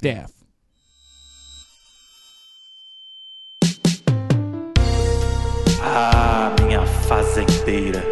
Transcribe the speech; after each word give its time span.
def. 0.00 0.30
Ah, 5.82 6.52
minha 6.60 6.84
fazendeira. 7.08 8.02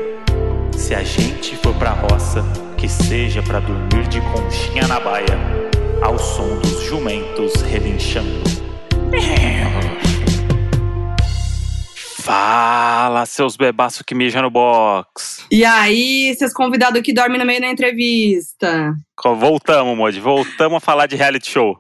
Se 0.77 0.95
a 0.95 1.03
gente 1.03 1.57
for 1.57 1.75
pra 1.75 1.93
roça, 1.93 2.43
que 2.77 2.89
seja 2.89 3.43
pra 3.43 3.61
dormir 3.61 4.07
de 4.09 4.21
conchinha 4.21 4.87
na 4.87 5.01
baia, 5.01 5.39
ao 6.03 6.19
som 6.19 6.59
dos 6.61 6.83
jumentos 6.83 7.63
relinchando. 7.63 8.43
Fala, 12.25 13.27
seus 13.27 13.55
bebaços 13.55 14.01
que 14.01 14.15
mijam 14.15 14.41
no 14.41 14.49
box. 14.51 15.45
E 15.51 15.63
aí, 15.63 16.35
seus 16.39 16.55
convidados 16.55 17.03
que 17.03 17.13
dormem 17.13 17.39
no 17.39 17.45
meio 17.45 17.61
da 17.61 17.67
entrevista? 17.69 18.95
Voltamos, 19.23 19.95
Modi. 19.95 20.21
Voltamos 20.21 20.79
a 20.79 20.81
falar 20.81 21.05
de 21.05 21.17
reality 21.17 21.51
show. 21.51 21.79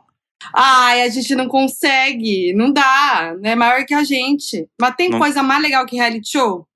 Ai, 0.55 1.01
a 1.01 1.09
gente 1.09 1.35
não 1.35 1.49
consegue, 1.49 2.53
não 2.53 2.71
dá, 2.71 3.35
é 3.43 3.55
maior 3.57 3.87
que 3.87 3.95
a 3.95 4.05
gente. 4.05 4.69
Mas 4.79 4.95
tem 4.97 5.09
Não- 5.09 5.19
coisa 5.19 5.43
mais 5.43 5.63
legal 5.63 5.87
que 5.87 5.97
reality 5.97 6.33
show? 6.33 6.69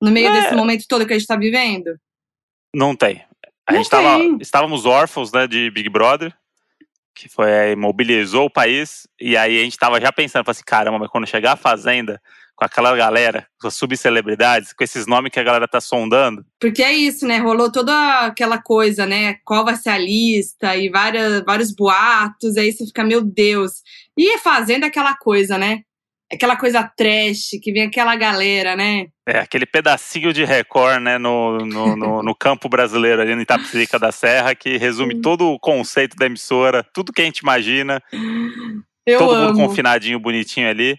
No 0.00 0.10
meio 0.10 0.28
É. 0.28 0.40
desse 0.40 0.54
momento 0.54 0.86
todo 0.88 1.06
que 1.06 1.12
a 1.12 1.18
gente 1.18 1.28
tá 1.28 1.36
vivendo? 1.36 1.98
Não 2.74 2.96
tem. 2.96 3.22
A 3.66 3.72
Não 3.72 3.80
gente 3.82 3.90
tava, 3.90 4.16
tem. 4.16 4.38
estávamos 4.40 4.86
órfãos, 4.86 5.30
né, 5.30 5.46
de 5.46 5.70
Big 5.70 5.90
Brother, 5.90 6.34
que 7.14 7.28
foi 7.28 7.76
mobilizou 7.76 8.46
o 8.46 8.50
país, 8.50 9.06
e 9.20 9.36
aí 9.36 9.60
a 9.60 9.62
gente 9.62 9.76
tava 9.76 10.00
já 10.00 10.10
pensando, 10.10 10.48
assim, 10.50 10.62
caramba, 10.64 10.98
mas 10.98 11.10
quando 11.10 11.26
chegar 11.26 11.52
a 11.52 11.56
Fazenda, 11.56 12.18
com 12.56 12.64
aquela 12.64 12.94
galera, 12.96 13.46
com 13.60 13.66
as 13.68 13.74
subcelebridades, 13.74 14.72
com 14.72 14.84
esses 14.84 15.06
nomes 15.06 15.32
que 15.32 15.40
a 15.40 15.42
galera 15.42 15.66
tá 15.66 15.80
sondando, 15.80 16.44
Porque 16.60 16.82
é 16.82 16.92
isso, 16.92 17.26
né? 17.26 17.38
Rolou 17.38 17.70
toda 17.70 18.20
aquela 18.26 18.58
coisa, 18.58 19.06
né? 19.06 19.36
Qual 19.44 19.64
vai 19.64 19.76
ser 19.76 19.90
a 19.90 19.98
lista 19.98 20.76
e 20.76 20.88
várias, 20.88 21.42
vários 21.44 21.74
boatos. 21.74 22.56
Aí 22.56 22.72
você 22.72 22.86
fica, 22.86 23.02
meu 23.04 23.22
Deus. 23.22 23.82
E 24.16 24.38
fazendo 24.38 24.84
aquela 24.84 25.16
coisa, 25.16 25.58
né? 25.58 25.80
Aquela 26.32 26.56
coisa 26.56 26.82
trash, 26.96 27.50
que 27.62 27.72
vem 27.72 27.82
aquela 27.82 28.16
galera, 28.16 28.74
né? 28.74 29.06
é 29.26 29.38
aquele 29.38 29.64
pedacinho 29.64 30.32
de 30.32 30.44
Record, 30.44 31.00
né, 31.00 31.16
no, 31.16 31.58
no, 31.58 31.96
no, 31.96 32.22
no 32.22 32.34
campo 32.34 32.68
brasileiro 32.68 33.22
ali 33.22 33.34
no 33.34 33.40
Itapecerica 33.40 33.98
da 33.98 34.12
Serra, 34.12 34.54
que 34.54 34.76
resume 34.76 35.20
todo 35.20 35.46
o 35.46 35.58
conceito 35.58 36.14
da 36.16 36.26
emissora, 36.26 36.84
tudo 36.92 37.12
que 37.12 37.22
a 37.22 37.24
gente 37.24 37.38
imagina, 37.38 38.02
Eu 39.06 39.18
todo 39.18 39.34
amo. 39.34 39.46
mundo 39.46 39.66
confinadinho, 39.66 40.20
bonitinho 40.20 40.68
ali. 40.68 40.98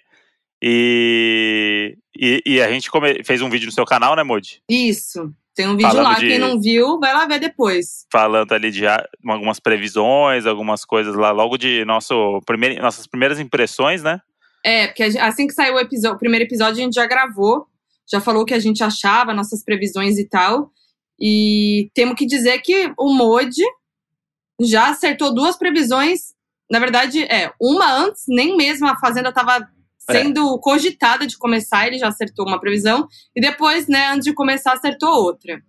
E, 0.68 1.96
e, 2.18 2.42
e 2.46 2.62
a 2.62 2.72
gente 2.72 2.90
come- 2.90 3.24
fez 3.24 3.42
um 3.42 3.50
vídeo 3.50 3.68
no 3.68 3.72
seu 3.72 3.86
canal, 3.86 4.16
né, 4.16 4.24
Modi? 4.24 4.62
Isso. 4.70 5.32
Tem 5.56 5.68
um 5.68 5.78
vídeo 5.78 5.88
Falando 5.90 6.04
lá, 6.06 6.14
de- 6.16 6.28
quem 6.28 6.40
não 6.40 6.60
viu, 6.60 7.00
vai 7.00 7.14
lá 7.14 7.26
ver 7.28 7.40
depois. 7.40 8.06
falando 8.12 8.52
ali 8.52 8.72
de 8.72 8.84
algumas 9.26 9.60
previsões, 9.60 10.46
algumas 10.46 10.84
coisas 10.84 11.16
lá, 11.16 11.32
logo 11.32 11.58
de 11.58 11.86
nosso 11.86 12.42
primeiro, 12.46 12.82
nossas 12.82 13.06
primeiras 13.08 13.40
impressões, 13.40 14.02
né? 14.04 14.20
É, 14.66 14.88
porque 14.88 15.04
assim 15.04 15.46
que 15.48 15.54
saiu 15.54 15.76
o, 15.76 15.80
episódio, 15.80 16.16
o 16.16 16.20
primeiro 16.20 16.44
episódio, 16.46 16.82
a 16.82 16.84
gente 16.84 16.96
já 16.96 17.06
gravou, 17.06 17.68
já 18.12 18.20
falou 18.20 18.42
o 18.42 18.46
que 18.46 18.54
a 18.54 18.60
gente 18.60 18.84
achava, 18.84 19.34
nossas 19.34 19.64
previsões 19.64 20.18
e 20.18 20.28
tal. 20.28 20.72
E 21.20 21.90
temos 21.94 22.16
que 22.16 22.26
dizer 22.26 22.60
que 22.60 22.92
o 22.98 23.14
Modi 23.14 23.64
já 24.60 24.90
acertou 24.90 25.34
duas 25.34 25.56
previsões. 25.58 26.34
Na 26.70 26.80
verdade, 26.80 27.24
é, 27.26 27.54
uma 27.62 27.90
antes, 27.94 28.24
nem 28.28 28.58
mesmo 28.58 28.88
a 28.88 28.98
Fazenda 28.98 29.30
estava 29.30 29.66
sendo 30.10 30.58
cogitada 30.60 31.26
de 31.26 31.38
começar, 31.38 31.88
ele 31.88 31.98
já 31.98 32.08
acertou 32.08 32.48
uma 32.48 32.60
previsão. 32.60 33.08
E 33.36 33.42
depois, 33.42 33.88
né, 33.88 34.08
antes 34.10 34.26
de 34.26 34.34
começar, 34.34 34.74
acertou 34.74 35.10
outra. 35.10 35.62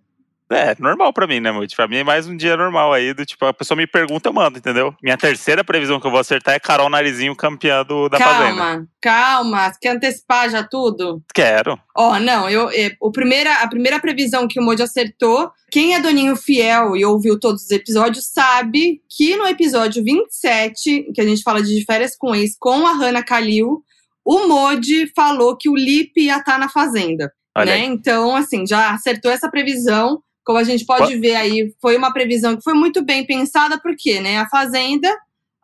É, 0.49 0.77
normal 0.79 1.13
pra 1.13 1.27
mim, 1.27 1.41
né, 1.41 1.51
Moody? 1.51 1.75
Pra 1.75 1.89
mim 1.89 1.97
é 1.97 2.05
mais 2.05 2.29
um 2.29 2.37
dia 2.37 2.57
normal 2.57 2.93
aí, 2.93 3.13
do 3.13 3.27
tipo, 3.27 3.45
a 3.45 3.53
pessoa 3.53 3.77
me 3.77 3.87
pergunta, 3.87 4.29
eu 4.29 4.33
mando, 4.33 4.59
entendeu? 4.59 4.95
Minha 5.03 5.17
terceira 5.17 5.65
previsão 5.65 5.99
que 5.99 6.07
eu 6.07 6.11
vou 6.11 6.21
acertar 6.21 6.55
é 6.55 6.61
Carol 6.61 6.89
Narizinho 6.89 7.35
campeã 7.35 7.85
do, 7.85 8.09
da 8.09 8.19
Fazenda. 8.19 8.57
calma, 8.57 8.89
calma. 9.01 9.73
Quer 9.81 9.97
antecipar 9.97 10.49
já 10.49 10.63
tudo? 10.63 11.21
Quero. 11.35 11.79
Ó, 11.97 12.21
não, 12.21 12.49
eu, 12.49 12.71
é, 12.71 12.93
o 13.01 13.11
primeira, 13.11 13.55
a 13.55 13.69
primeira 13.69 13.99
previsão 13.99 14.47
que 14.47 14.61
o 14.61 14.63
Moji 14.63 14.83
acertou, 14.83 15.51
quem 15.69 15.95
é 15.95 16.01
Doninho 16.01 16.37
Fiel 16.37 16.97
e 16.97 17.05
ouviu 17.05 17.41
todos 17.41 17.65
os 17.65 17.71
episódios, 17.73 18.31
sabe 18.33 19.01
que 19.11 19.35
no 19.37 19.49
episódio 19.49 20.05
27, 20.05 21.11
que 21.13 21.21
a 21.21 21.25
gente 21.25 21.43
fala 21.43 21.61
de 21.61 21.85
férias 21.85 22.17
com 22.17 22.35
ex, 22.37 22.57
com 22.57 22.87
a 22.87 22.93
Hannah 22.93 23.25
Kalil, 23.25 23.83
o 24.27 24.49
Moji 24.49 25.11
falou 25.15 25.57
que 25.57 25.69
o 25.71 25.75
Lipe 25.77 26.23
ia 26.25 26.39
estar 26.39 26.59
na 26.59 26.69
Fazenda. 26.69 27.33
Né? 27.65 27.85
Então, 27.87 28.35
assim, 28.37 28.67
já 28.67 28.91
acertou 28.93 29.31
essa 29.31 29.49
previsão. 29.51 30.21
Como 30.45 30.59
a 30.59 30.65
gente 30.65 30.85
pode 30.85 31.17
ver 31.21 31.37
aí, 31.37 31.73
foi 31.81 31.97
uma 31.97 32.13
previsão 32.13 32.57
que 32.57 32.63
foi 32.63 32.75
muito 32.75 33.03
bem 33.05 33.25
pensada, 33.25 33.81
porque 33.81 34.21
né, 34.21 34.39
a 34.39 34.49
Fazenda, 34.49 35.09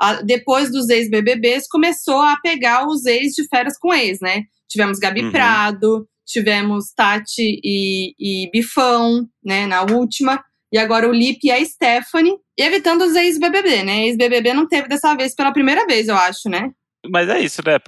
a- 0.01 0.23
depois 0.23 0.71
dos 0.73 0.89
ex-BBBs, 0.89 1.67
começou 1.69 2.21
a 2.23 2.37
pegar 2.43 2.87
os 2.87 3.05
ex 3.05 3.33
de 3.35 3.47
férias 3.49 3.77
com 3.79 3.93
ex, 3.93 4.19
né? 4.21 4.43
Tivemos 4.69 4.99
Gabi 4.99 5.25
Uhum. 5.25 5.33
Prado, 5.33 6.07
tivemos 6.27 6.93
Tati 6.97 7.61
e, 7.63 8.15
e 8.19 8.51
Bifão, 8.51 9.27
né, 9.45 9.67
na 9.67 9.83
última. 9.83 10.43
E 10.73 10.79
agora 10.79 11.07
o 11.09 11.13
Lipe 11.13 11.49
e 11.49 11.51
a 11.53 11.63
Stephanie, 11.65 12.35
evitando 12.59 13.03
os 13.03 13.15
ex-BBB, 13.15 13.83
né? 13.83 14.07
Ex-BBB 14.07 14.55
não 14.55 14.67
teve 14.67 14.89
dessa 14.89 15.15
vez 15.15 15.35
pela 15.35 15.53
primeira 15.53 15.85
vez, 15.87 16.09
eu 16.09 16.17
acho, 16.17 16.49
né? 16.49 16.71
Mas 17.11 17.29
é 17.29 17.41
isso, 17.41 17.61
né? 17.67 17.79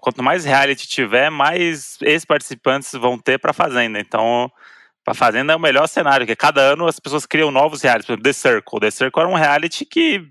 Quanto 0.00 0.22
mais 0.22 0.44
reality 0.44 0.86
tiver, 0.86 1.30
mais 1.30 1.96
ex-participantes 2.02 2.92
vão 2.92 3.18
ter 3.18 3.38
pra 3.38 3.52
Fazenda. 3.52 3.98
Então, 3.98 4.52
pra 5.02 5.14
Fazenda 5.14 5.54
é 5.54 5.56
o 5.56 5.60
melhor 5.60 5.86
cenário, 5.86 6.26
porque 6.26 6.36
cada 6.36 6.60
ano 6.60 6.86
as 6.86 7.00
pessoas 7.00 7.24
criam 7.24 7.50
novos 7.50 7.80
realities. 7.80 8.06
Por 8.06 8.12
exemplo, 8.12 8.24
The 8.24 8.32
Circle. 8.32 8.80
The 8.80 8.90
Circle 8.90 9.22
era 9.22 9.30
um 9.30 9.34
reality 9.34 9.86
que 9.86 10.26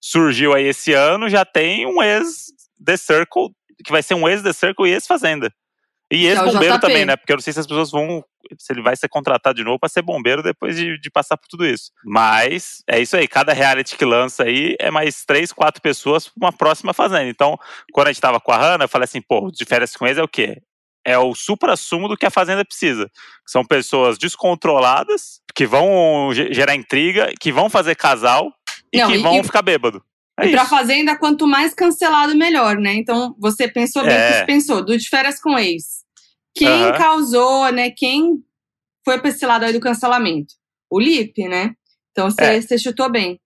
surgiu 0.00 0.54
aí 0.54 0.66
esse 0.66 0.92
ano, 0.92 1.28
já 1.28 1.44
tem 1.44 1.86
um 1.86 2.02
ex-The 2.02 2.96
Circle, 2.96 3.48
que 3.84 3.90
vai 3.90 4.02
ser 4.02 4.14
um 4.14 4.28
ex-The 4.28 4.52
Circle 4.52 4.88
e 4.88 4.92
ex-Fazenda. 4.92 5.52
E 6.10 6.26
ex-bombeiro 6.26 6.78
também, 6.78 7.04
né? 7.04 7.16
Porque 7.16 7.32
eu 7.32 7.36
não 7.36 7.42
sei 7.42 7.52
se 7.52 7.60
as 7.60 7.66
pessoas 7.66 7.90
vão. 7.90 8.24
Se 8.58 8.72
ele 8.72 8.82
vai 8.82 8.96
ser 8.96 9.08
contratado 9.08 9.56
de 9.56 9.64
novo 9.64 9.78
pra 9.78 9.88
ser 9.88 10.02
bombeiro 10.02 10.42
depois 10.42 10.76
de, 10.76 10.98
de 10.98 11.10
passar 11.10 11.36
por 11.36 11.46
tudo 11.48 11.66
isso. 11.66 11.90
Mas 12.04 12.82
é 12.88 13.00
isso 13.00 13.16
aí. 13.16 13.26
Cada 13.28 13.52
reality 13.52 13.96
que 13.96 14.04
lança 14.04 14.44
aí 14.44 14.76
é 14.78 14.90
mais 14.90 15.24
três, 15.24 15.52
quatro 15.52 15.80
pessoas 15.82 16.26
pra 16.28 16.34
uma 16.48 16.52
próxima 16.52 16.92
fazenda. 16.92 17.28
Então, 17.28 17.58
quando 17.92 18.08
a 18.08 18.12
gente 18.12 18.20
tava 18.22 18.40
com 18.40 18.52
a 18.52 18.56
Hannah, 18.56 18.84
eu 18.84 18.88
falei 18.88 19.04
assim, 19.04 19.20
pô, 19.20 19.50
de 19.50 19.64
férias 19.64 19.94
com 19.96 20.06
eles 20.06 20.18
é 20.18 20.22
o 20.22 20.28
quê? 20.28 20.60
É 21.04 21.16
o 21.18 21.34
supra-sumo 21.34 22.08
do 22.08 22.16
que 22.16 22.26
a 22.26 22.30
Fazenda 22.30 22.62
precisa. 22.62 23.10
São 23.46 23.64
pessoas 23.64 24.18
descontroladas, 24.60 25.40
que 25.54 25.66
vão 25.66 26.30
ge- 26.34 26.52
gerar 26.52 26.74
intriga, 26.74 27.32
que 27.40 27.50
vão 27.50 27.70
fazer 27.70 27.94
casal 27.96 28.52
e 28.92 28.98
Não, 28.98 29.08
que 29.10 29.14
e- 29.16 29.22
vão 29.22 29.40
e- 29.40 29.44
ficar 29.44 29.62
bêbado. 29.62 30.02
É 30.38 30.46
e 30.46 30.50
pra 30.52 30.62
isso. 30.62 30.70
Fazenda, 30.70 31.16
quanto 31.16 31.46
mais 31.46 31.74
cancelado, 31.74 32.34
melhor, 32.36 32.76
né? 32.76 32.94
Então, 32.94 33.34
você 33.38 33.66
pensou 33.68 34.02
bem 34.04 34.14
o 34.14 34.18
É. 34.18 34.28
que 34.32 34.38
você 34.38 34.44
pensou, 34.46 34.84
do 34.84 34.96
de 34.96 35.08
férias 35.08 35.40
com 35.40 35.58
ex. 35.58 35.99
Quem 36.54 36.68
Aham. 36.68 36.98
causou, 36.98 37.70
né? 37.72 37.90
Quem 37.90 38.44
foi 39.04 39.18
pra 39.18 39.30
esse 39.30 39.44
lado 39.46 39.64
aí 39.64 39.72
do 39.72 39.80
cancelamento? 39.80 40.54
O 40.90 40.98
Lipe, 40.98 41.48
né? 41.48 41.74
Então, 42.12 42.30
você 42.30 42.74
É. 42.74 42.78
chutou 42.78 43.10
bem. 43.10 43.40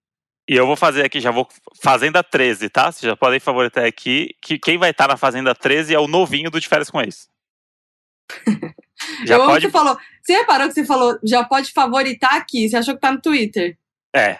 E 0.48 0.54
eu 0.56 0.66
vou 0.66 0.76
fazer 0.76 1.04
aqui, 1.04 1.20
já 1.20 1.30
vou. 1.30 1.48
Fazenda 1.82 2.22
13, 2.22 2.68
tá? 2.68 2.90
Vocês 2.92 3.02
já 3.10 3.16
podem 3.16 3.40
favoritar 3.40 3.84
aqui. 3.84 4.30
Que 4.42 4.58
quem 4.58 4.76
vai 4.78 4.90
estar 4.90 5.08
na 5.08 5.16
Fazenda 5.16 5.54
13 5.54 5.94
é 5.94 5.98
o 5.98 6.06
novinho 6.08 6.50
do 6.50 6.60
De 6.60 6.68
Férias 6.68 6.90
com 6.90 7.00
Ex. 7.00 7.28
Já 9.26 9.34
Eu 9.36 9.46
pode. 9.46 9.66
você 9.66 9.70
falou. 9.70 9.98
Você 10.22 10.32
reparou 10.34 10.68
que 10.68 10.74
você 10.74 10.84
falou, 10.86 11.18
já 11.22 11.44
pode 11.44 11.72
favoritar 11.72 12.34
aqui. 12.36 12.68
Você 12.68 12.76
achou 12.76 12.94
que 12.94 13.00
tá 13.00 13.12
no 13.12 13.20
Twitter. 13.20 13.76
É. 14.14 14.38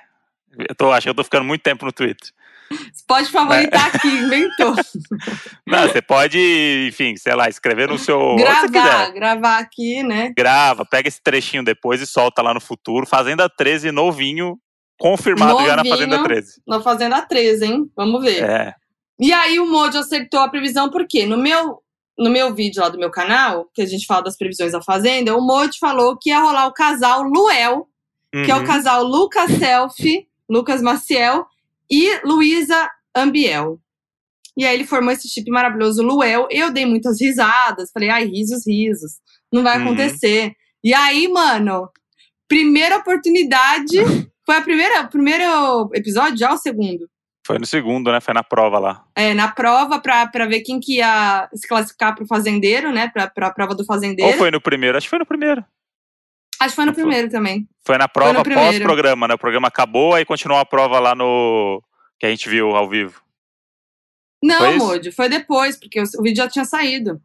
Eu 0.69 0.75
tô, 0.75 0.91
acho 0.93 1.05
que 1.05 1.11
eu 1.11 1.15
tô 1.15 1.25
ficando 1.25 1.45
muito 1.45 1.63
tempo 1.63 1.85
no 1.85 1.93
Twitter. 1.93 2.31
Você 2.71 3.05
pode 3.07 3.31
favoritar 3.31 3.95
aqui, 3.95 4.09
inventou. 4.09 4.75
Não, 5.67 5.87
você 5.89 6.01
pode, 6.03 6.87
enfim, 6.89 7.17
sei 7.17 7.35
lá, 7.35 7.49
escrever 7.49 7.89
no 7.89 7.99
seu. 7.99 8.37
gravar, 8.37 9.11
gravar 9.11 9.59
aqui, 9.59 10.03
né? 10.03 10.33
Grava, 10.37 10.85
pega 10.85 11.09
esse 11.09 11.23
trechinho 11.23 11.65
depois 11.65 12.01
e 12.01 12.07
solta 12.07 12.43
lá 12.43 12.53
no 12.55 12.61
futuro. 12.61 13.07
Fazenda 13.07 13.49
13, 13.49 13.91
novinho, 13.93 14.59
confirmado 14.99 15.59
já 15.65 15.77
na 15.77 15.77
Novinho. 15.77 15.95
Fazenda 15.97 16.23
13. 16.25 16.63
Na 16.67 16.81
Fazenda 16.81 17.23
13, 17.23 17.65
hein? 17.65 17.91
Vamos 17.97 18.23
ver. 18.23 18.43
É. 18.43 18.75
E 19.21 19.33
aí 19.33 19.61
o 19.61 19.67
Mojo 19.71 19.99
acertou 19.99 20.41
a 20.41 20.49
previsão, 20.49 20.91
porque 20.91 21.25
no 21.27 21.37
meu, 21.37 21.81
no 22.19 22.31
meu 22.31 22.53
vídeo 22.55 22.83
lá 22.83 22.89
do 22.89 22.99
meu 22.99 23.11
canal, 23.11 23.69
que 23.73 23.83
a 23.83 23.87
gente 23.87 24.07
fala 24.07 24.23
das 24.23 24.37
previsões 24.37 24.73
da 24.73 24.83
Fazenda, 24.83 25.37
o 25.37 25.41
Mojo 25.41 25.79
falou 25.79 26.17
que 26.17 26.31
ia 26.31 26.41
rolar 26.41 26.67
o 26.67 26.73
casal 26.73 27.23
Luel, 27.23 27.87
que 28.33 28.51
é 28.51 28.55
o 28.55 28.59
Uhum. 28.59 28.65
casal 28.67 29.05
Lucas 29.05 29.49
Selfie, 29.53 30.27
Lucas 30.49 30.83
Maciel 30.83 31.47
e 31.91 32.21
Luísa 32.25 32.89
Ambiel. 33.15 33.79
E 34.57 34.65
aí 34.65 34.75
ele 34.75 34.87
formou 34.87 35.13
esse 35.13 35.29
chip 35.29 35.51
maravilhoso, 35.51 36.03
Luel. 36.03 36.47
Eu 36.51 36.71
dei 36.73 36.87
muitas 36.87 37.21
risadas, 37.21 37.91
falei, 37.93 38.09
ai, 38.11 38.25
risos, 38.27 38.67
risos. 38.67 39.13
Não 39.53 39.63
vai 39.63 39.79
Uhum. 39.79 39.85
acontecer. 39.87 40.53
E 40.83 40.95
aí, 40.95 41.27
mano, 41.29 41.89
primeira 42.49 42.99
oportunidade. 42.99 43.97
Foi 44.47 44.57
a 44.57 44.63
primeira, 44.63 45.03
o 45.03 45.09
primeiro 45.09 45.91
episódio, 45.95 46.37
já 46.39 46.53
o 46.53 46.59
segundo? 46.59 47.09
Foi 47.47 47.59
no 47.59 47.67
segundo, 47.67 48.13
né? 48.13 48.21
Foi 48.21 48.33
na 48.35 48.45
prova 48.45 48.79
lá. 48.79 49.05
é, 49.17 49.33
na 49.35 49.49
prova 49.49 49.99
pra, 50.01 50.27
pra 50.27 50.47
ver 50.47 50.61
quem 50.61 50.79
que 50.81 50.97
ia 50.99 51.49
se 51.55 51.67
classificar 51.67 52.15
pro 52.15 52.27
fazendeiro, 52.27 52.93
né? 52.93 53.09
Pra, 53.09 53.29
pra 53.29 53.51
prova 53.51 53.75
do 53.75 53.85
fazendeiro. 53.85 54.33
Ou 54.33 54.39
foi 54.39 54.51
no 54.51 54.61
primeiro? 54.61 54.97
Acho 54.97 55.07
que 55.07 55.11
foi 55.11 55.19
no 55.19 55.27
primeiro. 55.27 55.65
Acho 56.65 56.73
que 56.73 56.77
foi 56.77 56.85
no 56.87 56.95
primeiro 56.95 57.29
também. 57.29 57.69
Foi 57.87 57.99
na 57.99 58.09
prova 58.09 58.43
pós-programa, 58.43 59.29
né? 59.29 59.35
O 59.35 59.39
programa 59.39 59.69
acabou, 59.69 60.15
aí 60.15 60.25
continuou 60.25 60.59
a 60.59 60.65
prova 60.65 60.99
lá 60.99 61.15
no. 61.15 61.83
Que 62.19 62.27
a 62.27 62.31
gente 62.31 62.49
viu 62.49 62.75
ao 62.75 62.89
vivo. 62.89 63.23
Não? 64.43 64.77
Moody, 64.77 65.11
foi 65.11 65.29
depois, 65.29 65.77
porque 65.77 66.01
o, 66.01 66.23
vídeo 66.23 66.37
já 66.37 66.49
tinha 66.49 66.65
saído. 66.65 67.21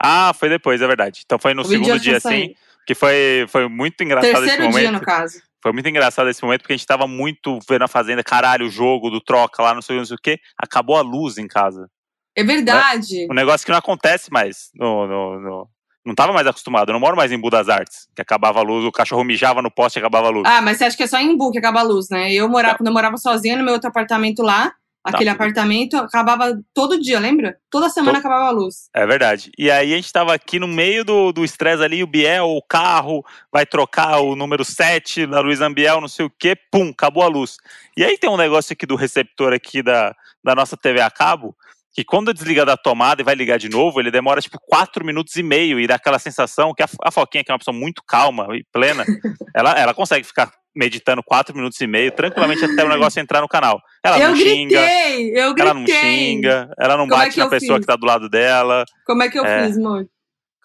Ah, 0.00 0.32
foi 0.34 0.48
depois, 0.48 0.80
é 0.80 0.86
verdade. 0.86 1.22
Então 1.24 1.38
foi 1.38 1.54
no 1.54 1.62
o 1.62 1.64
segundo 1.64 1.98
dia, 1.98 2.16
assim, 2.16 2.54
que 2.86 2.94
foi, 2.94 3.46
foi 3.48 3.68
muito 3.68 4.02
engraçado 4.02 4.30
esse 4.30 4.40
Terceiro 4.40 4.64
momento. 4.64 4.80
dia, 4.80 4.92
no 4.92 5.00
caso. 5.00 5.40
Foi 5.62 5.72
muito 5.72 5.88
engraçado 5.88 6.28
esse 6.28 6.42
momento, 6.42 6.62
porque 6.62 6.72
a 6.72 6.76
gente 6.76 6.86
tava 6.86 7.06
muito 7.06 7.58
vendo 7.68 7.82
a 7.82 7.88
Fazenda, 7.88 8.22
caralho, 8.24 8.66
o 8.66 8.70
jogo 8.70 9.10
do 9.10 9.20
troca 9.20 9.62
lá, 9.62 9.74
não 9.74 9.82
sei, 9.82 9.96
não 9.96 10.04
sei 10.04 10.16
o 10.16 10.20
quê. 10.20 10.40
Acabou 10.58 10.96
a 10.96 11.02
luz 11.02 11.38
em 11.38 11.46
casa. 11.46 11.88
É 12.36 12.42
verdade. 12.42 13.28
Um 13.30 13.34
negócio 13.34 13.64
que 13.64 13.70
não 13.70 13.78
acontece 13.78 14.32
mais. 14.32 14.70
No, 14.74 15.06
no, 15.06 15.40
no- 15.40 15.68
Não 16.04 16.14
tava 16.14 16.32
mais 16.32 16.46
acostumado. 16.46 16.88
Eu 16.88 16.94
não 16.94 17.00
moro 17.00 17.16
mais 17.16 17.30
em 17.30 17.38
Budas 17.38 17.68
Artes, 17.68 18.08
que 18.14 18.20
acabava 18.22 18.58
a 18.58 18.62
luz, 18.62 18.84
o 18.84 18.90
cachorro 18.92 19.22
mijava 19.22 19.62
no 19.62 19.70
poste 19.70 19.98
e 19.98 20.00
acabava 20.00 20.26
a 20.26 20.30
luz. 20.30 20.42
Ah, 20.46 20.60
mas 20.60 20.78
você 20.78 20.84
acha 20.84 20.96
que 20.96 21.02
é 21.04 21.06
só 21.06 21.18
em 21.18 21.36
Bu 21.36 21.52
que 21.52 21.58
acaba 21.58 21.80
a 21.80 21.84
luz, 21.84 22.08
né? 22.10 22.32
Eu 22.32 22.48
morava, 22.48 22.76
quando 22.76 22.88
eu 22.88 22.92
morava 22.92 23.16
sozinha 23.16 23.56
no 23.56 23.62
meu 23.64 23.74
outro 23.74 23.88
apartamento 23.88 24.42
lá, 24.42 24.72
aquele 25.04 25.26
Tá. 25.30 25.32
apartamento 25.32 25.96
acabava 25.96 26.58
todo 26.74 27.00
dia, 27.00 27.20
lembra? 27.20 27.56
Toda 27.70 27.88
semana 27.88 28.14
To- 28.14 28.18
acabava 28.18 28.46
a 28.46 28.50
luz. 28.50 28.88
É 28.94 29.06
verdade. 29.06 29.50
E 29.56 29.70
aí 29.70 29.92
a 29.92 29.96
gente 29.96 30.12
tava 30.12 30.34
aqui 30.34 30.58
no 30.58 30.66
meio 30.66 31.04
do 31.04 31.32
do 31.32 31.44
estresse 31.44 31.82
ali, 31.84 32.02
o 32.02 32.06
Biel, 32.06 32.46
o 32.48 32.62
carro, 32.62 33.24
vai 33.52 33.64
trocar 33.64 34.18
o 34.20 34.34
número 34.34 34.64
7 34.64 35.24
da 35.26 35.40
Luiz 35.40 35.60
Ambiel, 35.60 36.00
não 36.00 36.08
sei 36.08 36.26
o 36.26 36.30
quê, 36.30 36.56
pum, 36.70 36.90
acabou 36.90 37.22
a 37.22 37.28
luz. 37.28 37.58
E 37.96 38.04
aí 38.04 38.18
tem 38.18 38.28
um 38.30 38.36
negócio 38.36 38.72
aqui 38.72 38.86
do 38.86 38.96
receptor 38.96 39.52
aqui 39.52 39.82
da, 39.82 40.14
da 40.42 40.54
nossa 40.54 40.76
TV 40.76 41.00
a 41.00 41.10
cabo, 41.10 41.54
que 41.92 42.02
quando 42.04 42.32
desliga 42.32 42.64
da 42.64 42.76
tomada 42.76 43.20
e 43.20 43.24
vai 43.24 43.34
ligar 43.34 43.58
de 43.58 43.68
novo, 43.68 44.00
ele 44.00 44.10
demora 44.10 44.40
tipo 44.40 44.58
4 44.66 45.04
minutos 45.04 45.36
e 45.36 45.42
meio 45.42 45.78
e 45.78 45.86
dá 45.86 45.96
aquela 45.96 46.18
sensação 46.18 46.72
que 46.74 46.82
a, 46.82 46.88
a 47.04 47.10
Foquinha, 47.10 47.44
que 47.44 47.50
é 47.50 47.54
uma 47.54 47.58
pessoa 47.58 47.76
muito 47.76 48.02
calma 48.06 48.46
e 48.56 48.64
plena, 48.72 49.04
ela, 49.54 49.72
ela 49.78 49.92
consegue 49.94 50.26
ficar 50.26 50.50
meditando 50.74 51.22
4 51.22 51.54
minutos 51.54 51.78
e 51.82 51.86
meio 51.86 52.10
tranquilamente 52.12 52.64
até 52.64 52.82
o 52.82 52.88
negócio 52.90 53.20
entrar 53.20 53.42
no 53.42 53.48
canal. 53.48 53.78
Ela 54.02 54.18
eu 54.18 54.30
não 54.30 54.36
xinga, 54.36 54.80
gritei, 54.80 55.30
eu 55.38 55.54
ela 55.58 55.74
não 55.74 55.84
gritei. 55.84 56.00
xinga, 56.00 56.70
ela 56.78 56.96
não 56.96 57.06
Como 57.06 57.20
é 57.20 57.24
bate 57.26 57.34
que 57.34 57.40
na 57.40 57.50
pessoa 57.50 57.76
fiz? 57.78 57.86
que 57.86 57.92
tá 57.92 57.96
do 57.96 58.06
lado 58.06 58.28
dela. 58.30 58.84
Como 59.04 59.22
é 59.22 59.28
que 59.28 59.38
eu 59.38 59.44
É. 59.44 59.66
fiz, 59.66 59.76
amor? 59.76 60.06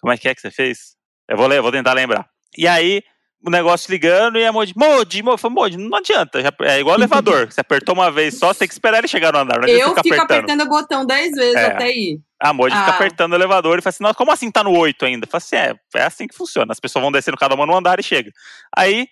Como 0.00 0.12
é 0.12 0.16
que 0.16 0.28
é 0.28 0.34
que 0.34 0.40
você 0.40 0.50
fez? 0.50 0.96
Eu 1.28 1.36
vou 1.36 1.46
ler, 1.46 1.58
eu 1.58 1.62
vou 1.62 1.72
tentar 1.72 1.92
lembrar. 1.92 2.26
E 2.56 2.66
aí, 2.66 3.02
o 3.44 3.50
negócio 3.50 3.90
ligando 3.90 4.38
e 4.38 4.44
a 4.44 4.52
Modi, 4.52 4.72
Modi, 4.76 5.22
Modi, 5.22 5.40
falei, 5.40 5.54
Modi, 5.54 5.76
não 5.76 5.98
adianta, 5.98 6.42
já- 6.42 6.52
é 6.62 6.80
igual 6.80 6.96
elevador, 6.96 7.50
você 7.52 7.60
apertou 7.60 7.94
uma 7.94 8.10
vez 8.10 8.36
só, 8.38 8.52
você 8.52 8.60
tem 8.60 8.68
que 8.68 8.74
esperar 8.74 8.98
ele 8.98 9.08
chegar 9.08 9.32
no 9.32 9.38
andar, 9.38 9.60
não 9.60 9.68
Eu 9.68 9.88
fico 9.88 10.00
apertando. 10.00 10.20
apertando 10.22 10.60
o 10.62 10.68
botão 10.68 11.06
10 11.06 11.32
vezes 11.36 11.54
É. 11.54 11.66
até 11.66 11.90
ir. 11.90 12.20
A 12.40 12.52
Modi 12.52 12.74
fica 12.74 12.90
Ah. 12.90 12.94
apertando 12.94 13.32
o 13.32 13.36
elevador 13.36 13.78
e 13.78 13.82
fala 13.82 13.90
assim, 13.90 14.02
nossa, 14.02 14.14
como 14.16 14.32
assim 14.32 14.50
tá 14.50 14.62
no 14.64 14.76
8 14.76 15.04
ainda? 15.04 15.24
Eu 15.26 15.30
falei 15.30 15.38
assim, 15.44 15.56
é, 15.56 16.00
é 16.00 16.02
assim 16.04 16.26
que 16.26 16.34
funciona, 16.34 16.72
as 16.72 16.80
pessoas 16.80 17.02
vão 17.02 17.12
descendo 17.12 17.36
cada 17.36 17.54
uma 17.54 17.64
no 17.66 17.76
andar 17.76 17.98
e 18.00 18.02
chega. 18.02 18.32
Aí, 18.76 19.06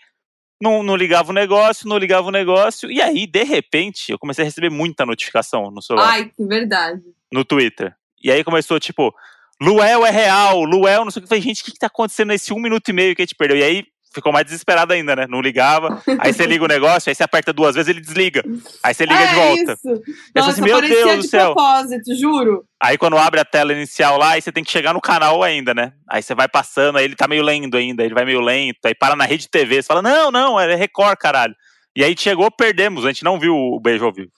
não, 0.60 0.82
não 0.82 0.96
ligava 0.96 1.30
o 1.30 1.34
negócio, 1.34 1.88
não 1.88 1.98
ligava 1.98 2.26
o 2.28 2.32
negócio, 2.32 2.90
e 2.90 3.00
aí, 3.02 3.26
de 3.26 3.42
repente, 3.44 4.10
eu 4.10 4.18
comecei 4.18 4.42
a 4.42 4.46
receber 4.46 4.70
muita 4.70 5.04
notificação 5.06 5.70
no 5.70 5.82
celular. 5.82 6.08
Ai, 6.10 6.24
que 6.36 6.44
verdade. 6.44 7.00
no 7.32 7.44
Twitter. 7.44 7.94
E 8.22 8.30
aí 8.32 8.42
começou, 8.42 8.80
tipo, 8.80 9.14
Luel 9.60 10.04
é 10.04 10.10
real, 10.10 10.62
Luel 10.64 11.04
não 11.04 11.10
sei 11.10 11.20
o 11.20 11.22
que. 11.22 11.26
Eu 11.26 11.28
falei, 11.28 11.42
gente, 11.42 11.62
o 11.62 11.64
que, 11.64 11.72
que 11.72 11.78
tá 11.78 11.86
acontecendo 11.86 12.28
nesse 12.28 12.52
um 12.52 12.58
minuto 12.58 12.88
e 12.88 12.92
meio 12.92 13.14
que 13.14 13.22
a 13.22 13.24
gente 13.24 13.34
perdeu? 13.34 13.56
E 13.58 13.62
aí 13.62 13.84
ficou 14.16 14.32
mais 14.32 14.44
desesperado 14.44 14.92
ainda, 14.92 15.14
né? 15.14 15.26
Não 15.28 15.40
ligava. 15.40 16.02
Aí 16.18 16.32
você 16.32 16.44
liga 16.44 16.64
o 16.64 16.68
negócio, 16.68 17.08
aí 17.08 17.14
você 17.14 17.22
aperta 17.22 17.52
duas 17.52 17.74
vezes, 17.74 17.88
ele 17.88 18.00
desliga. 18.00 18.42
Aí 18.82 18.92
você 18.92 19.06
liga 19.06 19.20
é 19.20 19.26
de 19.26 19.34
volta. 19.34 19.72
isso. 19.72 20.02
Nossa, 20.34 20.50
assim, 20.50 20.62
meu 20.62 20.80
Deus 20.80 21.16
do 21.16 21.22
céu. 21.22 21.54
propósito, 21.54 22.14
juro. 22.18 22.64
Aí 22.82 22.98
quando 22.98 23.16
abre 23.16 23.40
a 23.40 23.44
tela 23.44 23.72
inicial 23.72 24.18
lá, 24.18 24.32
aí 24.32 24.42
você 24.42 24.50
tem 24.50 24.64
que 24.64 24.70
chegar 24.70 24.92
no 24.92 25.00
canal 25.00 25.42
ainda, 25.42 25.72
né? 25.72 25.92
Aí 26.10 26.22
você 26.22 26.34
vai 26.34 26.48
passando, 26.48 26.98
aí 26.98 27.04
ele 27.04 27.14
tá 27.14 27.28
meio 27.28 27.42
lento 27.42 27.76
ainda, 27.76 28.02
ele 28.04 28.14
vai 28.14 28.24
meio 28.24 28.40
lento, 28.40 28.78
aí 28.84 28.94
para 28.94 29.14
na 29.14 29.24
rede 29.24 29.48
TV, 29.48 29.82
você 29.82 29.86
fala, 29.86 30.02
não, 30.02 30.30
não, 30.30 30.58
é 30.58 30.74
Record, 30.74 31.16
caralho. 31.18 31.54
E 31.94 32.04
aí 32.04 32.14
chegou, 32.18 32.50
perdemos, 32.50 33.04
a 33.04 33.08
gente 33.08 33.24
não 33.24 33.38
viu 33.38 33.54
o 33.54 33.80
beijo 33.80 34.04
ao 34.04 34.12
vivo. 34.12 34.30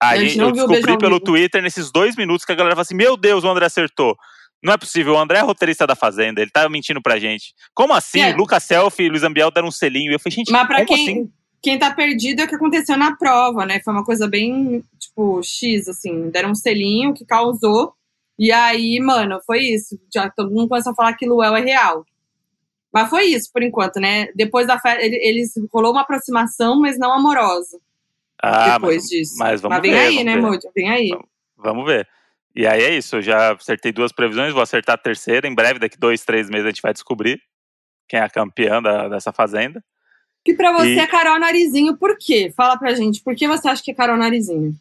Aí 0.00 0.20
A 0.20 0.22
gente 0.22 0.38
não 0.38 0.48
eu 0.48 0.52
descobri 0.52 0.96
pelo. 0.96 1.18
Twitter, 1.18 1.60
nesses 1.60 1.90
dois 1.90 2.14
minutos, 2.16 2.44
que 2.44 2.52
a 2.52 2.54
galera 2.54 2.76
fala 2.76 2.82
assim, 2.82 2.94
meu 2.94 3.16
Deus, 3.16 3.42
o 3.44 3.48
André 3.48 3.66
acertou. 3.66 4.16
Não 4.62 4.72
é 4.72 4.76
possível, 4.76 5.14
o 5.14 5.18
André 5.18 5.38
é 5.38 5.42
roteirista 5.42 5.86
da 5.86 5.94
Fazenda, 5.94 6.40
ele 6.40 6.50
tá 6.50 6.68
mentindo 6.68 7.00
pra 7.00 7.18
gente. 7.18 7.54
Como 7.74 7.92
assim? 7.94 8.20
É. 8.20 8.34
Lucas 8.34 8.64
Selfie 8.64 9.04
e 9.04 9.08
Luiz 9.08 9.22
Ambiel 9.22 9.50
deram 9.50 9.68
um 9.68 9.72
selinho. 9.72 10.12
Eu 10.12 10.18
falei, 10.18 10.34
gente, 10.36 10.50
Mas 10.50 10.66
pra 10.66 10.84
quem, 10.84 10.94
assim? 11.02 11.32
quem 11.62 11.78
tá 11.78 11.92
perdido 11.94 12.40
é 12.40 12.44
o 12.44 12.48
que 12.48 12.56
aconteceu 12.56 12.96
na 12.96 13.14
prova, 13.16 13.64
né? 13.64 13.80
Foi 13.84 13.92
uma 13.92 14.04
coisa 14.04 14.26
bem, 14.26 14.82
tipo, 14.98 15.40
X, 15.44 15.86
assim. 15.88 16.28
Deram 16.30 16.50
um 16.50 16.54
selinho 16.56 17.14
que 17.14 17.24
causou. 17.24 17.94
E 18.36 18.50
aí, 18.50 18.98
mano, 19.00 19.38
foi 19.46 19.60
isso. 19.60 19.98
Já 20.12 20.28
todo 20.30 20.50
mundo 20.50 20.68
começou 20.68 20.92
a 20.92 20.94
falar 20.94 21.12
que 21.14 21.26
Luel 21.26 21.54
é 21.56 21.60
real. 21.60 22.04
Mas 22.92 23.08
foi 23.10 23.26
isso, 23.26 23.50
por 23.52 23.62
enquanto, 23.62 24.00
né? 24.00 24.26
Depois 24.34 24.66
da 24.66 24.78
festa, 24.78 25.04
ele- 25.04 25.20
eles 25.22 25.52
rolou 25.72 25.92
uma 25.92 26.00
aproximação, 26.02 26.80
mas 26.80 26.98
não 26.98 27.12
amorosa. 27.12 27.78
Ah, 28.42 28.74
depois 28.74 29.02
mas, 29.02 29.08
disso. 29.08 29.34
mas 29.38 29.60
vamos 29.60 29.80
vem 29.82 29.90
ver, 29.92 29.98
aí, 29.98 30.24
né, 30.24 30.34
ver. 30.36 30.42
Moody? 30.42 30.68
Vem 30.74 30.90
aí. 30.90 31.10
Vamos 31.56 31.84
ver. 31.84 32.08
E 32.58 32.66
aí 32.66 32.82
é 32.82 32.90
isso, 32.96 33.14
eu 33.16 33.22
já 33.22 33.52
acertei 33.52 33.92
duas 33.92 34.10
previsões, 34.10 34.52
vou 34.52 34.60
acertar 34.60 34.96
a 34.96 34.98
terceira. 34.98 35.46
Em 35.46 35.54
breve, 35.54 35.78
daqui 35.78 35.96
dois, 35.96 36.24
três 36.24 36.50
meses, 36.50 36.66
a 36.66 36.70
gente 36.70 36.82
vai 36.82 36.92
descobrir 36.92 37.40
quem 38.08 38.18
é 38.18 38.22
a 38.24 38.28
campeã 38.28 38.82
da- 38.82 39.08
dessa 39.08 39.32
fazenda. 39.32 39.80
Que 40.44 40.54
pra 40.54 40.72
você 40.72 40.94
E- 40.94 40.98
é 40.98 41.06
Carol 41.06 41.38
Narizinho, 41.38 41.96
por 41.96 42.18
quê? 42.18 42.52
Fala 42.56 42.76
pra 42.76 42.94
gente, 42.94 43.22
por 43.22 43.36
que 43.36 43.46
você 43.46 43.68
acha 43.68 43.80
que 43.80 43.92
é 43.92 43.94
Carol 43.94 44.16
Narizinho? 44.16 44.72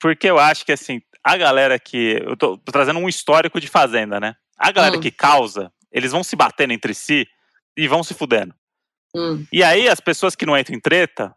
Porque 0.00 0.26
eu 0.30 0.38
acho 0.38 0.64
que, 0.64 0.72
assim, 0.72 1.02
a 1.22 1.36
galera 1.36 1.78
que. 1.78 2.18
Eu 2.24 2.34
tô, 2.34 2.56
tô 2.56 2.72
trazendo 2.72 2.98
um 2.98 3.08
histórico 3.10 3.60
de 3.60 3.68
fazenda, 3.68 4.18
né? 4.18 4.34
A 4.56 4.72
galera 4.72 4.96
Hum. 4.96 5.00
que 5.00 5.10
causa, 5.10 5.70
eles 5.92 6.12
vão 6.12 6.24
se 6.24 6.34
batendo 6.34 6.72
entre 6.72 6.94
si 6.94 7.26
e 7.76 7.86
vão 7.88 8.02
se 8.02 8.14
fudendo. 8.14 8.54
Hum. 9.14 9.44
E 9.52 9.62
aí, 9.62 9.86
as 9.86 10.00
pessoas 10.00 10.34
que 10.34 10.46
não 10.46 10.56
entram 10.56 10.74
em 10.76 10.80
treta, 10.80 11.34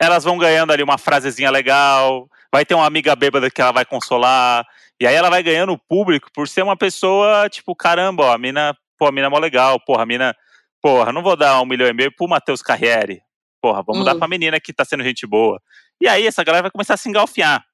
elas 0.00 0.24
vão 0.24 0.36
ganhando 0.38 0.72
ali 0.72 0.82
uma 0.82 0.98
frasezinha 0.98 1.50
legal, 1.50 2.28
vai 2.52 2.64
ter 2.66 2.74
uma 2.74 2.86
amiga 2.86 3.14
bêbada 3.14 3.48
que 3.50 3.60
ela 3.60 3.70
vai 3.72 3.84
consolar, 3.84 4.66
e 5.00 5.06
aí 5.06 5.14
ela 5.14 5.30
vai 5.30 5.42
ganhando 5.42 5.72
o 5.72 5.78
público 5.78 6.28
por 6.32 6.48
ser 6.48 6.62
uma 6.62 6.76
pessoa, 6.76 7.48
tipo, 7.48 7.74
caramba, 7.74 8.24
ó, 8.26 8.32
a 8.32 8.38
mina, 8.38 8.76
pô, 8.98 9.06
a 9.06 9.12
mina 9.12 9.26
é 9.26 9.30
mó 9.30 9.38
legal, 9.38 9.78
porra, 9.80 10.02
a 10.02 10.06
mina, 10.06 10.34
porra, 10.80 11.12
não 11.12 11.22
vou 11.22 11.36
dar 11.36 11.60
um 11.60 11.66
milhão 11.66 11.88
e 11.88 11.92
meio 11.92 12.14
pro 12.14 12.28
Matheus 12.28 12.62
Carriere, 12.62 13.20
porra, 13.60 13.82
vamos 13.82 14.02
Hum. 14.02 14.04
dar 14.04 14.14
pra 14.14 14.28
menina 14.28 14.60
que 14.60 14.72
tá 14.72 14.84
sendo 14.84 15.02
gente 15.02 15.26
boa. 15.26 15.60
E 16.00 16.08
aí, 16.08 16.26
essa 16.26 16.44
galera 16.44 16.62
vai 16.62 16.70
começar 16.70 16.94
a 16.94 16.96
se 16.96 17.08
engalfiar. 17.08 17.64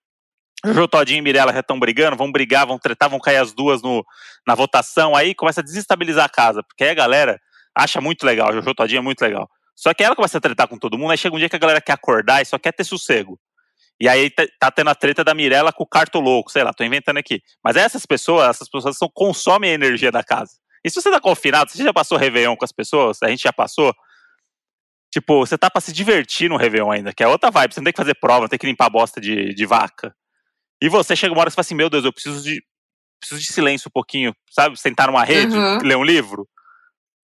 Jojo 0.65 0.89
Todinho 0.89 1.19
e 1.19 1.23
Mirella 1.23 1.53
já 1.53 1.61
estão 1.61 1.79
brigando, 1.79 2.17
vão 2.17 2.31
brigar, 2.31 2.67
vão 2.67 2.79
tretar, 2.79 3.09
vão 3.09 3.19
cair 3.19 3.39
as 3.39 3.53
duas 3.53 3.81
no, 3.83 4.05
na 4.47 4.55
votação, 4.55 5.17
aí 5.17 5.35
começa 5.35 5.61
a 5.61 5.65
desestabilizar 5.65 6.27
a 6.27 6.29
casa, 6.29 6.63
porque 6.63 6.85
aí 6.85 6.91
a 6.91 6.95
galera 6.95 7.41
acha 7.75 8.01
muito 8.01 8.25
legal, 8.25 8.53
Jojo 8.53 8.75
Todinho 8.75 8.99
é 8.99 9.03
muito 9.03 9.23
legal. 9.23 9.49
Só 9.75 9.95
que 9.95 10.05
ela 10.05 10.15
começa 10.15 10.37
a 10.37 10.41
tretar 10.41 10.69
com 10.69 10.79
todo 10.79 10.99
mundo, 10.99 11.13
aí 11.13 11.17
chega 11.17 11.35
um 11.35 11.39
dia 11.39 11.49
que 11.49 11.57
a 11.57 11.59
galera 11.59 11.81
quer 11.81 11.93
acordar 11.93 12.43
e 12.43 12.45
só 12.45 12.59
quer 12.59 12.73
ter 12.73 12.85
sossego. 12.85 13.39
E 14.00 14.08
aí 14.08 14.31
tá- 14.31 14.47
tá 14.58 14.71
tendo 14.71 14.88
a 14.88 14.95
treta 14.95 15.23
da 15.23 15.35
Mirella 15.35 15.73
com 15.73 15.83
o 15.85 15.87
Cartoloco, 15.87 16.50
sei 16.50 16.64
lá, 16.64 16.73
tô 16.73 16.83
inventando 16.83 17.19
aqui. 17.19 17.42
Mas 17.62 17.76
essas 17.76 18.07
pessoas, 18.07 18.49
essas 18.49 18.69
pessoas 18.69 18.97
são, 18.97 19.09
consomem 19.12 19.71
a 19.71 19.75
energia 19.75 20.11
da 20.11 20.25
casa. 20.25 20.52
E 20.83 20.88
se 20.88 21.00
você 21.00 21.11
tá 21.11 21.21
confinado, 21.21 21.71
você 21.71 21.83
já 21.85 21.92
passou 21.92 22.16
Réveillon 22.16 22.57
com 22.57 22.64
as 22.64 22.73
pessoas? 22.73 23.23
A 23.23 23.28
gente 23.28 23.42
já 23.42 23.52
passou? 23.52 23.95
Tipo, 25.12 25.45
você 25.45 25.59
tá 25.59 25.69
pra 25.69 25.80
se 25.80 25.92
divertir 25.92 26.49
no 26.49 26.57
Réveillon 26.57 26.90
ainda, 26.90 27.12
que 27.12 27.23
é 27.23 27.26
outra 27.28 27.50
vibe. 27.50 27.75
Você 27.75 27.80
não 27.80 27.85
tem 27.85 27.92
que 27.92 27.97
fazer 28.00 28.14
prova, 28.14 28.42
não 28.42 28.49
tem 28.49 28.59
que 28.59 28.66
limpar 28.66 28.88
bosta 28.88 29.21
de, 29.21 29.52
de 29.54 29.66
vaca. 29.66 30.14
E 30.80 30.88
você 30.88 31.14
chega 31.16 31.35
uma 31.35 31.40
hora 31.40 31.50
você 31.50 31.57
fala 31.57 31.62
assim, 31.62 31.75
meu 31.75 31.90
Deus, 31.90 32.04
eu 32.04 32.12
preciso 32.12 32.42
de, 32.42 32.62
preciso 33.21 33.40
de 33.40 33.52
silêncio 33.52 33.88
um 33.88 33.92
pouquinho, 33.92 34.35
sabe? 34.50 34.78
Sentar 34.80 35.09
numa 35.09 35.25
rede, 35.25 35.57
Uhum. 35.57 35.78
ler 35.83 35.97
um 35.97 36.04
livro. 36.04 36.49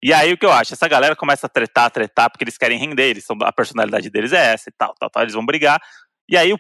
E 0.03 0.12
aí 0.13 0.34
o 0.34 0.38
que 0.38 0.46
eu 0.46 0.51
acho? 0.51 0.74
Essa 0.74 0.88
galera 0.88 1.15
começa 1.15 1.46
a 1.46 1.50
tretar, 1.50 1.89
tretar, 1.89 2.29
porque 2.29 2.44
eles 2.44 2.58
querem 2.58 2.77
render, 2.77 3.10
eles 3.10 3.24
são, 3.24 3.38
a 3.44 3.51
personalidade 3.51 4.10
deles 4.10 4.34
é 4.34 4.53
essa 4.53 4.70
e 4.70 4.74
tal, 4.77 4.94
tal, 5.00 5.10
tal, 5.10 5.24
eles 5.24 5.34
vão 5.34 5.46
brigar. 5.46 5.79
E 6.29 6.38
aí 6.38 6.55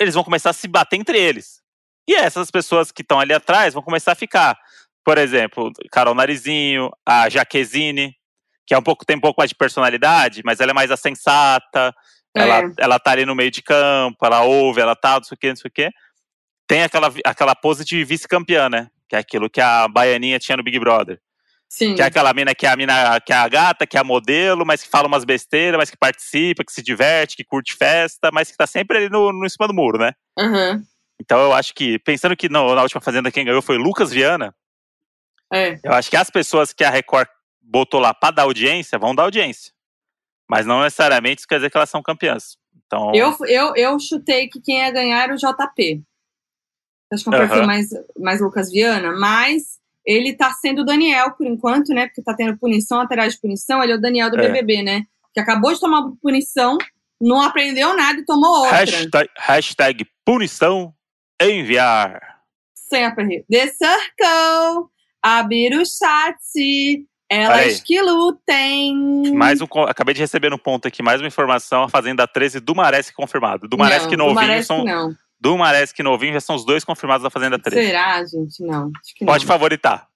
eles 0.00 0.14
vão 0.14 0.24
começar 0.24 0.50
a 0.50 0.52
se 0.52 0.68
bater 0.68 0.96
entre 0.96 1.18
eles. 1.18 1.60
E 2.08 2.14
essas 2.14 2.50
pessoas 2.50 2.90
que 2.92 3.02
estão 3.02 3.20
ali 3.20 3.32
atrás 3.32 3.74
vão 3.74 3.82
começar 3.82 4.12
a 4.12 4.16
ficar. 4.16 4.58
Por 5.04 5.18
exemplo, 5.18 5.70
Carol 5.90 6.14
Narizinho, 6.14 6.90
a 7.06 7.28
Jaquezine, 7.28 8.14
que 8.66 8.74
é 8.74 8.78
um 8.78 8.82
pouco, 8.82 9.04
tem 9.04 9.16
um 9.16 9.20
pouco 9.20 9.40
mais 9.40 9.50
de 9.50 9.54
personalidade, 9.56 10.42
mas 10.44 10.60
ela 10.60 10.70
é 10.70 10.74
mais 10.74 10.90
sensata, 11.00 11.94
É. 12.36 12.40
ela, 12.42 12.72
ela 12.78 12.98
tá 12.98 13.12
ali 13.12 13.24
no 13.26 13.34
meio 13.34 13.50
de 13.50 13.62
campo, 13.62 14.16
ela 14.24 14.42
ouve, 14.42 14.80
ela 14.80 14.94
tá, 14.94 15.16
não 15.16 15.24
sei 15.24 15.34
o 15.34 15.38
que, 15.38 15.48
não 15.48 15.56
sei 15.56 15.68
o 15.68 15.72
que. 15.72 15.90
Tem 16.66 16.82
aquela, 16.82 17.12
aquela 17.24 17.54
pose 17.54 17.84
de 17.84 18.04
vice-campeã, 18.04 18.68
né? 18.68 18.88
Que 19.08 19.16
é 19.16 19.18
aquilo 19.18 19.48
que 19.50 19.60
a 19.60 19.88
Baianinha 19.88 20.38
tinha 20.38 20.56
no 20.56 20.62
Big 20.62 20.78
Brother. 20.78 21.18
Sim. 21.68 21.94
Que 21.94 22.02
é 22.02 22.06
aquela 22.06 22.32
mina 22.32 22.54
que 22.54 22.66
é 22.66 22.70
a 22.70 22.76
mina, 22.76 23.20
que 23.20 23.32
é 23.32 23.36
a 23.36 23.46
gata, 23.48 23.86
que 23.86 23.96
é 23.96 24.00
a 24.00 24.04
modelo, 24.04 24.64
mas 24.64 24.82
que 24.82 24.88
fala 24.88 25.06
umas 25.06 25.24
besteiras, 25.24 25.76
mas 25.78 25.90
que 25.90 25.96
participa, 25.98 26.64
que 26.64 26.72
se 26.72 26.82
diverte, 26.82 27.36
que 27.36 27.44
curte 27.44 27.74
festa, 27.74 28.30
mas 28.32 28.50
que 28.50 28.56
tá 28.56 28.66
sempre 28.66 28.96
ali 28.96 29.08
no, 29.10 29.32
no 29.32 29.44
em 29.44 29.48
cima 29.48 29.68
do 29.68 29.74
muro, 29.74 29.98
né? 29.98 30.12
Aham. 30.38 30.82
Então 31.20 31.38
eu 31.40 31.52
acho 31.52 31.74
que, 31.74 31.98
pensando 31.98 32.36
que 32.36 32.48
no- 32.48 32.74
na 32.74 32.82
última 32.82 33.00
Fazenda 33.00 33.30
quem 33.30 33.44
ganhou 33.44 33.60
foi 33.60 33.76
Lucas 33.76 34.10
Viana, 34.10 34.54
É. 35.52 35.78
eu 35.84 35.92
acho 35.92 36.08
que 36.08 36.16
as 36.16 36.30
pessoas 36.30 36.72
que 36.72 36.84
a 36.84 36.90
Record 36.90 37.28
botou 37.60 38.00
lá 38.00 38.14
pra 38.14 38.30
dar 38.30 38.42
audiência, 38.44 38.98
vão 38.98 39.14
dar 39.14 39.24
audiência. 39.24 39.72
Mas 40.48 40.64
não 40.64 40.80
necessariamente 40.82 41.40
isso 41.40 41.48
quer 41.48 41.56
dizer 41.56 41.70
que 41.70 41.76
elas 41.76 41.90
são 41.90 42.02
campeãs. 42.02 42.56
Então, 42.86 43.12
Eu, 43.14 43.36
eu, 43.46 43.76
eu 43.76 44.00
chutei 44.00 44.48
que 44.48 44.60
quem 44.62 44.78
ia 44.78 44.90
ganhar 44.90 45.22
era 45.24 45.34
o 45.34 45.36
JP. 45.36 46.02
Acho 47.12 47.24
que 47.24 47.28
é 47.30 47.32
um 47.36 47.38
perfil 47.46 47.66
mais, 47.66 47.88
mais 48.18 48.40
Lucas 48.40 48.70
Viana, 48.70 49.12
mas 49.18 49.77
ele 50.08 50.32
tá 50.32 50.50
sendo 50.54 50.80
o 50.80 50.84
Daniel 50.86 51.32
por 51.32 51.46
enquanto, 51.46 51.90
né? 51.90 52.06
Porque 52.06 52.22
tá 52.22 52.34
tendo 52.34 52.56
punição 52.56 52.98
atrás 52.98 53.34
de 53.34 53.40
punição. 53.40 53.82
Ele 53.82 53.92
é 53.92 53.94
o 53.94 54.00
Daniel 54.00 54.30
do 54.30 54.40
É. 54.40 54.48
BBB, 54.48 54.82
né? 54.82 55.02
Que 55.34 55.40
acabou 55.40 55.70
de 55.74 55.78
tomar 55.78 56.02
punição, 56.22 56.78
não 57.20 57.42
aprendeu 57.42 57.94
nada 57.94 58.18
e 58.18 58.24
tomou 58.24 58.62
outra. 58.62 58.78
hashtag, 58.78 59.30
hashtag 59.36 60.06
Punição, 60.24 60.94
enviar. 61.40 62.38
Sem 62.74 63.04
aperreio. 63.04 63.44
The 63.50 63.66
Circle, 63.66 64.88
abrir 65.22 65.74
o 65.74 65.84
chat, 65.84 67.06
elas 67.30 67.80
que 67.80 68.00
lutem. 68.00 69.34
Mais 69.34 69.60
um, 69.60 69.66
acabei 69.86 70.14
de 70.14 70.20
receber 70.20 70.54
um 70.54 70.58
ponto 70.58 70.88
aqui, 70.88 71.02
mais 71.02 71.20
uma 71.20 71.28
informação, 71.28 71.82
a 71.82 71.88
Fazenda 71.90 72.26
13 72.26 72.60
do 72.60 72.74
Maresc 72.74 73.12
confirmado. 73.14 73.68
Do 73.68 73.76
Maresc 73.76 74.10
não, 74.16 74.32
novinho 74.32 74.64
são... 74.64 74.84
Não. 74.84 75.14
Do 75.40 75.56
Maresc 75.56 75.98
novinho 76.02 76.32
já 76.32 76.40
são 76.40 76.56
os 76.56 76.64
dois 76.64 76.84
confirmados 76.84 77.22
da 77.22 77.30
Fazenda 77.30 77.58
13. 77.58 77.86
Será, 77.86 78.24
gente? 78.24 78.62
Não. 78.64 78.90
Pode 79.24 79.44
não. 79.44 79.52
favoritar. 79.52 80.08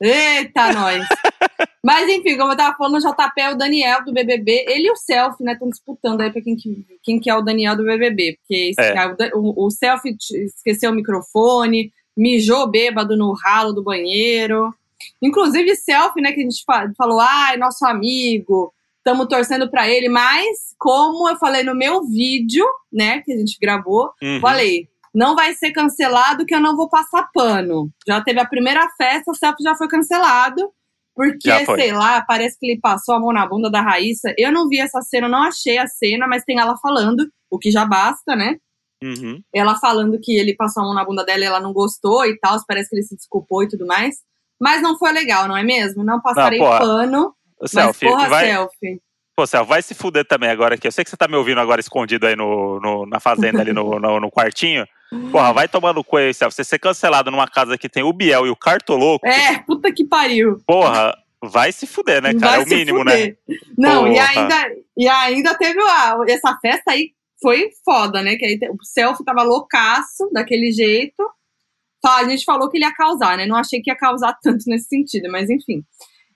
Eita, 0.00 0.72
nós! 0.72 1.06
Mas 1.82 2.08
enfim, 2.08 2.36
como 2.36 2.52
eu 2.52 2.56
tava 2.56 2.76
falando, 2.76 2.96
o 2.96 2.98
JP 3.12 3.40
é 3.40 3.50
o 3.52 3.56
Daniel 3.56 4.04
do 4.04 4.12
BBB. 4.12 4.64
Ele 4.68 4.88
e 4.88 4.90
o 4.90 4.96
Selfie, 4.96 5.44
né, 5.44 5.52
estão 5.52 5.68
disputando 5.70 6.20
aí 6.20 6.30
pra 6.30 6.42
quem 6.42 6.56
que, 6.56 6.84
quem 7.02 7.20
que 7.20 7.30
é 7.30 7.34
o 7.34 7.40
Daniel 7.42 7.76
do 7.76 7.84
BBB. 7.84 8.36
Porque 8.40 8.70
esse 8.70 8.80
É. 8.80 8.92
cara, 8.92 9.16
o, 9.34 9.66
o 9.66 9.70
Selfie 9.70 10.16
esqueceu 10.44 10.90
o 10.90 10.94
microfone, 10.94 11.92
mijou 12.16 12.68
bêbado 12.68 13.16
no 13.16 13.32
ralo 13.32 13.72
do 13.72 13.84
banheiro. 13.84 14.74
Inclusive, 15.22 15.76
Selfie, 15.76 16.20
né, 16.20 16.32
que 16.32 16.40
a 16.40 16.42
gente 16.42 16.62
fa- 16.66 16.90
falou, 16.98 17.20
ai, 17.20 17.56
nosso 17.56 17.86
amigo, 17.86 18.74
estamos 19.06 19.28
torcendo 19.28 19.70
pra 19.70 19.88
ele. 19.88 20.08
Mas, 20.08 20.74
como 20.78 21.28
eu 21.28 21.36
falei 21.36 21.62
no 21.62 21.74
meu 21.74 22.04
vídeo, 22.04 22.66
né, 22.92 23.20
que 23.20 23.32
a 23.32 23.36
gente 23.36 23.56
gravou, 23.60 24.12
Uhum. 24.20 24.40
Falei, 24.40 24.88
não 25.14 25.34
vai 25.34 25.54
ser 25.54 25.70
cancelado 25.70 26.44
que 26.44 26.54
eu 26.54 26.60
não 26.60 26.76
vou 26.76 26.88
passar 26.88 27.28
pano. 27.32 27.90
Já 28.06 28.20
teve 28.20 28.40
a 28.40 28.46
primeira 28.46 28.88
festa, 28.96 29.30
o 29.30 29.34
Celso 29.34 29.62
já 29.62 29.76
foi 29.76 29.88
cancelado. 29.88 30.70
Porque, 31.14 31.50
sei 31.64 31.92
lá, 31.92 32.20
parece 32.20 32.58
que 32.58 32.66
ele 32.66 32.80
passou 32.80 33.14
a 33.14 33.20
mão 33.20 33.32
na 33.32 33.46
bunda 33.46 33.70
da 33.70 33.80
Raíssa. 33.80 34.34
Eu 34.36 34.52
não 34.52 34.68
vi 34.68 34.78
essa 34.78 35.00
cena, 35.00 35.26
não 35.26 35.44
achei 35.44 35.78
a 35.78 35.86
cena, 35.86 36.26
mas 36.26 36.44
tem 36.44 36.58
ela 36.58 36.76
falando, 36.76 37.26
o 37.50 37.58
que 37.58 37.70
já 37.70 37.86
basta, 37.86 38.36
né? 38.36 38.56
Uhum. 39.02 39.40
Ela 39.54 39.76
falando 39.76 40.18
que 40.20 40.36
ele 40.36 40.54
passou 40.54 40.82
a 40.82 40.86
mão 40.86 40.94
na 40.94 41.04
bunda 41.04 41.24
dela 41.24 41.42
e 41.42 41.46
ela 41.46 41.60
não 41.60 41.72
gostou 41.72 42.26
e 42.26 42.38
tal, 42.38 42.58
parece 42.66 42.90
que 42.90 42.96
ele 42.96 43.02
se 43.02 43.16
desculpou 43.16 43.62
e 43.62 43.68
tudo 43.68 43.86
mais. 43.86 44.16
Mas 44.60 44.82
não 44.82 44.98
foi 44.98 45.10
legal, 45.12 45.48
não 45.48 45.56
é 45.56 45.62
mesmo? 45.62 46.04
Não 46.04 46.20
passarei 46.20 46.58
porra. 46.58 46.80
pano, 46.80 47.34
O 47.58 47.62
mas 47.62 47.70
selfie, 47.70 48.06
porra, 48.08 48.28
vai, 48.28 48.46
selfie. 48.46 49.00
Pô, 49.34 49.46
Céu, 49.46 49.64
vai 49.64 49.82
se 49.82 49.94
fuder 49.94 50.24
também 50.24 50.48
agora 50.48 50.74
aqui. 50.76 50.86
Eu 50.86 50.92
sei 50.92 51.04
que 51.04 51.10
você 51.10 51.16
tá 51.16 51.28
me 51.28 51.36
ouvindo 51.36 51.60
agora 51.60 51.80
escondido 51.80 52.26
aí 52.26 52.34
no, 52.34 52.80
no- 52.80 53.06
na 53.06 53.20
fazenda, 53.20 53.60
ali 53.60 53.72
no, 53.72 53.98
no, 54.00 54.20
no 54.20 54.30
quartinho. 54.30 54.86
Porra, 55.30 55.52
vai 55.52 55.68
tomar 55.68 55.92
no 55.92 56.02
cu 56.02 56.16
aí, 56.16 56.32
Céu. 56.34 56.50
Você 56.50 56.64
ser 56.64 56.78
cancelado 56.78 57.30
numa 57.30 57.46
casa 57.46 57.76
que 57.78 57.88
tem 57.88 58.02
o 58.02 58.12
Biel 58.12 58.46
e 58.46 58.50
o 58.50 58.56
Cartoloco, 58.56 59.26
É, 59.26 59.58
puta 59.60 59.92
que 59.92 60.04
pariu. 60.04 60.58
porra, 60.66 61.16
vai 61.42 61.70
se 61.70 61.86
fuder, 61.86 62.22
né, 62.22 62.32
cara? 62.32 62.56
Vai 62.56 62.60
é 62.60 62.64
o 62.64 62.68
mínimo, 62.68 63.04
né? 63.04 63.34
Não, 63.76 64.06
e 64.08 64.12
Porra. 64.16 64.28
ainda, 64.30 64.68
e 64.96 65.08
ainda 65.08 65.54
teve 65.56 65.80
a, 65.80 66.16
essa 66.28 66.58
festa 66.60 66.92
aí, 66.92 67.10
foi 67.40 67.68
foda, 67.84 68.22
né? 68.22 68.36
Que 68.36 68.44
aí 68.46 68.58
o 68.70 68.82
selfie 68.84 69.24
tava 69.24 69.42
loucaço, 69.42 70.28
daquele 70.32 70.72
jeito. 70.72 71.22
A 72.04 72.24
gente 72.28 72.44
falou 72.44 72.68
que 72.70 72.78
ele 72.78 72.84
ia 72.84 72.94
causar, 72.94 73.36
né? 73.36 73.46
Não 73.46 73.56
achei 73.56 73.80
que 73.82 73.90
ia 73.90 73.96
causar 73.96 74.36
tanto 74.42 74.64
nesse 74.66 74.88
sentido, 74.88 75.30
mas 75.30 75.50
enfim. 75.50 75.82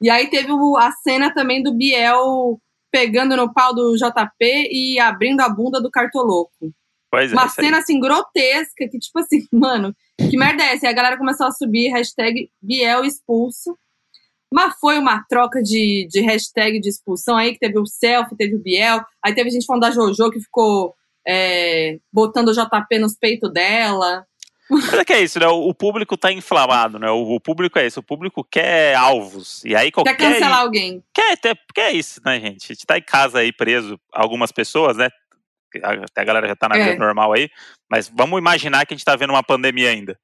E 0.02 0.08
aí 0.08 0.28
teve 0.28 0.50
a 0.78 0.92
cena 0.92 1.32
também 1.32 1.62
do 1.62 1.74
Biel 1.74 2.58
pegando 2.90 3.36
no 3.36 3.52
pau 3.52 3.74
do 3.74 3.94
JP 3.96 4.68
e 4.72 4.98
abrindo 4.98 5.40
a 5.40 5.48
bunda 5.48 5.80
do 5.80 5.90
Cartoloco. 5.90 6.72
Pois 7.10 7.32
é. 7.32 7.34
Uma 7.34 7.48
cena 7.48 7.78
assim 7.78 7.98
grotesca, 7.98 8.88
que 8.88 8.98
tipo 8.98 9.18
assim, 9.18 9.46
mano, 9.52 9.94
que 10.18 10.36
merda 10.36 10.62
é 10.62 10.74
essa? 10.74 10.86
E 10.86 10.88
a 10.88 10.92
galera 10.92 11.18
começou 11.18 11.46
a 11.46 11.52
subir 11.52 11.90
hashtag 11.90 12.50
Biel 12.62 13.04
expulso. 13.04 13.76
Mas 14.52 14.74
foi 14.80 14.98
uma 14.98 15.24
troca 15.28 15.62
de, 15.62 16.08
de 16.10 16.20
hashtag 16.20 16.80
de 16.80 16.88
expulsão 16.88 17.36
aí, 17.36 17.52
que 17.52 17.60
teve 17.60 17.78
o 17.78 17.86
selfie, 17.86 18.36
teve 18.36 18.56
o 18.56 18.58
Biel, 18.58 19.00
aí 19.24 19.32
teve 19.32 19.48
gente 19.48 19.64
falando 19.64 19.82
da 19.82 19.92
Jojo 19.92 20.30
que 20.30 20.40
ficou 20.40 20.92
é, 21.26 21.98
botando 22.12 22.48
o 22.48 22.52
JP 22.52 22.98
nos 22.98 23.16
peitos 23.16 23.52
dela. 23.52 24.26
Mas 24.70 24.94
é 24.94 25.04
que 25.04 25.12
é 25.12 25.20
isso, 25.20 25.38
né? 25.40 25.48
O, 25.48 25.74
público 25.74 26.16
tá 26.16 26.30
inflamado, 26.30 26.98
né? 26.98 27.10
O, 27.10 27.34
o 27.34 27.40
público 27.40 27.78
é 27.78 27.86
isso. 27.86 28.00
O 28.00 28.02
público 28.02 28.44
quer 28.44 28.94
alvos. 28.94 29.64
E 29.64 29.74
aí 29.74 29.90
qualquer. 29.90 30.16
Quer 30.16 30.32
cancelar 30.34 30.60
alguém. 30.60 31.02
Quer, 31.12 31.32
até, 31.32 31.54
porque 31.54 31.80
é 31.80 31.92
isso, 31.92 32.20
né, 32.24 32.38
gente? 32.40 32.64
A 32.64 32.74
gente 32.74 32.86
tá 32.86 32.96
em 32.96 33.02
casa 33.02 33.40
aí 33.40 33.52
preso, 33.52 33.98
algumas 34.12 34.52
pessoas, 34.52 34.96
né? 34.96 35.08
Até 35.82 36.20
a 36.20 36.24
galera 36.24 36.48
já 36.48 36.56
tá 36.56 36.68
na 36.68 36.76
É. 36.76 36.84
vida 36.84 37.04
normal 37.04 37.32
aí. 37.32 37.48
Mas 37.90 38.08
vamos 38.08 38.38
imaginar 38.38 38.86
que 38.86 38.94
a 38.94 38.96
gente 38.96 39.04
tá 39.04 39.16
vendo 39.16 39.30
uma 39.30 39.42
pandemia 39.42 39.90
ainda. 39.90 40.18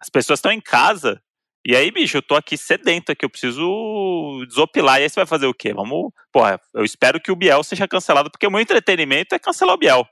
As 0.00 0.10
pessoas 0.10 0.38
estão 0.38 0.52
em 0.52 0.60
casa. 0.60 1.20
E 1.66 1.74
aí, 1.74 1.90
bicho, 1.90 2.18
eu 2.18 2.22
tô 2.22 2.34
aqui 2.34 2.58
sedento 2.58 3.10
aqui, 3.10 3.24
eu 3.24 3.30
preciso 3.30 4.44
desopilar. 4.46 5.00
E 5.00 5.04
aí 5.04 5.08
você 5.08 5.20
vai 5.20 5.26
fazer 5.26 5.46
o 5.46 5.54
quê? 5.54 5.72
Vamos. 5.72 6.12
Porra, 6.30 6.60
eu 6.74 6.84
espero 6.84 7.20
que 7.20 7.32
o 7.32 7.36
Biel 7.36 7.62
seja 7.62 7.88
cancelado, 7.88 8.30
porque 8.30 8.46
o 8.46 8.50
meu 8.50 8.60
entretenimento 8.60 9.34
é 9.34 9.38
cancelar 9.38 9.74
o 9.74 9.78
Biel. 9.78 10.06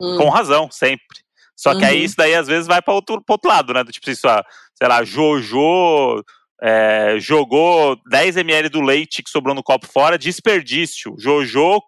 Hum. 0.00 0.16
Com 0.16 0.28
razão, 0.28 0.70
sempre. 0.70 1.22
Só 1.56 1.78
que 1.78 1.84
aí 1.84 1.98
Uhum. 1.98 2.04
isso 2.04 2.16
daí 2.16 2.34
às 2.34 2.46
vezes 2.46 2.66
vai 2.66 2.82
para 2.82 2.94
outro, 2.94 3.22
pro 3.22 3.34
outro 3.34 3.48
lado, 3.48 3.72
né? 3.72 3.84
Tipo, 3.84 4.10
isso, 4.10 4.28
ah, 4.28 4.44
sei 4.74 4.88
lá, 4.88 5.04
Jojo 5.04 6.24
é, 6.62 7.16
jogou 7.18 7.96
10 8.08 8.36
ml 8.36 8.68
do 8.68 8.80
leite 8.80 9.22
que 9.22 9.30
sobrou 9.30 9.54
no 9.54 9.62
copo 9.62 9.86
fora, 9.86 10.18
desperdício. 10.18 11.14
Jojo 11.18 11.80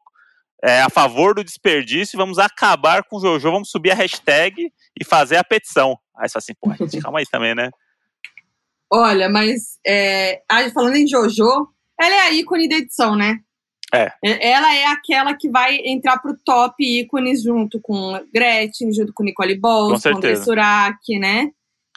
é 0.62 0.80
a 0.80 0.90
favor 0.90 1.34
do 1.34 1.44
desperdício, 1.44 2.16
vamos 2.16 2.38
acabar 2.38 3.04
com 3.04 3.16
o 3.16 3.20
Jojo, 3.20 3.52
vamos 3.52 3.70
subir 3.70 3.92
a 3.92 3.94
hashtag 3.94 4.72
e 4.98 5.04
fazer 5.04 5.36
a 5.36 5.44
petição. 5.44 5.98
Aí 6.16 6.28
você 6.28 6.32
fala 6.32 6.38
assim, 6.38 6.54
pô, 6.60 6.74
gente, 6.84 7.02
calma 7.02 7.18
aí 7.18 7.26
também, 7.26 7.54
né? 7.54 7.70
Olha, 8.90 9.28
mas 9.28 9.78
é, 9.86 10.42
ah, 10.48 10.68
falando 10.70 10.96
em 10.96 11.06
Jojo, 11.06 11.68
ela 11.98 12.14
é 12.14 12.20
a 12.22 12.32
ícone 12.32 12.68
da 12.68 12.76
edição, 12.76 13.16
né? 13.16 13.38
É. 13.94 14.12
Ela 14.52 14.74
é 14.74 14.86
aquela 14.86 15.34
que 15.34 15.48
vai 15.50 15.76
entrar 15.84 16.18
pro 16.18 16.36
top 16.44 16.74
ícones 16.82 17.42
junto 17.42 17.80
com 17.80 18.20
Gretchen, 18.34 18.92
junto 18.92 19.12
com 19.12 19.22
Nicole 19.24 19.58
Bols, 19.58 20.02
Com 20.02 20.10
com 20.10 20.16
André. 20.18 20.36
Surak, 20.36 21.18
né? 21.18 21.50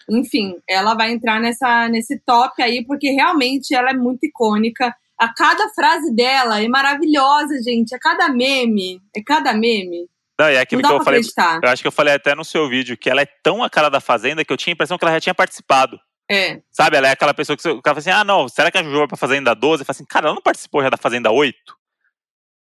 Enfim, 0.10 0.56
ela 0.70 0.94
vai 0.94 1.12
entrar 1.12 1.40
nessa, 1.40 1.90
nesse 1.90 2.20
top 2.26 2.62
aí, 2.62 2.86
porque 2.86 3.10
realmente 3.12 3.76
ela 3.76 3.90
é 3.90 3.94
muito 3.94 4.26
icônica. 4.26 4.96
A 5.20 5.34
cada 5.34 5.68
frase 5.70 6.14
dela 6.16 6.62
é 6.62 6.68
maravilhosa, 6.68 7.56
gente. 7.64 7.94
A 7.94 8.00
cada 8.00 8.30
meme, 8.30 9.02
é 9.16 9.22
cada 9.22 9.54
meme. 9.54 10.08
Não, 10.40 10.46
é 10.46 10.60
aquilo 10.60 10.82
Não 10.84 10.90
que 10.92 10.96
eu 10.96 11.04
falei. 11.04 11.20
acreditar. 11.20 11.60
Eu 11.64 11.70
acho 11.70 11.82
que 11.82 11.88
eu 11.88 11.92
falei 11.92 12.14
até 12.14 12.36
no 12.36 12.46
seu 12.46 12.70
vídeo 12.70 12.96
que 12.96 13.10
ela 13.10 13.22
é 13.22 13.28
tão 13.44 13.64
a 13.64 13.70
cara 13.70 13.90
da 13.90 14.00
Fazenda 14.00 14.46
que 14.46 14.54
eu 14.54 14.58
tinha 14.58 14.72
a 14.72 14.76
impressão 14.76 14.98
que 14.98 15.04
ela 15.04 15.14
já 15.16 15.20
tinha 15.20 15.34
participado. 15.36 16.00
É. 16.30 16.62
Sabe, 16.72 16.98
ela 16.98 17.08
é 17.08 17.12
aquela 17.12 17.34
pessoa 17.34 17.56
que 17.56 17.64
você- 17.64 17.70
o 17.72 17.82
cara 17.82 17.96
fala 17.96 18.00
assim: 18.16 18.22
ah, 18.22 18.24
não, 18.24 18.48
será 18.48 18.70
que 18.70 18.78
a 18.78 18.84
Jojo 18.84 19.00
vai 19.00 19.08
pra 19.08 19.18
Fazenda 19.18 19.54
12? 19.56 19.82
Eu 19.82 19.86
falo 19.86 19.96
assim, 19.96 20.06
cara, 20.06 20.28
ela 20.28 20.36
não 20.36 20.42
participou 20.42 20.84
já 20.84 20.90
da 20.90 20.98
Fazenda 20.98 21.32
8? 21.32 21.58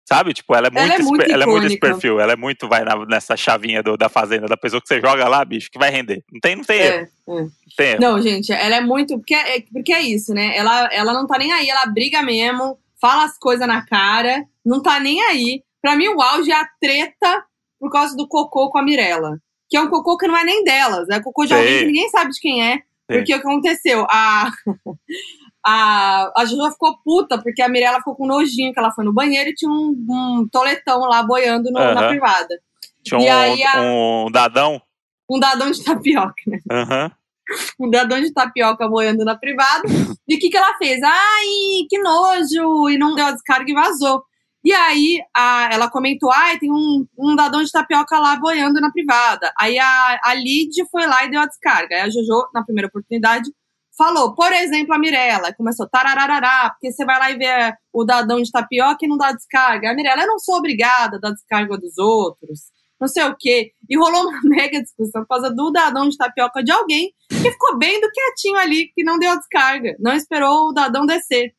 Sabe? 0.08 0.32
Tipo, 0.32 0.54
ela 0.54 0.68
é 0.68 0.70
muito, 0.70 0.84
Ela 0.84 0.94
é 0.94 0.98
muito 1.02 1.22
ela 1.32 1.42
é 1.42 1.46
muito 1.46 1.66
esse 1.66 1.78
perfil, 1.80 2.20
ela 2.20 2.32
é 2.32 2.36
muito, 2.36 2.68
vai 2.68 2.84
na- 2.84 3.04
nessa 3.06 3.36
chavinha 3.36 3.82
do- 3.82 3.96
da 3.96 4.08
Fazenda, 4.08 4.46
da 4.46 4.56
pessoa 4.56 4.80
que 4.80 4.86
você 4.86 5.00
joga 5.00 5.26
lá, 5.28 5.44
bicho, 5.44 5.68
que 5.70 5.78
vai 5.78 5.90
render. 5.90 6.22
Não 6.32 6.38
tem, 6.40 6.54
não 6.56 6.62
tem 6.64 6.78
erro. 6.80 6.94
É, 6.94 7.00
é. 7.00 7.08
Não 7.26 7.50
tem 7.76 7.86
erro. 7.90 8.00
Não, 8.00 8.22
gente, 8.22 8.52
ela 8.52 8.76
é 8.76 8.80
muito. 8.80 9.18
Porque 9.18 9.34
é, 9.34 9.60
porque 9.72 9.92
é 9.92 10.00
isso, 10.02 10.32
né? 10.32 10.56
Ela, 10.56 10.88
ela 10.92 11.12
não 11.12 11.26
tá 11.26 11.36
nem 11.38 11.52
aí, 11.52 11.68
ela 11.68 11.86
briga 11.86 12.22
mesmo, 12.22 12.78
fala 13.00 13.24
as 13.24 13.36
coisas 13.36 13.66
na 13.66 13.84
cara, 13.84 14.44
não 14.64 14.80
tá 14.80 15.00
nem 15.00 15.20
aí. 15.22 15.62
Pra 15.82 15.96
mim, 15.96 16.06
o 16.08 16.22
auge 16.22 16.52
é 16.52 16.54
a 16.54 16.68
treta 16.80 17.44
por 17.80 17.90
causa 17.90 18.16
do 18.16 18.28
cocô 18.28 18.70
com 18.70 18.78
a 18.78 18.82
Mirella. 18.82 19.38
Que 19.68 19.76
é 19.76 19.80
um 19.80 19.88
cocô 19.90 20.16
que 20.16 20.28
não 20.28 20.36
é 20.36 20.44
nem 20.44 20.62
delas, 20.62 21.08
é 21.08 21.20
cocô 21.20 21.42
de 21.42 21.48
Sei. 21.48 21.58
alguém 21.58 21.78
que 21.80 21.86
ninguém 21.86 22.08
sabe 22.10 22.30
de 22.30 22.40
quem 22.40 22.64
é. 22.64 22.78
Porque 23.08 23.22
o 23.22 23.24
que 23.24 23.32
aconteceu? 23.46 24.06
A, 24.08 24.50
a, 25.66 26.30
a 26.36 26.44
Juju 26.44 26.70
ficou 26.72 26.96
puta, 27.04 27.36
porque 27.42 27.60
a 27.60 27.68
Mirella 27.68 27.98
ficou 27.98 28.14
com 28.14 28.26
nojinho 28.26 28.72
que 28.72 28.78
ela 28.78 28.92
foi 28.92 29.04
no 29.04 29.12
banheiro 29.12 29.50
e 29.50 29.54
tinha 29.54 29.70
um, 29.70 29.96
um 30.08 30.48
toletão 30.50 31.00
lá 31.00 31.22
boiando 31.22 31.70
no- 31.72 31.78
na 31.80 31.90
Aham. 32.00 32.08
privada. 32.08 32.60
Tinha 33.02 33.18
um, 33.18 33.22
e 33.24 33.28
aí 33.28 33.62
a- 33.64 33.82
um 33.82 34.30
dadão. 34.30 34.80
Um 35.28 35.40
dadão 35.40 35.70
de 35.70 35.82
tapioca, 35.82 36.34
né? 36.46 36.60
Aham. 36.70 37.10
um 37.80 37.90
dadão 37.90 38.20
de 38.20 38.32
tapioca 38.32 38.88
boiando 38.88 39.24
na 39.24 39.36
privada. 39.36 39.82
E 40.28 40.36
o 40.36 40.38
que, 40.38 40.48
que 40.50 40.56
ela 40.56 40.76
fez? 40.78 41.00
Ai, 41.02 41.46
que 41.88 41.98
nojo! 41.98 42.88
E 42.88 42.96
não 42.98 43.14
deu 43.14 43.26
a 43.26 43.32
descarga 43.32 43.70
e 43.70 43.74
vazou. 43.74 44.22
E 44.64 44.72
aí 44.72 45.20
a- 45.36 45.68
ela 45.72 45.88
comentou: 45.90 46.30
ai, 46.32 46.58
tem 46.58 46.72
um, 46.72 47.06
um 47.18 47.36
dadão 47.36 47.62
de 47.62 47.70
tapioca 47.70 48.18
lá 48.18 48.36
boiando 48.36 48.80
na 48.80 48.90
privada. 48.90 49.52
Aí 49.58 49.78
a, 49.78 50.20
a 50.24 50.34
Lid 50.34 50.72
foi 50.90 51.06
lá 51.06 51.24
e 51.24 51.30
deu 51.30 51.40
a 51.40 51.46
descarga. 51.46 51.94
Aí 51.96 52.00
a 52.02 52.10
Jojo, 52.10 52.48
na 52.52 52.64
primeira 52.64 52.88
oportunidade, 52.88 53.48
falou, 53.96 54.34
por 54.34 54.52
exemplo, 54.52 54.94
a 54.94 54.98
Mirella. 54.98 55.52
Começou 55.54 55.88
tarararará, 55.88 56.70
porque 56.70 56.92
você 56.92 57.04
vai 57.04 57.18
lá 57.18 57.30
e 57.30 57.36
vê 57.38 57.74
o 57.92 58.04
dadão 58.04 58.40
de 58.42 58.50
tapioca 58.50 59.04
e 59.04 59.08
não 59.08 59.16
dá 59.16 59.32
descarga. 59.32 59.90
A 59.90 59.94
Mirella, 59.94 60.22
eu 60.22 60.28
não 60.28 60.38
sou 60.38 60.56
obrigada 60.56 61.16
a 61.16 61.20
dar 61.20 61.30
descarga 61.32 61.76
dos 61.78 61.96
outros. 61.98 62.60
Não 63.00 63.08
sei 63.08 63.24
o 63.24 63.36
quê. 63.38 63.72
E 63.88 63.96
rolou 63.98 64.28
uma 64.28 64.40
mega 64.44 64.80
discussão 64.82 65.22
por 65.22 65.28
causa 65.28 65.50
do 65.54 65.70
dadão 65.70 66.08
de 66.08 66.16
tapioca 66.16 66.62
de 66.64 66.72
alguém 66.72 67.12
que 67.28 67.50
ficou 67.50 67.76
bem 67.78 68.00
do 68.00 68.10
quietinho 68.10 68.56
ali, 68.56 68.90
que 68.94 69.04
não 69.04 69.18
deu 69.18 69.32
a 69.32 69.36
descarga. 69.36 69.94
Não 69.98 70.12
esperou 70.14 70.68
o 70.68 70.72
dadão 70.72 71.04
descer. 71.04 71.52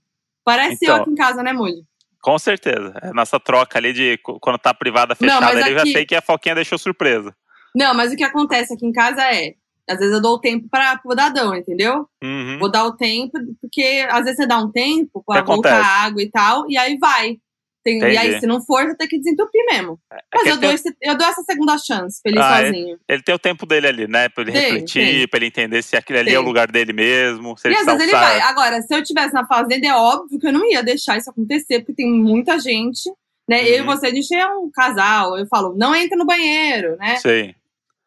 Parece 0.43 0.79
Então. 0.83 0.95
eu 0.97 1.01
aqui 1.03 1.11
em 1.11 1.15
casa, 1.15 1.43
né, 1.43 1.53
Mulho? 1.53 1.83
Com 2.23 2.39
certeza. 2.39 2.93
É 3.03 3.09
a 3.09 3.13
nossa 3.13 3.39
troca 3.39 3.77
ali 3.77 3.93
de 3.93 4.17
quando 4.41 4.57
tá 4.57 4.73
privada 4.73 5.13
fechada 5.15 5.45
mas 5.45 5.57
ali, 5.57 5.69
eu 5.71 5.75
já 5.75 5.81
aqui- 5.83 5.91
sei 5.93 6.05
que 6.05 6.15
a 6.15 6.21
Foquinha 6.21 6.55
deixou 6.55 6.77
surpresa. 6.77 7.33
Não, 7.75 7.93
mas 7.93 8.11
o 8.11 8.15
que 8.15 8.23
acontece 8.23 8.73
aqui 8.73 8.85
em 8.85 8.91
casa 8.91 9.21
é. 9.23 9.53
Às 9.89 9.97
vezes 9.99 10.13
eu 10.13 10.21
dou 10.21 10.35
o 10.35 10.39
tempo 10.39 10.67
para 10.69 10.99
o 11.05 11.15
dadão, 11.15 11.55
entendeu? 11.55 12.07
Uhum. 12.23 12.57
Vou 12.59 12.69
dar 12.69 12.85
o 12.85 12.95
tempo, 12.97 13.31
porque 13.61 14.05
às 14.09 14.23
vezes 14.25 14.35
você 14.37 14.45
dá 14.47 14.57
um 14.57 14.71
tempo 14.71 15.23
para 15.25 15.41
voltar 15.43 15.79
a 15.81 15.85
água 16.05 16.21
e 16.21 16.29
tal, 16.29 16.69
e 16.69 16.77
aí 16.77 16.97
vai. 16.97 17.37
Tem, 17.83 17.99
e 17.99 18.17
aí, 18.17 18.37
se 18.37 18.45
não 18.45 18.61
for, 18.61 18.85
você 18.85 18.97
tem 18.97 19.07
que 19.07 19.17
desentupir 19.17 19.63
mesmo. 19.71 19.97
É 20.11 20.17
Mas 20.33 20.43
que 20.43 20.49
eu 20.49 20.53
ele, 20.55 20.59
dou, 20.61 20.69
tem, 20.69 20.75
esse- 20.75 20.95
eu 21.01 21.17
dou 21.17 21.25
essa 21.25 21.41
segunda 21.43 21.77
chance 21.77 22.19
pra 22.21 22.29
ele 22.31 22.39
ir 22.39 22.43
Ah, 22.43 22.61
é? 22.61 22.65
sozinho. 22.65 22.97
ele 23.07 23.23
tem 23.23 23.33
o 23.35 23.39
tempo 23.39 23.65
dele 23.65 23.87
ali, 23.87 24.07
né? 24.09 24.27
Pra 24.27 24.43
ele 24.43 24.51
Tem, 24.51 24.61
refletir, 24.63 25.05
tem. 25.19 25.27
pra 25.29 25.37
ele 25.37 25.45
entender 25.45 25.81
se 25.81 25.95
aquele 25.95 26.19
ali 26.19 26.33
é 26.33 26.37
o 26.37 26.41
Tem. 26.41 26.47
lugar 26.49 26.69
dele 26.69 26.91
mesmo. 26.91 27.57
Se 27.57 27.65
E 27.65 27.71
ele 27.71 27.77
às 27.77 27.85
vezes 27.85 28.01
ele 28.01 28.11
vai. 28.11 28.41
Agora, 28.41 28.81
se 28.81 28.93
eu 28.93 28.99
estivesse 28.99 29.33
na 29.33 29.47
fazenda, 29.47 29.87
é 29.87 29.93
óbvio 29.95 30.37
que 30.37 30.47
eu 30.47 30.51
não 30.51 30.69
ia 30.69 30.83
deixar 30.83 31.17
isso 31.17 31.29
acontecer, 31.29 31.79
porque 31.79 31.93
tem 31.93 32.11
muita 32.11 32.59
gente, 32.59 33.09
né? 33.47 33.63
Eu 33.63 33.77
e 33.77 33.79
Uhum. 33.79 33.85
você, 33.85 34.07
a 34.07 34.13
gente 34.13 34.35
é 34.35 34.45
um 34.53 34.69
casal. 34.69 35.37
Eu 35.37 35.47
falo, 35.47 35.73
não 35.77 35.95
entra 35.95 36.17
no 36.17 36.25
banheiro, 36.25 36.97
né? 36.97 37.15
Sim. 37.15 37.55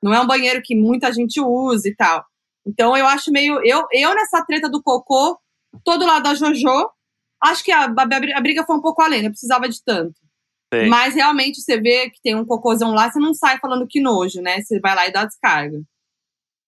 Não 0.03 0.15
é 0.15 0.21
um 0.21 0.27
banheiro 0.27 0.63
que 0.63 0.75
muita 0.75 1.13
gente 1.13 1.41
usa 1.41 1.89
e 1.89 1.95
tal. 1.95 2.25
Então 2.67 2.97
eu 2.97 3.07
acho 3.07 3.31
meio. 3.31 3.61
Eu, 3.65 3.87
eu 3.93 4.15
nessa 4.15 4.45
treta 4.45 4.69
do 4.69 4.83
cocô, 4.83 5.39
todo 5.85 6.07
lado 6.07 6.23
da 6.23 6.35
JoJo, 6.35 6.91
acho 7.43 7.65
que 7.65 7.73
a, 7.73 7.85
a, 7.85 8.37
a 8.37 8.41
briga 8.41 8.65
foi 8.65 8.77
um 8.77 8.83
pouco 8.83 9.03
além, 9.03 9.23
não 9.23 9.31
precisava 9.31 9.69
de 9.69 9.83
tanto. 9.85 10.15
Sim. 10.73 10.89
Mas 10.89 11.15
realmente 11.15 11.61
você 11.61 11.81
vê 11.81 12.11
que 12.11 12.21
tem 12.23 12.37
um 12.37 12.47
cocôzão 12.47 12.93
lá, 12.93 13.11
você 13.11 13.19
não 13.19 13.35
sai 13.35 13.59
falando 13.59 13.87
que 13.89 14.01
nojo, 14.01 14.41
né? 14.41 14.61
Você 14.61 14.79
vai 14.79 14.95
lá 14.95 15.07
e 15.07 15.13
dá 15.13 15.25
descarga. 15.25 15.81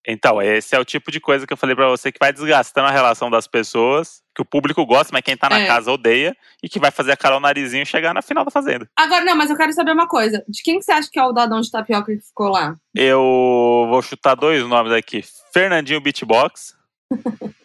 Então, 0.07 0.43
esse 0.43 0.75
é 0.75 0.81
o 0.81 0.85
tipo 0.85 1.13
de 1.13 1.21
coisa 1.21 1.47
que 1.47 1.53
eu 1.53 1.57
falei 1.57 1.77
pra 1.77 1.89
você 1.89 2.11
que 2.11 2.19
vai 2.19 2.33
desgastando 2.33 2.89
a 2.89 2.91
relação 2.91 3.31
das 3.31 3.47
pessoas, 3.47 4.21
que 4.35 4.43
o 4.43 4.45
público 4.45 4.85
gosta, 4.85 5.11
mas 5.13 5.23
quem 5.23 5.37
tá 5.37 5.49
na 5.49 5.61
É. 5.61 5.67
casa 5.67 5.93
odeia, 5.93 6.37
e 6.61 6.69
que 6.69 6.81
vai 6.81 6.91
fazer 6.91 7.13
a 7.13 7.17
Carol 7.17 7.39
Narizinho 7.39 7.87
chegar 7.87 8.13
na 8.13 8.21
final 8.21 8.45
da 8.45 8.51
Fazenda. 8.51 8.89
Agora, 8.97 9.25
não, 9.25 9.37
mas 9.37 9.49
eu 9.49 9.57
quero 9.57 9.73
saber 9.73 9.93
uma 9.93 10.09
coisa. 10.09 10.45
De 10.49 10.61
quem 10.63 10.79
que 10.81 10.85
você 10.85 10.91
acha 10.93 11.09
que 11.11 11.21
é 11.21 11.25
o 11.25 11.33
dadão 11.33 11.61
de 11.61 11.71
tapioca 11.71 12.13
que 12.13 12.21
ficou 12.21 12.49
lá? 12.49 12.75
Eu 12.95 13.87
vou 13.89 14.03
chutar 14.03 14.35
dois 14.35 14.67
nomes 14.67 14.93
aqui. 14.93 15.23
Fernandinho 15.53 16.01
Beatbox. 16.01 16.75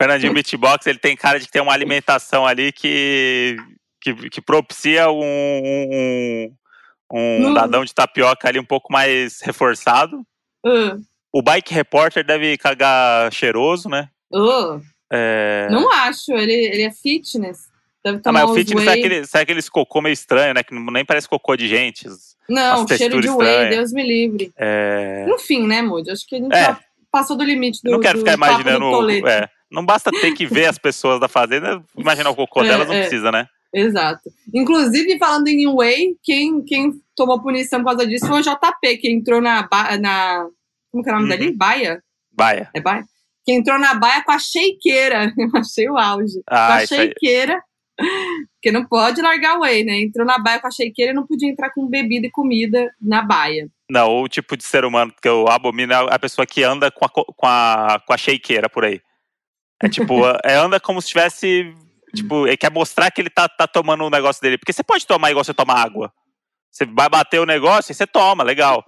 Fernandinho 0.00 0.32
Beatbox, 0.32 0.86
ele 0.86 0.98
tem 0.98 1.16
cara 1.16 1.40
de 1.40 1.48
ter 1.48 1.60
uma 1.60 1.72
alimentação 1.72 2.46
ali 2.46 2.70
que, 2.70 3.56
que, 4.00 4.14
que 4.30 4.40
propicia 4.40 5.10
um, 5.10 6.54
um, 7.12 7.48
um 7.48 7.54
dadão 7.54 7.84
de 7.84 7.92
tapioca 7.92 8.46
ali 8.48 8.60
um 8.60 8.64
pouco 8.64 8.92
mais 8.92 9.40
reforçado. 9.40 10.20
Uh, 10.64 11.02
O 11.32 11.42
Bike 11.42 11.72
Repórter 11.74 12.24
deve 12.24 12.56
cagar 12.56 13.32
cheiroso, 13.32 13.88
né? 13.88 14.08
uh, 14.32 14.80
É... 15.12 15.68
Não 15.70 15.90
acho, 15.92 16.32
ele, 16.32 16.52
ele 16.52 16.82
é 16.82 16.90
fitness. 16.90 17.68
Deve 18.04 18.18
Ah, 18.18 18.20
tomar 18.20 18.42
mas 18.42 18.50
o 18.50 18.54
fitness 18.54 18.86
é 18.86 18.90
whey. 18.90 18.98
aquele, 18.98 19.26
sabe 19.26 19.42
aqueles 19.42 19.68
cocô 19.68 20.00
meio 20.00 20.12
estranho, 20.12 20.54
né? 20.54 20.62
Que 20.62 20.74
nem 20.74 21.04
parece 21.04 21.28
cocô 21.28 21.56
de 21.56 21.66
gente. 21.68 22.06
Não, 22.48 22.86
cheiro 22.88 23.20
de 23.20 23.26
texturas 23.28 23.36
whey. 23.36 23.70
Deus 23.70 23.92
me 23.92 24.02
livre. 24.02 24.52
É... 24.56 25.26
Enfim, 25.28 25.66
né, 25.66 25.82
Moody? 25.82 26.10
Acho 26.10 26.26
que 26.26 26.36
a 26.36 26.38
gente 26.38 26.54
É. 26.54 26.64
já 26.64 26.80
passou 27.10 27.36
do 27.36 27.44
limite 27.44 27.80
do 27.82 27.88
Eu 27.88 27.92
não 27.94 28.00
quero 28.00 28.18
do 28.18 28.20
ficar 28.20 28.34
imaginando. 28.34 29.10
é, 29.28 29.48
não 29.70 29.84
basta 29.84 30.10
ter 30.10 30.32
que 30.32 30.46
ver 30.46 30.66
as 30.66 30.78
pessoas 30.78 31.18
da 31.20 31.28
fazenda, 31.28 31.82
imaginar 31.96 32.30
o 32.30 32.34
cocô 32.36 32.60
É, 32.64 32.68
delas, 32.68 32.88
não 32.88 32.94
é. 32.94 33.00
precisa, 33.00 33.30
né? 33.32 33.46
Exato. 33.74 34.30
Inclusive, 34.54 35.18
falando 35.18 35.48
em 35.48 35.66
whey, 35.68 36.16
quem, 36.22 36.62
quem 36.64 36.92
tomou 37.14 37.42
punição 37.42 37.80
por 37.80 37.86
causa 37.90 38.06
disso 38.06 38.26
foi 38.26 38.40
o 38.40 38.42
JP, 38.42 38.96
que 38.98 39.10
entrou 39.10 39.40
na. 39.42 39.68
na 40.00 40.46
como 40.90 41.02
que 41.04 41.10
é 41.10 41.12
o 41.12 41.16
nome 41.16 41.30
Uhum. 41.32 41.38
dali? 41.38 41.56
Baia? 41.56 42.02
Baia. 42.32 42.70
É 42.74 42.80
Baia? 42.80 43.04
Que 43.44 43.52
entrou 43.52 43.78
na 43.78 43.94
baia 43.94 44.22
com 44.22 44.32
a 44.32 44.38
shakeira. 44.38 45.32
Eu 45.38 45.50
achei 45.60 45.88
o 45.88 45.96
auge. 45.96 46.34
com 46.46 46.54
Ah, 46.54 46.74
a 46.76 46.84
isso 46.84 46.94
aí. 46.94 47.08
shakeira. 47.08 47.62
Porque 48.54 48.70
não 48.70 48.84
pode 48.86 49.20
largar 49.20 49.56
o 49.58 49.62
whey, 49.62 49.84
né? 49.84 50.00
Entrou 50.00 50.24
na 50.26 50.38
baia 50.38 50.60
com 50.60 50.68
a 50.68 50.70
shakeira 50.70 51.10
e 51.12 51.14
não 51.14 51.26
podia 51.26 51.48
entrar 51.50 51.70
com 51.70 51.88
bebida 51.88 52.26
e 52.26 52.30
comida 52.30 52.88
na 53.00 53.22
baia. 53.22 53.68
Não, 53.90 54.20
o 54.22 54.28
tipo 54.28 54.56
de 54.56 54.62
ser 54.64 54.84
humano 54.84 55.12
que 55.20 55.28
eu 55.28 55.48
abomino 55.48 55.92
é 55.92 56.14
a 56.14 56.18
pessoa 56.18 56.46
que 56.46 56.62
anda 56.62 56.90
com 56.90 57.04
a, 57.04 57.08
co- 57.08 57.24
com 57.24 57.46
a, 57.46 58.00
com 58.06 58.12
a 58.12 58.16
shakeira 58.18 58.68
por 58.68 58.84
aí. 58.84 59.00
É 59.82 59.88
tipo, 59.88 60.14
é, 60.44 60.54
anda 60.54 60.78
como 60.78 61.00
se 61.02 61.08
tivesse. 61.08 61.74
Tipo, 62.14 62.46
ele 62.46 62.56
quer 62.56 62.70
mostrar 62.70 63.10
que 63.10 63.20
ele 63.20 63.30
tá, 63.30 63.48
tá 63.48 63.66
tomando 63.66 64.04
o 64.04 64.10
negócio 64.10 64.40
dele. 64.40 64.58
Porque 64.58 64.72
você 64.72 64.82
pode 64.84 65.06
tomar 65.06 65.30
igual 65.30 65.44
você 65.44 65.52
toma 65.54 65.74
água. 65.74 66.12
Você 66.70 66.84
vai 66.86 67.08
bater 67.08 67.40
o 67.40 67.46
negócio 67.46 67.90
e 67.92 67.94
você 67.94 68.06
toma, 68.06 68.44
legal. 68.44 68.84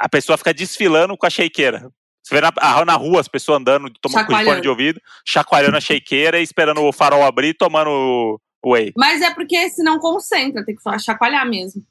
A 0.00 0.08
pessoa 0.08 0.38
fica 0.38 0.54
desfilando 0.54 1.14
com 1.14 1.26
a 1.26 1.30
shakeira. 1.30 1.90
Você 2.22 2.34
vê 2.34 2.40
na, 2.40 2.50
na 2.86 2.94
rua 2.94 3.20
as 3.20 3.28
pessoas 3.28 3.58
andando, 3.60 3.90
tomando 4.00 4.26
com 4.26 4.32
fone 4.32 4.60
de 4.62 4.68
ouvido, 4.68 5.00
chacoalhando 5.26 5.76
a 5.76 5.80
shakeira 5.80 6.40
e 6.40 6.42
esperando 6.42 6.82
o 6.82 6.92
farol 6.92 7.22
abrir 7.22 7.48
e 7.48 7.54
tomando 7.54 7.90
o 7.90 8.72
whey. 8.72 8.92
Mas 8.96 9.20
é 9.20 9.34
porque 9.34 9.68
senão 9.68 9.98
concentra, 9.98 10.64
tem 10.64 10.74
que 10.74 10.82
só 10.82 10.98
chacoalhar 10.98 11.46
mesmo. 11.46 11.82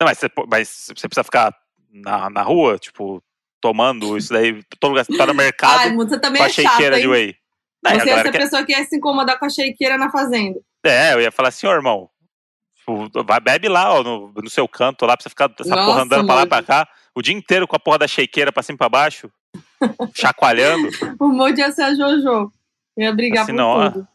Não, 0.00 0.06
mas 0.06 0.18
você, 0.18 0.28
mas 0.48 0.68
você 0.96 1.06
precisa 1.08 1.22
ficar 1.24 1.54
na, 1.92 2.30
na 2.30 2.42
rua, 2.42 2.78
tipo, 2.78 3.22
tomando 3.60 4.16
isso 4.16 4.32
daí, 4.32 4.62
todo 4.80 4.90
lugar, 4.92 5.06
tá 5.06 5.26
no 5.26 5.34
mercado 5.34 5.80
Ai, 5.80 5.94
você 5.94 6.18
também 6.18 6.38
com 6.38 6.44
a 6.44 6.48
é 6.48 6.50
shakeira 6.50 7.00
de 7.00 7.06
whey. 7.06 7.36
Não, 7.82 7.92
Você 7.92 8.08
é 8.08 8.12
essa 8.12 8.32
quer- 8.32 8.38
pessoa 8.38 8.64
que 8.64 8.72
ia 8.72 8.84
se 8.84 8.96
incomodar 8.96 9.38
com 9.38 9.44
a 9.44 9.50
shakeira 9.50 9.98
na 9.98 10.10
fazenda. 10.10 10.58
É, 10.82 11.12
eu 11.12 11.20
ia 11.20 11.30
falar 11.30 11.50
assim, 11.50 11.66
ô 11.66 11.70
irmão, 11.72 12.08
tipo, 12.76 13.08
bebe 13.42 13.68
lá, 13.68 13.92
ó, 13.92 14.02
no, 14.02 14.32
no 14.32 14.50
seu 14.50 14.66
canto 14.66 15.04
lá, 15.04 15.16
pra 15.16 15.22
você 15.22 15.28
ficar 15.28 15.50
essa 15.58 15.68
Nossa, 15.68 15.84
porra 15.84 16.02
andando 16.02 16.26
pra 16.26 16.34
lá 16.34 16.42
e 16.42 16.46
pra 16.46 16.62
cá, 16.62 16.88
o 17.14 17.22
dia 17.22 17.34
inteiro 17.34 17.66
com 17.66 17.76
a 17.76 17.80
porra 17.80 17.98
da 17.98 18.08
shakeira 18.08 18.52
pra 18.52 18.62
cima 18.62 18.74
e 18.74 18.78
pra 18.78 18.88
baixo, 18.88 19.30
chacoalhando. 20.14 20.88
O 21.18 21.28
Moody 21.28 21.60
ia 21.60 21.72
ser 21.72 21.82
a 21.82 21.94
Jojo. 21.94 22.50
Ia 22.96 23.12
brigar 23.12 23.42
Assim, 23.44 23.52
por 23.52 23.58
não, 23.58 23.92
tudo. 23.92 24.08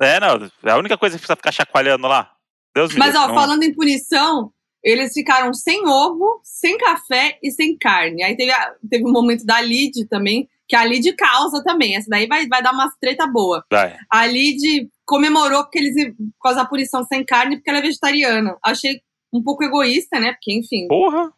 É, 0.00 0.20
não, 0.20 0.50
é 0.64 0.70
a 0.70 0.76
única 0.76 0.96
coisa 0.98 1.16
que 1.16 1.20
precisa 1.20 1.36
ficar 1.36 1.52
chacoalhando 1.52 2.06
lá. 2.06 2.30
Deus 2.74 2.92
me 2.92 2.98
Mas, 2.98 3.08
livre, 3.14 3.22
ó, 3.22 3.28
não- 3.28 3.34
falando 3.34 3.62
em 3.62 3.74
punição, 3.74 4.52
eles 4.84 5.12
ficaram 5.14 5.54
sem 5.54 5.86
ovo, 5.88 6.40
sem 6.44 6.76
café 6.76 7.38
e 7.42 7.50
sem 7.50 7.76
carne. 7.78 8.22
Aí 8.22 8.36
teve, 8.36 8.52
a- 8.52 8.74
teve 8.90 9.04
um 9.06 9.12
momento 9.12 9.44
da 9.46 9.60
Lid 9.60 10.06
também, 10.08 10.48
que 10.68 10.76
a 10.76 10.84
Lid 10.84 11.10
causa 11.14 11.62
também. 11.64 11.96
Essa 11.96 12.10
daí 12.10 12.26
vai, 12.26 12.46
vai 12.46 12.62
dar 12.62 12.72
umas 12.72 12.94
treta 13.00 13.26
boa. 13.26 13.64
Vai. 13.70 13.96
A 14.10 14.26
Lid 14.26 14.90
comemorou 15.06 15.62
porque 15.62 15.78
eles, 15.78 15.94
causa 16.42 16.60
da 16.60 16.66
punição 16.68 17.02
sem 17.04 17.24
carne, 17.24 17.56
porque 17.56 17.70
ela 17.70 17.78
é 17.78 17.82
vegetariana. 17.82 18.54
Achei 18.62 19.00
um 19.32 19.42
pouco 19.42 19.64
egoísta, 19.64 20.20
né? 20.20 20.32
Porque, 20.32 20.52
enfim, 20.52 20.86
Porra. 20.88 21.32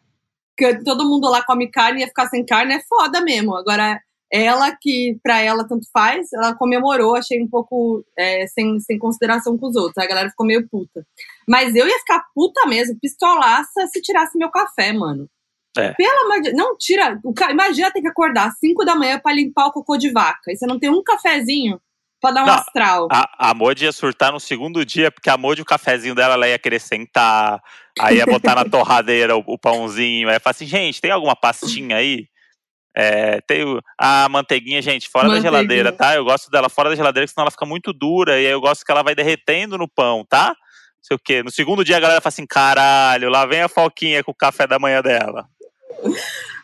Que 0.59 0.83
todo 0.83 1.07
mundo 1.07 1.29
lá 1.29 1.41
come 1.43 1.71
carne 1.71 1.99
e 1.99 2.01
ia 2.01 2.07
ficar 2.07 2.27
sem 2.27 2.45
carne 2.45 2.75
é 2.75 2.81
foda 2.81 3.21
mesmo. 3.21 3.55
Agora, 3.55 3.99
ela 4.31 4.75
que 4.79 5.17
pra 5.23 5.41
ela 5.41 5.67
tanto 5.67 5.87
faz, 5.91 6.31
ela 6.33 6.53
comemorou, 6.53 7.15
achei 7.15 7.41
um 7.41 7.47
pouco 7.47 8.03
é, 8.17 8.45
sem, 8.47 8.79
sem 8.79 8.99
consideração 8.99 9.57
com 9.57 9.67
os 9.67 9.75
outros. 9.75 9.97
A 9.97 10.07
galera 10.07 10.29
ficou 10.29 10.45
meio 10.45 10.67
puta. 10.67 11.05
Mas 11.47 11.75
eu 11.75 11.87
ia 11.87 11.97
ficar 11.99 12.25
puta 12.35 12.67
mesmo, 12.67 12.99
pistolaça, 12.99 13.87
se 13.87 14.01
tirasse 14.01 14.37
meu 14.37 14.51
café, 14.51 14.93
mano. 14.93 15.27
É. 15.77 15.93
Pelo 15.93 16.25
amor 16.25 16.41
de 16.41 16.51
Não, 16.53 16.75
tira. 16.77 17.19
Imagina 17.49 17.91
ter 17.91 18.01
que 18.01 18.07
acordar 18.07 18.49
às 18.49 18.59
5 18.59 18.83
da 18.83 18.95
manhã 18.95 19.19
pra 19.19 19.33
limpar 19.33 19.67
o 19.67 19.71
cocô 19.71 19.97
de 19.97 20.11
vaca. 20.11 20.51
E 20.51 20.57
você 20.57 20.67
não 20.67 20.79
tem 20.79 20.89
um 20.89 21.03
cafezinho 21.03 21.79
pra 22.19 22.31
dar 22.31 22.43
um 22.43 22.45
Não, 22.45 22.53
astral. 22.53 23.07
A, 23.11 23.49
a 23.49 23.53
Modi 23.53 23.85
ia 23.85 23.91
surtar 23.91 24.31
no 24.31 24.39
segundo 24.39 24.85
dia, 24.85 25.11
porque 25.11 25.29
a 25.29 25.37
Modi, 25.37 25.61
o 25.61 25.65
cafezinho 25.65 26.15
dela, 26.15 26.33
ela 26.33 26.47
ia 26.47 26.59
querer 26.59 26.79
sentar, 26.79 27.61
aí 27.99 28.17
ia 28.17 28.25
botar 28.25 28.55
na 28.55 28.65
torradeira 28.69 29.35
o, 29.35 29.43
o 29.45 29.57
pãozinho, 29.57 30.27
aí 30.27 30.35
ia 30.35 30.39
falar 30.39 30.51
assim, 30.51 30.65
gente, 30.65 31.01
tem 31.01 31.11
alguma 31.11 31.35
pastinha 31.35 31.97
aí? 31.97 32.27
É, 32.95 33.39
tem 33.41 33.63
a 33.97 34.27
manteiguinha, 34.27 34.81
gente, 34.81 35.07
fora 35.07 35.29
da 35.29 35.39
geladeira, 35.39 35.91
tá? 35.91 36.15
Eu 36.15 36.25
gosto 36.25 36.49
dela 36.49 36.67
fora 36.69 36.89
da 36.89 36.95
geladeira, 36.95 37.27
senão 37.27 37.43
ela 37.43 37.51
fica 37.51 37.65
muito 37.65 37.93
dura, 37.93 38.33
e 38.33 38.45
aí 38.45 38.51
eu 38.51 38.59
gosto 38.59 38.83
que 38.83 38.91
ela 38.91 39.03
vai 39.03 39.15
derretendo 39.15 39.77
no 39.77 39.87
pão, 39.87 40.25
tá? 40.27 40.47
Não 40.47 41.03
sei 41.03 41.15
o 41.15 41.19
quê. 41.19 41.43
No 41.43 41.51
segundo 41.51 41.85
dia 41.85 41.97
a 41.97 41.99
galera 41.99 42.19
fala 42.19 42.29
assim, 42.29 42.45
caralho, 42.45 43.29
lá 43.29 43.45
vem 43.45 43.61
a 43.61 43.69
Foquinha 43.69 44.23
com 44.23 44.31
o 44.31 44.35
café 44.35 44.67
da 44.67 44.77
manhã 44.77 45.01
dela. 45.01 45.47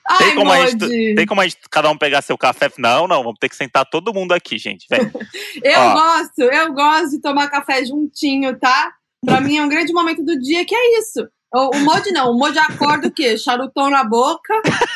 Ai, 0.07 0.17
Tem 0.19 0.35
como, 0.35 0.51
a 0.51 0.67
gente, 0.67 1.15
tem 1.15 1.25
como 1.25 1.41
a 1.41 1.47
gente, 1.47 1.57
cada 1.69 1.89
um 1.89 1.97
pegar 1.97 2.21
seu 2.21 2.37
café? 2.37 2.71
Não, 2.77 3.07
não, 3.07 3.23
vamos 3.23 3.39
ter 3.39 3.49
que 3.49 3.55
sentar 3.55 3.85
todo 3.85 4.13
mundo 4.13 4.33
aqui, 4.33 4.57
gente, 4.57 4.85
vem. 4.89 4.99
Eu 5.63 5.79
Ó. 5.79 5.93
gosto, 5.93 6.41
eu 6.41 6.73
gosto 6.73 7.11
de 7.11 7.21
tomar 7.21 7.49
café 7.49 7.83
juntinho, 7.83 8.57
tá? 8.59 8.93
Pra 9.25 9.41
mim 9.41 9.57
é 9.57 9.63
um 9.63 9.69
grande 9.69 9.91
momento 9.91 10.23
do 10.23 10.39
dia 10.39 10.63
que 10.63 10.75
é 10.75 10.99
isso. 10.99 11.27
O, 11.51 11.75
o 11.75 11.79
Modi 11.79 12.11
não, 12.11 12.31
o 12.31 12.37
Modi 12.37 12.59
acorda 12.59 13.07
o 13.07 13.11
quê? 13.11 13.37
Charutão 13.37 13.89
na 13.89 14.03
boca, 14.03 14.53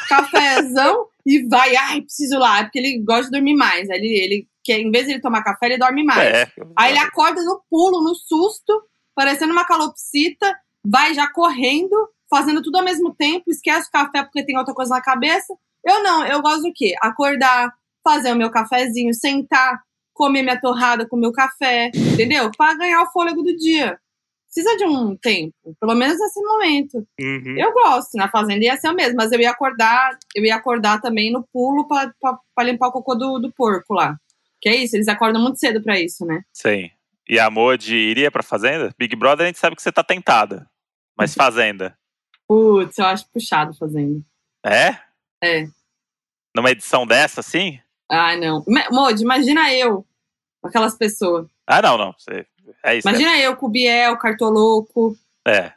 cafezão 0.08 1.08
e 1.26 1.48
vai, 1.48 1.76
ai, 1.76 2.02
preciso 2.02 2.38
lá, 2.38 2.60
é 2.60 2.64
porque 2.64 2.80
ele 2.80 3.04
gosta 3.04 3.26
de 3.26 3.32
dormir 3.32 3.56
mais. 3.56 3.90
Ele, 3.90 4.08
ele 4.08 4.48
quer, 4.64 4.80
em 4.80 4.92
vez 4.92 5.06
de 5.06 5.14
ele 5.14 5.22
tomar 5.22 5.44
café, 5.44 5.68
ele 5.68 5.78
dorme 5.78 6.04
mais. 6.04 6.28
É, 6.28 6.52
Aí 6.78 6.92
ele 6.92 7.00
acorda 7.00 7.42
no 7.44 7.62
pulo, 7.70 8.04
no 8.04 8.14
susto, 8.14 8.84
parecendo 9.16 9.54
uma 9.54 9.66
calopsita, 9.66 10.56
vai 10.86 11.14
já 11.14 11.28
correndo, 11.28 11.96
fazendo 12.30 12.62
tudo 12.62 12.78
ao 12.78 12.84
mesmo 12.84 13.14
tempo, 13.14 13.50
esquece 13.50 13.88
o 13.88 13.92
café 13.92 14.24
porque 14.24 14.46
tem 14.46 14.58
outra 14.58 14.74
coisa 14.74 14.94
na 14.94 15.02
cabeça. 15.02 15.54
Eu 15.86 16.04
não, 16.04 16.26
eu 16.26 16.42
gosto 16.42 16.64
do 16.64 16.74
quê? 16.74 16.94
Acordar, 17.02 17.74
fazer 18.04 18.32
o 18.32 18.36
meu 18.36 18.50
cafezinho, 18.50 19.14
sentar, 19.14 19.82
comer 20.14 20.44
minha 20.44 20.60
torrada 20.60 21.08
com 21.08 21.16
meu 21.16 21.32
café, 21.32 21.92
entendeu? 21.96 22.52
Pra 22.58 22.76
ganhar 22.76 23.02
o 23.04 23.12
fôlego 23.12 23.42
do 23.42 23.56
dia. 23.56 23.98
Precisa 24.46 24.76
de 24.78 24.84
um 24.84 25.16
tempo, 25.16 25.54
pelo 25.80 25.94
menos 25.94 26.20
nesse 26.20 26.42
momento. 26.42 27.08
Uhum. 27.22 27.56
Eu 27.58 27.72
gosto, 27.72 28.18
na 28.18 28.28
fazenda 28.28 28.66
ia 28.66 28.76
ser 28.78 28.90
o 28.90 28.96
mesmo, 28.96 29.16
mas 29.16 29.32
eu 29.32 29.40
ia 29.40 29.52
acordar, 29.52 30.18
eu 30.36 30.44
ia 30.44 30.56
acordar 30.56 31.00
também 31.00 31.32
no 31.32 31.48
pulo 31.54 31.88
pra 31.88 32.64
limpar 32.64 32.88
o 32.88 32.92
cocô 32.92 33.16
do, 33.16 33.40
do 33.40 33.54
porco 33.54 33.94
lá. 33.94 34.18
Que 34.60 34.70
é 34.70 34.76
isso, 34.76 34.96
eles 34.96 35.08
acordam 35.08 35.42
muito 35.42 35.60
cedo 35.60 35.82
pra 35.82 36.00
isso, 36.00 36.26
né? 36.26 36.42
Sim. 36.52 36.90
E 37.30 37.40
a 37.40 37.50
Modi 37.50 37.96
iria 37.96 38.32
pra 38.32 38.42
Fazenda? 38.42 38.92
Big 38.98 39.16
Brother 39.16 39.46
a 39.46 39.48
gente 39.48 39.60
sabe 39.60 39.76
que 39.76 39.84
você 39.84 39.92
tá 39.92 40.04
tentada. 40.04 40.68
Mas 41.16 41.34
Fazenda? 41.36 41.96
Putz, 42.50 42.98
eu 42.98 43.06
acho 43.06 43.30
puxado 43.30 43.74
fazenda. 43.76 44.22
É? 44.66 44.98
É. 45.44 45.68
Numa 46.56 46.72
edição 46.72 47.06
dessa, 47.06 47.42
assim? 47.42 47.80
Ai, 48.12 48.40
não. 48.40 48.64
Modi, 48.92 49.22
imagina 49.22 49.72
eu, 49.74 50.04
aquelas 50.64 50.98
pessoas. 50.98 51.48
Ah, 51.68 51.82
não, 51.82 51.96
não. 51.98 52.16
É 52.84 52.96
isso. 52.98 53.08
Imagina 53.08 53.38
eu 53.38 53.56
com 53.56 53.68
o 53.68 53.70
Biel, 53.70 54.18
Cartoloco. 54.18 55.16
É, 55.48 55.72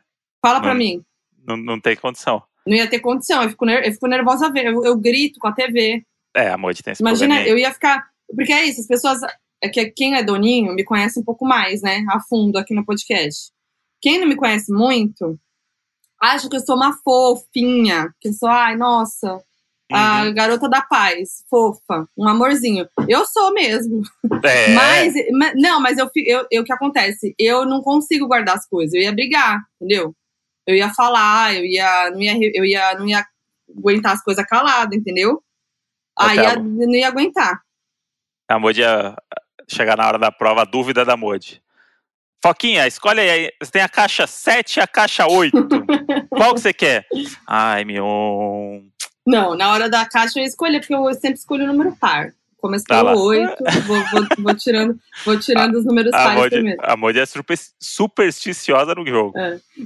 Fala 0.44 0.60
pra 0.60 0.70
Não- 0.70 0.78
mim. 0.78 1.04
não, 1.46 1.56
não 1.56 1.80
tem 1.80 1.94
condição. 1.94 2.42
Não 2.66 2.74
ia 2.76 2.88
ter 2.88 3.00
condição. 3.00 3.42
Eu 3.42 3.50
fico, 3.50 3.64
ner- 3.66 3.84
eu 3.86 3.92
fico 3.92 4.06
nervosa 4.08 4.50
ver. 4.50 4.66
Eu, 4.66 4.82
eu 4.84 4.96
grito 4.96 5.38
com 5.38 5.48
a 5.48 5.52
TV. 5.52 6.04
É, 6.34 6.48
a 6.48 6.56
Moody 6.56 6.82
tem 6.82 6.92
esse 6.92 7.02
Imagina, 7.02 7.46
eu 7.46 7.58
ia 7.58 7.72
ficar. 7.72 8.08
Porque 8.34 8.52
é 8.52 8.64
isso, 8.64 8.80
as 8.80 8.86
pessoas. 8.86 9.18
É 9.62 9.68
que 9.68 9.90
quem 9.90 10.16
é 10.16 10.24
doninho 10.24 10.74
me 10.74 10.82
conhece 10.84 11.20
um 11.20 11.22
pouco 11.22 11.44
mais, 11.44 11.82
né? 11.82 12.04
A 12.10 12.18
fundo 12.20 12.56
aqui 12.58 12.74
no 12.74 12.84
podcast. 12.84 13.52
Quem 14.00 14.18
não 14.18 14.26
me 14.26 14.34
conhece 14.34 14.72
muito, 14.72 15.38
acha 16.22 16.48
que 16.48 16.56
eu 16.56 16.60
sou 16.60 16.76
uma 16.76 16.92
fofinha. 17.04 18.14
Que 18.20 18.28
eu 18.28 18.32
sou, 18.32 18.48
ai, 18.48 18.76
nossa, 18.76 19.42
a 19.92 20.24
Uhum. 20.24 20.34
garota 20.34 20.68
da 20.68 20.80
paz, 20.82 21.44
fofa, 21.50 22.08
um 22.16 22.26
amorzinho. 22.28 22.88
Eu 23.08 23.26
sou 23.26 23.52
mesmo. 23.52 24.02
É, 24.44 24.68
Mas, 24.74 25.14
ma- 25.32 25.52
não, 25.54 25.80
mas 25.80 25.98
eu, 25.98 26.08
eu, 26.16 26.46
eu, 26.50 26.62
o 26.62 26.64
que 26.64 26.72
acontece? 26.72 27.34
Eu 27.38 27.66
não 27.66 27.82
consigo 27.82 28.26
guardar 28.28 28.56
as 28.56 28.66
coisas. 28.66 28.94
Eu 28.94 29.00
ia 29.02 29.12
brigar, 29.12 29.60
entendeu? 29.80 30.14
Eu 30.66 30.76
ia 30.76 30.92
falar, 30.94 31.54
eu 31.54 31.64
ia, 31.64 32.10
não 32.10 32.20
ia, 32.22 32.38
eu 32.54 32.64
ia, 32.64 32.94
não 32.94 33.06
ia 33.08 33.26
aguentar 33.76 34.12
as 34.14 34.22
coisas 34.22 34.46
calado, 34.46 34.94
entendeu? 34.94 35.42
Aí 36.18 36.38
eu 36.38 36.62
não 36.62 36.94
ia 36.94 37.08
aguentar. 37.08 37.60
a 38.48 38.58
Moody 38.58 38.80
ia 38.80 39.16
chegar 39.68 39.96
na 39.96 40.06
hora 40.06 40.18
da 40.18 40.30
prova, 40.30 40.62
a 40.62 40.64
dúvida 40.66 41.04
da 41.04 41.16
Moody. 41.16 41.61
Foquinha, 42.44 42.86
escolhe 42.86 43.20
aí. 43.20 43.50
Você 43.62 43.70
tem 43.70 43.82
a 43.82 43.88
caixa 43.88 44.26
7 44.26 44.76
e 44.78 44.80
a 44.80 44.86
caixa 44.86 45.26
8. 45.26 45.56
Qual 46.30 46.54
que 46.54 46.60
você 46.60 46.72
quer? 46.72 47.06
Ai, 47.46 47.84
Mion. 47.84 48.80
Não, 49.26 49.54
na 49.54 49.70
hora 49.72 49.88
da 49.88 50.04
caixa 50.04 50.38
eu 50.38 50.42
ia 50.42 50.48
escolher, 50.48 50.80
porque 50.80 50.94
eu 50.94 51.14
sempre 51.14 51.38
escolho 51.38 51.64
o 51.64 51.66
número 51.68 51.94
par. 51.96 52.32
Começo 52.58 52.84
Tá 52.84 53.04
pelo 53.04 53.20
8, 53.20 53.56
vou, 53.86 54.04
vou, 54.12 54.26
vou 54.38 54.54
tirando, 54.54 54.96
vou 55.24 55.36
tirando 55.36 55.74
os 55.78 55.84
números 55.84 56.12
A 56.14 56.24
pares 56.34 56.48
primeiro. 56.50 56.80
a 56.84 56.96
Moody 56.96 57.18
é 57.18 57.26
super, 57.26 57.58
supersticiosa 57.80 58.94
no 58.94 59.04
jogo. 59.04 59.32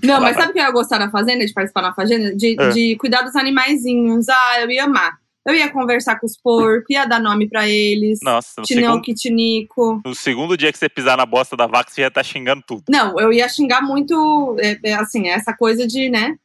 Não, 0.02 0.14
Lá 0.16 0.20
mas 0.20 0.36
sabe 0.36 0.50
o 0.50 0.52
que 0.52 0.58
eu 0.58 0.64
ia 0.64 0.70
gostar 0.70 0.98
da 0.98 1.10
fazenda, 1.10 1.46
de 1.46 1.54
participar 1.54 1.80
na 1.80 1.94
fazenda? 1.94 2.34
De, 2.36 2.54
É. 2.60 2.68
de 2.68 2.94
cuidar 2.96 3.22
dos 3.22 3.34
animaizinhos. 3.34 4.28
Ah, 4.28 4.60
eu 4.60 4.70
ia 4.70 4.84
amar. 4.84 5.16
Eu 5.46 5.54
ia 5.54 5.70
conversar 5.70 6.18
com 6.18 6.26
os 6.26 6.36
porcos, 6.36 6.90
ia 6.90 7.04
dar 7.04 7.20
nome 7.20 7.48
pra 7.48 7.68
eles. 7.68 8.18
Nossa, 8.20 8.60
no 8.60 8.64
Tinel, 8.64 8.84
segundo, 8.90 9.02
Kitinico. 9.02 10.02
no 10.04 10.14
segundo 10.14 10.56
dia 10.56 10.72
que 10.72 10.78
você 10.78 10.88
pisar 10.88 11.16
na 11.16 11.24
bosta 11.24 11.56
da 11.56 11.68
vaca, 11.68 11.90
você 11.90 12.02
já 12.02 12.10
tá 12.10 12.22
xingando 12.22 12.64
tudo. 12.66 12.82
Não, 12.88 13.18
eu 13.20 13.32
ia 13.32 13.48
xingar 13.48 13.80
muito, 13.80 14.56
é, 14.58 14.78
é, 14.82 14.94
assim, 14.94 15.28
essa 15.28 15.52
coisa 15.52 15.86
de, 15.86 16.08
né? 16.08 16.36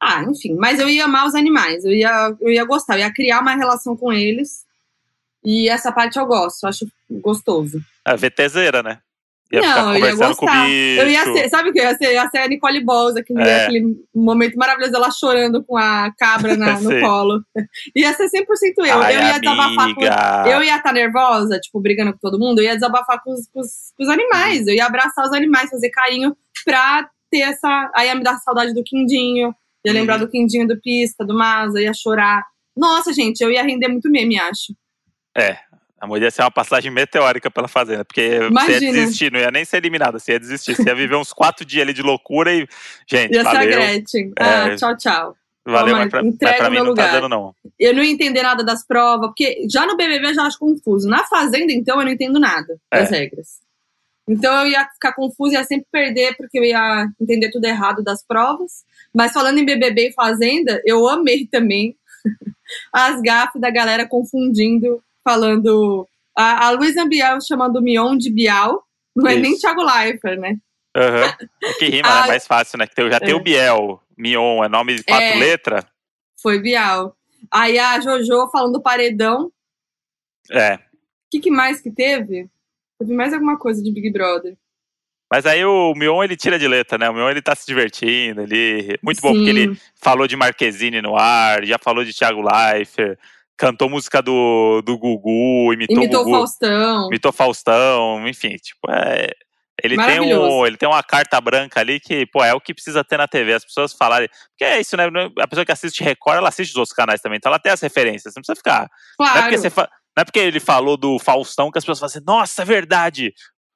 Ah, 0.00 0.22
enfim. 0.22 0.54
Mas 0.54 0.78
eu 0.78 0.88
ia 0.88 1.04
amar 1.04 1.26
os 1.26 1.34
animais. 1.34 1.84
Eu 1.84 1.92
ia, 1.92 2.34
eu 2.40 2.50
ia 2.50 2.64
gostar. 2.64 2.94
Eu 2.94 3.00
ia 3.00 3.12
criar 3.12 3.40
uma 3.40 3.54
relação 3.54 3.94
com 3.96 4.12
eles. 4.12 4.64
E 5.44 5.68
essa 5.68 5.92
parte 5.92 6.18
eu 6.18 6.24
gosto. 6.24 6.66
Acho 6.66 6.88
gostoso. 7.10 7.82
A 8.04 8.16
VTZera, 8.16 8.82
né? 8.82 8.98
Ia 9.52 9.60
Não, 9.60 9.94
eu 9.96 10.06
ia 10.06 10.14
gostar. 10.14 10.70
Eu 10.70 11.08
ia 11.08 11.24
ser, 11.24 11.48
sabe 11.48 11.70
o 11.70 11.72
que? 11.72 11.80
Eu 11.80 11.84
ia 11.84 11.96
ser, 11.96 12.04
eu 12.06 12.12
ia 12.12 12.28
ser 12.30 12.38
a 12.38 12.46
Nicole 12.48 12.84
Balls, 12.84 13.16
aquele, 13.18 13.42
É. 13.42 13.64
aquele 13.64 13.96
momento 14.14 14.54
maravilhoso 14.56 14.92
dela 14.92 15.10
chorando 15.10 15.64
com 15.64 15.76
a 15.76 16.12
cabra 16.16 16.56
na- 16.56 16.78
no 16.80 17.00
colo. 17.00 17.42
Ia 17.96 18.12
ser 18.14 18.28
100% 18.28 18.46
eu. 18.86 19.00
Ai, 19.02 19.16
eu 19.16 19.20
ia 19.22 19.38
desabafar 19.40 19.94
com. 19.94 20.00
amiga. 20.04 20.44
Eu 20.46 20.62
ia 20.62 20.76
estar 20.76 20.92
nervosa, 20.92 21.58
tipo, 21.58 21.80
brigando 21.80 22.12
com 22.12 22.18
todo 22.18 22.38
mundo, 22.38 22.60
eu 22.60 22.64
ia 22.64 22.74
desabafar 22.74 23.20
com 23.24 23.32
os, 23.32 23.48
com 23.52 23.60
os- 23.60 23.92
com 23.96 24.04
os 24.04 24.08
animais. 24.08 24.66
Eu 24.68 24.74
ia 24.74 24.86
abraçar 24.86 25.24
os 25.26 25.32
animais, 25.32 25.68
fazer 25.68 25.90
carinho 25.90 26.36
pra 26.64 27.08
ter 27.30 27.40
essa. 27.40 27.90
Aí 27.96 28.06
ia 28.06 28.14
me 28.14 28.22
dar 28.22 28.36
saudade 28.38 28.72
do 28.72 28.84
Quindinho, 28.84 29.52
ia 29.84 29.92
lembrar 29.92 30.14
Uhum. 30.20 30.26
do 30.26 30.30
Quindinho 30.30 30.68
do 30.68 30.80
Pista, 30.80 31.24
do 31.24 31.34
Maza, 31.34 31.80
ia 31.80 31.92
chorar. 31.92 32.44
Nossa, 32.76 33.12
gente, 33.12 33.40
eu 33.40 33.50
ia 33.50 33.62
render 33.64 33.88
muito 33.88 34.08
meme, 34.10 34.38
acho. 34.38 34.74
É, 35.36 35.56
a 36.00 36.06
Moody 36.06 36.24
ia 36.24 36.30
ser 36.30 36.42
uma 36.42 36.50
passagem 36.50 36.90
meteórica 36.90 37.50
pela 37.50 37.68
fazenda, 37.68 38.04
porque 38.04 38.22
você 38.30 38.36
ia 38.40 38.46
Imagina. 38.48 38.92
desistir, 38.92 39.30
não 39.30 39.38
ia 39.38 39.50
nem 39.50 39.64
ser 39.64 39.76
eliminada, 39.76 40.18
você 40.18 40.32
ia 40.32 40.40
desistir. 40.40 40.74
Você 40.74 40.84
ia 40.84 40.94
viver 40.94 41.16
uns 41.16 41.32
quatro 41.32 41.64
dias 41.64 41.82
ali 41.82 41.92
de 41.92 42.02
loucura 42.02 42.52
e. 42.52 42.66
Gente, 43.06 43.34
Ia 43.34 43.42
ser 43.42 43.48
a 43.48 43.52
valeu. 43.52 43.72
Gretchen. 43.80 44.32
É. 44.38 44.44
Ah, 44.44 44.76
tchau, 44.76 44.96
tchau. 44.96 45.36
Valeu, 45.66 45.88
Toma, 45.94 45.98
mas 46.04 46.10
pra, 46.10 46.22
mas 46.22 46.56
pra 46.56 46.70
mim 46.70 46.76
não 46.78 46.84
tá 46.86 46.90
lugar. 46.90 47.12
dando, 47.12 47.28
não. 47.28 47.54
Eu 47.78 47.94
não 47.94 48.02
ia 48.02 48.10
entender 48.10 48.42
nada 48.42 48.64
das 48.64 48.84
provas, 48.84 49.26
porque 49.28 49.66
já 49.70 49.86
no 49.86 49.94
BBB 49.96 50.28
eu 50.28 50.34
já 50.34 50.44
acho 50.44 50.58
confuso. 50.58 51.06
Na 51.06 51.22
Fazenda, 51.24 51.70
então, 51.70 51.98
eu 51.98 52.04
não 52.06 52.12
entendo 52.12 52.40
nada 52.40 52.78
das 52.90 53.12
É. 53.12 53.18
regras. 53.18 53.60
Então 54.26 54.54
eu 54.64 54.68
ia 54.70 54.88
ficar 54.88 55.12
confusa, 55.12 55.54
ia 55.54 55.64
sempre 55.64 55.86
perder, 55.92 56.34
porque 56.36 56.58
eu 56.58 56.64
ia 56.64 57.06
entender 57.20 57.50
tudo 57.50 57.66
errado 57.66 58.02
das 58.02 58.24
provas. 58.24 58.84
Mas 59.14 59.32
falando 59.32 59.58
em 59.58 59.64
BBB 59.64 60.08
e 60.08 60.12
Fazenda, 60.12 60.80
eu 60.86 61.06
amei 61.08 61.46
também 61.46 61.94
as 62.92 63.20
gafas 63.20 63.60
da 63.60 63.70
galera 63.70 64.06
confundindo, 64.08 65.02
falando. 65.32 66.06
A, 66.36 66.66
a 66.66 66.70
Luísa 66.70 67.04
Bial 67.06 67.38
chamando 67.40 67.82
Mion 67.82 68.16
de 68.16 68.30
Bial. 68.32 68.82
Não 69.16 69.28
é 69.28 69.32
Isso. 69.34 69.42
nem 69.42 69.56
Thiago 69.56 69.82
Leifert, 69.82 70.38
né? 70.38 70.56
Aham. 70.96 71.36
É 71.62 71.72
que 71.78 71.86
rima, 71.86 72.08
Ah, 72.08 72.24
é 72.24 72.28
mais 72.28 72.46
fácil, 72.46 72.78
né? 72.78 72.86
Que 72.86 72.94
tem- 72.94 73.10
já 73.10 73.18
tem 73.20 73.30
é. 73.30 73.34
o 73.34 73.40
Biel, 73.42 74.00
Mion, 74.16 74.62
é 74.64 74.68
nome 74.68 74.96
de 74.96 75.04
quatro 75.04 75.24
É. 75.24 75.34
letras. 75.36 75.84
Foi 76.40 76.60
Bial. 76.60 77.16
Aí 77.50 77.78
a 77.78 77.98
Jojo 78.00 78.48
falando 78.50 78.74
do 78.74 78.82
paredão. 78.82 79.50
É. 80.50 80.74
O 80.76 80.80
que, 81.30 81.40
que 81.40 81.50
mais 81.50 81.80
que 81.80 81.90
teve? 81.90 82.48
Teve 82.98 83.14
mais 83.14 83.32
alguma 83.32 83.58
coisa 83.58 83.82
de 83.82 83.92
Big 83.92 84.10
Brother. 84.12 84.56
Mas 85.32 85.46
aí 85.46 85.64
o 85.64 85.94
Mion 85.94 86.22
ele 86.24 86.36
tira 86.36 86.58
de 86.58 86.66
letra, 86.66 86.98
né? 86.98 87.08
O 87.08 87.14
Mion 87.14 87.30
ele 87.30 87.40
tá 87.42 87.54
se 87.54 87.64
divertindo, 87.66 88.42
ele 88.42 88.98
muito 89.02 89.20
bom 89.20 89.32
porque 89.32 89.44
Sim. 89.52 89.58
ele 89.58 89.80
falou 89.94 90.26
de 90.26 90.34
Marquezine 90.36 91.00
no 91.00 91.16
ar, 91.16 91.64
já 91.64 91.78
falou 91.78 92.04
de 92.04 92.12
Thiago 92.12 92.42
Leifert, 92.42 93.16
cantou 93.60 93.88
música 93.90 94.22
do, 94.22 94.82
do 94.82 94.96
Gugu, 94.98 95.72
imitou, 95.72 95.96
Imitou 95.98 96.24
Gugu, 96.24 96.36
Faustão. 96.38 97.06
imitou 97.08 97.30
Faustão, 97.32 98.26
enfim, 98.28 98.56
tipo, 98.56 98.90
é, 98.90 99.30
ele 99.82 99.96
tem, 99.96 100.20
um, 100.20 100.66
ele 100.66 100.76
tem 100.76 100.88
uma 100.88 101.02
carta 101.02 101.40
branca 101.40 101.78
ali 101.80 102.00
que, 102.00 102.26
pô, 102.26 102.42
é 102.42 102.52
o 102.54 102.60
que 102.60 102.72
precisa 102.74 103.04
ter 103.04 103.16
na 103.18 103.28
TV, 103.28 103.52
as 103.54 103.64
pessoas 103.64 103.92
falarem, 103.92 104.28
porque 104.50 104.64
é 104.64 104.80
isso, 104.80 104.96
né, 104.96 105.04
a 105.38 105.46
pessoa 105.46 105.64
que 105.64 105.72
assiste 105.72 106.02
Record, 106.02 106.38
ela 106.38 106.48
assiste 106.48 106.70
os 106.70 106.76
outros 106.76 106.94
canais 106.94 107.20
também, 107.20 107.36
então 107.36 107.50
ela 107.50 107.58
tem 107.58 107.70
as 107.72 107.80
referências, 107.80 108.34
não 108.34 108.40
precisa 108.42 108.56
ficar, 108.56 108.88
não 109.18 109.26
é 109.26 109.30
Claro. 109.30 109.42
porque, 109.42 109.58
você 109.58 109.70
fa- 109.70 109.88
não 110.16 110.22
é 110.22 110.24
porque 110.24 110.38
ele 110.38 110.60
falou 110.60 110.96
do 110.96 111.18
Faustão 111.18 111.70
que 111.70 111.78
as 111.78 111.84
pessoas 111.84 111.98
falam 111.98 112.10
assim, 112.10 112.24
nossa, 112.26 112.62
é 112.62 112.64
verdade, 112.64 113.32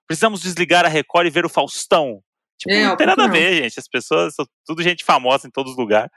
precisamos 0.06 0.40
desligar 0.40 0.84
a 0.84 0.88
Record 0.88 1.26
e 1.26 1.30
ver 1.30 1.46
o 1.46 1.48
Faustão. 1.50 2.20
Tipo, 2.58 2.72
É, 2.74 2.84
não 2.84 2.96
tem 2.96 3.06
nada 3.06 3.24
a 3.24 3.26
não. 3.26 3.32
ver, 3.32 3.62
gente. 3.62 3.80
As 3.80 3.88
pessoas 3.88 4.34
são 4.34 4.46
tudo 4.64 4.80
gente 4.82 5.04
famosa 5.04 5.46
em 5.46 5.50
todos 5.50 5.72
os 5.72 5.78
lugares. 5.78 6.08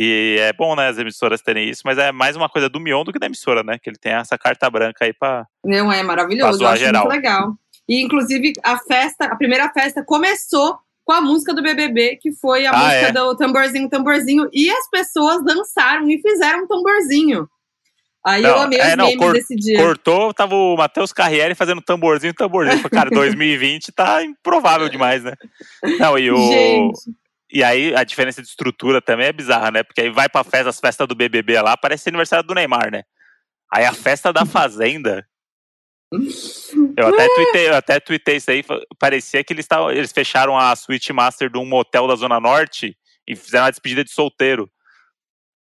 E 0.00 0.36
é 0.38 0.52
bom, 0.52 0.76
né, 0.76 0.86
as 0.86 0.96
emissoras 0.96 1.40
terem 1.42 1.68
isso, 1.68 1.82
mas 1.84 1.98
é 1.98 2.12
mais 2.12 2.36
uma 2.36 2.48
coisa 2.48 2.68
do 2.68 2.78
Mion 2.78 3.02
do 3.02 3.12
que 3.12 3.18
da 3.18 3.26
emissora, 3.26 3.64
né? 3.64 3.78
Que 3.82 3.90
ele 3.90 3.98
tem 3.98 4.12
essa 4.12 4.38
carta 4.38 4.70
branca 4.70 5.04
aí 5.04 5.12
pra. 5.12 5.44
Não, 5.64 5.92
é 5.92 6.04
maravilhoso. 6.04 6.62
Eu 6.62 6.68
acho 6.68 6.84
geral. 6.84 7.02
muito 7.06 7.16
legal. 7.16 7.52
E, 7.88 8.00
inclusive, 8.00 8.52
a 8.62 8.78
festa, 8.78 9.24
a 9.24 9.34
primeira 9.34 9.68
festa 9.72 10.04
começou 10.04 10.78
com 11.04 11.12
a 11.12 11.20
música 11.20 11.52
do 11.52 11.62
BBB, 11.62 12.16
que 12.22 12.30
foi 12.32 12.64
a 12.66 12.70
Ah, 12.70 12.76
música 12.78 13.06
é? 13.08 13.12
do 13.12 13.34
tamborzinho, 13.36 13.88
tamborzinho. 13.88 14.48
E 14.52 14.70
as 14.70 14.88
pessoas 14.88 15.42
dançaram 15.44 16.08
e 16.08 16.20
fizeram 16.20 16.64
um 16.64 16.66
tamborzinho. 16.68 17.48
Aí 18.24 18.44
eu 18.44 18.50
Não, 18.56 18.62
amei 18.62 18.78
é, 18.78 18.90
os 18.90 18.96
não, 18.96 19.16
cor- 19.16 19.32
desse 19.32 19.56
dia. 19.56 19.78
Cortou, 19.78 20.34
tava 20.34 20.54
o 20.54 20.76
Matheus 20.76 21.12
Carriere 21.12 21.54
fazendo 21.54 21.80
tamborzinho, 21.80 22.34
tamborzinho. 22.34 22.78
Falei, 22.78 22.90
Cara, 22.90 23.10
2020 23.10 23.90
tá 23.90 24.22
improvável 24.22 24.88
demais, 24.88 25.24
né? 25.24 25.32
Não, 25.98 26.16
e 26.18 26.30
o. 26.30 26.36
Gente, 26.48 27.00
E 27.50 27.64
aí 27.64 27.94
a 27.94 28.04
diferença 28.04 28.42
de 28.42 28.48
estrutura 28.48 29.00
também 29.00 29.26
é 29.26 29.32
bizarra, 29.32 29.70
né? 29.70 29.82
Porque 29.82 30.00
aí 30.02 30.10
vai 30.10 30.28
pra 30.28 30.44
festa, 30.44 30.68
as 30.68 30.78
festas 30.80 31.06
do 31.08 31.14
BBB 31.14 31.60
lá, 31.62 31.76
parece 31.76 32.08
aniversário 32.08 32.46
do 32.46 32.54
Neymar, 32.54 32.90
né? 32.90 33.02
Aí 33.72 33.84
a 33.84 33.92
festa 33.92 34.32
da 34.32 34.44
Fazenda. 34.44 35.26
Eu 36.96 37.06
até 37.08 37.28
tuitei, 37.34 37.68
eu 37.68 37.74
até 37.76 38.00
tuitei 38.00 38.36
isso 38.36 38.50
aí. 38.50 38.64
Parecia 38.98 39.44
que 39.44 39.52
eles, 39.52 39.66
tavam, 39.66 39.90
eles 39.90 40.10
fecharam 40.12 40.58
a 40.58 40.74
suíte 40.74 41.12
master 41.12 41.50
de 41.50 41.58
um 41.58 41.66
motel 41.66 42.06
da 42.08 42.14
Zona 42.16 42.40
Norte 42.40 42.96
e 43.26 43.36
fizeram 43.36 43.64
uma 43.64 43.70
despedida 43.70 44.02
de 44.04 44.10
solteiro. 44.10 44.70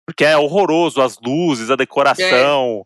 Porque 0.07 0.25
é 0.25 0.37
horroroso, 0.37 1.01
as 1.03 1.19
luzes, 1.21 1.71
a 1.71 1.77
decoração. 1.77 2.85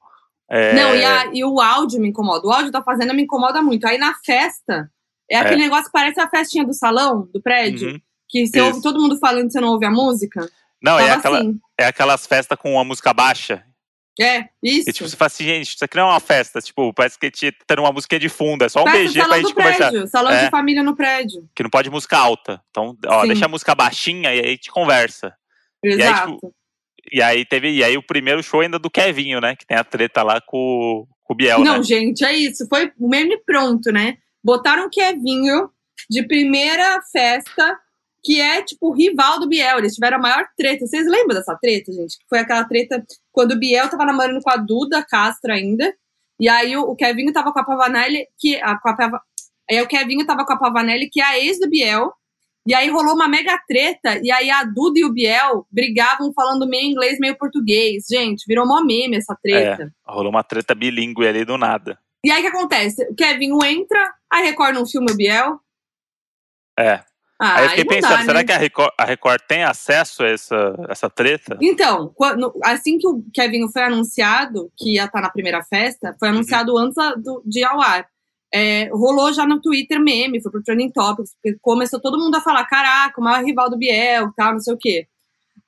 é, 0.50 0.74
Não, 0.74 0.94
e, 0.94 1.04
a- 1.04 1.30
e 1.34 1.44
o 1.44 1.60
áudio 1.60 2.00
me 2.00 2.08
incomoda. 2.08 2.46
O 2.46 2.50
áudio 2.52 2.70
da 2.70 2.82
Fazenda 2.82 3.14
me 3.14 3.22
incomoda 3.22 3.62
muito. 3.62 3.86
Aí 3.86 3.96
na 3.98 4.14
festa, 4.24 4.90
é 5.30 5.36
aquele 5.38 5.62
negócio 5.62 5.86
que 5.86 5.92
parece 5.92 6.20
a 6.20 6.28
festinha 6.28 6.64
do 6.66 6.74
salão, 6.74 7.28
do 7.32 7.40
prédio, 7.42 7.90
uhum. 7.92 8.00
Que 8.28 8.46
você 8.46 8.58
Isso. 8.58 8.66
ouve 8.66 8.82
todo 8.82 9.00
mundo 9.00 9.18
falando 9.18 9.48
e 9.48 9.52
você 9.52 9.60
não 9.60 9.68
ouve 9.68 9.84
a 9.86 9.90
música. 9.90 10.48
Não, 10.82 10.98
é, 10.98 11.10
aquela, 11.10 11.38
assim. 11.38 11.58
é 11.78 11.86
aquelas 11.86 12.26
festas 12.26 12.58
com 12.58 12.78
a 12.78 12.84
música 12.84 13.12
baixa. 13.12 13.64
É, 14.20 14.44
isso. 14.62 14.88
E 14.88 14.92
tipo, 14.92 15.08
você 15.08 15.16
fala 15.16 15.26
assim, 15.26 15.44
gente, 15.44 15.74
isso 15.74 15.84
aqui 15.84 15.96
não 15.96 16.04
é 16.04 16.12
uma 16.12 16.20
festa. 16.20 16.60
Tipo, 16.60 16.92
parece 16.94 17.18
que 17.18 17.30
te- 17.32 17.50
tá 17.66 17.74
uma 17.80 17.90
música 17.90 18.16
de 18.18 18.28
fundo, 18.28 18.64
é 18.64 18.68
só 18.68 18.82
um 18.82 18.84
Festa 18.84 18.98
do 19.02 19.12
BG 19.12 19.24
pra 19.26 19.36
gente 19.38 19.48
do 19.48 19.54
conversar. 19.54 19.90
prédio, 19.90 20.06
salão 20.08 20.30
É. 20.32 20.44
de 20.44 20.50
família 20.50 20.82
no 20.84 20.94
prédio. 20.94 21.48
Que 21.54 21.62
não 21.64 21.70
pode 21.70 21.90
música 21.90 22.16
alta. 22.16 22.62
Então, 22.70 22.96
ó, 23.06 23.22
Sim. 23.22 23.26
deixa 23.28 23.46
a 23.46 23.48
música 23.48 23.74
baixinha 23.74 24.32
e 24.32 24.38
aí 24.40 24.46
a 24.46 24.50
gente 24.50 24.70
conversa. 24.70 25.34
aí, 25.84 25.92
Exato. 25.92 26.34
tipo, 26.34 26.54
E 27.12 27.20
aí 27.20 27.44
teve. 27.44 27.70
E 27.70 27.82
aí 27.84 27.96
o 27.98 28.02
primeiro 28.06 28.42
show 28.42 28.60
ainda 28.60 28.78
do 28.78 28.88
Kevinho, 28.90 29.40
né? 29.40 29.54
Que 29.56 29.66
tem 29.66 29.76
a 29.76 29.84
treta 29.84 30.22
lá 30.22 30.40
com, 30.40 31.06
com 31.24 31.34
o 31.34 31.36
Biel, 31.36 31.60
Não, 31.60 31.78
né? 31.78 31.82
gente, 31.82 32.24
é 32.24 32.32
isso. 32.32 32.66
Foi 32.68 32.92
o 32.98 33.08
meme 33.08 33.36
pronto, 33.44 33.90
né? 33.92 34.16
Botaram 34.42 34.86
o 34.86 34.90
Kevinho 34.90 35.68
de 36.08 36.22
primeira 36.26 37.00
festa, 37.12 37.78
que 38.24 38.40
é 38.40 38.62
tipo 38.62 38.88
o 38.88 38.92
rival 38.92 39.38
do 39.38 39.46
Biel. 39.46 39.78
Eles 39.78 39.94
tiveram 39.94 40.16
a 40.16 40.20
maior 40.20 40.46
treta. 40.56 40.86
Vocês 40.86 41.06
lembram 41.06 41.36
dessa 41.36 41.56
treta, 41.60 41.92
gente? 41.92 42.18
Que 42.18 42.24
foi 42.28 42.38
aquela 42.38 42.64
treta 42.64 43.04
quando 43.30 43.52
o 43.52 43.58
Biel 43.58 43.88
tava 43.90 44.06
namorando 44.06 44.40
com 44.42 44.50
a 44.50 44.56
Duda 44.56 45.04
Castro 45.04 45.52
ainda. 45.52 45.94
E 46.40 46.48
aí 46.48 46.76
o, 46.76 46.82
o 46.82 46.96
Kevinho 46.96 47.32
tava 47.32 47.52
com 47.52 47.60
a 47.60 47.64
Pavanelli, 47.64 48.26
que. 48.38 48.56
A, 48.56 48.78
com 48.78 48.88
a 48.88 49.20
Aí 49.70 49.80
o 49.80 49.88
Kevinho 49.88 50.26
tava 50.26 50.44
com 50.44 50.52
a 50.52 50.58
Pavanelli, 50.58 51.08
que 51.08 51.20
é 51.20 51.24
a 51.24 51.38
ex 51.38 51.58
do 51.58 51.68
Biel. 51.68 52.12
E 52.66 52.74
aí 52.74 52.88
rolou 52.88 53.14
uma 53.14 53.28
mega 53.28 53.58
treta, 53.68 54.18
e 54.22 54.30
aí 54.30 54.50
a 54.50 54.64
Duda 54.64 54.98
e 54.98 55.04
o 55.04 55.12
Biel 55.12 55.66
brigavam 55.70 56.32
falando 56.32 56.66
meio 56.66 56.90
inglês, 56.90 57.18
meio 57.18 57.36
português. 57.36 58.04
Gente, 58.10 58.44
virou 58.46 58.66
mó 58.66 58.82
meme 58.82 59.16
essa 59.16 59.36
treta. 59.42 59.82
É, 59.82 60.10
rolou 60.10 60.30
uma 60.30 60.42
treta 60.42 60.74
bilíngue 60.74 61.26
ali 61.26 61.44
do 61.44 61.58
nada. 61.58 61.98
E 62.24 62.30
aí 62.30 62.40
o 62.40 62.42
que 62.42 62.56
acontece? 62.56 63.06
O 63.10 63.14
Kevinho 63.14 63.62
entra, 63.64 64.14
a 64.30 64.38
Record 64.38 64.74
não 64.74 64.86
filma 64.86 65.12
o 65.12 65.16
Biel. 65.16 65.60
É. 66.78 67.04
Ah, 67.40 67.56
aí 67.56 67.64
eu 67.64 67.68
fiquei 67.70 67.84
pensando, 67.84 68.10
dá, 68.18 68.22
será 68.24 68.38
né? 68.40 68.44
que 68.44 68.52
a 68.52 68.58
Record, 68.58 68.90
a 68.96 69.04
Record 69.04 69.40
tem 69.48 69.64
acesso 69.64 70.22
a 70.22 70.28
essa, 70.28 70.74
essa 70.88 71.10
treta? 71.10 71.58
Então, 71.60 72.12
quando- 72.14 72.54
assim 72.62 72.96
que 72.96 73.08
o 73.08 73.22
Kevinho 73.34 73.68
foi 73.72 73.82
anunciado, 73.82 74.70
que 74.76 74.94
ia 74.94 75.04
estar 75.06 75.20
na 75.20 75.30
primeira 75.30 75.62
festa, 75.64 76.14
foi 76.18 76.28
anunciado 76.28 76.76
antes 76.78 76.94
da- 76.94 77.14
do, 77.14 77.42
de 77.44 77.60
ir 77.60 77.64
ao 77.64 77.80
ar. 77.80 78.06
É, 78.52 78.88
rolou 78.92 79.32
já 79.32 79.44
no 79.44 79.60
Twitter 79.60 80.00
meme, 80.00 80.40
foi 80.40 80.52
pro 80.52 80.62
Trending 80.62 80.92
Topics, 80.92 81.34
porque 81.34 81.58
começou 81.60 82.00
todo 82.00 82.18
mundo 82.18 82.36
a 82.36 82.40
falar: 82.40 82.64
caraca, 82.66 83.20
o 83.20 83.24
maior 83.24 83.44
rival 83.44 83.68
do 83.68 83.76
Biel, 83.76 84.30
tal, 84.36 84.52
não 84.52 84.60
sei 84.60 84.72
o 84.72 84.78
quê. 84.78 85.08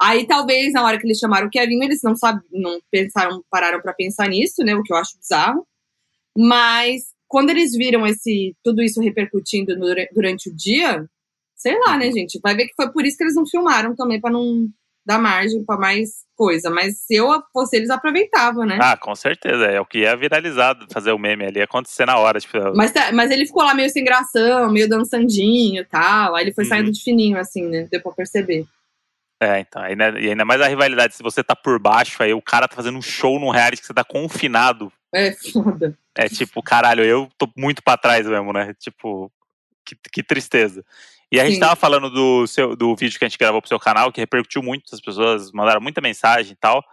Aí 0.01 0.25
talvez 0.25 0.73
na 0.73 0.85
hora 0.85 0.97
que 0.99 1.05
eles 1.07 1.19
chamaram 1.19 1.49
o 1.49 1.51
Kevinho, 1.51 1.83
eles 1.83 2.01
não 2.05 2.15
sabe, 2.15 2.43
não 2.53 2.79
pensaram, 2.91 3.43
pararam 3.51 3.81
pra 3.81 3.93
pensar 3.93 4.29
nisso, 4.29 4.63
né? 4.63 4.75
O 4.77 4.83
que 4.85 4.93
eu 4.93 4.97
acho 4.97 5.19
bizarro. 5.19 5.67
Mas 6.37 7.03
quando 7.27 7.51
eles 7.51 7.73
viram 7.73 8.07
esse 8.07 8.55
tudo 8.63 8.83
isso 8.83 9.01
repercutindo 9.01 9.75
dura- 9.77 10.09
durante 10.13 10.49
o 10.51 10.55
dia, 10.55 11.05
sei 11.57 11.79
lá, 11.81 11.97
né, 11.97 12.11
gente? 12.13 12.39
Vai 12.43 12.55
ver 12.55 12.67
que 12.67 12.75
foi 12.77 12.91
por 12.93 13.05
isso 13.05 13.17
que 13.17 13.25
eles 13.25 13.35
não 13.35 13.47
filmaram 13.47 13.95
também, 13.97 14.21
pra 14.21 14.31
não 14.31 14.69
dar 15.05 15.19
margem 15.19 15.65
pra 15.65 15.77
mais 15.79 16.25
coisa. 16.37 16.69
Mas 16.69 16.99
se 17.03 17.15
eu 17.15 17.29
fosse, 17.53 17.77
eles 17.77 17.91
aproveitavam, 17.91 18.67
né? 18.67 18.79
Ah, 18.81 18.97
com 18.97 19.15
certeza. 19.15 19.65
É 19.67 19.81
o 19.81 19.87
que 19.87 20.01
ia 20.01 20.17
viralizar, 20.17 20.77
fazer 20.93 21.13
o 21.13 21.19
meme 21.19 21.47
ali, 21.47 21.63
acontecer 21.63 22.05
na 22.07 22.19
hora. 22.19 22.41
Tipo, 22.41 22.59
Mas, 22.75 22.91
tá- 22.93 23.13
mas 23.13 23.31
ele 23.31 23.47
ficou 23.47 23.63
lá 23.63 23.73
meio 23.75 23.89
sem 23.89 24.05
gração, 24.05 24.71
meio 24.71 24.89
dançandinho 24.89 25.83
e 25.83 25.85
tal. 25.85 26.35
Aí 26.35 26.45
ele 26.45 26.53
foi 26.55 26.65
Uhum. 26.65 26.71
saindo 26.71 26.91
de 26.93 27.03
fininho, 27.03 27.39
assim, 27.39 27.63
né? 27.69 27.87
Deu 27.91 28.03
pra 28.03 28.13
perceber. 28.13 28.65
É, 29.41 29.61
então, 29.61 29.83
né, 29.83 30.19
e 30.21 30.31
ainda 30.31 30.47
mais 30.47 30.61
a 30.63 30.67
rivalidade, 30.67 31.15
se 31.15 31.23
você 31.23 31.45
tá 31.45 31.55
por 31.55 31.79
baixo, 31.79 32.23
aí 32.23 32.33
o 32.33 32.41
cara 32.41 32.67
tá 32.67 32.75
fazendo 32.75 32.97
um 32.97 33.03
show 33.03 33.39
num 33.39 33.51
reality 33.51 33.83
que 33.83 33.87
você 33.87 33.93
tá 33.95 34.03
confinado. 34.03 34.91
É 35.15 35.31
foda. 35.53 35.97
É 36.17 36.27
tipo, 36.29 36.63
caralho, 36.63 37.05
eu 37.05 37.29
tô 37.39 37.47
muito 37.57 37.83
pra 37.83 37.99
trás 37.99 38.27
mesmo, 38.27 38.51
né? 38.53 38.75
Tipo, 38.81 39.31
que, 39.85 39.95
que 40.11 40.23
tristeza. 40.23 40.83
E 41.33 41.41
a 41.41 41.45
gente 41.45 41.55
Sim. 41.55 41.61
tava 41.61 41.75
falando 41.77 42.09
do, 42.09 42.47
seu, 42.47 42.77
do 42.77 42.95
vídeo 42.95 43.19
que 43.19 43.25
a 43.25 43.29
gente 43.29 43.39
gravou 43.39 43.61
pro 43.61 43.69
seu 43.69 43.81
canal, 43.81 44.13
que 44.13 44.21
repercutiu 44.21 44.63
muito, 44.63 44.95
as 44.95 45.01
pessoas 45.01 45.51
mandaram 45.53 45.81
muita 45.81 46.01
mensagem 46.01 46.53
e 46.53 46.57
tal. 46.57 46.85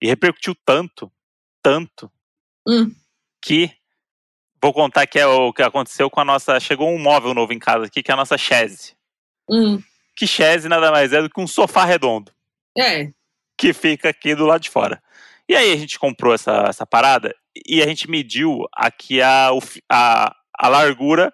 E 0.00 0.06
repercutiu 0.06 0.54
tanto, 0.64 1.10
tanto, 1.62 2.10
Hum. 2.66 2.94
que 3.40 3.72
vou 4.60 4.74
contar 4.74 5.06
que 5.06 5.18
é 5.18 5.26
o 5.26 5.52
que 5.54 5.62
aconteceu 5.62 6.10
com 6.10 6.20
a 6.20 6.24
nossa. 6.24 6.60
Chegou 6.60 6.90
um 6.90 6.98
móvel 6.98 7.32
novo 7.32 7.52
em 7.52 7.58
casa 7.58 7.86
aqui, 7.86 8.02
que 8.02 8.10
é 8.10 8.14
a 8.14 8.16
nossa 8.16 8.36
chaise. 8.36 8.94
Hum. 9.50 9.82
Que 10.14 10.26
chaise 10.26 10.68
nada 10.68 10.90
mais 10.90 11.12
é 11.14 11.22
do 11.22 11.30
que 11.30 11.40
um 11.40 11.46
sofá 11.46 11.84
redondo. 11.84 12.30
É. 12.76 13.10
que 13.56 13.72
fica 13.72 14.10
aqui 14.10 14.34
do 14.36 14.44
lado 14.46 14.60
de 14.60 14.70
fora. 14.70 15.02
E 15.48 15.56
aí 15.56 15.72
a 15.72 15.76
gente 15.76 15.98
comprou 15.98 16.32
essa, 16.34 16.66
essa 16.68 16.86
parada 16.86 17.34
e 17.66 17.82
a 17.82 17.86
gente 17.86 18.08
mediu 18.08 18.68
aqui 18.72 19.20
a, 19.22 19.48
a, 19.90 20.36
a 20.56 20.68
largura 20.68 21.32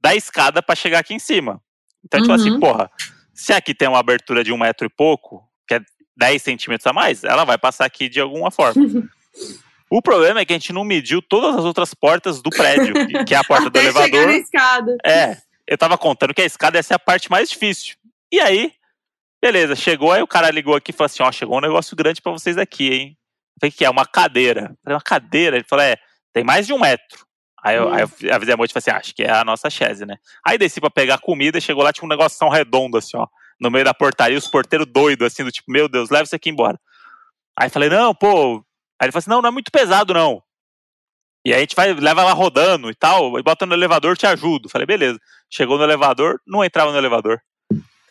da 0.00 0.14
escada 0.14 0.62
para 0.62 0.76
chegar 0.76 0.98
aqui 1.00 1.14
em 1.14 1.18
cima. 1.18 1.60
Então, 2.04 2.20
tipo 2.20 2.32
Uhum. 2.32 2.40
assim, 2.40 2.60
porra, 2.60 2.90
se 3.32 3.52
aqui 3.52 3.74
tem 3.74 3.88
uma 3.88 3.98
abertura 3.98 4.44
de 4.44 4.52
um 4.52 4.58
metro 4.58 4.86
e 4.86 4.90
pouco, 4.90 5.42
que 5.66 5.74
é 5.74 5.80
10 6.16 6.42
centímetros 6.42 6.86
a 6.86 6.92
mais, 6.92 7.24
ela 7.24 7.44
vai 7.44 7.58
passar 7.58 7.84
aqui 7.86 8.08
de 8.08 8.20
alguma 8.20 8.50
forma. 8.50 8.74
o 9.90 10.02
problema 10.02 10.40
é 10.40 10.44
que 10.44 10.52
a 10.52 10.56
gente 10.56 10.72
não 10.72 10.84
mediu 10.84 11.20
todas 11.22 11.56
as 11.56 11.64
outras 11.64 11.94
portas 11.94 12.40
do 12.42 12.50
prédio, 12.50 12.94
que- 13.24 13.34
é 13.34 13.36
a 13.36 13.44
porta 13.44 13.70
do 13.70 13.78
elevador. 13.78 14.26
na 14.26 14.36
escada. 14.36 14.96
É, 15.04 15.36
eu 15.66 15.78
tava 15.78 15.96
contando 15.98 16.34
que 16.34 16.42
a 16.42 16.46
escada 16.46 16.78
essa 16.78 16.94
é 16.94 16.96
a 16.96 16.98
parte 16.98 17.30
mais 17.30 17.48
difícil. 17.50 17.96
E 18.30 18.40
aí, 18.40 18.72
beleza, 19.42 19.74
chegou, 19.76 20.12
aí 20.12 20.22
o 20.22 20.26
cara 20.26 20.50
ligou 20.50 20.74
aqui 20.76 20.90
e 20.90 20.94
falou 20.94 21.06
assim: 21.06 21.22
ó, 21.22 21.30
chegou 21.32 21.56
um 21.58 21.60
negócio 21.60 21.96
grande 21.96 22.20
pra 22.20 22.32
vocês 22.32 22.58
aqui, 22.58 22.92
hein? 22.92 23.16
Eu 23.56 23.60
Falei, 23.60 23.70
o 23.70 23.72
que 23.76 23.84
é? 23.84 23.90
Uma 23.90 24.04
cadeira. 24.06 24.60
Eu 24.62 24.76
Falei, 24.82 24.94
uma 24.96 25.00
cadeira? 25.02 25.56
Ele 25.56 25.64
falou, 25.68 25.84
é, 25.84 25.96
tem 26.32 26.42
mais 26.44 26.66
de 26.66 26.72
um 26.72 26.78
metro. 26.80 27.24
Aí 27.64 27.76
eu, 27.76 27.88
Hum. 27.88 27.94
aí 27.94 28.02
eu 28.02 28.34
avisei 28.34 28.52
a 28.52 28.56
moça 28.58 28.70
e 28.70 28.74
falei 28.74 28.78
assim: 28.78 28.90
ah, 28.90 28.96
acho 28.98 29.14
que 29.14 29.22
é 29.22 29.30
a 29.30 29.44
nossa 29.44 29.70
chaise, 29.70 30.04
né? 30.04 30.16
Aí 30.46 30.58
desci 30.58 30.80
pra 30.80 30.90
pegar 30.90 31.18
comida 31.18 31.56
e 31.56 31.62
chegou 31.62 31.82
lá, 31.82 31.92
tinha 31.92 32.04
um 32.04 32.08
negocinho 32.08 32.50
redondo, 32.50 32.98
assim, 32.98 33.16
ó, 33.16 33.26
no 33.58 33.70
meio 33.70 33.84
da 33.86 33.94
portaria, 33.94 34.36
os 34.36 34.46
porteiros 34.46 34.86
doidos, 34.86 35.26
assim, 35.26 35.42
do 35.42 35.50
tipo, 35.50 35.72
meu 35.72 35.88
Deus, 35.88 36.10
leva 36.10 36.24
isso 36.24 36.36
aqui 36.36 36.50
embora. 36.50 36.78
Aí 37.58 37.70
falei, 37.70 37.88
não, 37.88 38.14
pô. 38.14 38.56
Aí 39.00 39.06
ele 39.06 39.12
falou 39.12 39.18
assim: 39.20 39.30
não, 39.30 39.40
não 39.40 39.48
é 39.48 39.52
muito 39.52 39.70
pesado, 39.72 40.12
não. 40.12 40.42
E 41.46 41.52
aí 41.52 41.58
a 41.58 41.60
gente 41.60 41.76
vai, 41.76 41.92
leva 41.92 42.22
ela 42.22 42.32
rodando 42.32 42.90
e 42.90 42.94
tal, 42.94 43.38
e 43.38 43.42
bota 43.42 43.66
no 43.66 43.74
elevador, 43.74 44.16
te 44.16 44.26
ajudo. 44.26 44.68
Falei, 44.68 44.86
beleza. 44.86 45.18
Chegou 45.50 45.76
no 45.78 45.84
elevador, 45.84 46.40
não 46.46 46.64
entrava 46.64 46.90
no 46.90 46.98
elevador. 46.98 47.40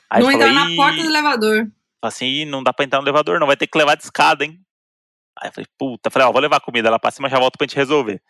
Aí 0.10 0.22
não 0.22 0.32
entrar 0.32 0.54
na 0.54 0.76
porta 0.76 0.98
do 1.02 1.10
elevador. 1.10 1.56
Falei 1.56 1.70
assim, 2.04 2.26
"Ih, 2.26 2.46
não 2.46 2.62
dá 2.63 2.72
pra 2.74 2.86
entrar 2.86 3.00
no 3.00 3.06
elevador, 3.06 3.39
não, 3.39 3.48
vai 3.48 3.58
ter 3.58 3.66
que 3.68 3.78
levar 3.78 3.96
de 3.96 4.04
escada, 4.04 4.44
hein? 4.46 4.60
Aí 5.39 5.50
eu 5.50 5.54
falei, 5.54 5.68
puta, 5.80 6.12
falei, 6.12 6.28
ó, 6.28 6.32
vou 6.32 6.42
levar 6.42 6.60
comida 6.60 6.89
lá 6.92 7.00
pra 7.00 7.10
cima, 7.10 7.28
já 7.30 7.39
volto 7.39 7.58
pra 7.58 7.66
gente 7.66 7.76
resolver. 7.76 8.22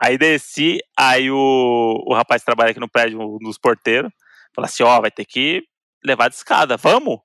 Aí 0.00 0.16
desci, 0.18 0.78
aí 0.98 1.30
o, 1.30 2.02
o 2.06 2.14
rapaz 2.14 2.42
que 2.42 2.46
trabalha 2.46 2.70
aqui 2.70 2.80
no 2.80 2.88
prédio, 2.88 3.20
um 3.20 3.38
dos 3.38 3.58
porteiros, 3.58 4.10
falou 4.54 4.66
assim, 4.66 4.82
ó, 4.82 5.00
vai 5.00 5.10
ter 5.10 5.24
que 5.24 5.62
levar 6.04 6.28
de 6.28 6.34
escada, 6.36 6.76
vamos? 6.76 7.18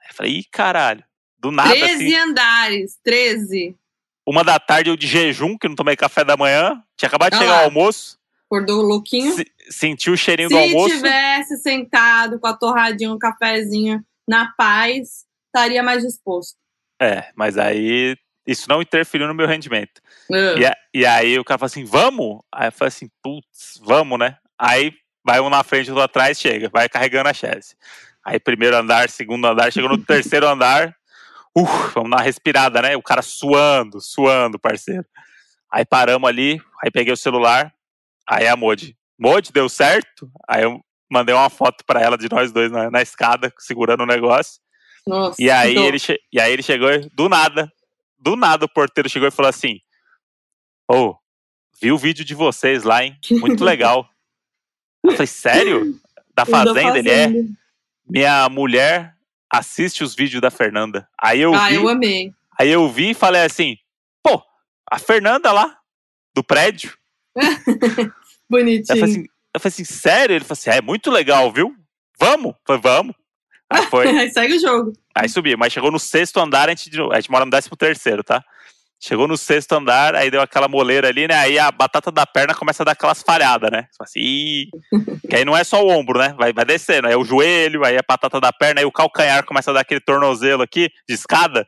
Aí 0.00 0.08
eu 0.10 0.14
falei, 0.14 0.32
ih, 0.38 0.44
caralho, 0.44 1.02
do 1.38 1.50
nada, 1.50 1.70
13 1.74 1.94
assim, 1.94 2.14
andares, 2.16 2.98
13. 3.02 3.76
uma 4.26 4.44
da 4.44 4.58
tarde 4.58 4.90
eu 4.90 4.96
de 4.96 5.06
jejum, 5.06 5.56
que 5.58 5.66
não 5.68 5.74
tomei 5.74 5.96
café 5.96 6.22
da 6.24 6.36
manhã, 6.36 6.82
tinha 6.96 7.08
acabado 7.08 7.30
de 7.32 7.36
Ah 7.36 7.40
chegar 7.40 7.52
lá. 7.54 7.60
o 7.62 7.64
almoço, 7.64 8.18
Acordou 8.46 8.82
louquinho. 8.82 9.32
se- 9.34 9.46
senti 9.70 10.10
o 10.10 10.16
cheirinho 10.16 10.48
Se 10.48 10.54
do 10.54 10.60
almoço, 10.60 10.94
tivesse 10.94 11.56
sentado 11.58 12.38
com 12.38 12.46
a 12.46 12.52
torradinha, 12.56 13.12
um 13.12 13.18
cafezinho 13.18 14.04
na 14.28 14.52
paz, 14.56 15.24
estaria 15.46 15.82
mais 15.82 16.02
disposto. 16.02 16.56
é, 17.00 17.30
mas 17.34 17.56
aí 17.56 18.16
isso 18.50 18.66
não 18.68 18.82
interferiu 18.82 19.26
no 19.26 19.34
meu 19.34 19.46
rendimento. 19.46 20.00
Ah. 20.32 20.58
E, 20.58 20.66
a- 20.66 20.76
e 20.94 21.06
aí 21.06 21.38
o 21.38 21.44
cara 21.44 21.58
falou 21.58 21.66
assim, 21.70 21.84
vamos? 21.84 22.40
Aí 22.52 22.68
eu 22.68 22.72
falei 22.72 22.88
assim, 22.88 23.08
putz, 23.22 23.80
vamos, 23.82 24.18
né? 24.18 24.36
Aí 24.58 24.92
vai 25.24 25.40
um 25.40 25.50
na 25.50 25.62
frente, 25.62 25.90
outro 25.90 26.02
atrás, 26.04 26.38
chega, 26.40 26.68
vai 26.68 26.88
carregando 26.88 27.28
a 27.28 27.34
chaise. 27.34 27.74
Aí 28.24 28.38
primeiro 28.40 28.76
andar, 28.76 29.08
segundo 29.08 29.46
andar, 29.46 29.72
chegou 29.72 29.88
no 29.90 29.98
terceiro 30.04 30.46
andar, 30.48 30.94
uf, 31.56 31.70
vamos 31.94 32.10
dar 32.10 32.16
uma 32.18 32.22
respirada, 32.22 32.82
né? 32.82 32.96
O 32.96 33.02
cara 33.02 33.22
suando, 33.22 34.00
suando, 34.00 34.58
parceiro. 34.58 35.04
Aí 35.72 35.84
paramos 35.84 36.28
ali, 36.28 36.60
aí 36.82 36.90
peguei 36.90 37.12
o 37.12 37.16
celular, 37.16 37.72
aí 38.28 38.46
a 38.48 38.56
Modi, 38.56 38.96
Modi, 39.18 39.52
deu 39.52 39.68
certo? 39.68 40.28
Aí 40.48 40.62
eu 40.64 40.80
mandei 41.10 41.34
uma 41.34 41.48
foto 41.50 41.84
pra 41.84 42.00
ela 42.00 42.16
de 42.18 42.28
nós 42.30 42.50
dois 42.52 42.70
na, 42.72 42.90
na 42.90 43.02
escada, 43.02 43.52
segurando 43.58 44.02
o 44.02 44.06
negócio. 44.06 44.60
Nossa, 45.06 45.36
E 45.42 45.50
aí, 45.50 45.72
então, 45.72 45.84
ele 45.84 45.98
e 46.32 46.40
aí 46.40 46.52
ele 46.52 46.62
chegou, 46.62 46.88
do 47.14 47.28
nada, 47.28 47.70
do 48.20 48.36
nada 48.36 48.64
o 48.66 48.68
porteiro 48.68 49.08
chegou 49.08 49.26
e 49.28 49.32
falou 49.32 49.48
assim: 49.48 49.80
Ô, 50.90 51.16
vi 51.80 51.90
o 51.92 51.98
vídeo 51.98 52.24
de 52.24 52.34
vocês 52.34 52.82
lá, 52.84 53.04
hein? 53.04 53.18
Muito 53.32 53.64
legal. 53.64 54.08
Eu 55.04 55.12
falei, 55.12 55.26
sério? 55.26 56.00
Da 56.34 56.44
da 56.44 56.46
Fazenda? 56.46 56.98
Ele 56.98 57.10
é. 57.10 57.28
Minha 58.06 58.48
mulher 58.48 59.16
assiste 59.50 60.02
os 60.04 60.14
vídeos 60.14 60.40
da 60.42 60.50
Fernanda. 60.50 61.08
Aí 61.18 61.40
eu 61.40 61.54
Ah, 61.54 61.68
vi, 61.68 61.74
eu 61.76 61.88
amei. 61.88 62.34
aí 62.58 62.68
eu 62.68 62.88
vi 62.88 63.10
e 63.10 63.14
falei 63.14 63.42
assim, 63.42 63.76
pô, 64.22 64.42
a 64.90 64.98
Fernanda 64.98 65.50
lá, 65.52 65.78
do 66.34 66.42
prédio. 66.44 66.96
Eu 67.40 68.12
Bonitinho. 68.50 68.86
falei 68.98 69.04
assim, 69.04 69.20
eu 69.54 69.60
falei 69.60 69.72
assim, 69.72 69.84
sério? 69.84 70.34
Ele 70.34 70.44
falou 70.44 70.54
assim, 70.54 70.70
é 70.70 70.80
muito 70.80 71.08
legal, 71.08 71.52
viu? 71.52 71.72
Vamos? 72.18 72.46
Eu 72.52 72.56
falei, 72.66 72.82
vamos. 72.82 73.14
Aí 73.70 73.86
foi. 73.86 74.08
Aí 74.18 74.30
segue 74.30 74.54
o 74.54 74.60
jogo. 74.60 74.92
Aí 75.14 75.28
subi, 75.28 75.56
mas 75.56 75.72
chegou 75.72 75.90
no 75.90 75.98
sexto 75.98 76.40
andar, 76.40 76.68
a 76.68 76.74
gente, 76.74 76.90
a 77.12 77.16
gente 77.16 77.30
mora 77.30 77.44
no 77.44 77.50
décimo 77.50 77.76
terceiro, 77.76 78.24
tá? 78.24 78.44
Chegou 79.02 79.26
no 79.26 79.36
sexto 79.36 79.72
andar, 79.72 80.14
aí 80.14 80.30
deu 80.30 80.42
aquela 80.42 80.68
moleira 80.68 81.08
ali, 81.08 81.26
né? 81.26 81.34
Aí 81.34 81.58
a 81.58 81.70
batata 81.70 82.12
da 82.12 82.26
perna 82.26 82.54
começa 82.54 82.82
a 82.82 82.84
dar 82.84 82.92
aquelas 82.92 83.22
falhadas, 83.22 83.70
né? 83.70 83.88
Fala 83.96 84.04
assim, 84.04 84.66
que 85.28 85.36
aí 85.36 85.42
não 85.42 85.56
é 85.56 85.64
só 85.64 85.82
o 85.82 85.88
ombro, 85.88 86.18
né? 86.18 86.34
Vai, 86.36 86.52
vai 86.52 86.66
descendo, 86.66 87.06
aí 87.06 87.14
é 87.14 87.16
o 87.16 87.24
joelho, 87.24 87.82
aí 87.82 87.96
a 87.96 88.04
batata 88.06 88.38
da 88.38 88.52
perna, 88.52 88.80
aí 88.80 88.84
o 88.84 88.92
calcanhar 88.92 89.44
começa 89.46 89.70
a 89.70 89.74
dar 89.74 89.80
aquele 89.80 90.00
tornozelo 90.00 90.62
aqui, 90.62 90.90
de 91.08 91.14
escada, 91.14 91.66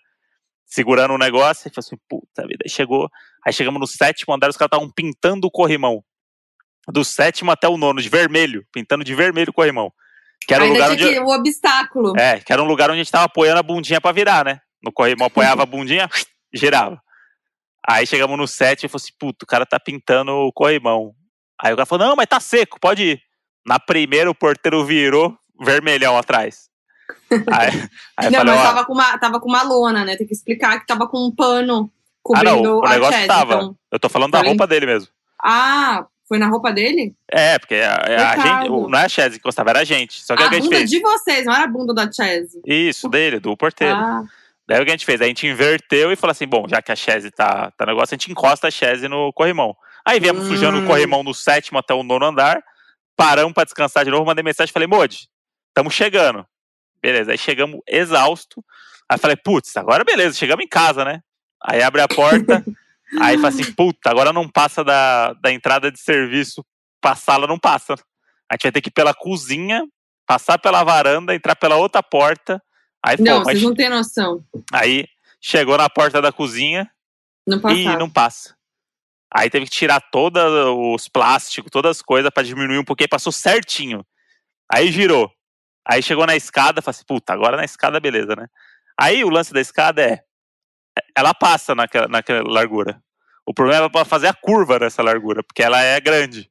segurando 0.67 1.15
o 1.15 1.19
negócio, 1.19 1.69
e 1.69 1.75
fala 1.75 1.85
assim, 1.87 1.97
puta 2.07 2.47
vida, 2.47 2.65
aí 2.65 2.71
chegou, 2.71 3.09
aí 3.47 3.53
chegamos 3.53 3.81
no 3.81 3.87
sétimo 3.87 4.35
andar, 4.35 4.51
os 4.51 4.57
caras 4.57 4.69
estavam 4.69 4.93
pintando 4.95 5.47
o 5.47 5.51
corrimão. 5.51 6.05
Do 6.89 7.03
sétimo 7.03 7.51
até 7.51 7.67
o 7.67 7.79
nono, 7.79 8.03
de 8.03 8.11
vermelho, 8.11 8.63
pintando 8.71 9.05
de 9.05 9.15
vermelho 9.15 9.51
o 9.51 9.55
corrimão. 9.55 9.91
Que 10.47 10.55
era 10.55 10.65
Ainda 10.65 10.75
lugar 10.75 10.97
tinha 10.97 11.09
onde. 11.09 11.31
o 11.31 11.35
obstáculo. 11.35 12.17
É, 12.19 12.41
que 12.41 12.53
era 12.53 12.63
um 12.63 12.67
lugar 12.67 12.91
onde 12.91 13.01
a 13.01 13.03
gente 13.03 13.13
tava 13.13 13.25
apoiando 13.25 13.61
a 13.61 13.63
bundinha 13.63 14.01
pra 14.01 14.13
virar, 14.13 14.45
né? 14.45 14.61
No 14.83 14.93
corrimão 14.93 15.27
apoiava 15.27 15.63
a 15.63 15.67
bundinha, 15.67 16.09
girava. 16.53 17.01
Aí 17.87 18.07
chegamos 18.07 18.37
no 18.39 18.47
set 18.47 18.85
e 18.85 18.89
falei 18.89 19.03
assim, 19.05 19.13
puto, 19.19 19.45
o 19.45 19.47
cara 19.47 19.67
tá 19.67 19.79
pintando 19.79 20.33
o 20.33 20.53
corrimão. 20.53 21.15
Aí 21.61 21.73
o 21.73 21.77
cara 21.77 21.87
falou, 21.87 22.09
não, 22.09 22.17
mas 22.17 22.27
tá 22.27 22.41
seco, 22.41 22.79
pode 22.81 23.03
ir. 23.03 23.23
Na 23.67 23.79
primeira 23.79 24.31
o 24.31 24.35
porteiro 24.35 24.85
virou 24.85 25.37
vermelhão 25.61 26.17
atrás. 26.17 26.71
Aí, 27.51 27.69
aí 28.17 28.31
não, 28.31 28.39
falei, 28.39 28.55
mas 28.55 28.63
tava 28.63 28.85
com, 28.87 28.93
uma, 28.93 29.19
tava 29.19 29.41
com 29.41 29.49
uma 29.49 29.63
lona, 29.63 30.05
né? 30.05 30.17
Tem 30.17 30.27
que 30.27 30.33
explicar 30.33 30.79
que 30.79 30.87
tava 30.87 31.07
com 31.07 31.19
um 31.27 31.35
pano 31.35 31.91
ah 32.35 32.43
não, 32.45 32.53
cobrindo 32.55 32.79
o 32.79 32.89
negócio 32.89 33.19
Chad. 33.19 33.27
tava. 33.27 33.55
Então... 33.55 33.77
Eu 33.91 33.99
tô 33.99 34.09
falando 34.09 34.33
da 34.33 34.39
Falei. 34.39 34.51
roupa 34.53 34.67
dele 34.67 34.87
mesmo. 34.87 35.09
Ah, 35.43 36.07
Foi 36.33 36.39
na 36.39 36.47
roupa 36.49 36.73
dele? 36.73 37.15
É, 37.31 37.59
porque 37.59 37.75
a, 37.75 37.95
a 37.95 38.35
Coitado. 38.37 38.43
gente, 38.65 38.91
não 38.91 38.99
é 38.99 39.05
a 39.05 39.09
Chese 39.11 39.31
que 39.33 39.37
encostava, 39.43 39.69
era 39.69 39.81
a 39.81 39.85
gente. 39.85 40.25
Só 40.25 40.35
que 40.35 40.43
a 40.43 40.49
que 40.49 40.55
a 40.55 40.59
gente 40.59 40.65
bunda 40.65 40.77
fez? 40.79 40.89
de 40.91 41.01
vocês, 41.01 41.45
não 41.45 41.53
era 41.55 41.65
a 41.65 41.67
bunda 41.67 41.93
da 41.93 42.11
Chese. 42.11 42.59
Isso, 42.65 43.07
dele, 43.07 43.39
do 43.39 43.55
porteiro. 43.55 43.95
Ah, 43.95 44.25
Daí 44.67 44.81
o 44.81 44.85
que 44.85 44.91
a 44.91 44.95
gente 44.95 45.05
fez? 45.05 45.21
A 45.21 45.27
gente 45.27 45.47
inverteu 45.47 46.11
e 46.11 46.17
falou 46.17 46.33
assim: 46.33 46.47
bom, 46.47 46.67
já 46.67 46.81
que 46.81 46.91
a 46.91 46.97
Chese 46.97 47.31
tá, 47.31 47.71
tá 47.77 47.85
negócio, 47.85 48.15
a 48.15 48.17
gente 48.17 48.31
encosta 48.33 48.69
a 48.69 48.71
Chese 48.71 49.09
no 49.09 49.31
corrimão. 49.35 49.77
Aí 50.07 50.19
viemos 50.19 50.47
Hum. 50.47 50.49
sujando 50.49 50.79
o 50.79 50.87
corrimão 50.87 51.23
do 51.23 51.35
sétimo 51.35 51.79
até 51.79 51.93
o 51.93 52.03
nono 52.03 52.25
andar, 52.25 52.63
paramos 53.15 53.53
pra 53.53 53.65
descansar 53.65 54.03
de 54.07 54.11
novo, 54.11 54.25
mandei 54.25 54.43
mensagem 54.43 54.73
falei, 54.73 54.89
Modi, 54.89 55.29
estamos 55.69 55.93
chegando. 55.93 56.47
Beleza, 57.03 57.33
aí 57.33 57.39
chegamos 57.39 57.81
exausto. 57.87 58.65
Aí 59.07 59.19
falei, 59.19 59.37
putz, 59.37 59.77
agora 59.77 60.03
beleza, 60.03 60.35
chegamos 60.39 60.65
em 60.65 60.69
casa, 60.69 61.05
né? 61.05 61.21
Aí 61.63 61.83
abre 61.83 62.01
a 62.01 62.09
porta, 62.09 62.65
aí 63.21 63.37
fala 63.37 63.49
assim, 63.49 63.73
puta, 63.73 64.11
agora 64.11 64.33
não 64.33 64.49
passa 64.49 64.83
da, 64.83 65.33
da 65.35 65.53
entrada 65.53 65.91
de 65.91 65.99
serviço 65.99 66.65
pra 67.01 67.15
sala, 67.15 67.47
não 67.47 67.59
passa. 67.59 67.95
A 68.51 68.55
gente 68.55 68.63
vai 68.65 68.73
ter 68.73 68.81
que 68.81 68.89
ir 68.89 68.93
pela 68.93 69.15
cozinha, 69.15 69.83
passar 70.27 70.59
pela 70.59 70.85
varanda, 70.85 71.35
entrar 71.35 71.57
pela 71.57 71.77
outra 71.77 72.03
porta. 72.03 72.63
Aí 73.05 73.17
não, 73.19 73.39
aí 73.39 73.45
vocês 73.45 73.63
não 73.63 73.75
têm 73.75 73.89
noção. 73.89 74.45
Aí 74.73 75.07
chegou 75.41 75.77
na 75.77 75.91
porta 75.91 76.23
da 76.23 76.33
cozinha 76.33 76.89
Não 77.47 77.59
e 77.71 77.85
não 77.97 78.09
passa. 78.09 78.55
Aí 79.35 79.49
teve 79.49 79.65
que 79.65 79.73
tirar 79.73 80.01
todos 80.01 80.43
os 80.95 81.09
plásticos, 81.09 81.71
todas 81.71 81.97
as 81.97 82.03
coisas 82.03 82.31
pra 82.31 82.43
diminuir 82.43 82.79
um 82.79 82.85
pouquinho, 82.85 83.09
passou 83.09 83.33
certinho. 83.33 84.05
Aí 84.71 84.93
girou. 84.93 85.33
Aí 85.85 86.03
chegou 86.03 86.27
na 86.27 86.37
escada, 86.37 86.81
falei 86.81 86.97
assim, 86.97 87.05
puta, 87.07 87.33
agora 87.33 87.57
na 87.57 87.65
escada 87.65 87.99
beleza, 87.99 88.37
né? 88.37 88.47
Aí 88.99 89.25
o 89.25 89.31
lance 89.31 89.53
da 89.53 89.61
escada 89.61 90.03
é, 90.03 90.23
ela 91.17 91.35
passa 91.35 91.75
naquela, 91.75 92.09
naquela 92.09 92.43
largura. 92.43 93.03
O 93.47 93.53
problema 93.53 93.87
é 93.87 93.89
pra 93.89 94.05
fazer 94.05 94.29
a 94.29 94.35
curva 94.35 94.79
nessa 94.79 95.03
largura, 95.03 95.43
porque 95.43 95.63
ela 95.63 95.81
é 95.83 96.01
grande. 96.01 96.51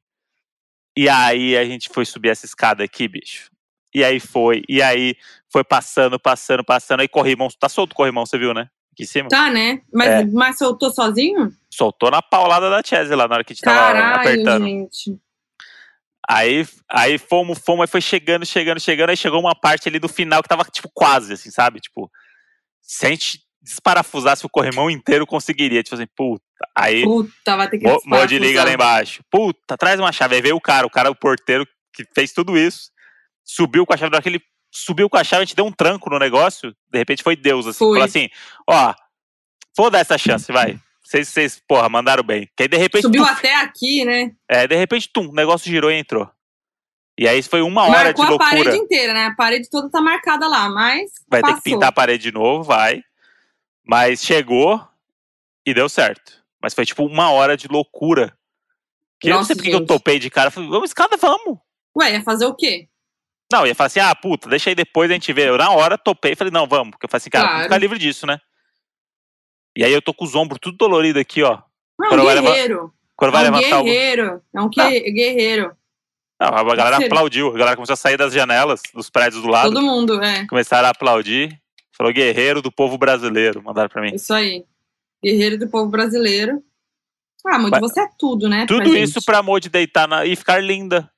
E 0.96 1.08
aí 1.08 1.56
a 1.56 1.64
gente 1.64 1.88
foi 1.88 2.04
subir 2.04 2.28
essa 2.28 2.44
escada 2.44 2.84
aqui, 2.84 3.08
bicho. 3.08 3.50
E 3.94 4.04
aí 4.04 4.20
foi, 4.20 4.62
e 4.68 4.82
aí 4.82 5.16
foi 5.50 5.64
passando, 5.64 6.18
passando, 6.18 6.64
passando. 6.64 7.00
Aí 7.00 7.08
corrimão, 7.08 7.48
tá 7.58 7.68
solto 7.68 7.92
o 7.92 7.94
corrimão, 7.94 8.26
você 8.26 8.38
viu, 8.38 8.52
né? 8.54 8.68
Aqui 8.92 9.04
em 9.04 9.06
cima. 9.06 9.28
Tá, 9.28 9.50
né? 9.50 9.80
Mas, 9.92 10.08
É. 10.08 10.24
mas 10.26 10.58
soltou 10.58 10.90
sozinho? 10.90 11.50
Soltou 11.70 12.10
na 12.10 12.20
paulada 12.20 12.68
da 12.68 12.82
Chese 12.84 13.14
lá 13.14 13.26
na 13.26 13.36
hora 13.36 13.44
que 13.44 13.52
a 13.52 13.54
gente 13.54 13.64
tava 13.64 13.78
Caralho, 13.78 14.20
apertando. 14.20 14.64
gente. 14.64 15.18
Aí, 16.28 16.66
aí 16.88 17.18
fomos, 17.18 17.58
fomos, 17.58 17.82
aí 17.82 17.86
foi 17.88 18.00
chegando, 18.00 18.46
chegando, 18.46 18.78
chegando. 18.80 19.10
Aí 19.10 19.16
chegou 19.16 19.40
uma 19.40 19.54
parte 19.54 19.88
ali 19.88 19.98
do 19.98 20.08
final 20.08 20.42
que 20.42 20.48
tava, 20.48 20.64
tipo, 20.64 20.90
quase, 20.94 21.32
assim, 21.32 21.50
sabe? 21.50 21.80
Tipo, 21.80 22.10
se 22.80 23.06
a 23.06 23.08
gente 23.10 23.41
desparafusasse 23.62 24.44
o 24.44 24.48
corrimão 24.48 24.90
inteiro, 24.90 25.26
conseguiria. 25.26 25.82
Tipo 25.82 25.94
assim, 25.96 26.06
puta. 26.16 26.42
Aí, 26.76 27.02
Puta, 27.04 27.56
vai 27.56 27.68
ter 27.68 27.78
que 27.78 27.86
Mo- 27.86 28.00
Modi 28.04 28.38
liga 28.38 28.64
lá 28.64 28.72
embaixo. 28.72 29.22
Puta, 29.30 29.76
traz 29.76 29.98
uma 30.00 30.12
chave. 30.12 30.36
Aí 30.36 30.42
veio 30.42 30.56
o 30.56 30.60
cara, 30.60 30.86
o 30.86 30.90
cara, 30.90 31.10
o 31.10 31.14
porteiro, 31.14 31.66
que 31.92 32.04
fez 32.14 32.32
tudo 32.32 32.56
isso. 32.56 32.90
Subiu 33.44 33.84
com 33.84 33.92
a 33.92 33.96
chave, 33.96 34.10
na 34.10 34.16
hora 34.16 34.22
que 34.22 34.28
ele 34.28 34.42
subiu 34.70 35.08
com 35.10 35.16
a 35.16 35.24
chave, 35.24 35.42
a 35.42 35.44
gente 35.44 35.56
deu 35.56 35.66
um 35.66 35.72
tranco 35.72 36.08
no 36.10 36.18
negócio. 36.18 36.72
De 36.90 36.98
repente 36.98 37.22
foi 37.22 37.36
Deus, 37.36 37.66
assim. 37.66 37.78
Foi. 37.78 37.92
Falou 37.94 38.04
assim, 38.04 38.28
ó, 38.68 38.94
vou 39.76 39.90
dar 39.90 39.98
essa 40.00 40.16
chance, 40.16 40.50
vai. 40.52 40.78
Vocês, 41.02 41.28
vocês, 41.28 41.62
porra, 41.68 41.88
mandaram 41.88 42.22
bem. 42.22 42.48
Que 42.56 42.62
aí, 42.62 42.68
de 42.68 42.76
repente, 42.76 43.02
Subiu 43.02 43.22
tuf, 43.24 43.32
até 43.38 43.54
aqui, 43.56 44.04
né? 44.04 44.30
é, 44.48 44.66
de 44.66 44.76
repente, 44.76 45.10
tum, 45.12 45.28
o 45.28 45.32
negócio 45.34 45.70
girou 45.70 45.90
e 45.90 45.96
entrou. 45.98 46.30
E 47.18 47.28
aí 47.28 47.42
foi 47.42 47.60
uma 47.60 47.82
hora 47.82 48.04
Marcou 48.04 48.24
de 48.24 48.28
a 48.28 48.30
loucura. 48.30 48.50
parede 48.50 48.76
inteira, 48.78 49.12
né? 49.12 49.26
A 49.26 49.34
parede 49.34 49.68
toda 49.68 49.90
tá 49.90 50.00
marcada 50.00 50.48
lá, 50.48 50.70
mas 50.70 51.10
Vai 51.28 51.40
ter 51.42 51.48
passou. 51.48 51.62
que 51.62 51.70
pintar 51.70 51.90
a 51.90 51.92
parede 51.92 52.22
de 52.22 52.32
novo, 52.32 52.62
vai. 52.62 53.02
Mas 53.86 54.22
chegou 54.22 54.86
e 55.66 55.74
deu 55.74 55.88
certo. 55.88 56.42
Mas 56.60 56.74
foi 56.74 56.84
tipo 56.86 57.04
uma 57.04 57.30
hora 57.30 57.56
de 57.56 57.66
loucura. 57.68 58.36
Que 59.20 59.28
eu 59.28 59.32
não 59.32 59.38
Nossa, 59.38 59.48
sei 59.48 59.56
porque 59.56 59.70
que 59.70 59.74
eu 59.76 59.80
gente. 59.80 59.88
topei 59.88 60.18
de 60.18 60.30
cara. 60.30 60.50
Falei, 60.50 60.68
vamos 60.68 60.90
escada, 60.90 61.16
vamos. 61.16 61.58
Ué, 61.96 62.12
ia 62.12 62.22
fazer 62.22 62.46
o 62.46 62.54
quê? 62.54 62.88
Não, 63.52 63.66
ia 63.66 63.74
falar 63.74 63.88
assim, 63.88 64.00
ah, 64.00 64.14
puta, 64.14 64.48
deixa 64.48 64.70
aí 64.70 64.74
depois 64.74 65.10
a 65.10 65.14
gente 65.14 65.32
vê. 65.32 65.48
Eu 65.48 65.58
na 65.58 65.70
hora 65.70 65.98
topei 65.98 66.32
e 66.32 66.36
falei, 66.36 66.50
não, 66.52 66.66
vamos. 66.66 66.92
Porque 66.92 67.04
eu 67.06 67.08
falei 67.10 67.18
assim, 67.20 67.30
cara, 67.30 67.42
Claro. 67.44 67.54
vamos 67.58 67.66
ficar 67.66 67.78
livre 67.78 67.98
disso, 67.98 68.26
né? 68.26 68.38
E 69.76 69.84
aí 69.84 69.92
eu 69.92 70.02
tô 70.02 70.12
com 70.14 70.24
os 70.24 70.34
ombros 70.34 70.58
tudo 70.60 70.76
dolorido 70.76 71.18
aqui, 71.18 71.42
ó. 71.42 71.58
Não, 71.98 72.08
Quando 72.08 72.22
um 72.22 72.26
guerreiro. 72.42 72.94
Quando 73.16 73.32
vai 73.32 73.46
é 73.46 73.50
um 73.50 73.54
levantar 73.54 73.80
o. 73.80 73.84
guerreiro. 73.84 74.42
É 74.54 74.60
um 74.60 74.68
que- 74.70 75.00
guerreiro. 75.12 75.76
Não, 76.40 76.48
a 76.48 76.74
galera 76.74 76.96
aplaudiu. 76.96 77.48
A 77.54 77.58
galera 77.58 77.76
começou 77.76 77.92
a 77.94 77.96
sair 77.96 78.16
das 78.16 78.32
janelas, 78.32 78.82
dos 78.92 79.08
prédios 79.08 79.42
do 79.42 79.48
lado. 79.48 79.68
Todo 79.72 79.80
mundo, 79.82 80.20
é. 80.22 80.44
Começaram 80.48 80.88
a 80.88 80.90
aplaudir. 80.90 81.61
Falou, 81.96 82.12
guerreiro 82.12 82.62
do 82.62 82.72
povo 82.72 82.96
brasileiro. 82.98 83.62
Mandaram 83.62 83.88
pra 83.88 84.02
mim. 84.02 84.14
Isso 84.14 84.32
aí. 84.32 84.64
Guerreiro 85.22 85.58
do 85.58 85.68
povo 85.68 85.90
brasileiro. 85.90 86.62
Ah, 87.46 87.58
Vai- 87.68 87.80
você 87.80 88.00
é 88.00 88.08
tudo, 88.18 88.48
né? 88.48 88.66
Tudo 88.66 88.88
pra 88.90 88.98
isso 88.98 89.20
pra 89.24 89.38
amor 89.38 89.60
de 89.60 89.68
deitar 89.68 90.06
na... 90.08 90.24
e 90.24 90.36
ficar 90.36 90.58
linda. 90.62 91.10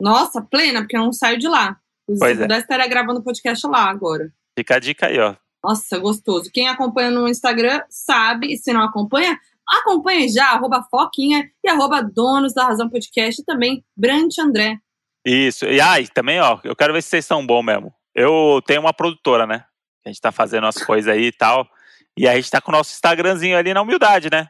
Nossa, 0.00 0.42
plena, 0.42 0.80
porque 0.82 0.96
eu 0.96 1.00
não 1.00 1.12
saio 1.12 1.38
de 1.38 1.48
lá. 1.48 1.76
Se 2.10 2.18
Pois 2.18 2.38
é. 2.38 2.42
pudesse, 2.42 2.60
estaria 2.62 2.86
gravando 2.86 3.22
podcast 3.22 3.66
lá 3.66 3.88
agora. 3.88 4.30
Fica 4.58 4.76
a 4.76 4.78
dica 4.78 5.06
aí, 5.06 5.18
ó. 5.18 5.34
Nossa, 5.62 5.98
gostoso. 5.98 6.50
Quem 6.52 6.68
acompanha 6.68 7.10
no 7.10 7.26
Instagram 7.26 7.80
sabe, 7.88 8.52
e 8.52 8.58
se 8.58 8.72
não 8.74 8.82
acompanha, 8.82 9.38
acompanhe 9.66 10.28
já, 10.28 10.50
arroba 10.50 10.86
Foquinha 10.90 11.50
e 11.64 11.68
arroba 11.70 12.02
Donos 12.02 12.52
da 12.52 12.64
Razão 12.66 12.90
Podcast 12.90 13.40
e 13.40 13.44
também 13.44 13.82
Brant 13.96 14.36
André. 14.38 14.78
Isso. 15.24 15.64
E 15.64 15.80
aí, 15.80 16.06
também, 16.08 16.38
ó, 16.40 16.58
eu 16.64 16.76
quero 16.76 16.92
ver 16.92 17.02
se 17.02 17.08
vocês 17.08 17.24
são 17.24 17.44
bons 17.46 17.62
mesmo. 17.62 17.90
Eu 18.14 18.60
tenho 18.66 18.82
uma 18.82 18.92
produtora, 18.92 19.46
né? 19.46 19.64
A 20.04 20.08
gente 20.08 20.20
tá 20.20 20.30
fazendo 20.30 20.66
as 20.66 20.76
coisas 20.76 21.12
aí 21.12 21.26
e 21.26 21.32
tal. 21.32 21.68
E 22.16 22.28
a 22.28 22.34
gente 22.34 22.50
tá 22.50 22.60
com 22.60 22.70
o 22.70 22.74
nosso 22.74 22.92
Instagramzinho 22.92 23.56
ali 23.56 23.72
na 23.74 23.82
humildade, 23.82 24.28
né? 24.30 24.48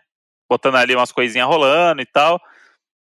Botando 0.48 0.76
ali 0.76 0.94
umas 0.94 1.12
coisinhas 1.12 1.46
rolando 1.46 2.02
e 2.02 2.06
tal. 2.06 2.40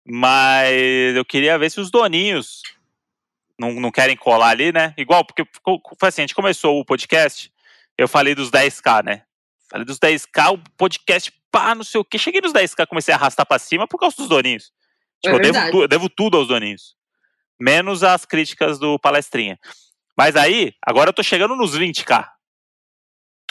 Mas 0.06 1.16
eu 1.16 1.24
queria 1.26 1.58
ver 1.58 1.70
se 1.70 1.80
os 1.80 1.90
doninhos 1.90 2.62
não, 3.60 3.74
não 3.74 3.92
querem 3.92 4.18
colar 4.18 4.50
ali, 4.50 4.72
né? 4.72 4.94
Igual, 4.98 5.24
porque 5.24 5.44
foi 6.00 6.10
assim, 6.10 6.22
a 6.22 6.26
gente 6.26 6.36
começou 6.36 6.80
o 6.80 6.86
podcast, 6.86 7.52
eu 7.98 8.08
falei 8.08 8.34
dos 8.34 8.50
10k, 8.50 9.04
né? 9.04 9.24
Falei 9.70 9.86
dos 9.86 10.00
10k, 10.00 10.54
o 10.54 10.58
podcast, 10.76 11.32
pá, 11.52 11.74
não 11.76 11.84
sei 11.84 12.02
o 12.02 12.06
quê. 12.06 12.18
Cheguei 12.18 12.42
nos 12.42 12.52
10k, 12.52 12.86
comecei 12.88 13.14
a 13.14 13.18
arrastar 13.18 13.46
pra 13.46 13.60
cima 13.60 13.88
por 13.88 14.00
causa 14.00 14.18
dos 14.18 14.28
doninhos. 14.28 14.72
Tipo, 15.24 15.36
É 15.36 15.38
eu 15.38 15.40
devo, 15.42 15.82
eu 15.84 15.88
devo 15.88 16.10
tudo 16.10 16.38
aos 16.38 16.48
doninhos. 16.48 16.96
Menos 17.60 18.04
as 18.04 18.26
críticas 18.26 18.80
do 18.80 18.98
palestrinha. 18.98 19.60
Mas 20.18 20.36
aí, 20.36 20.74
agora 20.86 21.10
eu 21.10 21.14
tô 21.14 21.24
chegando 21.24 21.56
nos 21.56 21.78
20k. 21.78 22.28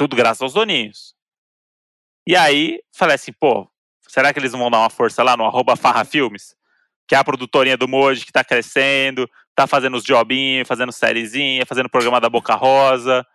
Tudo 0.00 0.16
graças 0.16 0.40
aos 0.40 0.54
doninhos. 0.54 1.14
E 2.26 2.34
aí, 2.34 2.80
falei 2.90 3.16
assim, 3.16 3.32
pô, 3.38 3.68
será 4.08 4.32
que 4.32 4.38
eles 4.38 4.50
não 4.52 4.60
vão 4.60 4.70
dar 4.70 4.78
uma 4.78 4.88
força 4.88 5.22
lá 5.22 5.36
no 5.36 5.44
arroba 5.44 5.76
Farra 5.76 6.06
Filmes? 6.06 6.54
Que 7.06 7.14
é 7.14 7.18
a 7.18 7.24
produtorinha 7.24 7.76
do 7.76 7.86
Moji 7.86 8.24
que 8.24 8.32
tá 8.32 8.42
crescendo, 8.42 9.28
tá 9.54 9.66
fazendo 9.66 9.98
os 9.98 10.02
jobinhos, 10.02 10.66
fazendo 10.66 10.90
sériezinha, 10.90 11.66
fazendo 11.66 11.90
programa 11.90 12.18
da 12.18 12.30
Boca 12.30 12.54
Rosa. 12.54 13.26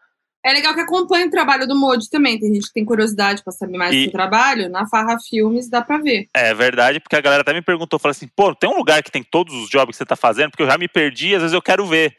É 0.43 0.51
legal 0.53 0.73
que 0.73 0.79
acompanhe 0.79 1.25
o 1.27 1.29
trabalho 1.29 1.67
do 1.67 1.75
Moody 1.75 2.09
também. 2.09 2.39
Tem 2.39 2.51
gente 2.55 2.65
que 2.65 2.73
tem 2.73 2.83
curiosidade 2.83 3.43
pra 3.43 3.53
saber 3.53 3.77
mais 3.77 3.93
E- 3.93 3.97
do 3.97 4.03
seu 4.05 4.11
trabalho. 4.13 4.67
Na 4.67 4.87
Farra 4.87 5.19
Filmes 5.19 5.69
dá 5.69 5.83
pra 5.83 5.99
ver. 5.99 6.29
É 6.33 6.51
verdade, 6.55 6.99
porque 6.99 7.15
a 7.15 7.21
galera 7.21 7.41
até 7.41 7.53
me 7.53 7.61
perguntou, 7.61 7.99
falou 7.99 8.11
assim, 8.11 8.27
pô, 8.35 8.55
tem 8.55 8.67
um 8.67 8.77
lugar 8.77 9.03
que 9.03 9.11
tem 9.11 9.21
todos 9.21 9.53
os 9.53 9.69
jobs 9.69 9.93
que 9.95 9.97
você 9.99 10.05
tá 10.05 10.15
fazendo, 10.15 10.49
porque 10.49 10.63
eu 10.63 10.67
já 10.67 10.79
me 10.79 10.87
perdi, 10.87 11.35
às 11.35 11.41
vezes 11.43 11.53
eu 11.53 11.61
quero 11.61 11.85
ver. 11.85 12.15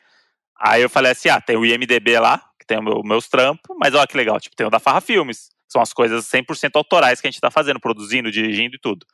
Aí 0.56 0.82
eu 0.82 0.88
falei 0.88 1.10
assim, 1.10 1.28
ah, 1.30 1.40
tem 1.40 1.56
o 1.56 1.66
IMDB 1.66 2.20
lá, 2.20 2.45
que 2.66 2.74
tem 2.74 2.82
meu, 2.82 3.02
meus 3.04 3.28
trampos, 3.28 3.76
mas 3.78 3.94
olha 3.94 4.06
que 4.06 4.16
legal, 4.16 4.40
tipo, 4.40 4.56
tem 4.56 4.66
o 4.66 4.70
da 4.70 4.80
Farra 4.80 5.00
Filmes. 5.00 5.48
São 5.68 5.80
as 5.80 5.92
coisas 5.92 6.26
100% 6.26 6.70
autorais 6.74 7.20
que 7.20 7.26
a 7.26 7.30
gente 7.30 7.40
tá 7.40 7.50
fazendo, 7.50 7.80
produzindo, 7.80 8.30
dirigindo 8.30 8.76
e 8.76 8.78
tudo. 8.78 9.06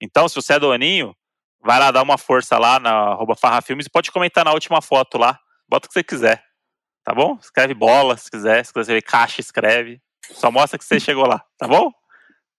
Então, 0.00 0.28
se 0.28 0.34
você 0.34 0.54
é 0.54 0.58
doninho, 0.58 1.14
vai 1.60 1.78
lá 1.78 1.90
dar 1.90 2.02
uma 2.02 2.18
força 2.18 2.58
lá 2.58 2.78
na 2.78 2.90
arroba 2.90 3.34
Farra 3.34 3.62
Filmes 3.62 3.86
e 3.86 3.90
pode 3.90 4.12
comentar 4.12 4.44
na 4.44 4.52
última 4.52 4.80
foto 4.80 5.18
lá, 5.18 5.38
bota 5.68 5.86
o 5.86 5.88
que 5.88 5.94
você 5.94 6.04
quiser, 6.04 6.44
tá 7.04 7.14
bom? 7.14 7.38
Escreve 7.40 7.74
bola, 7.74 8.16
se 8.16 8.30
quiser, 8.30 8.64
se 8.64 8.72
quiser 8.72 8.94
ver 8.94 9.02
caixa, 9.02 9.40
escreve. 9.40 10.00
Só 10.30 10.50
mostra 10.50 10.78
que 10.78 10.84
você 10.84 11.00
chegou 11.00 11.26
lá, 11.26 11.42
tá 11.58 11.66
bom? 11.66 11.90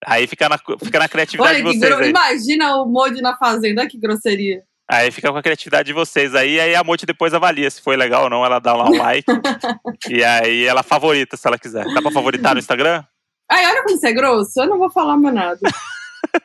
Aí 0.06 0.26
fica 0.26 0.48
na, 0.48 0.58
fica 0.58 0.98
na 0.98 1.08
criatividade 1.08 1.62
Olha 1.62 1.72
de 1.72 1.78
vocês 1.78 1.94
gro... 1.94 2.06
Imagina 2.06 2.76
o 2.76 2.86
Moody 2.86 3.20
na 3.20 3.36
fazenda. 3.36 3.82
Olha 3.82 3.90
que 3.90 3.98
grosseria. 3.98 4.62
Aí 4.90 5.10
fica 5.12 5.30
com 5.30 5.38
a 5.38 5.42
criatividade 5.42 5.86
de 5.86 5.92
vocês 5.92 6.34
aí, 6.34 6.58
aí 6.58 6.74
a 6.74 6.82
Monte 6.82 7.06
depois 7.06 7.32
avalia 7.32 7.70
se 7.70 7.80
foi 7.80 7.96
legal 7.96 8.24
ou 8.24 8.30
não, 8.30 8.44
ela 8.44 8.58
dá 8.58 8.74
lá 8.74 8.86
um 8.86 8.96
like. 8.96 9.24
e 10.10 10.24
aí 10.24 10.66
ela 10.66 10.82
favorita 10.82 11.36
se 11.36 11.46
ela 11.46 11.58
quiser. 11.58 11.84
Dá 11.94 12.02
pra 12.02 12.10
favoritar 12.10 12.54
no 12.54 12.58
Instagram? 12.58 13.04
Ai, 13.48 13.66
olha 13.66 13.82
como 13.84 13.96
você 13.96 14.08
é 14.08 14.12
grosso. 14.12 14.60
Eu 14.60 14.66
não 14.66 14.78
vou 14.78 14.90
falar 14.90 15.16
mais 15.16 15.34
nada. 15.34 15.60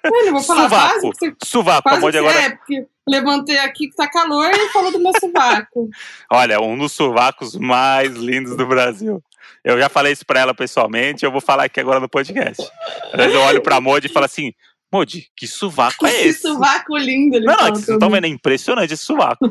Eu 0.04 0.26
não 0.26 0.34
vou 0.34 0.44
falar. 0.44 0.70
Faz 0.70 0.98
o 0.98 1.00
Sovaco. 1.02 1.12
que 1.12 1.26
você 1.26 1.36
Sovaco, 1.44 1.90
a 1.90 2.00
Quase 2.00 2.12
que 2.12 2.18
agora. 2.18 2.40
é, 2.40 2.50
porque 2.52 2.88
levantei 3.08 3.58
aqui 3.60 3.90
que 3.90 3.96
tá 3.96 4.10
calor 4.10 4.50
e 4.52 4.70
falou 4.70 4.92
do 4.92 5.00
meu 5.00 5.12
sovaco. 5.20 5.90
Olha, 6.32 6.60
um 6.60 6.78
dos 6.78 6.92
sovacos 6.92 7.56
mais 7.56 8.14
lindos 8.14 8.56
do 8.56 8.66
Brasil. 8.66 9.22
Eu 9.64 9.80
já 9.80 9.90
falei 9.90 10.14
isso 10.14 10.26
pra 10.26 10.40
ela 10.40 10.54
pessoalmente, 10.54 11.26
eu 11.26 11.32
vou 11.32 11.42
falar 11.42 11.66
aqui 11.66 11.80
agora 11.80 12.00
no 12.00 12.10
podcast. 12.10 12.64
Às 13.12 13.18
vezes 13.18 13.36
eu 13.36 13.42
olho 13.42 13.62
pra 13.62 13.82
Modi 13.82 14.08
e 14.08 14.12
falo 14.12 14.26
assim: 14.26 14.54
Modi, 14.92 15.30
que 15.36 15.48
sovaco 15.48 16.06
é 16.08 16.12
que 16.12 16.28
esse? 16.30 16.42
sovaco 16.42 16.98
lindo. 16.98 17.36
Ele 17.38 17.46
Não, 17.46 17.56
não, 17.56 17.68
é 17.68 17.72
que 17.72 17.78
vocês 17.80 17.90
estão 17.90 18.10
mim. 18.10 18.16
vendo, 18.16 18.26
é 18.26 18.30
impressionante 18.30 18.94
esse 18.94 19.04
sovaco. 19.06 19.46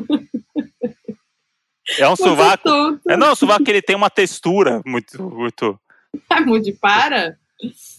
É 1.99 2.07
um 2.07 2.15
Você 2.15 2.23
é 2.23 2.27
sovaco. 2.29 2.63
tonto. 2.63 3.01
É, 3.09 3.15
não, 3.17 3.31
o 3.33 3.35
sovaco 3.35 3.63
que 3.63 3.69
ele 3.71 3.81
tem 3.81 3.95
uma 3.95 4.09
textura 4.09 4.81
muito, 4.85 5.21
muito. 5.29 5.79
Ai, 6.29 6.43
Moody, 6.43 6.73
para. 6.73 7.37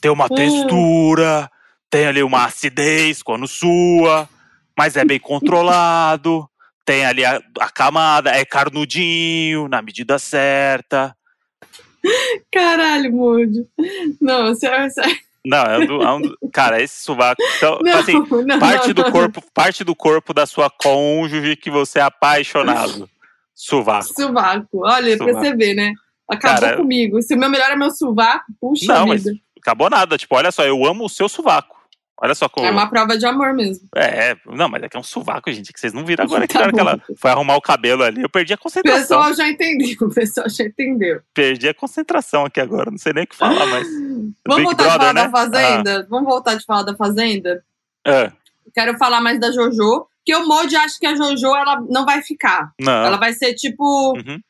tem 0.01 0.11
uma 0.11 0.24
Hum. 0.26 0.34
textura, 0.34 1.51
tem 1.89 2.07
ali 2.07 2.22
uma 2.22 2.45
acidez 2.47 3.22
quando 3.22 3.47
sua. 3.47 4.28
mas 4.78 4.97
é 4.97 5.05
bem 5.05 5.18
controlado. 5.20 6.49
Tem 6.84 7.05
ali 7.05 7.24
a, 7.24 7.43
a 7.59 7.68
camada, 7.68 8.30
é 8.30 8.45
carnudinho, 8.45 9.66
na 9.66 9.82
medida 9.82 10.20
certa. 10.20 11.16
Caralho, 12.53 13.11
Moody. 13.12 13.66
Não, 14.20 14.55
sério, 14.55 14.89
sério. 14.93 15.16
Não, 15.49 15.63
é 15.65 15.79
um, 15.79 15.87
do- 15.87 16.03
é 16.03 16.13
um 16.15 16.21
do- 16.23 16.39
cara, 16.53 16.83
esse 16.83 17.03
sovaco. 17.05 17.41
Então, 17.57 17.79
Não, 17.85 17.99
assim, 17.99 18.15
não, 18.45 18.59
parte 18.59 18.89
não, 18.89 18.95
do 18.95 19.13
corpo, 19.13 19.43
parte 19.55 19.85
do 19.85 19.95
corpo 19.95 20.35
da 20.35 20.45
sua 20.45 20.69
cônjuge 20.69 21.55
que 21.57 21.71
você 21.71 22.01
é 22.01 22.03
apaixonado. 22.03 23.09
Sovaco. 23.55 24.13
Sovaco. 24.13 24.81
Olha, 24.85 25.17
pra 25.17 25.27
Sovaco. 25.29 25.47
você 25.47 25.55
ver, 25.55 25.75
né? 25.75 25.93
Acabou 26.29 26.61
Cara, 26.61 26.77
comigo. 26.77 27.23
Se 27.23 27.35
o 27.35 27.39
meu 27.39 27.49
melhor 27.49 27.71
é 27.71 27.77
meu 27.77 27.91
sovaco, 27.93 28.45
puxa 28.61 28.93
Não, 28.93 29.07
mas 29.07 29.23
vida. 29.25 29.37
acabou 29.63 29.89
nada. 29.89 30.19
Tipo, 30.19 30.35
olha 30.35 30.51
só, 30.51 30.65
eu 30.65 30.85
amo 30.85 31.05
o 31.05 31.09
seu 31.09 31.29
sovaco. 31.29 31.76
Olha 32.21 32.35
só 32.35 32.49
como. 32.49 32.67
É 32.67 32.71
uma 32.71 32.89
prova 32.89 33.19
de 33.19 33.27
amor 33.27 33.53
mesmo. 33.53 33.87
É, 33.95 34.35
não, 34.47 34.69
mas 34.71 34.83
é 34.83 34.89
que 34.89 34.97
é 34.97 35.01
um 35.01 35.03
sovaco, 35.03 35.53
gente, 35.53 35.71
que 35.73 35.79
vocês 35.79 35.93
não 35.93 36.05
viram 36.05 36.25
agora 36.25 36.47
que 36.49 36.55
Tá 36.55 36.61
hora 36.61 36.73
que 36.73 36.81
ela 36.81 36.99
foi 37.19 37.31
arrumar 37.31 37.57
o 37.57 37.61
cabelo 37.61 38.03
ali. 38.03 38.23
Eu 38.23 38.29
perdi 38.31 38.53
a 38.55 38.57
O 38.57 38.59
concentração. 38.59 39.01
pessoal 39.19 39.35
já 39.35 39.47
entendeu, 39.49 39.97
o 40.01 40.14
pessoal 40.14 40.49
já 40.49 40.64
entendeu. 40.64 41.21
Perdi 41.35 41.69
a 41.69 41.75
concentração 41.75 42.47
aqui 42.47 42.59
agora. 42.61 42.91
Não 42.91 42.99
sei 42.99 43.12
nem 43.12 43.25
o 43.25 43.27
que 43.27 43.37
falar, 43.37 43.67
mas. 43.67 43.87
Vamos 44.47 44.57
Big 44.57 44.62
voltar 44.64 44.83
de 44.85 44.99
Brother, 44.99 44.99
falar 44.99 45.12
né? 45.12 45.23
da 45.25 45.31
Fazenda? 45.31 46.07
Vamos 46.09 46.27
voltar 46.27 46.55
de 46.55 46.64
falar 46.64 46.83
da 46.85 46.97
Fazenda? 46.97 47.62
É, 48.07 48.33
Quero 48.75 48.97
falar 48.99 49.21
mais 49.21 49.39
da 49.39 49.51
Jojo, 49.53 50.07
que 50.25 50.35
o 50.35 50.47
Modi 50.47 50.75
acha 50.77 50.97
que 50.99 51.07
a 51.07 51.14
Jojo 51.14 51.55
ela 51.55 51.81
não 51.89 52.05
vai 52.05 52.23
ficar. 52.23 52.73
não. 52.81 52.93
Ela 53.05 53.17
vai 53.19 53.33
ser 53.35 53.55
tipo 53.55 54.12
Uhum. 54.17 54.41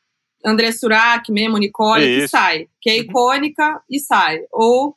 André 0.45 0.71
Surak 0.71 1.31
mesmo, 1.31 1.57
Nicole, 1.57 2.03
que 2.03 2.17
Isso. 2.23 2.29
sai. 2.29 2.67
Que 2.81 2.89
é 2.89 2.93
Uhum. 2.93 2.99
icônica 3.01 3.81
e 3.89 3.99
sai. 3.99 4.39
Ou, 4.51 4.95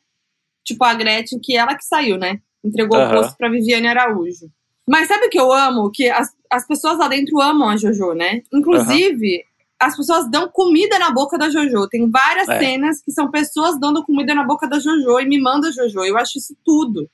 tipo, 0.65 0.83
a 0.85 0.93
Gretchen, 0.93 1.39
que 1.41 1.55
ela 1.57 1.75
que 1.75 1.83
saiu, 1.83 2.17
né? 2.17 2.39
Entregou 2.63 2.97
Aham. 2.99 3.09
o 3.11 3.13
posto 3.21 3.37
pra 3.37 3.49
Viviane 3.49 3.87
Araújo. 3.87 4.49
Mas 4.87 5.07
sabe 5.07 5.25
o 5.25 5.29
que 5.29 5.39
eu 5.39 5.51
amo? 5.51 5.89
Que 5.91 6.09
as, 6.09 6.29
as 6.51 6.65
pessoas 6.67 6.97
lá 6.97 7.07
dentro 7.07 7.39
amam 7.39 7.69
a 7.69 7.77
Jojo, 7.77 8.13
né? 8.13 8.41
Inclusive, 8.53 9.43
as 9.79 9.95
pessoas 9.95 10.29
dão 10.29 10.49
comida 10.49 10.99
na 10.99 11.11
boca 11.11 11.37
da 11.37 11.49
Jojo. 11.49 11.87
Tem 11.87 12.09
várias 12.09 12.47
É. 12.49 12.59
cenas 12.59 13.01
que 13.01 13.11
são 13.11 13.29
pessoas 13.31 13.79
dando 13.79 14.03
comida 14.03 14.33
na 14.35 14.43
boca 14.43 14.67
da 14.67 14.79
Jojo 14.79 15.19
e 15.19 15.25
me 15.25 15.39
manda 15.39 15.69
a 15.69 15.71
Jojo. 15.71 16.03
Eu 16.03 16.17
acho 16.17 16.37
isso 16.37 16.55
tudo. 16.65 17.09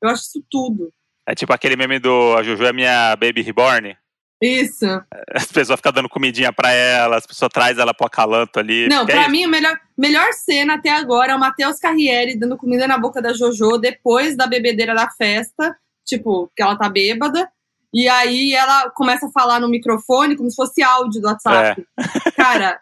Eu 0.00 0.08
acho 0.08 0.22
isso 0.22 0.44
tudo. 0.50 0.92
É 1.26 1.34
tipo 1.34 1.52
aquele 1.52 1.76
meme 1.76 1.98
do 2.00 2.34
A 2.36 2.42
Juju 2.42 2.64
é 2.64 2.72
minha 2.72 3.14
baby 3.16 3.42
reborn. 3.42 3.96
Isso. 4.42 4.86
As 5.32 5.46
pessoas 5.46 5.78
ficam 5.78 5.92
dando 5.92 6.08
comidinha 6.08 6.52
pra 6.52 6.72
ela, 6.72 7.16
as 7.16 7.24
pessoas 7.24 7.48
trazem 7.52 7.80
ela 7.80 7.94
pro 7.94 8.08
acalanto 8.08 8.58
ali. 8.58 8.88
Não, 8.88 9.02
é 9.02 9.06
pra 9.06 9.20
isso. 9.22 9.30
mim, 9.30 9.44
a 9.44 9.48
melhor, 9.48 9.80
melhor 9.96 10.32
cena 10.32 10.74
até 10.74 10.90
agora 10.90 11.32
é 11.32 11.36
o 11.36 11.38
Matheus 11.38 11.78
Carriere 11.78 12.36
dando 12.36 12.56
comida 12.56 12.88
na 12.88 12.98
boca 12.98 13.22
da 13.22 13.32
Jojo 13.32 13.78
depois 13.78 14.36
da 14.36 14.48
bebedeira 14.48 14.96
da 14.96 15.08
festa. 15.08 15.76
Tipo, 16.04 16.50
que 16.56 16.62
ela 16.62 16.76
tá 16.76 16.88
bêbada. 16.88 17.48
E 17.94 18.08
aí 18.08 18.52
ela 18.52 18.90
começa 18.90 19.26
a 19.26 19.30
falar 19.30 19.60
no 19.60 19.68
microfone 19.68 20.36
como 20.36 20.50
se 20.50 20.56
fosse 20.56 20.82
áudio 20.82 21.20
do 21.20 21.28
WhatsApp. 21.28 21.86
Cara, 22.34 22.80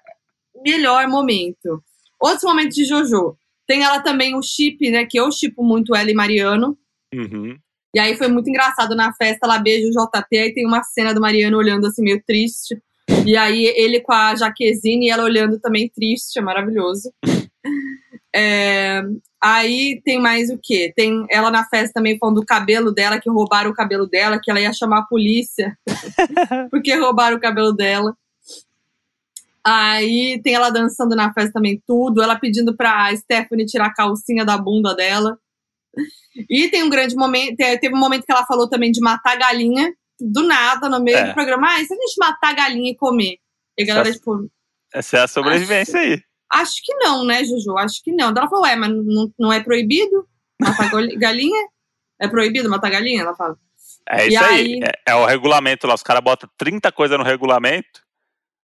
melhor 0.64 1.06
momento. 1.08 1.82
Outros 2.18 2.44
momentos 2.44 2.74
de 2.74 2.86
Jojo. 2.86 3.36
Tem 3.66 3.82
ela 3.82 4.00
também 4.00 4.34
o 4.34 4.42
chip, 4.42 4.90
né? 4.90 5.04
Que 5.04 5.20
eu 5.20 5.30
chipo 5.30 5.62
muito 5.62 5.94
ela 5.94 6.10
e 6.10 6.14
Mariano. 6.14 6.78
Uhum. 7.14 7.58
E 7.94 7.98
aí 7.98 8.16
foi 8.16 8.28
muito 8.28 8.48
engraçado 8.48 8.94
na 8.94 9.12
festa, 9.12 9.46
ela 9.46 9.58
beija 9.58 9.88
o 9.88 9.90
JP, 9.90 10.38
aí 10.38 10.54
tem 10.54 10.66
uma 10.66 10.82
cena 10.82 11.12
do 11.12 11.20
Mariano 11.20 11.56
olhando 11.56 11.86
assim, 11.86 12.02
meio 12.02 12.22
triste. 12.24 12.80
E 13.26 13.36
aí 13.36 13.64
ele 13.76 14.00
com 14.00 14.12
a 14.12 14.34
Jaquezine 14.36 15.06
e 15.06 15.10
ela 15.10 15.24
olhando 15.24 15.58
também 15.58 15.88
triste, 15.88 16.38
é 16.38 16.42
maravilhoso. 16.42 17.12
É, 18.32 19.02
aí 19.42 20.00
tem 20.04 20.20
mais 20.20 20.50
o 20.50 20.58
quê? 20.62 20.92
Tem 20.94 21.26
ela 21.28 21.50
na 21.50 21.64
festa 21.64 21.94
também 21.94 22.16
falando 22.16 22.36
do 22.36 22.46
cabelo 22.46 22.92
dela, 22.92 23.18
que 23.20 23.28
roubaram 23.28 23.72
o 23.72 23.74
cabelo 23.74 24.06
dela, 24.06 24.38
que 24.40 24.48
ela 24.48 24.60
ia 24.60 24.72
chamar 24.72 25.00
a 25.00 25.06
polícia 25.06 25.76
porque 26.70 26.94
roubaram 26.94 27.36
o 27.36 27.40
cabelo 27.40 27.72
dela. 27.72 28.16
Aí 29.64 30.40
tem 30.42 30.54
ela 30.54 30.70
dançando 30.70 31.14
na 31.14 31.32
festa 31.32 31.54
também, 31.54 31.82
tudo. 31.86 32.22
Ela 32.22 32.38
pedindo 32.38 32.76
pra 32.76 33.14
Stephanie 33.16 33.66
tirar 33.66 33.86
a 33.86 33.94
calcinha 33.94 34.44
da 34.44 34.56
bunda 34.56 34.94
dela. 34.94 35.36
E 36.48 36.68
tem 36.68 36.82
um 36.82 36.90
grande 36.90 37.14
momento. 37.16 37.56
te- 37.56 37.78
Teve 37.78 37.94
um 37.94 37.98
momento 37.98 38.24
que 38.24 38.32
ela 38.32 38.46
falou 38.46 38.68
também 38.68 38.90
de 38.92 39.00
matar 39.00 39.36
galinha, 39.36 39.92
do 40.20 40.42
nada, 40.44 40.88
no 40.88 41.02
meio 41.02 41.16
É. 41.18 41.24
do 41.28 41.34
programa. 41.34 41.66
Ah, 41.68 41.80
e 41.80 41.86
se 41.86 41.92
a 41.94 41.96
gente 41.96 42.14
matar 42.18 42.54
galinha 42.54 42.92
e 42.92 42.96
comer? 42.96 43.38
E 43.78 43.82
a 43.82 43.86
galera, 43.86 44.08
Nossa. 44.08 44.18
tipo, 44.18 44.50
Essa 44.92 45.18
é 45.18 45.20
a 45.22 45.28
sobrevivência 45.28 45.98
aí. 46.00 46.20
acho 46.52 46.74
que 46.84 46.94
não, 46.96 47.24
né, 47.24 47.44
Juju? 47.44 47.76
Acho 47.78 48.02
que 48.02 48.12
não. 48.12 48.28
Ela 48.30 48.48
falou, 48.48 48.64
ué, 48.64 48.76
mas 48.76 48.90
não, 48.90 49.32
não 49.38 49.52
é 49.52 49.60
proibido 49.62 50.26
matar 50.60 50.90
galinha? 51.18 51.66
É 52.20 52.28
proibido 52.28 52.68
matar 52.68 52.90
galinha? 52.90 53.22
Ela 53.22 53.34
fala. 53.34 53.56
É 54.08 54.26
E 54.26 54.34
isso 54.34 54.44
aí. 54.44 54.74
aí- 54.74 54.80
É, 55.06 55.12
é 55.12 55.14
o 55.14 55.24
regulamento 55.26 55.86
lá. 55.86 55.94
Os 55.94 56.02
caras 56.02 56.22
botam 56.22 56.48
30 56.58 56.90
coisas 56.92 57.16
no 57.18 57.24
regulamento. 57.24 58.00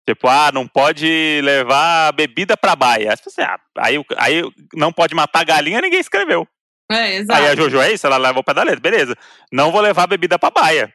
Tipo, 0.08 0.28
ah, 0.28 0.50
não 0.52 0.66
pode 0.66 1.40
levar 1.42 2.12
bebida 2.12 2.56
pra 2.56 2.74
baia. 2.74 3.10
Aí, 3.12 3.16
você 3.22 3.42
ah, 3.42 3.58
aí, 3.78 3.96
aí 4.16 4.42
não 4.74 4.92
pode 4.92 5.14
matar 5.14 5.44
galinha, 5.44 5.80
ninguém 5.80 6.00
escreveu. 6.00 6.46
É, 6.90 7.16
exato. 7.16 7.40
Aí 7.40 7.46
a 7.48 7.54
Jojo 7.54 7.80
é 7.80 7.92
isso, 7.92 8.06
ela 8.06 8.16
leva 8.16 8.40
o 8.40 8.44
pé 8.44 8.52
da 8.54 8.62
letra. 8.62 8.80
Beleza. 8.80 9.16
Não 9.52 9.70
vou 9.70 9.80
levar 9.80 10.06
bebida 10.06 10.38
pra 10.38 10.50
baia. 10.50 10.92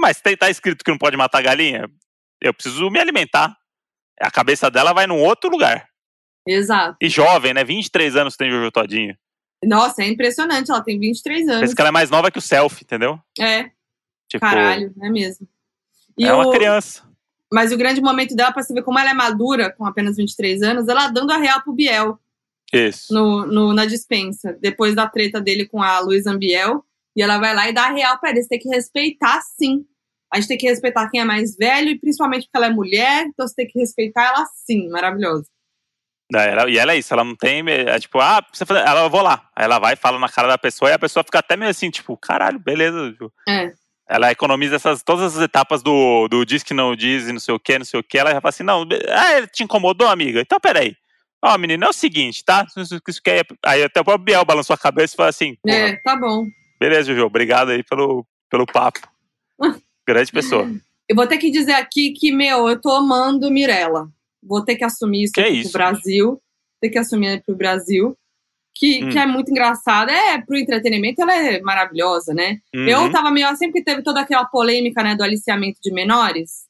Mas 0.00 0.20
tem, 0.20 0.36
tá 0.36 0.50
escrito 0.50 0.84
que 0.84 0.90
não 0.90 0.98
pode 0.98 1.16
matar 1.16 1.42
galinha. 1.42 1.88
Eu 2.40 2.52
preciso 2.52 2.90
me 2.90 2.98
alimentar. 2.98 3.56
A 4.20 4.30
cabeça 4.30 4.70
dela 4.70 4.92
vai 4.92 5.06
num 5.06 5.22
outro 5.22 5.48
lugar. 5.50 5.88
Exato. 6.46 6.96
E 7.00 7.08
jovem, 7.08 7.54
né? 7.54 7.64
23 7.64 8.16
anos 8.16 8.36
tem 8.36 8.50
Jojo 8.50 8.70
Todinho. 8.70 9.16
Nossa, 9.64 10.02
é 10.02 10.08
impressionante. 10.08 10.70
Ela 10.70 10.82
tem 10.82 10.98
23 10.98 11.48
anos. 11.48 11.60
Pensa 11.60 11.74
que 11.74 11.80
ela 11.80 11.88
é 11.88 11.92
mais 11.92 12.10
nova 12.10 12.30
que 12.30 12.38
o 12.38 12.42
selfie, 12.42 12.82
entendeu? 12.84 13.18
É, 13.38 13.70
Tipo, 14.28 14.44
caralho, 14.46 14.92
é 15.02 15.08
mesmo. 15.10 15.46
E 16.18 16.26
é 16.26 16.32
uma 16.32 16.48
o- 16.48 16.50
criança. 16.50 17.02
Mas 17.52 17.70
o 17.70 17.76
grande 17.76 18.00
momento 18.00 18.34
dela, 18.34 18.50
pra 18.50 18.62
você 18.62 18.72
ver 18.72 18.82
como 18.82 18.98
ela 18.98 19.10
é 19.10 19.14
madura, 19.14 19.70
com 19.70 19.84
apenas 19.84 20.16
23 20.16 20.62
anos, 20.62 20.88
ela 20.88 21.08
dando 21.08 21.30
a 21.32 21.36
real 21.36 21.60
pro 21.62 21.72
Biel 21.74 22.18
Isso. 22.72 23.12
no, 23.12 23.46
no- 23.46 23.72
na 23.74 23.84
dispensa, 23.86 24.56
depois 24.60 24.94
da 24.94 25.06
treta 25.08 25.40
dele 25.40 25.66
com 25.66 25.82
a 25.82 26.00
Luísa 26.00 26.30
Ambiel. 26.30 26.84
E 27.14 27.22
ela 27.22 27.38
vai 27.38 27.54
lá 27.54 27.68
e 27.68 27.74
dá 27.74 27.88
a 27.88 27.92
real 27.92 28.18
pra 28.18 28.30
eles. 28.30 28.48
Tem 28.48 28.58
que 28.58 28.68
respeitar, 28.70 29.40
sim. 29.42 29.84
A 30.32 30.36
gente 30.40 30.48
tem 30.48 30.56
que 30.56 30.66
respeitar 30.66 31.10
quem 31.10 31.20
é 31.20 31.24
mais 31.24 31.54
velho, 31.56 31.90
e 31.90 31.98
principalmente 32.00 32.44
porque 32.46 32.56
ela 32.56 32.66
é 32.68 32.70
mulher, 32.70 33.26
então 33.26 33.46
você 33.46 33.54
tem 33.54 33.66
que 33.68 33.78
respeitar 33.78 34.24
ela 34.28 34.46
sim. 34.66 34.88
Maravilhoso. 34.88 35.44
É, 36.34 36.48
ela- 36.52 36.70
e 36.70 36.78
ela 36.78 36.92
é 36.92 36.96
isso, 36.96 37.12
ela 37.12 37.22
não 37.24 37.36
tem. 37.36 37.62
É 37.68 37.98
tipo, 38.00 38.18
ah, 38.18 38.40
precisa 38.40 38.64
fazer. 38.64 38.80
Ela, 38.80 39.02
eu 39.04 39.10
vou 39.10 39.20
lá. 39.20 39.46
Aí 39.54 39.64
ela 39.66 39.78
vai, 39.78 39.94
fala 39.94 40.18
na 40.18 40.28
cara 40.30 40.48
da 40.48 40.56
pessoa 40.56 40.90
e 40.90 40.94
a 40.94 40.98
pessoa 40.98 41.22
fica 41.22 41.40
até 41.40 41.54
meio 41.54 41.70
assim, 41.70 41.90
tipo, 41.90 42.16
caralho, 42.16 42.58
beleza. 42.58 43.14
É. 43.46 43.74
Ela 44.08 44.30
economiza 44.32 44.76
essas, 44.76 45.02
todas 45.02 45.36
as 45.36 45.42
etapas 45.42 45.82
do, 45.82 46.28
do 46.28 46.44
diz 46.46 46.62
que 46.62 46.72
não 46.72 46.96
diz 46.96 47.28
e 47.28 47.32
não 47.32 47.40
sei 47.40 47.54
o 47.54 47.60
que, 47.60 47.78
não 47.78 47.84
sei 47.84 48.00
o 48.00 48.02
que. 48.02 48.16
Ela 48.18 48.30
já 48.32 48.40
fala 48.40 48.48
assim, 48.48 48.62
não, 48.62 48.86
ah, 49.10 49.36
ele 49.36 49.46
te 49.48 49.62
incomodou, 49.62 50.08
amiga? 50.08 50.40
Então 50.40 50.58
peraí. 50.58 50.96
Ó, 51.44 51.58
menina, 51.58 51.86
é 51.86 51.88
o 51.88 51.92
seguinte, 51.92 52.44
tá? 52.44 52.64
Isso, 52.76 53.00
Aí 53.64 53.82
até 53.82 54.00
o 54.00 54.04
próprio 54.04 54.24
Biel 54.24 54.44
balançou 54.44 54.74
a 54.74 54.78
cabeça 54.78 55.14
e 55.14 55.16
falou 55.16 55.30
assim, 55.30 55.56
É, 55.66 55.96
tá 55.96 56.16
bom. 56.16 56.46
beleza, 56.80 57.12
Juju, 57.12 57.24
obrigado 57.26 57.70
aí 57.70 57.82
pelo, 57.82 58.24
pelo 58.50 58.64
papo. 58.66 59.00
Grande 60.06 60.30
pessoa. 60.32 60.70
Eu 61.08 61.16
vou 61.16 61.26
ter 61.26 61.38
que 61.38 61.50
dizer 61.50 61.72
aqui 61.74 62.12
que, 62.12 62.32
meu, 62.32 62.68
eu 62.68 62.80
tô 62.80 62.90
amando 62.92 63.50
Mirella. 63.50 64.08
Vou 64.42 64.64
ter 64.64 64.76
que 64.76 64.84
assumir 64.84 65.24
isso 65.24 65.32
Que 65.32 65.40
aqui 65.40 65.60
isso? 65.60 65.70
pro 65.72 65.78
Brasil. 65.78 66.40
Ter 66.80 66.90
que 66.90 66.98
assumir 66.98 67.42
pro 67.44 67.54
Brasil. 67.56 68.16
Que, 68.74 69.04
Hum. 69.04 69.10
que 69.10 69.18
é 69.18 69.26
muito 69.26 69.50
engraçada. 69.50 70.10
É, 70.10 70.40
pro 70.40 70.56
entretenimento 70.56 71.20
ela 71.22 71.34
é 71.34 71.60
maravilhosa, 71.60 72.32
né? 72.32 72.58
Uhum, 72.74 72.88
Eu 72.88 73.12
tava 73.12 73.30
meio 73.30 73.46
assim 73.48 73.66
porque 73.66 73.84
teve 73.84 74.02
toda 74.02 74.20
aquela 74.20 74.44
polêmica, 74.46 75.02
né, 75.02 75.14
do 75.14 75.22
aliciamento 75.22 75.78
de 75.82 75.92
menores. 75.92 76.62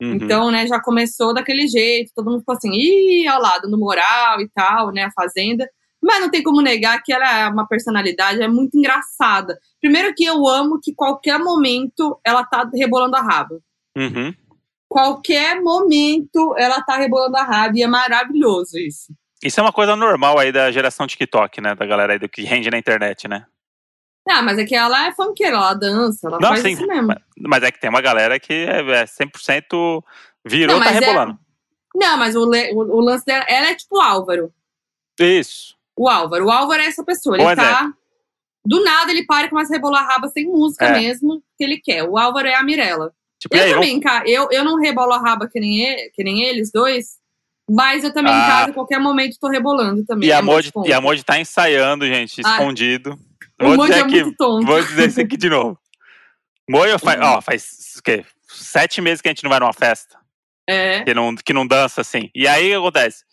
Uhum. 0.00 0.14
Então, 0.14 0.50
né, 0.50 0.66
já 0.66 0.80
começou 0.80 1.34
daquele 1.34 1.66
jeito. 1.66 2.12
Todo 2.14 2.30
mundo 2.30 2.40
ficou 2.40 2.54
assim, 2.54 2.70
ih, 2.72 3.26
ao 3.26 3.40
lado, 3.40 3.68
no 3.68 3.78
moral 3.78 4.40
e 4.40 4.48
tal, 4.54 4.92
né, 4.92 5.04
a 5.04 5.12
Fazenda. 5.12 5.68
Mas 6.02 6.20
não 6.20 6.30
tem 6.30 6.42
como 6.42 6.62
negar 6.62 7.02
que 7.02 7.12
ela 7.12 7.40
é 7.40 7.48
uma 7.48 7.66
personalidade, 7.66 8.40
é 8.40 8.48
muito 8.48 8.78
engraçada. 8.78 9.58
Primeiro 9.80 10.14
que 10.14 10.24
eu 10.24 10.46
amo 10.46 10.78
que 10.80 10.94
qualquer 10.94 11.38
momento 11.38 12.18
ela 12.24 12.44
tá 12.44 12.68
rebolando 12.72 13.16
a 13.16 13.20
raba. 13.20 13.58
Uhum. 13.96 14.32
Qualquer 14.88 15.60
momento 15.60 16.54
ela 16.56 16.80
tá 16.82 16.96
rebolando 16.96 17.36
a 17.36 17.42
raba 17.42 17.76
e 17.76 17.82
é 17.82 17.86
maravilhoso 17.86 18.78
isso. 18.78 19.12
Isso 19.42 19.60
é 19.60 19.62
uma 19.62 19.72
coisa 19.72 19.94
normal 19.94 20.38
aí 20.38 20.50
da 20.50 20.70
geração 20.70 21.06
TikTok, 21.06 21.60
né? 21.60 21.74
Da 21.74 21.86
galera 21.86 22.12
aí 22.12 22.18
do 22.18 22.28
que 22.28 22.42
rende 22.42 22.70
na 22.70 22.78
internet, 22.78 23.28
né? 23.28 23.44
Ah, 24.30 24.42
mas 24.42 24.58
é 24.58 24.64
que 24.64 24.74
ela 24.74 25.06
é 25.06 25.12
funkeira, 25.12 25.56
ela 25.56 25.74
dança, 25.74 26.26
ela 26.28 26.38
Não, 26.40 26.48
faz 26.50 26.60
sim, 26.62 26.70
isso 26.72 26.86
mesmo. 26.86 27.14
Mas 27.38 27.62
é 27.62 27.70
que 27.70 27.80
tem 27.80 27.88
uma 27.88 28.00
galera 28.02 28.38
que 28.38 28.52
é, 28.52 28.80
é 28.80 29.04
100% 29.06 30.02
virou, 30.44 30.76
Não, 30.76 30.84
tá 30.84 30.90
é- 30.90 30.98
rebolando. 30.98 31.38
Não, 31.94 32.16
mas 32.18 32.36
o, 32.36 32.44
le- 32.44 32.72
o, 32.74 33.00
lance 33.00 33.24
dela, 33.24 33.44
ela 33.48 33.68
é 33.68 33.74
tipo 33.74 33.96
o 33.96 34.00
Álvaro. 34.00 34.52
Isso. 35.18 35.74
O 35.96 36.08
Álvaro. 36.08 36.46
O 36.46 36.50
Álvaro 36.50 36.82
é 36.82 36.86
essa 36.86 37.02
pessoa. 37.02 37.36
Ele 37.36 37.44
Bom 37.44 37.54
tá. 37.56 37.90
Do 38.64 38.84
nada 38.84 39.10
ele 39.10 39.24
para 39.24 39.46
e 39.46 39.50
começa 39.50 39.72
a 39.72 39.76
rebolar 39.76 40.04
a 40.04 40.06
raba 40.12 40.28
sem 40.28 40.46
música 40.46 40.84
É. 40.84 40.92
mesmo, 41.00 41.42
que 41.56 41.64
ele 41.64 41.78
quer. 41.78 42.04
O 42.04 42.18
Álvaro 42.18 42.46
é 42.46 42.54
a 42.54 42.62
Mirella. 42.62 43.12
Tipo, 43.40 43.56
Eu 43.56 43.62
aí, 43.62 43.68
vamos- 43.70 43.86
também, 43.86 44.00
cara, 44.00 44.28
eu, 44.28 44.48
eu 44.52 44.62
não 44.64 44.76
rebolo 44.78 45.12
a 45.12 45.18
raba 45.18 45.48
que 45.48 45.58
nem, 45.58 45.80
ele, 45.84 46.10
que 46.10 46.22
nem 46.22 46.42
eles 46.42 46.70
dois, 46.70 47.16
mas 47.68 48.04
eu 48.04 48.12
também 48.12 48.32
em 48.32 48.36
Ah. 48.36 48.46
casa, 48.46 48.70
a 48.70 48.74
qualquer 48.74 49.00
momento, 49.00 49.38
tô 49.40 49.48
rebolando 49.48 50.04
também. 50.04 50.28
E 50.28 50.32
a 50.32 50.38
é 50.38 50.42
Mod, 50.42 50.70
muito 50.74 50.88
e 50.88 50.92
a. 50.92 51.00
Mod 51.00 51.24
tá 51.24 51.38
ensaiando, 51.40 52.06
gente, 52.06 52.42
Ah. 52.44 52.56
O 53.60 53.76
Vou 53.76 53.86
dizer 53.86 53.98
é 53.98 54.02
aqui, 54.02 54.22
muito 54.22 54.36
tonto. 54.36 54.66
vou 54.66 54.82
dizer 54.82 55.08
isso 55.08 55.20
aqui 55.20 55.36
de 55.36 55.48
novo. 55.50 55.78
Moio 56.68 56.98
faz, 56.98 57.20
ó, 57.20 57.40
faz 57.40 57.94
o 57.98 58.02
quê? 58.02 58.24
Sete 58.46 59.00
meses 59.00 59.20
que 59.20 59.28
a 59.28 59.30
gente 59.32 59.42
não 59.42 59.50
vai 59.50 59.58
numa 59.60 59.72
festa. 59.72 60.16
É. 60.68 61.02
Que 61.02 61.14
não, 61.14 61.34
que 61.34 61.52
não 61.52 61.66
dança 61.66 62.00
assim. 62.02 62.30
E 62.34 62.46
aí 62.46 62.66
o 62.76 62.82
que 62.82 62.86
acontece? 62.88 63.24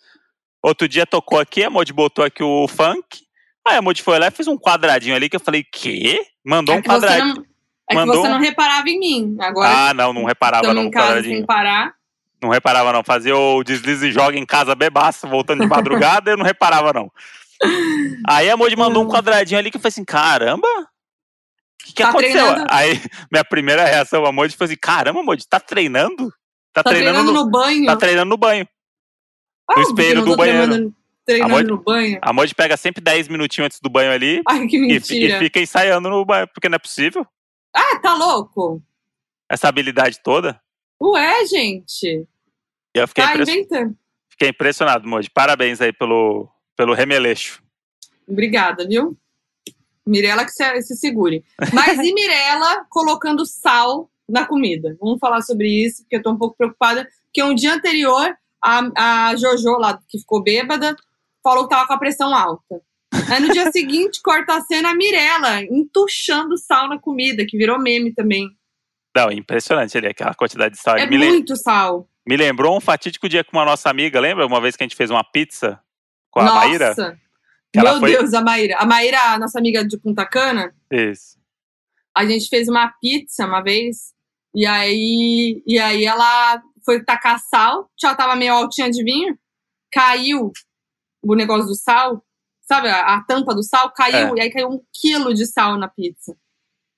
Outro 0.63 0.87
dia 0.87 1.05
tocou 1.05 1.39
aqui, 1.39 1.63
a 1.63 1.69
Modi 1.69 1.93
botou 1.93 2.23
aqui 2.25 2.41
o 2.43 2.67
funk. 2.67 3.19
Aí 3.67 3.77
a 3.77 3.81
Modi 3.81 4.01
foi 4.01 4.17
lá 4.19 4.27
e 4.27 4.31
fez 4.31 4.47
um 4.47 4.57
quadradinho 4.57 5.15
ali 5.15 5.29
que 5.29 5.35
eu 5.35 5.39
falei, 5.39 5.63
quê? 5.63 6.25
Mandou 6.43 6.75
É 6.75 6.77
um 6.77 6.81
que 6.81 6.87
você 6.87 6.95
quadradinho. 7.07 7.35
não, 7.35 7.43
é 7.43 7.45
que 7.89 7.95
Mandou 7.95 8.15
você 8.21 8.27
um- 8.27 8.31
não 8.31 8.39
reparava 8.39 8.89
em 8.89 8.99
mim. 8.99 9.37
Agora 9.39 9.69
Ah, 9.89 9.93
não, 9.93 10.13
não 10.13 10.23
reparava 10.25 10.73
não, 10.73 10.83
em 10.83 10.91
casa 10.91 11.21
sem 11.23 11.45
parar. 11.45 11.93
Não 12.41 12.49
reparava 12.49 12.93
não. 12.93 13.03
Fazia 13.03 13.35
o 13.35 13.63
deslize 13.63 14.07
e 14.07 14.11
joga 14.11 14.37
em 14.37 14.45
casa 14.45 14.73
bebaço, 14.75 15.27
voltando 15.27 15.61
de 15.61 15.67
madrugada, 16.21 16.31
eu 16.31 16.37
não 16.37 16.45
reparava 16.45 16.93
não. 16.93 17.11
Aí 18.27 18.49
a 18.49 18.57
Modi 18.57 18.75
mandou 18.75 19.03
um 19.03 19.07
quadradinho 19.07 19.59
ali 19.59 19.71
que 19.71 19.77
eu 19.77 19.81
falei 19.81 19.89
assim, 19.89 20.05
caramba, 20.05 20.67
o 20.67 21.85
que, 21.85 21.93
que 21.93 22.03
Tá 22.03 22.09
aconteceu? 22.09 22.33
treinando? 22.45 22.65
Aí 22.69 23.01
minha 23.31 23.45
primeira 23.45 23.85
reação, 23.85 24.25
a 24.25 24.31
Modi 24.31 24.55
foi 24.55 24.65
assim, 24.65 24.77
caramba, 24.79 25.23
Modi, 25.23 25.47
tá 25.47 25.59
treinando? 25.59 26.29
Tá, 26.73 26.83
Tá 26.83 26.89
treinando, 26.89 27.31
no, 27.31 27.49
banho. 27.49 27.85
Tá 27.85 27.95
treinando 27.95 28.29
no 28.29 28.37
banho. 28.37 28.67
ah, 29.69 29.75
no 29.77 29.81
espelho 29.81 30.21
do 30.25 30.31
tô 30.31 30.37
banheiro. 30.37 30.67
Treinando, 30.67 30.95
treinando 31.25 31.67
no 31.77 31.81
banho. 31.83 32.19
A 32.21 32.33
Modi 32.33 32.53
pega 32.53 32.75
sempre 32.75 33.01
10 33.01 33.29
minutinhos 33.29 33.67
antes 33.67 33.79
do 33.79 33.89
banho 33.89 34.11
ali 34.11 34.41
Ai, 34.47 34.67
que 34.67 34.75
e, 34.77 34.79
mentira. 34.81 35.37
e 35.37 35.39
fica 35.39 35.59
ensaiando 35.61 36.09
no 36.09 36.25
banho, 36.25 36.47
porque 36.49 36.67
não 36.67 36.75
é 36.75 36.79
possível. 36.79 37.25
Ah, 37.73 37.99
tá 37.99 38.13
louco? 38.15 38.81
Essa 39.49 39.67
habilidade 39.69 40.19
toda. 40.21 40.59
Ué, 41.01 41.45
gente. 41.45 42.27
E 42.95 42.99
eu 42.99 43.07
fiquei, 43.07 43.23
Tá 43.23 43.35
inventando. 43.37 43.95
fiquei 44.29 44.49
impressionado, 44.49 45.07
Modi. 45.07 45.29
Parabéns 45.29 45.79
aí 45.81 45.93
pelo, 45.93 46.49
pelo 46.75 46.93
remeleixo. 46.93 47.63
Obrigada, 48.27 48.87
viu? 48.87 49.17
Mirella 50.05 50.45
que 50.45 50.51
se, 50.51 50.81
se 50.83 50.95
segure. 50.95 51.43
Mas 51.73 51.97
e 51.99 52.13
Mirella 52.13 52.85
colocando 52.89 53.45
sal 53.45 54.09
na 54.29 54.45
comida? 54.45 54.95
Vamos 54.99 55.19
falar 55.19 55.41
sobre 55.41 55.67
isso, 55.67 56.03
porque 56.03 56.17
eu 56.17 56.21
tô 56.21 56.31
um 56.31 56.37
pouco 56.37 56.55
preocupada. 56.55 57.07
Porque 57.25 57.41
um 57.43 57.55
dia 57.55 57.73
anterior, 57.73 58.35
a, 58.61 59.29
a 59.29 59.35
Jojo 59.35 59.77
lá, 59.77 59.99
que 60.07 60.19
ficou 60.19 60.43
bêbada, 60.43 60.95
falou 61.43 61.63
que 61.63 61.69
tava 61.69 61.87
com 61.87 61.93
a 61.93 61.99
pressão 61.99 62.33
alta. 62.35 62.81
Aí 63.31 63.39
no 63.39 63.51
dia 63.51 63.71
seguinte, 63.71 64.21
corta 64.21 64.55
a 64.55 64.61
cena, 64.61 64.89
a 64.91 64.95
Mirella 64.95 65.63
entuchando 65.63 66.57
sal 66.57 66.87
na 66.87 66.99
comida, 66.99 67.45
que 67.47 67.57
virou 67.57 67.79
meme 67.79 68.13
também. 68.13 68.47
Não, 69.15 69.31
impressionante 69.31 69.97
ali, 69.97 70.07
aquela 70.07 70.33
quantidade 70.33 70.75
de 70.75 70.81
sal. 70.81 70.97
É 70.97 71.07
me, 71.07 71.17
muito 71.17 71.55
sal. 71.55 72.07
me 72.27 72.35
lembrou 72.35 72.75
um 72.75 72.81
fatídico 72.81 73.29
dia 73.29 73.43
com 73.43 73.57
uma 73.57 73.65
nossa 73.65 73.89
amiga, 73.89 74.19
lembra? 74.19 74.45
Uma 74.45 74.59
vez 74.59 74.75
que 74.75 74.83
a 74.83 74.85
gente 74.85 74.95
fez 74.97 75.09
uma 75.09 75.23
pizza 75.23 75.79
com 76.35 76.41
a 76.41 76.53
Maíra? 76.53 76.89
Nossa! 76.89 77.19
Ela 77.75 77.91
Meu 77.91 77.99
foi- 77.99 78.11
Deus, 78.11 78.33
a 78.33 78.41
Maíra. 78.41 78.77
A 78.77 78.85
Maíra, 78.85 79.19
a 79.33 79.39
nossa 79.39 79.57
amiga 79.59 79.85
de 79.85 79.97
Punta 79.97 80.25
Cana, 80.25 80.73
Isso. 80.91 81.37
a 82.15 82.25
gente 82.25 82.47
fez 82.49 82.67
uma 82.67 82.89
pizza 83.01 83.45
uma 83.45 83.61
vez, 83.61 84.13
e 84.53 84.65
aí, 84.65 85.61
e 85.65 85.77
aí 85.79 86.05
ela 86.05 86.61
foi 86.85 87.03
tacar 87.03 87.39
sal, 87.39 87.89
já 87.99 88.13
tava 88.15 88.35
meio 88.35 88.53
altinha 88.53 88.89
de 88.89 89.03
vinho, 89.03 89.37
caiu 89.91 90.51
o 91.23 91.35
negócio 91.35 91.67
do 91.67 91.75
sal, 91.75 92.23
sabe, 92.61 92.87
a, 92.87 93.15
a 93.15 93.21
tampa 93.23 93.53
do 93.53 93.63
sal, 93.63 93.91
caiu, 93.91 94.37
e 94.37 94.41
aí 94.41 94.49
caiu 94.51 94.69
um 94.69 94.81
quilo 94.93 95.33
de 95.33 95.45
sal 95.45 95.77
na 95.77 95.87
pizza. 95.89 96.35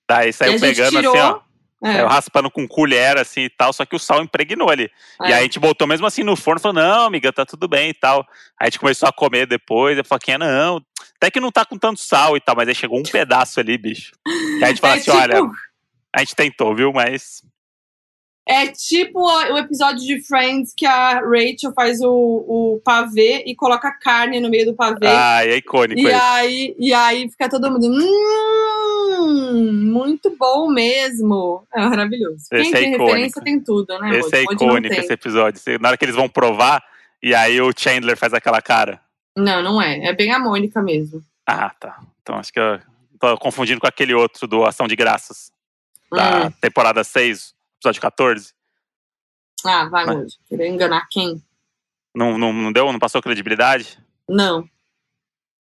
Daí 0.09 0.27
e 0.27 0.29
a 0.29 0.33
saiu 0.33 0.51
gente 0.53 0.61
pegando 0.61 0.95
tirou. 0.97 1.13
assim, 1.15 1.21
ó. 1.23 1.41
É, 1.89 1.93
Saiu 1.93 2.07
raspando 2.07 2.49
com 2.51 2.67
colher 2.67 3.17
assim 3.17 3.41
e 3.41 3.49
tal, 3.49 3.71
só 3.73 3.85
que 3.85 3.95
o 3.95 3.99
sal 3.99 4.21
impregnou 4.21 4.69
ali. 4.69 4.89
é. 5.21 5.29
E 5.29 5.33
aí 5.33 5.39
a 5.39 5.41
gente 5.43 5.59
botou 5.59 5.87
mesmo 5.87 6.05
assim 6.07 6.23
no 6.23 6.35
forno, 6.35 6.59
falou, 6.61 6.75
não, 6.81 7.05
amiga, 7.05 7.31
tá 7.33 7.45
tudo 7.45 7.67
bem 7.67 7.89
e 7.89 7.93
tal. 7.93 8.19
Aí 8.59 8.61
a 8.61 8.65
gente 8.65 8.79
começou 8.79 9.07
a 9.07 9.13
comer 9.13 9.45
depois, 9.45 9.97
eu 9.97 10.05
falei, 10.05 10.19
"Quinha, 10.21 10.37
não, 10.37 10.81
até 11.15 11.29
que 11.31 11.39
não 11.39 11.51
tá 11.51 11.65
com 11.65 11.77
tanto 11.77 11.99
sal 11.99 12.35
e 12.37 12.39
tal, 12.41 12.55
mas 12.55 12.67
aí 12.67 12.75
chegou 12.75 12.99
um 12.99 13.03
pedaço 13.03 13.59
ali, 13.59 13.77
bicho. 13.77 14.11
E 14.27 14.57
aí 14.57 14.63
a 14.63 14.67
gente 14.67 14.81
fala 14.81 14.93
É 14.95 14.97
assim, 14.97 15.11
tipo- 15.11 15.17
olha, 15.17 15.41
a 16.15 16.19
gente 16.19 16.35
tentou, 16.35 16.73
viu, 16.75 16.91
mas... 16.93 17.41
É 18.49 18.67
tipo 18.67 19.19
o 19.19 19.57
episódio 19.57 19.99
de 20.05 20.21
Friends 20.21 20.73
que 20.75 20.85
a 20.85 21.19
Rachel 21.19 21.73
faz 21.75 21.99
o, 22.01 22.09
o 22.09 22.81
pavê 22.83 23.43
e 23.45 23.53
coloca 23.55 23.91
carne 23.91 24.39
no 24.39 24.49
meio 24.49 24.65
do 24.67 24.73
pavê. 24.73 25.05
Ah, 25.07 25.45
é 25.45 25.57
icônico 25.57 25.99
E 25.99 26.11
aí, 26.13 26.75
e 26.79 26.93
aí 26.93 27.29
fica 27.29 27.49
todo 27.49 27.69
mundo. 27.69 27.85
Hum, 27.87 29.91
muito 29.91 30.35
bom 30.37 30.69
mesmo. 30.69 31.65
É 31.73 31.81
maravilhoso. 31.81 32.45
Esse 32.51 32.63
Quem 32.63 32.73
é 32.73 32.77
tem 32.77 32.89
icônico. 32.93 33.05
referência 33.05 33.41
tem 33.41 33.59
tudo, 33.59 33.99
né? 33.99 34.19
Esse 34.19 34.35
é 34.35 34.39
Hoje 34.39 34.53
icônico, 34.53 34.95
esse 34.95 35.13
episódio. 35.13 35.61
Na 35.81 35.89
hora 35.89 35.97
que 35.97 36.05
eles 36.05 36.15
vão 36.15 36.29
provar, 36.29 36.81
e 37.21 37.33
aí 37.35 37.59
o 37.61 37.71
Chandler 37.77 38.17
faz 38.17 38.33
aquela 38.33 38.61
cara. 38.61 39.01
Não, 39.35 39.61
não 39.61 39.81
é. 39.81 40.05
É 40.05 40.13
bem 40.13 40.31
a 40.31 40.39
Mônica 40.39 40.81
mesmo. 40.81 41.21
Ah, 41.45 41.71
tá. 41.79 41.99
Então 42.21 42.35
acho 42.35 42.51
que 42.51 42.59
eu 42.59 42.79
tô 43.19 43.37
confundindo 43.37 43.79
com 43.79 43.87
aquele 43.87 44.13
outro 44.13 44.47
do 44.47 44.65
Ação 44.65 44.87
de 44.87 44.95
Graças, 44.95 45.51
da 46.11 46.47
Hum. 46.47 46.51
temporada 46.61 47.03
6, 47.03 47.53
episódio 47.79 48.01
14. 48.01 48.53
Ah, 49.65 49.85
vai, 49.89 50.05
Mas-. 50.05 50.37
Querer 50.47 50.67
enganar 50.67 51.07
quem? 51.09 51.41
Não, 52.15 52.37
não, 52.37 52.51
não 52.53 52.71
deu? 52.71 52.91
Não 52.91 52.99
passou 52.99 53.21
credibilidade? 53.21 53.99
Não. 54.27 54.67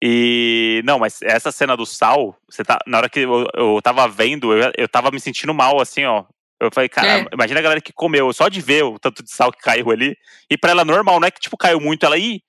E. 0.03 0.81
Não, 0.85 0.99
mas 0.99 1.21
essa 1.23 1.51
cena 1.51 1.77
do 1.77 1.85
sal, 1.85 2.37
você 2.49 2.63
tá, 2.65 2.79
na 2.87 2.99
hora 2.99 3.09
que 3.11 3.21
eu, 3.21 3.47
eu 3.55 3.81
tava 3.83 4.07
vendo, 4.09 4.53
eu, 4.53 4.71
eu 4.77 4.89
tava 4.89 5.11
me 5.11 5.21
sentindo 5.21 5.53
mal, 5.53 5.81
assim, 5.81 6.05
ó. 6.05 6.25
Eu 6.61 6.71
falei, 6.73 6.89
cara, 6.89 7.21
É. 7.21 7.27
imagina 7.33 7.61
a 7.61 7.63
galera 7.63 7.81
que 7.81 7.93
comeu, 7.93 8.33
só 8.33 8.49
de 8.49 8.61
ver 8.61 8.83
o 8.85 8.99
tanto 8.99 9.23
de 9.23 9.31
sal 9.31 9.53
que 9.53 9.61
caiu 9.61 9.91
ali. 9.91 10.17
E 10.51 10.57
pra 10.59 10.71
ela 10.73 10.85
normal, 10.85 11.21
não 11.21 11.27
é 11.29 11.31
que, 11.31 11.41
tipo, 11.41 11.57
caiu 11.57 11.81
muito, 11.81 12.05
ela, 12.05 12.19
ih. 12.19 12.41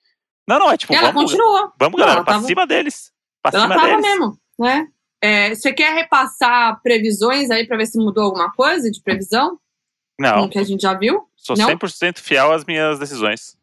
Não, 0.47 0.57
não, 0.59 0.71
é 0.71 0.77
tipo, 0.77 0.93
E 0.93 0.95
ela 0.95 1.11
vamos, 1.11 1.31
continuou. 1.31 1.71
vamos 1.79 1.99
Não, 1.99 2.05
galera, 2.07 2.23
pra 2.23 2.33
tava- 2.35 2.45
cima 2.47 2.65
deles. 2.65 3.11
Pra 3.41 3.51
Ela 3.53 3.63
cima 3.63 3.75
tava 3.75 3.87
deles. 3.87 4.01
mesmo, 4.01 4.39
né? 4.59 4.87
É, 5.21 5.53
você 5.53 5.73
quer 5.73 5.93
repassar 5.93 6.81
previsões 6.81 7.49
aí 7.51 7.65
pra 7.67 7.77
ver 7.77 7.85
se 7.87 7.97
mudou 7.97 8.23
alguma 8.23 8.51
coisa 8.53 8.89
de 8.89 9.01
previsão? 9.01 9.59
Não, 10.19 10.49
que 10.49 10.59
a 10.59 10.63
gente 10.63 10.81
já 10.81 10.93
viu? 10.93 11.27
sou 11.35 11.55
não? 11.57 11.67
100% 11.69 12.19
fiel 12.19 12.51
às 12.51 12.65
minhas 12.65 12.99
decisões. 12.99 13.57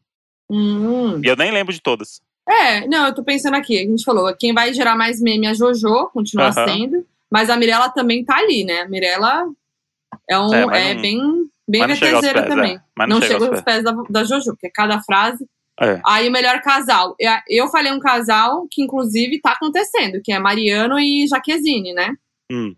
Hum. 0.50 1.20
E 1.22 1.26
eu 1.28 1.36
nem 1.36 1.50
lembro 1.50 1.72
de 1.72 1.80
todas. 1.80 2.20
É, 2.48 2.86
não, 2.86 3.06
eu 3.06 3.14
tô 3.14 3.22
pensando 3.24 3.54
aqui. 3.56 3.76
A 3.78 3.82
gente 3.82 4.04
falou, 4.04 4.34
quem 4.38 4.54
vai 4.54 4.72
gerar 4.72 4.96
mais 4.96 5.20
meme 5.20 5.46
é 5.46 5.50
a 5.50 5.54
Jojo, 5.54 6.08
continua 6.12 6.46
Aham. 6.48 6.66
sendo. 6.68 7.06
Mas 7.30 7.50
a 7.50 7.56
Mirella 7.56 7.90
também 7.90 8.24
tá 8.24 8.36
ali, 8.38 8.64
né? 8.64 8.82
A 8.82 8.88
Mirella 8.88 9.44
é, 10.30 10.38
um, 10.38 10.54
É, 10.72 10.90
é, 10.90 10.94
não- 10.94 11.02
bem, 11.02 11.50
bem 11.68 11.86
VTZera 11.88 12.42
pés, 12.42 12.48
também. 12.54 12.76
é. 12.76 12.80
Mas 12.96 13.08
não, 13.08 13.18
Não, 13.18 13.26
chega 13.26 13.44
aos 13.44 13.48
aos 13.54 13.60
pés 13.62 13.82
da, 13.84 13.92
da 14.08 14.24
Jojo, 14.24 14.52
porque 14.52 14.70
cada 14.70 15.02
frase. 15.02 15.46
É. 15.80 16.00
Aí 16.06 16.28
o 16.28 16.32
melhor 16.32 16.60
casal. 16.62 17.14
Eu- 17.48 17.68
falei 17.68 17.92
um 17.92 18.00
casal 18.00 18.66
que, 18.70 18.82
inclusive, 18.82 19.40
tá 19.40 19.52
acontecendo, 19.52 20.20
que 20.22 20.32
é 20.32 20.38
Mariano 20.38 20.98
e 20.98 21.26
Jaquezine, 21.26 21.92
né? 21.92 22.14
Hum. 22.50 22.74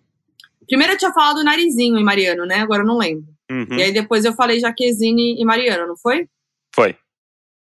Primeiro 0.67 0.95
eu 0.95 0.99
tinha 0.99 1.13
falado 1.13 1.45
Narizinho 1.45 1.99
e 1.99 2.03
Mariano, 2.05 2.45
né? 2.45 2.57
Agora 2.57 2.83
eu 2.83 2.87
não 2.87 2.99
lembro. 2.99 3.25
Uhum. 3.51 3.67
E 3.79 3.83
aí 3.83 3.93
depois 3.93 4.25
eu 4.25 4.35
falei 4.35 4.61
Jaquezine 4.61 5.41
e 5.41 5.45
Mariano, 5.45 5.87
não 5.87 5.97
foi? 5.97 6.29
Foi. 6.75 6.97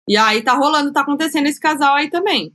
E 0.09 0.15
aí 0.17 0.41
tá 0.41 0.53
rolando, 0.53 0.91
tá 0.93 1.01
acontecendo 1.01 1.47
esse 1.47 1.59
casal 1.59 1.95
aí 1.95 2.09
também. 2.09 2.53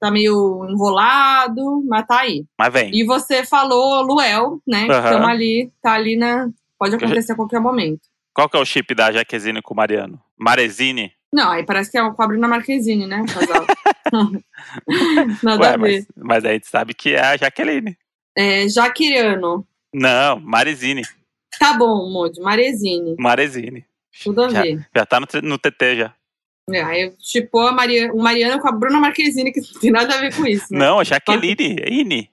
Tá 0.00 0.10
meio 0.10 0.66
enrolado, 0.68 1.82
mas 1.88 2.06
tá 2.06 2.20
aí. 2.20 2.44
Mas 2.58 2.72
vem. 2.72 2.90
E 2.94 3.04
você 3.04 3.44
falou 3.44 4.02
Luel, 4.02 4.60
né? 4.66 4.86
Que 4.86 4.92
Aham. 4.92 5.04
estamos 5.04 5.28
ali, 5.28 5.72
tá 5.82 5.92
ali 5.92 6.16
na. 6.16 6.48
Pode 6.78 6.94
acontecer 6.96 7.32
a 7.32 7.36
qualquer 7.36 7.60
momento. 7.60 8.00
Qual 8.34 8.48
que 8.48 8.56
é 8.56 8.60
o 8.60 8.64
chip 8.64 8.94
da 8.94 9.10
Jaquezine 9.10 9.60
com 9.62 9.74
o 9.74 9.76
Mariano? 9.76 10.20
Marezine? 10.38 11.12
Não, 11.32 11.50
aí 11.50 11.64
parece 11.64 11.90
que 11.90 11.98
é 11.98 12.02
o 12.02 12.14
Cobre 12.14 12.38
na 12.38 12.48
Marquezine, 12.48 13.06
né? 13.06 13.24
Casal. 13.26 13.66
Nada 15.42 15.62
Ué, 15.62 15.68
a 15.68 15.76
ver. 15.76 15.78
mas, 15.78 16.06
mas 16.16 16.44
a 16.44 16.52
gente 16.52 16.66
sabe 16.66 16.94
que 16.94 17.14
é 17.14 17.20
a 17.20 17.36
Jaqueline. 17.36 17.96
É, 18.36 18.68
Jaquiriano. 18.68 19.66
Não, 19.92 20.40
Marezine. 20.40 21.02
Tá 21.58 21.74
bom, 21.74 22.10
Modi. 22.10 22.40
Marezine. 22.40 23.16
Marezine. 23.18 23.84
Tudo 24.22 24.44
a 24.44 24.48
Já, 24.48 24.62
ver. 24.62 24.86
já 24.94 25.06
tá 25.06 25.20
no, 25.20 25.26
no 25.42 25.58
TT 25.58 25.96
já. 25.96 26.14
É, 26.70 26.82
aí 26.82 27.10
tipo 27.18 27.58
a 27.60 27.72
Maria, 27.72 28.12
o 28.12 28.18
Mariano 28.22 28.60
com 28.60 28.68
a 28.68 28.72
Bruna 28.72 29.00
Marquezine, 29.00 29.52
que 29.52 29.60
não 29.60 29.80
tem 29.80 29.90
nada 29.90 30.14
a 30.14 30.20
ver 30.20 30.34
com 30.34 30.46
isso, 30.46 30.66
né? 30.72 30.78
Não, 30.78 31.02
Jaqueline. 31.02 31.76
É 31.80 31.90
Ine. 31.92 32.30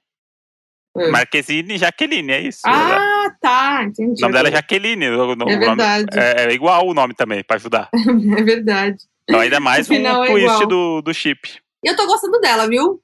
É. 0.97 1.09
Marquezine 1.11 1.77
Jaqueline, 1.77 2.31
é 2.31 2.41
isso. 2.41 2.61
Ah, 2.65 3.29
tá. 3.41 3.83
Entendi. 3.83 4.19
o 4.19 4.21
nome 4.21 4.33
dela 4.33 4.47
é 4.47 4.51
Jaqueline. 4.51 5.09
O, 5.09 5.31
É 5.31 5.35
nome- 5.35 5.57
verdade. 5.57 6.05
é, 6.17 6.45
é 6.45 6.53
igual 6.53 6.87
o 6.87 6.93
nome 6.93 7.13
também, 7.13 7.43
pra 7.43 7.57
ajudar. 7.57 7.89
É 8.37 8.43
verdade. 8.43 8.97
Então 9.27 9.39
ainda 9.41 9.59
mais 9.59 9.89
um 9.89 9.95
é 9.95 10.27
twist 10.27 10.43
igual. 10.45 10.67
do, 10.67 11.01
do 11.01 11.13
chip. 11.13 11.57
E 11.83 11.89
eu 11.89 11.95
tô 11.95 12.05
gostando 12.07 12.39
dela, 12.39 12.67
viu? 12.69 13.01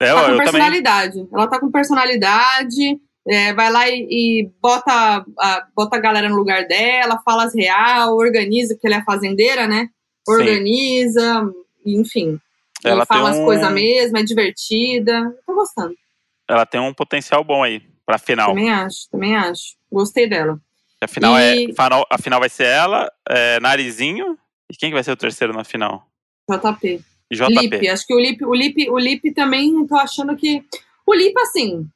É, 0.00 0.06
tá 0.06 0.10
eu, 0.12 0.16
com 0.16 0.20
eu 0.20 0.26
também. 0.38 0.44
personalidade. 0.52 1.28
Ela 1.32 1.46
tá 1.46 1.60
com 1.60 1.70
personalidade. 1.70 2.98
é, 3.28 3.52
vai 3.54 3.70
lá 3.70 3.88
e, 3.88 4.06
e 4.10 4.50
bota, 4.62 5.24
a, 5.38 5.66
bota 5.76 5.96
a 5.96 6.00
galera 6.00 6.28
no 6.28 6.36
lugar 6.36 6.66
dela, 6.66 7.20
fala 7.24 7.44
as 7.44 7.54
real, 7.54 8.16
organiza, 8.16 8.74
porque 8.74 8.86
ela 8.86 8.96
é 8.96 9.04
fazendeira, 9.04 9.66
né? 9.66 9.88
Sim. 10.28 10.32
Organiza, 10.34 11.50
enfim. 11.84 12.38
Ela 12.84 13.04
fala 13.06 13.30
as 13.30 13.38
coisas 13.38 13.72
mesmo, 13.72 14.16
é 14.18 14.22
divertida. 14.22 15.34
Tô 15.46 15.54
gostando. 15.54 15.94
Ela 16.48 16.64
tem 16.66 16.80
um 16.80 16.92
potencial 16.94 17.42
bom 17.42 17.62
aí 17.62 17.82
pra 18.04 18.18
final. 18.18 18.48
Também 18.50 18.70
acho, 18.72 19.08
também 19.10 19.36
acho. 19.36 19.74
Gostei 19.90 20.28
dela. 20.28 20.60
A 21.02 21.06
final, 21.08 21.38
E- 21.38 21.64
é, 21.70 21.72
final, 21.72 22.06
a 22.10 22.18
final 22.18 22.40
vai 22.40 22.48
ser 22.48 22.64
ela, 22.64 23.10
é, 23.28 23.60
Narizinho. 23.60 24.38
E 24.70 24.76
quem 24.76 24.90
que 24.90 24.94
vai 24.94 25.04
ser 25.04 25.12
o 25.12 25.16
terceiro 25.16 25.52
na 25.52 25.62
final? 25.64 26.06
JP. 26.50 27.00
JP. 27.32 27.52
Lipe, 27.52 27.88
acho 27.88 28.06
que 28.06 28.14
o 28.14 28.18
Lipe, 28.20 28.44
o 28.44 28.54
Lipe, 28.54 28.88
o 28.90 28.98
Lipe 28.98 29.32
também 29.32 29.86
tô 29.86 29.96
achando 29.96 30.34
que. 30.36 30.64
O 31.06 31.14
Lipe, 31.14 31.38
assim, 31.40 31.86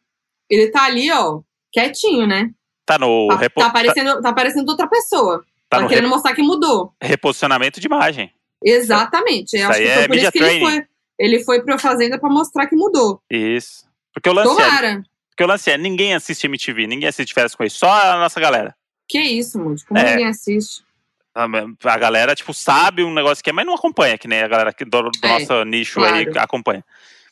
ele 0.49 0.69
tá 0.71 0.85
ali, 0.85 1.11
ó, 1.11 1.41
quietinho, 1.73 2.27
né? 2.27 2.51
Tá 2.85 2.99
no. 2.99 3.29
Tá, 3.29 3.37
repo- 3.37 3.61
tá 3.61 3.67
aparecendo, 3.69 4.21
tá 4.21 4.29
aparecendo 4.31 4.69
outra 4.69 4.89
pessoa. 4.89 5.45
tá 5.69 5.81
Tá, 5.81 5.87
querendo 5.89 6.09
mostrar 6.09 6.35
que 6.35 6.43
mudou. 6.43 6.93
re- 7.01 7.11
reposicionamento 7.11 7.81
de 7.81 7.87
imagem. 7.87 8.33
Exatamente. 8.65 9.57
Isso 9.57 9.67
acho 9.69 9.79
que 9.81 9.87
é 9.87 9.95
foi 9.95 10.07
por 10.09 10.17
isso 10.17 10.33
que 10.33 10.39
ele 10.39 10.61
foi. 10.61 10.87
Ele 11.19 11.45
foi 11.45 11.63
pra 11.63 11.79
Fazenda 11.79 12.19
pra 12.19 12.29
mostrar 12.31 12.67
que 12.67 12.75
mudou. 12.77 13.21
Isso. 13.31 13.85
Porque 14.13 14.29
o 14.29 14.33
lance 14.33 14.61
é, 14.61 14.65
Tomara. 14.65 15.03
porque 15.31 15.45
o 15.45 15.47
lance 15.47 15.71
é, 15.71 15.79
ninguém 15.79 16.15
assiste 16.15 16.45
MTV, 16.47 16.87
ninguém 16.87 17.09
assiste 17.09 17.33
férias 17.35 17.55
com 17.55 17.65
isso, 17.65 17.79
só 17.79 17.91
a 17.91 18.19
nossa 18.19 18.41
galera. 18.41 18.75
Que 19.09 19.21
isso, 19.21 19.59
Mude? 19.59 19.85
Como 19.85 19.99
É. 20.01 20.11
ninguém 20.13 20.27
assiste? 20.27 20.83
A 21.35 21.45
a 21.45 21.99
galera, 21.99 22.35
tipo, 22.35 22.53
sabe 22.53 23.05
um 23.05 23.15
negócio 23.15 23.43
que 23.43 23.51
é, 23.51 23.53
mas 23.53 23.65
não 23.65 23.75
acompanha, 23.75 24.19
que 24.19 24.27
nem 24.29 24.41
a 24.43 24.49
galera 24.49 24.71
aqui 24.71 24.85
do, 24.85 25.03
do 25.03 25.11
É, 25.23 25.29
nosso 25.29 25.65
nicho 25.65 26.03
aí 26.03 26.25
claro. 26.27 26.41
acompanha. 26.45 26.85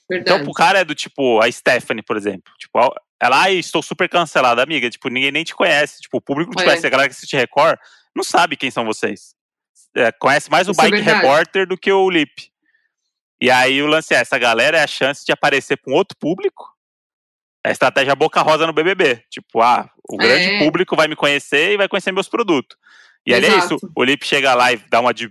Verdade. 0.08 0.30
Então, 0.36 0.44
pro 0.44 0.54
cara 0.54 0.78
é 0.78 0.84
do 0.84 0.94
tipo, 0.94 1.40
a 1.40 1.50
Stephanie, 1.52 2.02
por 2.02 2.16
exemplo. 2.16 2.52
Tipo, 2.58 2.78
ela, 3.20 3.42
ai, 3.42 3.56
estou 3.56 3.82
super 3.82 4.08
cancelada, 4.08 4.62
amiga. 4.62 4.88
Tipo, 4.88 5.08
ninguém 5.10 5.30
nem 5.30 5.44
te 5.44 5.54
conhece. 5.54 6.00
Tipo, 6.00 6.16
o 6.16 6.20
público 6.20 6.50
não 6.50 6.56
te 6.56 6.62
É. 6.62 6.64
conhece. 6.64 6.86
A 6.86 6.90
galera 6.90 7.08
que 7.10 7.14
assiste 7.14 7.36
Record 7.36 7.76
não 8.16 8.24
sabe 8.24 8.56
quem 8.56 8.70
são 8.70 8.86
vocês. 8.86 9.34
É, 9.94 10.10
conhece 10.12 10.50
mais 10.50 10.66
o 10.68 10.70
Isso 10.70 10.80
é 10.80 10.90
Bike. 10.90 11.02
Repórter 11.02 11.66
do 11.66 11.76
que 11.76 11.92
o 11.92 12.08
Lip. 12.08 12.50
E 13.40 13.50
aí 13.50 13.82
o 13.82 13.86
lance 13.86 14.14
é, 14.14 14.18
essa 14.18 14.38
galera 14.38 14.78
é 14.78 14.82
a 14.82 14.86
chance 14.86 15.24
de 15.24 15.32
aparecer 15.32 15.78
um 15.86 15.94
outro 15.94 16.16
público. 16.18 16.64
É 17.64 17.68
a 17.68 17.72
estratégia 17.72 18.14
boca 18.14 18.40
rosa 18.40 18.66
no 18.66 18.72
BBB. 18.72 19.22
Tipo, 19.30 19.60
ah, 19.60 19.88
o 20.08 20.16
grande 20.16 20.54
É. 20.54 20.58
público 20.58 20.96
vai 20.96 21.06
me 21.08 21.16
conhecer 21.16 21.72
e 21.72 21.76
vai 21.76 21.88
conhecer 21.88 22.12
meus 22.12 22.28
produtos. 22.28 22.76
E 23.26 23.34
aí 23.34 23.44
é 23.44 23.48
Exato. 23.48 23.74
isso, 23.74 23.90
o 23.94 24.04
Lip 24.04 24.24
chega 24.24 24.54
lá 24.54 24.72
e 24.72 24.76
dá 24.88 25.00
uma 25.00 25.12
de, 25.12 25.30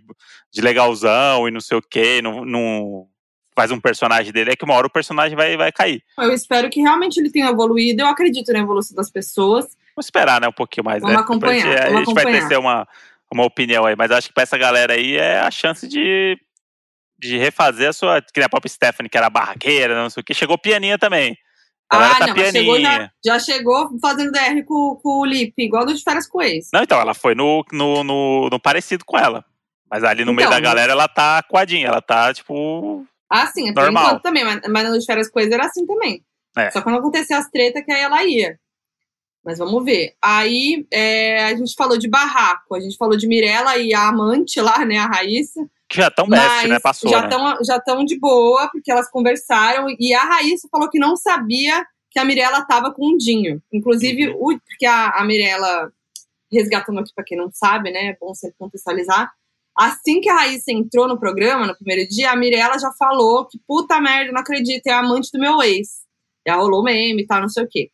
de 0.54 0.62
legalzão 0.62 1.48
e 1.48 1.52
não 1.52 1.60
sei 1.60 1.78
o 1.78 1.82
quê, 1.82 2.22
não, 2.22 2.46
não 2.46 3.08
faz 3.56 3.72
um 3.72 3.80
personagem 3.80 4.32
dele, 4.32 4.52
é 4.52 4.56
que 4.56 4.64
uma 4.64 4.76
hora 4.76 4.86
o 4.86 4.90
personagem 4.90 5.36
vai, 5.36 5.58
vai 5.58 5.72
cair. 5.72 6.04
Eu 6.20 6.32
espero 6.32 6.70
que 6.70 6.80
realmente 6.80 7.18
ele 7.20 7.32
tenha 7.32 7.48
evoluído. 7.50 8.04
Eu 8.04 8.08
acredito 8.08 8.54
na 8.54 8.60
evolução 8.60 8.96
das 8.96 9.10
pessoas. 9.10 9.66
Vamos 9.96 10.06
esperar, 10.06 10.40
né, 10.40 10.48
um 10.48 10.54
pouquinho 10.54 10.86
mais. 10.86 11.02
Vamos 11.02 11.16
né? 11.18 11.24
acompanhar, 11.24 11.62
gente, 11.64 11.80
vamos 11.86 11.96
a 11.96 11.98
gente 12.06 12.14
vai 12.14 12.24
acompanhar. 12.24 12.50
ter 12.50 12.58
uma, 12.58 12.88
uma 13.34 13.46
opinião 13.46 13.86
aí, 13.86 13.96
mas 13.98 14.12
acho 14.12 14.28
que 14.28 14.34
pra 14.34 14.44
essa 14.44 14.60
galera 14.60 14.94
aí 14.94 15.18
é 15.18 15.40
a 15.40 15.50
chance 15.50 15.88
de, 15.88 16.38
de 17.20 17.38
refazer 17.38 17.90
a 17.90 17.94
sua. 17.94 18.22
Que 18.22 18.42
a 18.42 18.50
própria 18.50 18.70
Stephanie, 18.70 19.10
que 19.10 19.18
era 19.18 19.30
barraqueira, 19.30 20.02
não 20.02 20.10
sei 20.10 20.22
o 20.22 20.24
que, 20.24 20.34
chegou 20.34 20.58
pianinha 20.58 20.98
também. 20.98 21.38
A 21.90 21.96
galera 21.98 22.16
Ah, 22.16 22.20
tá 22.20 22.28
não, 22.28 22.52
chegou 22.52 22.80
já, 22.82 23.12
já 23.26 23.40
chegou 23.40 23.90
fazendo 24.02 24.32
DR 24.32 24.62
com, 24.66 25.00
com 25.02 25.20
o 25.22 25.26
Lip, 25.26 25.54
igual 25.58 25.86
do 25.86 25.94
de 25.94 26.04
férias 26.04 26.28
com 26.28 26.42
ex. 26.42 26.68
Não, 26.74 26.84
então, 26.84 27.00
ela 27.00 27.14
foi 27.14 27.34
no, 27.34 27.64
no, 27.72 28.04
no, 28.04 28.50
no 28.50 28.60
parecido 28.60 29.06
com 29.06 29.18
ela. 29.18 29.46
Mas 29.90 30.04
ali 30.04 30.26
no 30.26 30.34
meio 30.34 30.48
Então, 30.48 30.58
da 30.58 30.62
galera 30.62 30.92
ela 30.92 31.08
tá 31.08 31.42
coadinha, 31.44 31.88
ela 31.88 32.02
tá, 32.02 32.34
tipo. 32.34 33.06
Ah, 33.30 33.48
sim, 33.48 33.70
é 33.70 33.74
por 33.74 33.84
Normal. 33.84 34.04
enquanto 34.06 34.22
também, 34.22 34.44
mas, 34.44 34.62
mas 34.70 34.90
no 34.90 35.00
de 35.00 35.06
férias 35.06 35.30
com 35.30 35.40
ex 35.40 35.50
era 35.50 35.66
assim 35.66 35.86
também. 35.86 36.22
É. 36.58 36.70
Só 36.72 36.82
quando 36.82 36.98
acontecer 36.98 37.34
as 37.34 37.50
tretas 37.50 37.84
que 37.86 37.92
aí 37.92 38.02
ela 38.02 38.24
ia. 38.26 38.60
Mas 39.46 39.60
vamos 39.60 39.86
ver. 39.86 40.14
Aí 40.22 40.86
é, 40.92 41.46
a 41.46 41.56
gente 41.56 41.74
falou 41.74 41.98
de 41.98 42.10
barraco, 42.10 42.76
a 42.76 42.82
gente 42.82 42.98
falou 42.98 43.16
de 43.16 43.28
Mirella 43.28 43.78
e 43.78 43.94
a 43.94 44.10
amante 44.10 44.60
lá, 44.60 44.84
né, 44.86 44.98
a 44.98 45.06
Raíssa. 45.08 45.66
Que 45.90 45.98
já 45.98 46.12
tão 46.12 46.28
best, 46.28 46.68
né? 46.68 46.80
Passou, 46.80 47.10
já 47.10 47.22
né? 47.22 47.28
estão 47.28 47.58
já 47.64 47.80
tão 47.80 48.04
de 48.04 48.20
boa, 48.20 48.70
porque 48.72 48.92
elas 48.92 49.10
conversaram. 49.10 49.88
E 50.00 50.14
a 50.14 50.24
Raíssa 50.24 50.68
falou 50.72 50.90
que 50.90 51.00
não 51.00 51.16
sabia 51.16 51.86
que 52.12 52.20
a 52.20 52.26
Mirella 52.26 52.66
tava 52.66 52.92
com 52.94 53.14
o 53.14 53.18
Dinho. 53.18 53.62
Inclusive, 53.72 54.30
Uhum. 54.30 54.54
o, 54.56 54.60
porque 54.60 54.86
a, 54.86 55.10
a 55.12 55.24
Mirella, 55.26 55.92
resgatando 56.52 57.00
aqui 57.00 57.12
pra 57.16 57.24
quem 57.24 57.38
não 57.38 57.50
sabe, 57.52 57.92
né? 57.92 58.08
É 58.08 58.18
bom 58.20 58.34
sempre 58.34 58.58
contextualizar. 58.60 59.32
Assim 59.78 60.20
que 60.20 60.30
a 60.30 60.36
Raíssa 60.36 60.72
entrou 60.72 61.08
no 61.08 61.20
programa, 61.20 61.68
no 61.68 61.76
primeiro 61.78 62.10
dia, 62.10 62.32
a 62.32 62.36
Mirella 62.36 62.80
já 62.80 62.92
falou 62.98 63.46
que 63.46 63.60
puta 63.68 64.02
merda, 64.02 64.32
não 64.32 64.42
acredito, 64.42 64.88
é 64.88 64.92
a 64.92 65.00
amante 65.00 65.30
do 65.32 65.40
meu 65.40 65.62
ex. 65.62 65.90
Já 66.48 66.56
rolou 66.56 66.84
meme 66.84 67.22
e 67.22 67.28
tal, 67.28 67.42
não 67.42 67.50
sei 67.50 67.64
o 67.64 67.68
quê. 67.70 67.92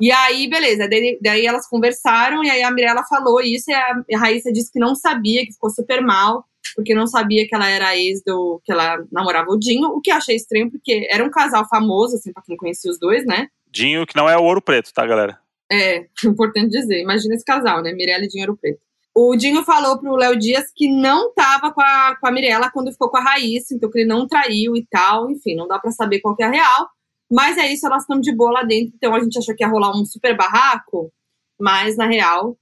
E 0.00 0.12
aí, 0.12 0.48
beleza, 0.48 0.88
daí, 0.88 1.18
daí 1.20 1.46
elas 1.46 1.68
conversaram 1.68 2.44
e 2.44 2.50
aí 2.50 2.62
a 2.62 2.70
Mirella 2.70 3.02
falou 3.08 3.40
isso 3.40 3.70
e 3.70 3.74
a, 3.74 4.02
Raíssa 4.16 4.52
disse 4.52 4.70
que 4.72 4.78
não 4.78 4.94
sabia, 4.94 5.44
que 5.44 5.52
ficou 5.52 5.70
super 5.70 6.00
mal, 6.00 6.44
porque 6.76 6.94
não 6.94 7.06
sabia 7.06 7.46
que 7.48 7.54
ela 7.54 7.68
era 7.68 7.96
ex 7.96 8.22
do. 8.24 8.60
que 8.64 8.70
ela 8.70 9.04
namorava 9.10 9.50
o 9.50 9.58
Dinho, 9.58 9.88
o 9.88 10.00
que 10.00 10.12
eu 10.12 10.16
achei 10.16 10.36
estranho, 10.36 10.70
porque 10.70 11.08
era 11.10 11.24
um 11.24 11.30
casal 11.30 11.66
famoso, 11.68 12.14
assim, 12.14 12.32
pra 12.32 12.42
quem 12.44 12.56
conhecia 12.56 12.90
os 12.90 12.98
dois, 12.98 13.26
né? 13.26 13.48
Dinho, 13.70 14.06
que 14.06 14.16
não 14.16 14.28
é 14.28 14.36
o 14.36 14.42
ouro 14.44 14.62
preto, 14.62 14.92
tá, 14.92 15.04
galera? 15.04 15.38
É, 15.70 16.06
importante 16.24 16.70
dizer. 16.70 17.00
Imagina 17.00 17.34
esse 17.34 17.44
casal, 17.44 17.82
né? 17.82 17.92
Mirella 17.92 18.24
e 18.24 18.28
Dinheiro 18.28 18.56
Preto. 18.56 18.80
O 19.14 19.34
Dinho 19.34 19.64
falou 19.64 19.98
pro 19.98 20.14
Léo 20.14 20.38
Dias 20.38 20.70
que 20.74 20.88
não 20.88 21.32
tava 21.34 21.72
com 21.72 21.80
a, 21.80 22.16
com 22.20 22.28
a 22.28 22.30
Mirella 22.30 22.70
quando 22.70 22.92
ficou 22.92 23.10
com 23.10 23.16
a 23.16 23.22
Raíssa, 23.22 23.74
então 23.74 23.90
que 23.90 23.98
ele 23.98 24.08
não 24.08 24.28
traiu 24.28 24.76
e 24.76 24.86
tal. 24.88 25.28
Enfim, 25.28 25.56
não 25.56 25.66
dá 25.66 25.78
pra 25.78 25.90
saber 25.90 26.20
qual 26.20 26.36
que 26.36 26.42
é 26.44 26.46
a 26.46 26.50
real. 26.50 26.88
Mas 27.30 27.58
é 27.58 27.72
isso, 27.72 27.86
elas 27.86 28.02
estão 28.02 28.20
de 28.20 28.34
boa 28.34 28.50
lá 28.52 28.62
dentro. 28.62 28.94
Então 28.96 29.14
a 29.14 29.20
gente 29.20 29.38
achou 29.38 29.54
que 29.54 29.62
ia 29.62 29.68
rolar 29.68 29.90
um 29.96 30.04
super 30.04 30.36
barraco, 30.36 31.12
mas 31.60 31.96
na 31.96 32.06
real, 32.06 32.56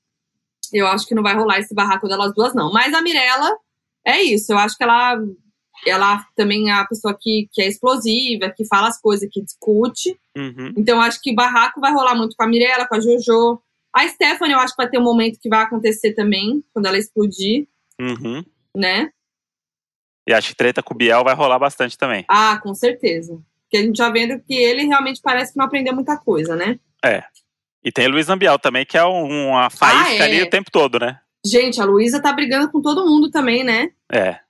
eu 0.73 0.87
acho 0.89 1.07
que 1.07 1.15
não 1.15 1.23
vai 1.23 1.35
rolar 1.37 1.59
esse 1.59 1.75
barraco 1.75 2.09
delas 2.09 2.35
duas, 2.35 2.55
não. 2.55 2.73
Mas 2.73 2.93
a 2.93 3.01
Mirella, 3.03 3.57
é 4.05 4.23
isso. 4.23 4.53
Eu 4.53 4.59
acho 4.59 4.77
que 4.77 4.83
ela, 4.83 5.17
ela 5.87 6.25
também 6.35 6.69
é 6.71 6.73
a 6.73 6.85
pessoa 6.87 7.17
que, 7.19 7.49
que 7.53 7.63
é 7.63 7.69
explosiva, 7.69 8.51
que 8.51 8.67
fala 8.67 8.89
as 8.89 9.01
coisas, 9.01 9.29
que 9.31 9.43
discute. 9.43 10.19
Uhum. 10.37 10.73
Então, 10.77 11.01
acho 11.01 11.21
que 11.21 11.35
barraco 11.35 11.81
vai 11.81 11.93
rolar 11.93 12.15
muito 12.17 12.35
com 12.37 12.43
a 12.45 12.49
Mirella, 12.49 12.87
com 12.87 12.97
a 12.97 13.01
Jojo. 13.01 13.61
A 13.93 14.07
Stephanie, 14.09 14.53
eu 14.55 14.59
acho 14.61 14.75
que 14.75 14.83
vai 14.83 14.91
ter 14.91 14.99
um 14.99 15.05
momento 15.05 15.39
que 15.41 15.49
vai 15.49 15.63
acontecer 15.63 16.13
também, 16.13 16.63
quando 16.73 16.87
ela 16.87 16.99
explodir, 16.99 17.67
Uhum. 18.01 18.45
né? 18.77 19.11
E 20.29 20.35
acho 20.35 20.49
que 20.51 20.57
treta 20.57 20.83
com 20.83 20.93
o 20.93 20.97
Biel 20.97 21.23
vai 21.25 21.35
rolar 21.35 21.59
bastante 21.59 21.97
também. 21.97 22.25
Ah, 22.29 22.59
com 22.63 22.75
certeza. 22.75 23.41
Porque 23.67 23.77
a 23.79 23.83
gente 23.83 23.97
já 23.97 24.09
vendo 24.11 24.41
que 24.41 24.55
ele 24.55 24.85
realmente 24.87 25.21
parece 25.23 25.53
que 25.53 25.59
não 25.59 25.67
aprendeu 25.67 25.95
muita 25.95 26.17
coisa, 26.17 26.55
né? 26.57 26.79
E 27.85 27.93
tem 27.93 28.09
Luiz 28.09 28.29
Ambiel 28.29 28.59
também, 28.59 28.85
que 28.85 28.97
é 28.99 29.05
um- 29.05 29.51
uma 29.51 29.71
faísca 29.71 30.09
Ah, 30.09 30.15
é. 30.15 30.23
ali 30.23 30.43
o 30.43 30.51
tempo 30.51 30.71
todo, 30.71 30.99
né? 30.99 31.19
Gente, 31.45 31.81
a 31.81 31.85
Luísa 31.85 32.21
tá 32.21 32.33
brigando 32.33 32.71
com 32.71 32.81
todo 32.83 33.07
mundo 33.07 33.31
também, 33.31 33.63
né? 33.63 33.91
É. 34.13 34.41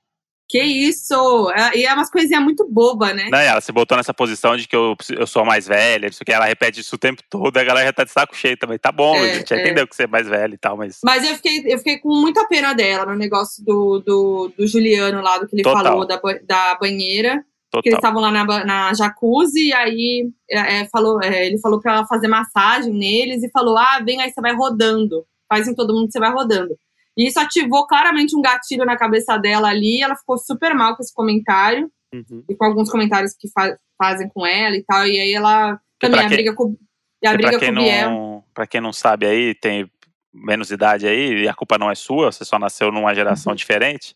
Que 0.49 0.63
isso! 0.63 1.51
É- 1.51 1.77
E 1.79 1.85
é 1.85 1.93
umas 1.93 2.09
coisinhas 2.11 2.43
muito 2.43 2.67
boba, 2.71 3.13
né? 3.13 3.29
Né, 3.31 3.47
ela 3.47 3.61
se 3.61 3.73
botou 3.73 3.97
nessa 3.97 4.15
posição 4.15 4.57
de 4.57 4.67
que 4.69 4.77
eu, 4.77 4.95
eu 5.11 5.27
sou 5.27 5.43
a 5.43 5.45
mais 5.45 5.67
velha, 5.67 6.07
isso 6.07 6.25
que 6.25 6.33
ela 6.33 6.45
repete 6.47 6.81
isso 6.81 6.95
o 6.95 6.99
tempo 6.99 7.21
todo, 7.29 7.57
a 7.59 7.65
galera 7.65 7.87
já 7.89 7.93
tá 7.93 8.05
de 8.05 8.13
saco 8.13 8.35
cheio 8.37 8.57
também. 8.57 8.79
Tá 8.79 8.93
bom, 8.93 9.17
É, 9.17 9.33
a 9.33 9.35
gente 9.35 9.53
é. 9.53 9.61
entendeu 9.61 9.87
que 9.89 9.95
você 9.97 10.05
é 10.05 10.07
mais 10.07 10.27
velha 10.29 10.55
e 10.55 10.59
tal, 10.59 10.77
mas. 10.77 11.01
Mas 11.05 11.29
eu 11.29 11.35
fiquei, 11.35 11.63
eu 11.67 11.79
fiquei 11.79 11.99
com 11.99 12.15
muita 12.15 12.47
pena 12.47 12.73
dela 12.75 13.05
no 13.07 13.17
negócio 13.19 13.63
do, 13.65 13.99
do, 13.99 14.53
do 14.57 14.67
Juliano 14.69 15.21
lá, 15.21 15.37
do 15.39 15.49
que 15.49 15.57
ele 15.57 15.63
Total. 15.63 15.83
falou 15.85 16.07
da, 16.07 16.19
da 16.45 16.75
banheira. 16.81 17.45
Que 17.83 17.89
eles 17.89 17.97
Total. 17.99 18.11
estavam 18.11 18.21
lá 18.23 18.31
na, 18.31 18.65
na 18.65 18.95
jacuzzi, 18.95 19.69
e 19.69 19.73
aí 19.73 20.31
é, 20.51 20.81
é, 20.81 20.89
falou, 20.89 21.21
é, 21.23 21.47
ele 21.47 21.59
falou 21.59 21.81
pra 21.81 21.95
ela 21.97 22.07
fazer 22.07 22.29
massagem 22.29 22.93
neles 22.93 23.43
e 23.43 23.51
falou: 23.51 23.77
ah, 23.77 24.01
vem 24.05 24.21
aí, 24.23 24.31
você 24.31 24.41
vai 24.41 24.55
rodando. 24.55 25.27
Faz 25.49 25.69
em 25.69 25.75
todo 25.75 25.95
mundo, 25.95 26.11
você 26.11 26.19
vai 26.19 26.33
rodando. 26.33 26.77
E 27.17 27.27
isso 27.29 27.39
ativou 27.41 27.87
claramente 27.87 28.37
um 28.37 28.43
gatilho 28.43 28.85
na 28.85 28.97
cabeça 28.97 29.37
dela 29.39 29.69
ali. 29.69 30.03
Ela 30.03 30.17
ficou 30.17 30.37
super 30.39 30.75
mal 30.75 30.97
com 30.97 31.03
esse 31.03 31.13
comentário 31.15 31.91
Uhum. 32.15 32.45
e 32.49 32.55
com 32.55 32.65
alguns 32.65 32.89
comentários 32.91 33.35
que 33.39 33.49
fa- 33.51 33.77
fazem 33.99 34.29
com 34.29 34.47
ela 34.47 34.77
e 34.77 34.83
tal. 34.85 35.07
E 35.07 35.19
aí 35.19 35.33
ela 35.35 35.79
também 35.99 36.21
a 36.21 36.29
briga 36.29 36.55
com, 36.55 36.77
e 37.23 37.27
a 37.27 37.33
briga 37.33 37.51
pra 37.51 37.59
com 37.59 37.65
quem, 37.65 37.73
o 37.75 37.77
Biel. 37.83 38.11
não, 38.11 38.45
pra 38.55 38.67
quem 38.67 38.81
não 38.81 38.93
sabe 38.93 39.27
aí, 39.27 39.55
tem 39.55 39.91
menos 40.33 40.71
idade 40.71 41.07
aí, 41.07 41.43
e 41.45 41.49
a 41.49 41.55
culpa 41.55 41.79
não 41.79 41.91
é 41.91 41.95
sua, 41.95 42.31
você 42.31 42.45
só 42.45 42.59
nasceu 42.59 42.93
numa 42.93 43.15
geração 43.15 43.51
Uhum. 43.53 43.57
diferente. 43.57 44.15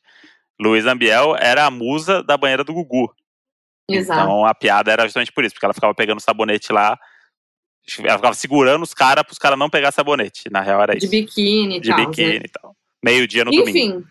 Luiz 0.61 0.85
Ambiel 0.87 1.35
era 1.39 1.65
a 1.67 1.71
musa 1.71 2.23
da 2.23 2.37
banheira 2.37 2.63
do 2.63 2.75
Gugu. 2.75 3.13
Exato. 3.89 4.21
Então 4.21 4.45
a 4.45 4.55
piada 4.55 4.91
era 4.93 5.05
justamente 5.05 5.33
por 5.33 5.45
isso, 5.45 5.55
porque 5.55 5.67
ela 5.67 5.75
ficava 5.75 5.95
pegando 5.95 6.21
sabonete 6.21 6.73
lá, 6.73 6.99
ela 8.01 8.17
ficava 8.17 8.35
segurando 8.35 8.83
os 8.83 8.95
caras 8.95 9.25
pros 9.25 9.39
caras 9.39 9.59
não 9.59 9.71
pegar 9.71 9.91
sabonete. 9.93 10.51
Na 10.51 10.61
real 10.61 10.83
era 10.83 10.93
de 10.95 10.99
isso. 11.05 11.11
biquíni 11.11 11.79
e 11.79 11.81
de 11.81 11.89
tal. 11.89 11.99
né? 11.99 12.07
biquíni 12.07 12.45
e 12.45 12.49
tal. 12.49 12.77
Meio-dia 13.03 13.45
no 13.45 13.51
domingo. 13.51 13.71
Enfim, 13.71 14.05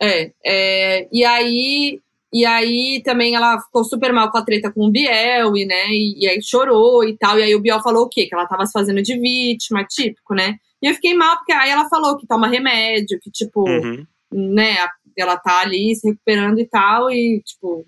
é, 0.00 0.32
é, 0.44 1.08
e 1.12 1.24
aí 1.24 2.00
e 2.32 2.44
aí 2.44 3.00
também 3.04 3.34
ela 3.34 3.60
ficou 3.60 3.84
super 3.84 4.12
mal 4.12 4.30
com 4.30 4.38
a 4.38 4.44
treta 4.44 4.70
com 4.70 4.86
o 4.86 4.90
Biel 4.90 5.56
e 5.56 5.64
né, 5.64 5.86
e, 5.88 6.24
e 6.24 6.28
aí 6.28 6.42
chorou 6.42 7.04
e 7.04 7.16
tal, 7.16 7.38
e 7.38 7.42
aí 7.42 7.54
o 7.54 7.60
Biel 7.60 7.80
falou 7.82 8.04
o 8.04 8.08
quê? 8.08 8.26
Que 8.26 8.34
ela 8.34 8.46
tava 8.46 8.66
se 8.66 8.72
fazendo 8.72 9.00
de 9.02 9.18
vítima, 9.18 9.84
típico, 9.84 10.34
né? 10.34 10.56
E 10.82 10.86
eu 10.88 10.94
fiquei 10.94 11.14
mal 11.14 11.36
porque 11.36 11.52
aí 11.52 11.70
ela 11.70 11.88
falou 11.88 12.16
que 12.18 12.26
toma 12.26 12.48
remédio, 12.48 13.18
que 13.20 13.30
tipo, 13.30 13.68
Uhum. 13.68 14.06
né, 14.32 14.76
ela 15.16 15.36
tá 15.38 15.60
ali 15.60 15.94
se 15.94 16.08
recuperando 16.08 16.58
e 16.58 16.66
tal 16.66 17.10
e 17.10 17.40
tipo 17.42 17.84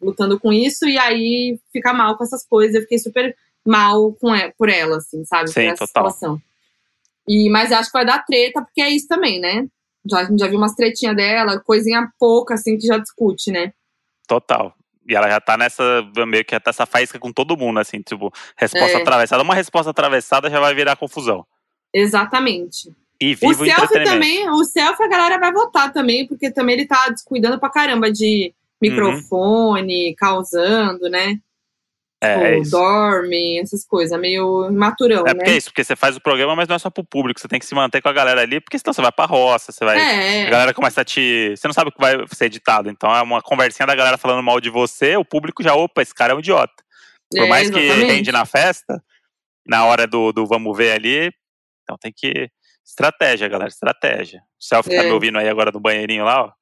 lutando 0.00 0.38
com 0.38 0.52
isso 0.52 0.86
e 0.88 0.98
aí 0.98 1.58
fica 1.72 1.92
mal 1.92 2.16
com 2.16 2.24
essas 2.24 2.46
coisas. 2.46 2.74
Eu 2.74 2.82
fiquei 2.82 2.98
super 2.98 3.36
mal 3.66 4.12
com 4.14 4.34
e- 4.34 4.52
por 4.56 4.68
ela 4.68 4.96
assim, 4.98 5.24
sabe? 5.24 5.48
Sim, 5.48 5.54
por 5.54 5.60
essa 5.62 5.86
total. 5.86 6.10
situação. 6.10 6.42
E 7.28 7.50
mas 7.50 7.70
acho 7.72 7.90
que 7.90 7.98
vai 7.98 8.06
dar 8.06 8.24
treta 8.24 8.62
porque 8.62 8.80
é 8.80 8.90
isso 8.90 9.06
também, 9.08 9.40
né? 9.40 9.66
Já, 10.08 10.24
já 10.38 10.46
viu 10.46 10.56
umas 10.58 10.74
tretinhas 10.74 11.14
dela, 11.16 11.60
coisinha 11.60 12.08
pouca, 12.18 12.54
assim, 12.54 12.78
que 12.78 12.86
já 12.86 12.96
discute, 12.96 13.50
né? 13.50 13.72
Total. 14.26 14.72
E 15.06 15.14
ela 15.14 15.28
já 15.28 15.40
tá 15.40 15.56
nessa, 15.56 15.82
meio 16.26 16.44
que 16.44 16.54
já 16.54 16.60
tá 16.60 16.70
essa 16.70 16.86
faísca 16.86 17.18
com 17.18 17.32
todo 17.32 17.56
mundo, 17.56 17.80
assim, 17.80 18.00
tipo, 18.00 18.32
resposta 18.56 18.98
É. 18.98 19.02
atravessada. 19.02 19.42
Uma 19.42 19.54
resposta 19.54 19.90
atravessada 19.90 20.48
já 20.50 20.60
vai 20.60 20.74
virar 20.74 20.96
confusão. 20.96 21.44
Exatamente. 21.92 22.90
E 23.20 23.32
O 23.34 23.36
viva 23.36 23.62
o, 23.62 23.66
selfie 23.66 24.04
também, 24.04 24.48
o 24.50 24.64
selfie 24.64 25.02
a 25.02 25.08
galera 25.08 25.38
vai 25.38 25.52
votar 25.52 25.92
também, 25.92 26.26
porque 26.26 26.50
também 26.50 26.76
ele 26.76 26.86
tá 26.86 27.08
descuidando 27.08 27.58
pra 27.58 27.68
caramba 27.68 28.12
de 28.12 28.54
microfone, 28.80 30.14
causando, 30.16 31.08
né? 31.08 31.36
É, 32.20 32.34
tipo, 32.34 32.66
é 32.66 32.70
dorme, 32.70 33.60
essas 33.60 33.86
coisas, 33.86 34.18
meio 34.18 34.66
imaturão, 34.68 35.20
É 35.20 35.26
né? 35.28 35.34
porque 35.34 35.50
é 35.50 35.56
isso, 35.56 35.70
porque 35.70 35.84
você 35.84 35.94
faz 35.94 36.16
o 36.16 36.20
programa, 36.20 36.56
mas 36.56 36.66
não 36.66 36.74
é 36.74 36.78
só 36.78 36.90
pro 36.90 37.04
público. 37.04 37.38
Você 37.38 37.46
tem 37.46 37.60
que 37.60 37.66
se 37.66 37.76
manter 37.76 38.02
com 38.02 38.08
a 38.08 38.12
galera 38.12 38.40
ali, 38.40 38.60
porque 38.60 38.76
senão 38.76 38.92
você 38.92 39.00
vai 39.00 39.12
pra 39.12 39.24
roça, 39.24 39.70
você 39.70 39.84
vai. 39.84 39.96
A 39.96 40.02
É, 40.02 40.50
galera 40.50 40.74
começa 40.74 41.00
a 41.02 41.04
te. 41.04 41.54
Você 41.56 41.68
não 41.68 41.72
sabe 41.72 41.90
o 41.90 41.92
que 41.92 42.00
vai 42.00 42.16
ser 42.34 42.46
editado. 42.46 42.90
Então 42.90 43.14
é 43.14 43.22
uma 43.22 43.40
conversinha 43.40 43.86
da 43.86 43.94
galera 43.94 44.18
falando 44.18 44.42
mal 44.42 44.60
de 44.60 44.68
você, 44.68 45.16
o 45.16 45.24
público 45.24 45.62
já, 45.62 45.74
opa, 45.76 46.02
esse 46.02 46.12
cara 46.12 46.32
é 46.32 46.36
um 46.36 46.40
idiota. 46.40 46.74
Por 47.30 47.44
é, 47.44 47.48
mais 47.48 47.70
que 47.70 47.78
exatamente. 47.78 48.10
rende 48.12 48.32
na 48.32 48.44
festa, 48.44 49.00
na 49.64 49.84
hora 49.84 50.04
do, 50.04 50.32
do 50.32 50.44
vamos 50.44 50.76
ver 50.76 50.92
ali, 50.92 51.30
então 51.84 51.96
tem 52.00 52.12
que. 52.14 52.50
Estratégia, 52.84 53.46
galera, 53.48 53.68
estratégia. 53.68 54.40
O 54.40 54.82
tá 54.82 54.94
É. 54.94 55.04
me 55.04 55.12
ouvindo 55.12 55.38
aí 55.38 55.48
agora 55.48 55.70
no 55.70 55.78
banheirinho 55.78 56.24
lá, 56.24 56.46
ó. 56.46 56.52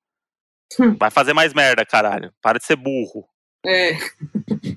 Hum. 0.81 0.97
Vai 0.99 1.11
fazer 1.11 1.33
mais 1.33 1.55
merda, 1.55 1.85
caralho. 1.87 2.33
Para 2.43 2.59
de 2.59 2.64
ser 2.67 2.77
burro. 2.77 3.27
É. 3.64 3.97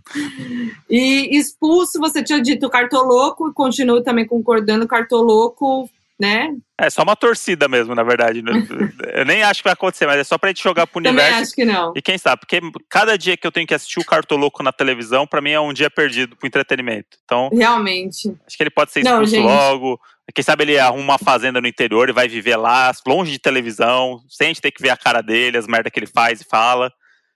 E 0.90 1.38
expulso, 1.38 2.00
você 2.00 2.24
tinha 2.24 2.42
dito 2.42 2.70
cartoloco, 2.70 3.48
e 3.50 3.54
continuo 3.54 4.02
também 4.02 4.26
concordando, 4.26 4.88
cartoloco, 4.88 5.88
né? 6.20 6.50
É 6.80 6.90
só 6.90 7.04
uma 7.04 7.16
torcida 7.16 7.68
mesmo, 7.68 7.94
na 7.94 8.04
verdade. 8.04 8.42
Eu 9.14 9.26
nem 9.26 9.44
acho 9.44 9.62
que 9.62 9.66
vai 9.66 9.74
acontecer, 9.74 10.06
mas 10.08 10.18
é 10.18 10.24
só 10.24 10.38
pra 10.38 10.50
gente 10.50 10.64
jogar 10.64 10.88
pro 10.88 10.96
Também 11.02 11.12
universo. 11.24 11.42
acho 11.44 11.54
que 11.56 11.64
não. 11.66 11.94
E 11.96 12.02
quem 12.02 12.18
sabe, 12.18 12.40
porque 12.42 12.60
cada 12.90 13.18
dia 13.18 13.38
que 13.38 13.46
eu 13.46 13.52
tenho 13.52 13.68
que 13.68 13.74
assistir 13.74 14.00
o 14.00 14.06
Cartoloco 14.06 14.64
na 14.64 14.72
televisão, 14.72 15.28
pra 15.28 15.42
mim 15.42 15.52
é 15.52 15.60
um 15.60 15.74
dia 15.74 15.90
perdido 15.90 16.36
pro 16.36 16.48
entretenimento. 16.48 17.18
Então, 17.24 17.50
Realmente. 17.54 18.36
acho 18.48 18.58
que 18.58 18.64
ele 18.64 18.70
pode 18.72 18.92
ser 18.92 19.04
Não, 19.04 19.22
expulso 19.22 19.36
gente. 19.36 19.46
logo. 19.46 20.00
Quem 20.34 20.44
sabe 20.44 20.64
ele 20.64 20.80
arruma 20.80 21.04
uma 21.04 21.18
fazenda 21.18 21.62
no 21.62 21.68
interior 21.68 22.10
e 22.10 22.14
vai 22.14 22.28
viver 22.28 22.56
lá, 22.56 22.92
longe 23.06 23.32
de 23.32 23.40
televisão, 23.40 24.22
sem 24.30 24.46
a 24.46 24.48
gente 24.50 24.62
ter 24.62 24.72
que 24.72 24.82
ver 24.82 24.90
a 24.90 24.98
cara 24.98 25.22
dele, 25.22 25.58
as 25.58 25.68
merdas 25.68 25.92
que 25.92 26.00
ele 26.00 26.08
faz 26.08 26.42
e 26.42 26.46
fala. 26.46 26.92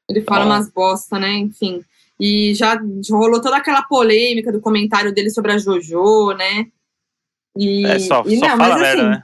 Ele 0.10 0.22
fala 0.22 0.46
Bom. 0.46 0.52
umas 0.52 0.72
bosta, 0.72 1.18
né? 1.18 1.32
Enfim. 1.34 1.84
E 2.20 2.54
já 2.54 2.80
rolou 3.10 3.41
toda 3.41 3.58
aquela 3.58 3.82
polêmica 3.82 4.52
do 4.52 4.62
comentário 4.62 5.14
dele 5.14 5.30
sobre 5.30 5.52
a 5.52 5.58
JoJo, 5.58 6.34
né? 6.38 6.68
E, 7.58 7.86
é, 7.86 8.00
só, 8.00 8.24
e 8.26 8.38
só 8.38 8.48
não, 8.48 8.58
fala 8.58 8.70
mas 8.70 8.82
merda, 8.82 9.02
assim, 9.02 9.12
né? 9.12 9.24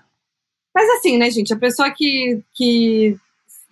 Mas 0.76 0.90
assim, 0.92 1.18
né, 1.18 1.30
gente? 1.32 1.54
A 1.54 1.58
pessoa 1.58 1.92
que, 1.92 2.42
que 2.54 3.18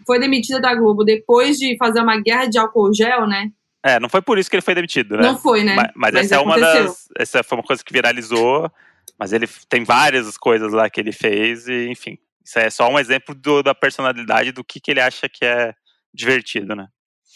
foi 0.05 0.19
demitida 0.19 0.59
da 0.59 0.73
Globo 0.73 1.03
depois 1.03 1.57
de 1.57 1.77
fazer 1.77 2.01
uma 2.01 2.19
guerra 2.19 2.45
de 2.45 2.57
álcool 2.57 2.93
gel, 2.93 3.27
né? 3.27 3.51
É, 3.83 3.99
não 3.99 4.09
foi 4.09 4.21
por 4.21 4.37
isso 4.37 4.49
que 4.49 4.55
ele 4.55 4.63
foi 4.63 4.75
demitido, 4.75 5.15
né? 5.15 5.23
Não 5.23 5.37
foi, 5.37 5.63
né? 5.63 5.75
Mas, 5.75 5.91
mas 5.95 6.15
essa 6.15 6.35
é 6.35 6.39
uma 6.39 6.55
aconteceu. 6.55 6.83
das. 6.85 7.07
Essa 7.17 7.43
foi 7.43 7.57
uma 7.57 7.63
coisa 7.63 7.83
que 7.83 7.93
viralizou, 7.93 8.71
mas 9.19 9.33
ele 9.33 9.47
tem 9.69 9.83
várias 9.83 10.37
coisas 10.37 10.71
lá 10.73 10.89
que 10.89 10.99
ele 10.99 11.11
fez, 11.11 11.67
e 11.67 11.87
enfim. 11.89 12.17
Isso 12.43 12.59
é 12.59 12.69
só 12.69 12.89
um 12.89 12.97
exemplo 12.99 13.35
do- 13.35 13.61
da 13.61 13.75
personalidade 13.75 14.51
do 14.51 14.63
que, 14.63 14.79
que 14.79 14.91
ele 14.91 15.01
acha 15.01 15.27
que 15.27 15.43
é 15.43 15.73
divertido, 16.13 16.75
né? 16.75 16.87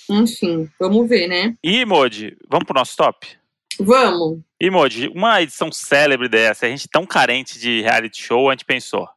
Enfim, 0.10 0.70
vamos 0.80 1.08
ver, 1.08 1.28
né? 1.28 1.56
E, 1.64 1.86
Modi, 1.86 2.38
vamos 2.50 2.66
pro 2.66 2.74
nosso 2.74 2.96
top? 2.98 3.28
Vamos. 3.80 4.40
E, 4.60 4.70
Modi, 4.70 5.08
uma 5.10 5.42
edição 5.42 5.72
célebre 5.72 6.28
dessa, 6.30 6.66
a 6.66 6.70
gente 6.70 6.88
tão 6.90 7.06
carente 7.06 7.60
de 7.60 7.82
reality 7.82 8.22
show, 8.22 8.50
a 8.50 8.54
gente 8.54 8.66
pensou, 8.66 9.08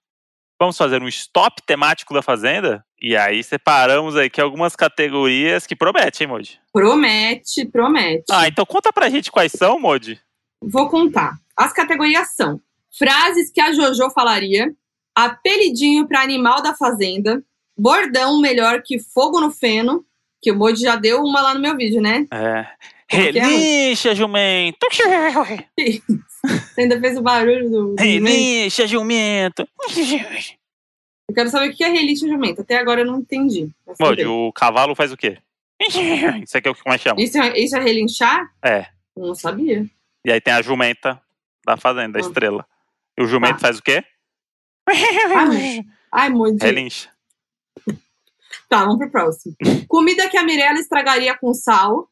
vamos 0.59 0.77
fazer 0.77 1.03
um 1.03 1.09
stop 1.09 1.63
temático 1.67 2.15
da 2.15 2.23
Fazenda? 2.23 2.85
E 3.01 3.17
aí 3.17 3.43
separamos 3.43 4.17
aqui 4.17 4.41
algumas 4.41 4.75
categorias 4.75 5.67
que 5.67 5.77
prometem, 5.77 6.25
hein, 6.25 6.29
Modi? 6.33 6.61
Promete, 6.73 7.67
promete. 7.67 8.25
Ah, 8.31 8.49
então 8.49 8.65
conta 8.65 8.93
pra 8.93 9.11
gente 9.11 9.31
quais 9.31 9.53
são, 9.53 9.79
Modi. 9.79 10.21
Vou 10.63 10.89
contar. 10.89 11.35
As 11.57 11.73
categorias 11.73 12.35
são 12.35 12.61
frases 12.97 13.51
que 13.51 13.61
a 13.61 13.73
JoJo 13.73 14.11
falaria, 14.11 14.75
apelidinho 15.15 16.07
para 16.07 16.23
animal 16.23 16.63
da 16.63 16.75
fazenda, 16.75 17.43
bordão 17.77 18.41
melhor 18.41 18.83
que 18.83 18.99
fogo 18.99 19.41
no 19.41 19.51
feno, 19.51 20.05
que 20.41 20.51
o 20.51 20.57
Moji 20.57 20.83
já 20.83 20.97
deu 20.97 21.23
uma 21.23 21.41
lá 21.41 21.55
no 21.55 21.61
meu 21.61 21.77
vídeo, 21.77 22.03
né? 22.03 22.27
É. 22.31 22.67
Que 23.09 23.17
é? 23.17 23.31
Relincha, 23.31 24.15
jumento! 24.15 24.79
Você 26.45 26.81
ainda 26.81 27.01
fez 27.01 27.17
o 27.17 27.23
barulho 27.23 27.71
do. 27.71 27.97
jumento. 27.99 28.03
Relincha, 28.03 28.87
jumento! 28.87 29.69
Eu 31.29 31.35
quero 31.35 31.49
saber 31.49 31.71
o 31.71 31.75
que 31.75 31.83
é 31.83 31.89
relincha 31.89 32.29
jumento. 32.29 32.61
Até 32.61 32.77
agora 32.77 33.01
eu 33.01 33.07
não 33.07 33.21
entendi. 33.21 33.71
Bem. 33.99 34.27
o 34.27 34.53
cavalo 34.53 34.95
faz 34.95 35.11
o 35.11 35.17
quê? 35.17 35.39
Isso 36.43 36.57
aqui 36.57 36.69
é 36.69 36.71
o 36.71 36.75
que 36.75 36.83
mais 36.87 37.01
chama. 37.01 37.21
Isso, 37.21 37.39
é, 37.39 37.59
isso 37.59 37.77
é 37.77 37.81
relinchar? 37.81 38.47
É. 38.63 38.87
Eu 39.17 39.27
não 39.27 39.35
sabia. 39.35 39.87
E 40.25 40.31
aí 40.31 40.41
tem 40.41 40.53
a 40.53 40.63
jumenta 40.63 41.21
da 41.67 41.77
fazenda, 41.77 42.19
a 42.19 42.23
Hum. 42.23 42.27
estrela. 42.27 42.67
E 43.19 43.23
o 43.23 43.27
jumento 43.27 43.55
Tá. 43.55 43.59
faz 43.61 43.79
o 43.79 43.83
quê? 43.83 44.03
Ai, 44.89 45.85
Ai, 46.13 46.29
Moji. 46.31 46.59
Relincha. 46.61 47.09
Tá, 48.69 48.81
vamos 48.85 48.99
pro 48.99 49.11
próximo. 49.11 49.55
Comida 49.89 50.29
que 50.29 50.37
a 50.37 50.45
Mirella 50.45 50.79
estragaria 50.79 51.37
com 51.37 51.53
sal. 51.55 52.09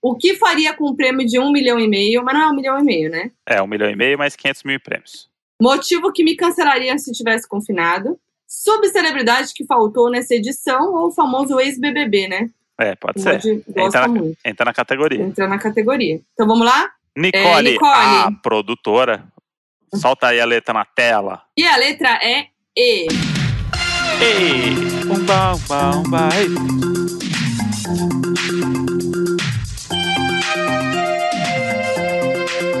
O 0.00 0.14
que 0.16 0.34
faria 0.36 0.72
com 0.74 0.90
um 0.90 0.94
prêmio 0.96 1.26
de 1.26 1.38
um 1.38 1.50
milhão 1.50 1.80
e 1.80 1.88
meio? 1.88 2.22
Mas 2.22 2.34
não 2.34 2.42
é 2.42 2.48
um 2.48 2.54
milhão 2.54 2.78
e 2.78 2.82
meio, 2.84 3.10
né? 3.10 3.30
É, 3.46 3.60
um 3.62 3.66
milhão 3.66 3.90
e 3.90 3.96
meio 3.96 4.16
mais 4.18 4.36
500 4.36 4.62
mil 4.62 4.78
prêmios. 4.80 5.28
Motivo 5.60 6.12
que 6.12 6.22
me 6.22 6.36
cancelaria 6.36 6.96
se 6.98 7.10
tivesse 7.12 7.48
confinado. 7.48 8.18
Subcelebridade 8.46 9.52
que 9.54 9.64
faltou 9.64 10.10
nessa 10.10 10.34
edição 10.34 10.94
ou 10.94 11.08
o 11.08 11.12
famoso 11.12 11.58
ex-BBB, 11.58 12.28
né? 12.28 12.50
É, 12.78 12.94
pode 12.94 13.18
O 13.18 13.22
ser. 13.22 13.40
Entra 13.76 14.02
na- 14.02 14.08
muito. 14.08 14.38
Entra 14.44 14.64
na 14.66 14.74
categoria. 14.74 15.22
Entra 15.22 15.48
na 15.48 15.58
categoria. 15.58 16.20
Então 16.34 16.46
vamos 16.46 16.64
lá? 16.66 16.92
Nicole, 17.16 17.72
Nicole. 17.72 17.92
a 17.92 18.30
produtora. 18.42 19.26
Solta 19.94 20.28
aí 20.28 20.40
a 20.40 20.44
letra 20.44 20.74
na 20.74 20.84
tela. 20.84 21.42
E 21.56 21.66
a 21.66 21.76
letra 21.76 22.18
é 22.22 22.48
E. 22.76 23.06
Ei! 24.20 24.74
Umba, 25.10 25.54
umba, 25.54 25.96
umba, 25.96 26.28
ei. 26.36 26.48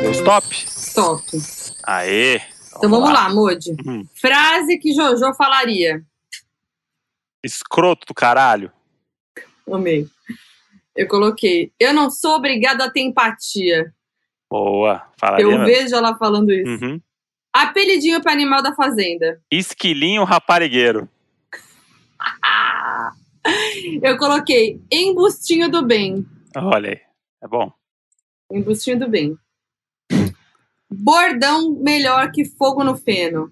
Deu 0.02 0.10
stop? 0.12 0.46
Stop. 0.66 1.24
Aê! 1.84 2.42
Então 2.76 2.90
vamos 2.90 3.10
lá, 3.10 3.30
Modi. 3.32 3.74
Hum. 3.86 4.06
Frase 4.20 4.76
que 4.78 4.92
Jojo 4.92 5.32
falaria. 5.34 6.02
Escroto 7.42 8.06
do 8.06 8.12
caralho. 8.12 8.70
Amei. 9.72 10.06
Eu 10.94 11.08
coloquei. 11.08 11.72
Eu 11.80 11.94
não 11.94 12.10
sou 12.10 12.32
obrigada 12.36 12.84
a 12.84 12.90
ter 12.90 13.00
empatia. 13.00 13.94
Boa. 14.50 15.06
Falaria 15.18 15.44
Eu 15.44 15.50
mesmo. 15.50 15.64
vejo 15.64 15.94
ela 15.94 16.16
falando 16.16 16.52
isso. 16.52 16.84
Uhum. 16.84 17.00
Apelidinho 17.52 18.22
para 18.22 18.32
animal 18.32 18.62
da 18.62 18.74
fazenda. 18.74 19.40
Esquilinho 19.50 20.24
raparigueiro. 20.24 21.08
Eu 24.02 24.16
coloquei 24.18 24.80
embustinho 24.90 25.70
do 25.70 25.84
bem. 25.84 26.26
Olha 26.56 26.90
aí. 26.90 27.00
É 27.42 27.48
bom. 27.48 27.72
Embustinho 28.50 28.98
do 28.98 29.08
bem. 29.08 29.36
Bordão 30.90 31.72
melhor 31.72 32.30
que 32.30 32.44
fogo 32.44 32.84
no 32.84 32.96
feno. 32.96 33.50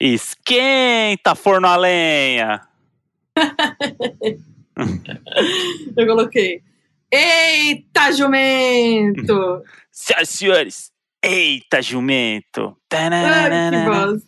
Esquenta, 0.00 1.34
forno 1.34 1.66
a 1.66 1.76
lenha. 1.76 2.66
Eu 5.96 6.06
coloquei. 6.06 6.62
Eita, 7.12 8.12
jumento! 8.12 9.62
Senhoras 9.90 10.30
e 10.30 10.36
senhores, 10.36 10.92
eita 11.22 11.82
jumento. 11.82 12.76
Ai, 12.92 13.70
que. 13.70 14.22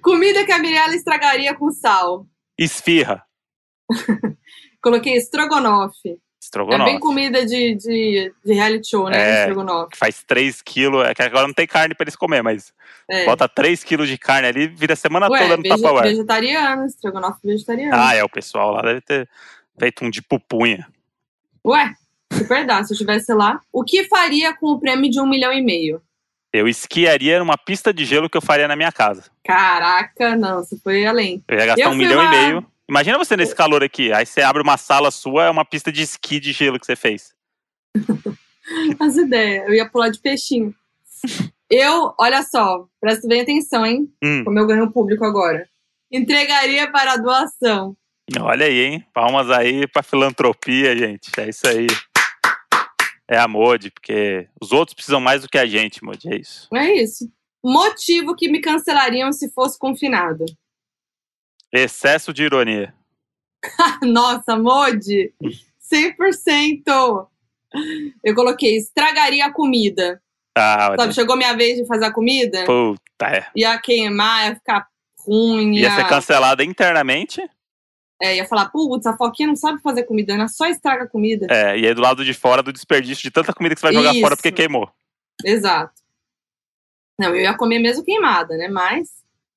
Comida 0.00 0.44
que 0.44 0.52
a 0.52 0.58
Mirella 0.58 0.94
estragaria 0.94 1.54
com 1.54 1.70
sal. 1.72 2.26
Esfirra. 2.58 3.24
Coloquei 4.82 5.14
estrogonofe. 5.14 6.10
É 6.10 6.16
Estrogonofe. 6.44 6.90
bem 6.90 7.00
comida 7.00 7.44
de, 7.46 7.74
de, 7.74 8.32
de 8.44 8.52
reality 8.52 8.90
show, 8.90 9.08
né? 9.08 9.16
É. 9.18 9.40
Estrogonofe. 9.40 9.92
Que 9.92 9.96
faz 9.98 10.22
3 10.24 10.60
quilos. 10.62 11.04
É 11.06 11.14
que 11.14 11.22
agora 11.22 11.46
não 11.46 11.54
tem 11.54 11.66
carne 11.66 11.94
pra 11.94 12.04
eles 12.04 12.14
comer, 12.16 12.42
mas 12.42 12.72
É. 13.10 13.24
bota 13.24 13.48
3 13.48 13.82
quilos 13.82 14.08
de 14.08 14.18
carne 14.18 14.46
ali 14.48 14.66
vira 14.68 14.92
a 14.92 14.96
semana 14.96 15.28
Ué, 15.28 15.38
toda 15.42 15.56
no 15.56 15.62
vege- 15.62 15.74
Tupperware. 15.74 16.08
vegetariano, 16.10 16.86
estrogonofe 16.86 17.40
vegetariano. 17.42 17.96
Ah, 17.96 18.14
é, 18.14 18.22
o 18.22 18.28
pessoal 18.28 18.72
lá 18.72 18.82
deve 18.82 19.00
ter 19.00 19.28
feito 19.78 20.04
um 20.04 20.10
de 20.10 20.20
pupunha. 20.22 20.86
Ué, 21.66 21.94
super 22.32 22.66
dá. 22.66 22.82
Se 22.84 22.92
eu 22.92 22.94
estivesse 22.94 23.32
lá, 23.32 23.60
o 23.72 23.82
que 23.84 24.04
faria 24.04 24.54
com 24.54 24.66
o 24.72 24.80
prêmio 24.80 25.10
de 25.10 25.20
um 25.20 25.26
milhão 25.26 25.52
e 25.52 25.62
meio? 25.62 26.00
Eu 26.52 26.68
esquiaria 26.68 27.38
numa 27.40 27.58
pista 27.58 27.92
de 27.92 28.04
gelo 28.04 28.30
que 28.30 28.36
eu 28.36 28.42
faria 28.42 28.68
na 28.68 28.76
minha 28.76 28.92
casa. 28.92 29.24
Caraca, 29.44 30.36
não, 30.36 30.62
você 30.62 30.78
foi 30.78 31.04
além. 31.04 31.42
Eu 31.48 31.58
ia 31.58 31.66
gastar 31.66 31.82
Eu 31.82 31.90
um 31.90 31.94
milhão 31.96 32.20
uma- 32.20 32.34
e 32.34 32.38
meio. 32.46 32.66
Imagina 32.88 33.16
você 33.18 33.36
nesse 33.36 33.54
calor 33.54 33.82
aqui. 33.82 34.12
Aí 34.12 34.24
você 34.26 34.42
abre 34.42 34.62
uma 34.62 34.76
sala 34.76 35.10
sua, 35.10 35.46
é 35.46 35.50
uma 35.50 35.64
pista 35.64 35.90
de 35.90 36.02
esqui 36.02 36.38
de 36.38 36.52
gelo 36.52 36.78
que 36.78 36.86
você 36.86 36.94
fez. 36.94 37.32
As 39.00 39.16
ideias, 39.16 39.66
eu 39.68 39.74
ia 39.74 39.88
pular 39.88 40.10
de 40.10 40.18
peixinho. 40.20 40.74
Eu, 41.70 42.14
olha 42.20 42.42
só, 42.42 42.86
presta 43.00 43.26
bem 43.26 43.40
atenção, 43.40 43.84
hein? 43.84 44.08
Hum, 44.22 44.44
Como 44.44 44.58
eu 44.58 44.66
ganho 44.66 44.90
público 44.92 45.24
agora. 45.24 45.66
Entregaria 46.12 46.90
para 46.90 47.16
doação. 47.16 47.96
Olha 48.40 48.66
aí, 48.66 48.80
hein? 48.80 49.06
Palmas 49.12 49.50
aí 49.50 49.86
pra 49.86 50.02
filantropia, 50.02 50.96
gente. 50.96 51.30
É 51.38 51.48
isso 51.48 51.66
aí. 51.66 51.86
É 53.28 53.38
a 53.38 53.48
Modi, 53.48 53.90
porque 53.90 54.48
os 54.60 54.72
outros 54.72 54.94
precisam 54.94 55.20
mais 55.20 55.42
do 55.42 55.48
que 55.48 55.58
a 55.58 55.66
gente, 55.66 56.04
Modi. 56.04 56.32
É 56.32 56.36
isso. 56.36 56.68
É 56.74 56.92
isso. 56.94 57.30
Motivo 57.62 58.36
que 58.36 58.48
me 58.48 58.60
cancelariam 58.60 59.32
se 59.32 59.50
fosse 59.50 59.78
confinado. 59.78 60.44
Excesso 61.72 62.32
de 62.32 62.44
ironia. 62.44 62.94
Nossa, 64.02 64.56
Modi! 64.56 65.32
100%! 65.92 67.28
Eu 68.22 68.34
coloquei, 68.34 68.76
estragaria 68.76 69.46
a 69.46 69.52
comida. 69.52 70.22
Ah, 70.56 70.94
Sabe, 70.96 71.14
chegou 71.14 71.36
minha 71.36 71.56
vez 71.56 71.78
de 71.78 71.86
fazer 71.86 72.04
a 72.04 72.12
comida, 72.12 72.64
puta, 72.64 73.26
é. 73.26 73.50
ia 73.56 73.76
queimar, 73.78 74.46
ia 74.46 74.54
ficar 74.54 74.86
ruim, 75.18 75.74
Ia 75.74 75.88
ia, 75.88 75.96
ser 75.96 76.06
cancelada 76.06 76.62
internamente. 76.62 77.42
É, 78.22 78.36
ia 78.36 78.46
falar, 78.46 78.70
putz, 78.70 79.06
a 79.06 79.16
Foquinha 79.16 79.48
não 79.48 79.56
sabe 79.56 79.80
fazer 79.82 80.04
comida, 80.04 80.32
ela 80.32 80.48
só 80.48 80.66
estraga 80.66 81.06
comida. 81.06 81.46
É, 81.50 81.78
e 81.78 81.86
aí 81.86 81.94
do 81.94 82.00
lado 82.00 82.24
de 82.24 82.32
fora 82.32 82.62
do 82.62 82.72
desperdício 82.72 83.22
de 83.22 83.30
tanta 83.30 83.52
comida 83.52 83.74
que 83.74 83.80
você 83.80 83.86
vai 83.86 83.94
jogar 83.94 84.10
fora 84.12 84.34
Isso. 84.34 84.36
porque 84.36 84.52
queimou. 84.52 84.88
Exato. 85.44 85.92
Não, 87.18 87.28
eu 87.28 87.42
ia 87.42 87.56
comer 87.56 87.78
mesmo 87.78 88.04
queimada, 88.04 88.56
né? 88.56 88.68
Mas. 88.68 89.08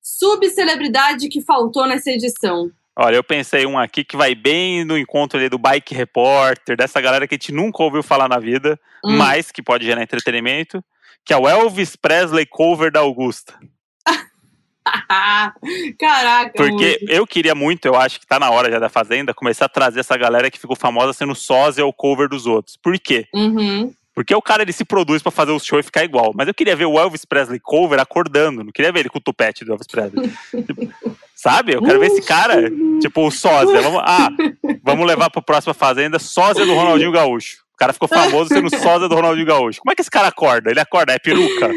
Subcelebridade 0.01 1.27
que 1.27 1.41
faltou 1.41 1.85
nessa 1.85 2.09
edição. 2.11 2.71
Olha, 2.95 3.15
eu 3.17 3.23
pensei 3.23 3.65
um 3.65 3.77
aqui 3.77 4.03
que 4.03 4.15
vai 4.15 4.33
bem 4.33 4.85
no 4.85 4.97
encontro 4.97 5.37
ali 5.37 5.49
do 5.49 5.57
Bike 5.57 5.93
Repórter, 5.93 6.77
dessa 6.77 6.99
galera 7.01 7.27
que 7.27 7.35
a 7.35 7.37
gente 7.37 7.51
nunca 7.51 7.83
ouviu 7.83 8.01
falar 8.01 8.27
na 8.27 8.39
vida, 8.39 8.79
Hum. 9.03 9.17
mas 9.17 9.51
que 9.51 9.61
pode 9.61 9.85
gerar 9.85 10.01
entretenimento, 10.01 10.83
que 11.25 11.33
é 11.33 11.37
o 11.37 11.47
Elvis 11.47 11.95
Presley 11.95 12.45
cover 12.45 12.91
da 12.91 13.01
Augusta. 13.01 13.53
Caraca, 15.99 16.53
Porque 16.55 16.99
eu 17.07 17.25
queria 17.25 17.55
muito, 17.55 17.85
eu 17.85 17.95
acho 17.95 18.19
que 18.19 18.27
tá 18.27 18.39
na 18.39 18.49
hora 18.49 18.71
já 18.71 18.79
da 18.79 18.89
Fazenda, 18.89 19.33
começar 19.33 19.65
a 19.65 19.69
trazer 19.69 19.99
essa 19.99 20.17
galera 20.17 20.51
que 20.51 20.59
ficou 20.59 20.75
famosa 20.75 21.13
sendo 21.13 21.35
sósia 21.35 21.85
ou 21.85 21.93
cover 21.93 22.29
dos 22.29 22.45
outros. 22.45 22.77
Por 22.77 22.97
quê? 22.99 23.27
Uhum. 23.33 23.93
Porque 24.13 24.33
o 24.33 24.41
cara 24.41 24.63
ele 24.63 24.73
se 24.73 24.83
produz 24.83 25.21
pra 25.21 25.31
fazer 25.31 25.51
o 25.51 25.59
show 25.59 25.79
e 25.79 25.83
ficar 25.83 26.03
igual. 26.03 26.33
Mas 26.35 26.47
eu 26.47 26.53
queria 26.53 26.75
ver 26.75 26.85
o 26.85 26.99
Elvis 26.99 27.23
Presley 27.23 27.59
cover 27.59 27.99
acordando, 27.99 28.63
não 28.63 28.71
queria 28.71 28.91
ver 28.91 29.01
ele 29.01 29.09
com 29.09 29.19
o 29.19 29.21
tupete 29.21 29.63
do 29.63 29.73
Elvis 29.73 29.87
Presley. 29.87 30.31
Tipo, 30.65 30.91
Sabe? 31.37 31.73
Eu 31.75 31.83
quero 31.83 31.99
ver 31.99 32.07
esse 32.07 32.23
cara, 32.23 32.67
tipo, 32.99 33.27
o 33.27 33.29
sósia. 33.29 33.79
Vamos, 33.79 34.01
ah, 34.03 34.29
vamos 34.81 35.05
levar 35.05 35.29
pra 35.29 35.39
próxima 35.39 35.71
Fazenda, 35.71 36.17
sósia 36.17 36.65
do 36.65 36.73
Ronaldinho 36.73 37.11
Gaúcho. 37.11 37.59
O 37.75 37.77
cara 37.77 37.93
ficou 37.93 38.07
famoso 38.07 38.49
sendo 38.49 38.75
sósia 38.75 39.07
do 39.07 39.13
Ronaldinho 39.13 39.45
Gaúcho. 39.45 39.81
Como 39.81 39.91
é 39.91 39.95
que 39.95 40.01
esse 40.01 40.09
cara 40.09 40.29
acorda? 40.29 40.71
Ele 40.71 40.79
acorda, 40.79 41.13
é 41.13 41.19
peruca. 41.19 41.69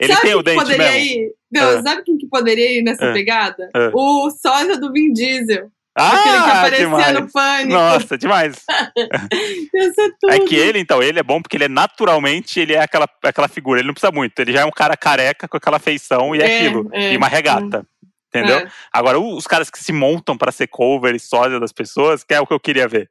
Ele 0.00 0.12
sabe 0.12 0.26
tem 0.26 0.34
o 0.34 0.42
dente 0.42 0.58
poderia 0.58 0.90
mesmo. 0.90 1.22
Ir? 1.22 1.30
Não, 1.52 1.70
É. 1.78 1.82
sabe 1.82 2.02
quem 2.02 2.18
que 2.18 2.26
poderia 2.28 2.78
ir 2.78 2.82
nessa 2.82 3.04
É. 3.06 3.12
pegada? 3.12 3.70
É. 3.74 3.90
O 3.94 4.30
sósia 4.30 4.78
do 4.78 4.92
Vin 4.92 5.12
Diesel. 5.12 5.70
aquele 5.98 6.22
que 6.22 6.28
Ah, 6.50 6.58
aparecia 6.58 6.84
demais. 6.86 7.12
no 7.14 7.32
pânico. 7.32 7.72
Nossa, 7.72 8.18
demais. 8.18 8.64
Ia 9.74 9.92
ser 9.94 10.12
tudo. 10.20 10.32
É 10.32 10.40
que 10.40 10.54
ele, 10.54 10.78
então, 10.78 11.02
ele 11.02 11.18
é 11.18 11.22
bom 11.22 11.40
porque 11.40 11.56
ele 11.56 11.64
é 11.64 11.68
naturalmente, 11.68 12.60
ele 12.60 12.74
é 12.74 12.80
aquela, 12.82 13.08
aquela 13.24 13.48
figura, 13.48 13.80
ele 13.80 13.86
não 13.86 13.94
precisa 13.94 14.12
muito. 14.12 14.38
Ele 14.38 14.52
já 14.52 14.60
é 14.60 14.64
um 14.64 14.70
cara 14.70 14.96
careca 14.96 15.48
com 15.48 15.56
aquela 15.56 15.78
feição 15.78 16.34
e 16.34 16.40
é, 16.40 16.46
É, 16.46 16.56
aquilo. 16.66 16.90
é, 16.92 17.12
e 17.14 17.16
uma 17.16 17.28
regata. 17.28 17.86
Entendeu? 18.28 18.58
É. 18.58 18.68
Agora, 18.92 19.18
o- 19.18 19.36
os 19.36 19.46
caras 19.46 19.70
que 19.70 19.78
se 19.82 19.92
montam 19.92 20.36
pra 20.36 20.52
ser 20.52 20.66
cover 20.66 21.14
e 21.14 21.18
sósia 21.20 21.58
das 21.58 21.72
pessoas, 21.72 22.22
que 22.22 22.34
é 22.34 22.40
o 22.40 22.46
que 22.46 22.52
eu 22.52 22.60
queria 22.60 22.86
ver. 22.86 23.08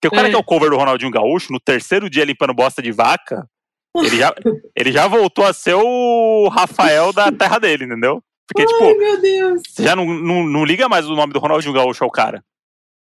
Porque 0.00 0.08
o 0.08 0.10
cara 0.16 0.26
É. 0.26 0.30
que 0.30 0.36
é 0.36 0.38
o 0.38 0.42
cover 0.44 0.70
do 0.70 0.76
Ronaldinho 0.76 1.12
Gaúcho, 1.12 1.52
no 1.52 1.60
terceiro 1.60 2.10
dia 2.10 2.24
limpando 2.24 2.52
bosta 2.52 2.82
de 2.82 2.90
vaca, 2.90 3.46
ele 3.96 4.16
já, 4.16 4.34
ele 4.76 4.92
já 4.92 5.06
voltou 5.06 5.44
a 5.44 5.52
ser 5.52 5.74
o 5.74 6.48
Rafael 6.48 7.12
da 7.12 7.30
terra 7.30 7.58
dele, 7.58 7.84
entendeu? 7.84 8.22
Porque, 8.46 8.62
Ai, 8.62 8.66
tipo, 8.66 8.98
meu 8.98 9.20
Deus. 9.20 9.62
você 9.66 9.82
já 9.84 9.96
não, 9.96 10.04
não, 10.04 10.44
não 10.44 10.64
liga 10.64 10.88
mais 10.88 11.08
o 11.08 11.14
nome 11.14 11.32
do 11.32 11.38
Ronaldinho 11.38 11.72
Gaúcho 11.72 12.04
ao 12.04 12.10
cara. 12.10 12.44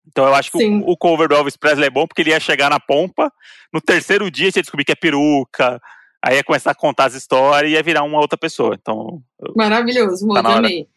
Então 0.07 0.25
eu 0.25 0.36
acho 0.36 0.51
que 0.51 0.63
o, 0.65 0.89
o 0.89 0.97
cover 0.97 1.29
do 1.29 1.36
Elvis 1.36 1.55
Presley 1.55 1.88
é 1.88 1.89
bom 1.89 2.05
porque 2.05 2.21
ele 2.21 2.31
ia 2.31 2.39
chegar 2.39 2.69
na 2.69 2.79
pompa, 2.79 3.31
no 3.73 3.79
terceiro 3.79 4.29
dia 4.29 4.51
você 4.51 4.59
ia 4.59 4.63
descobrir 4.63 4.84
que 4.84 4.91
é 4.91 4.95
peruca, 4.95 5.81
aí 6.23 6.36
ia 6.36 6.43
começar 6.43 6.71
a 6.71 6.75
contar 6.75 7.05
as 7.05 7.13
histórias 7.13 7.71
e 7.71 7.75
ia 7.75 7.84
virar 7.84 8.03
uma 8.03 8.19
outra 8.19 8.38
pessoa. 8.38 8.77
Então, 8.79 9.23
Maravilhoso, 9.55 10.27
Tá 10.27 10.57
amei. 10.57 10.88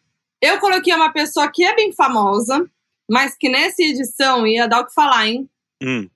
Eu 0.41 0.59
coloquei 0.59 0.93
uma 0.93 1.11
pessoa 1.11 1.49
que 1.51 1.63
é 1.63 1.73
bem 1.73 1.93
famosa, 1.93 2.69
mas 3.09 3.35
que 3.35 3.49
nessa 3.49 3.81
edição 3.81 4.45
ia 4.45 4.67
dar 4.67 4.81
o 4.81 4.85
que 4.85 4.93
falar, 4.93 5.27
hein? 5.27 5.49
hum, 5.81 6.07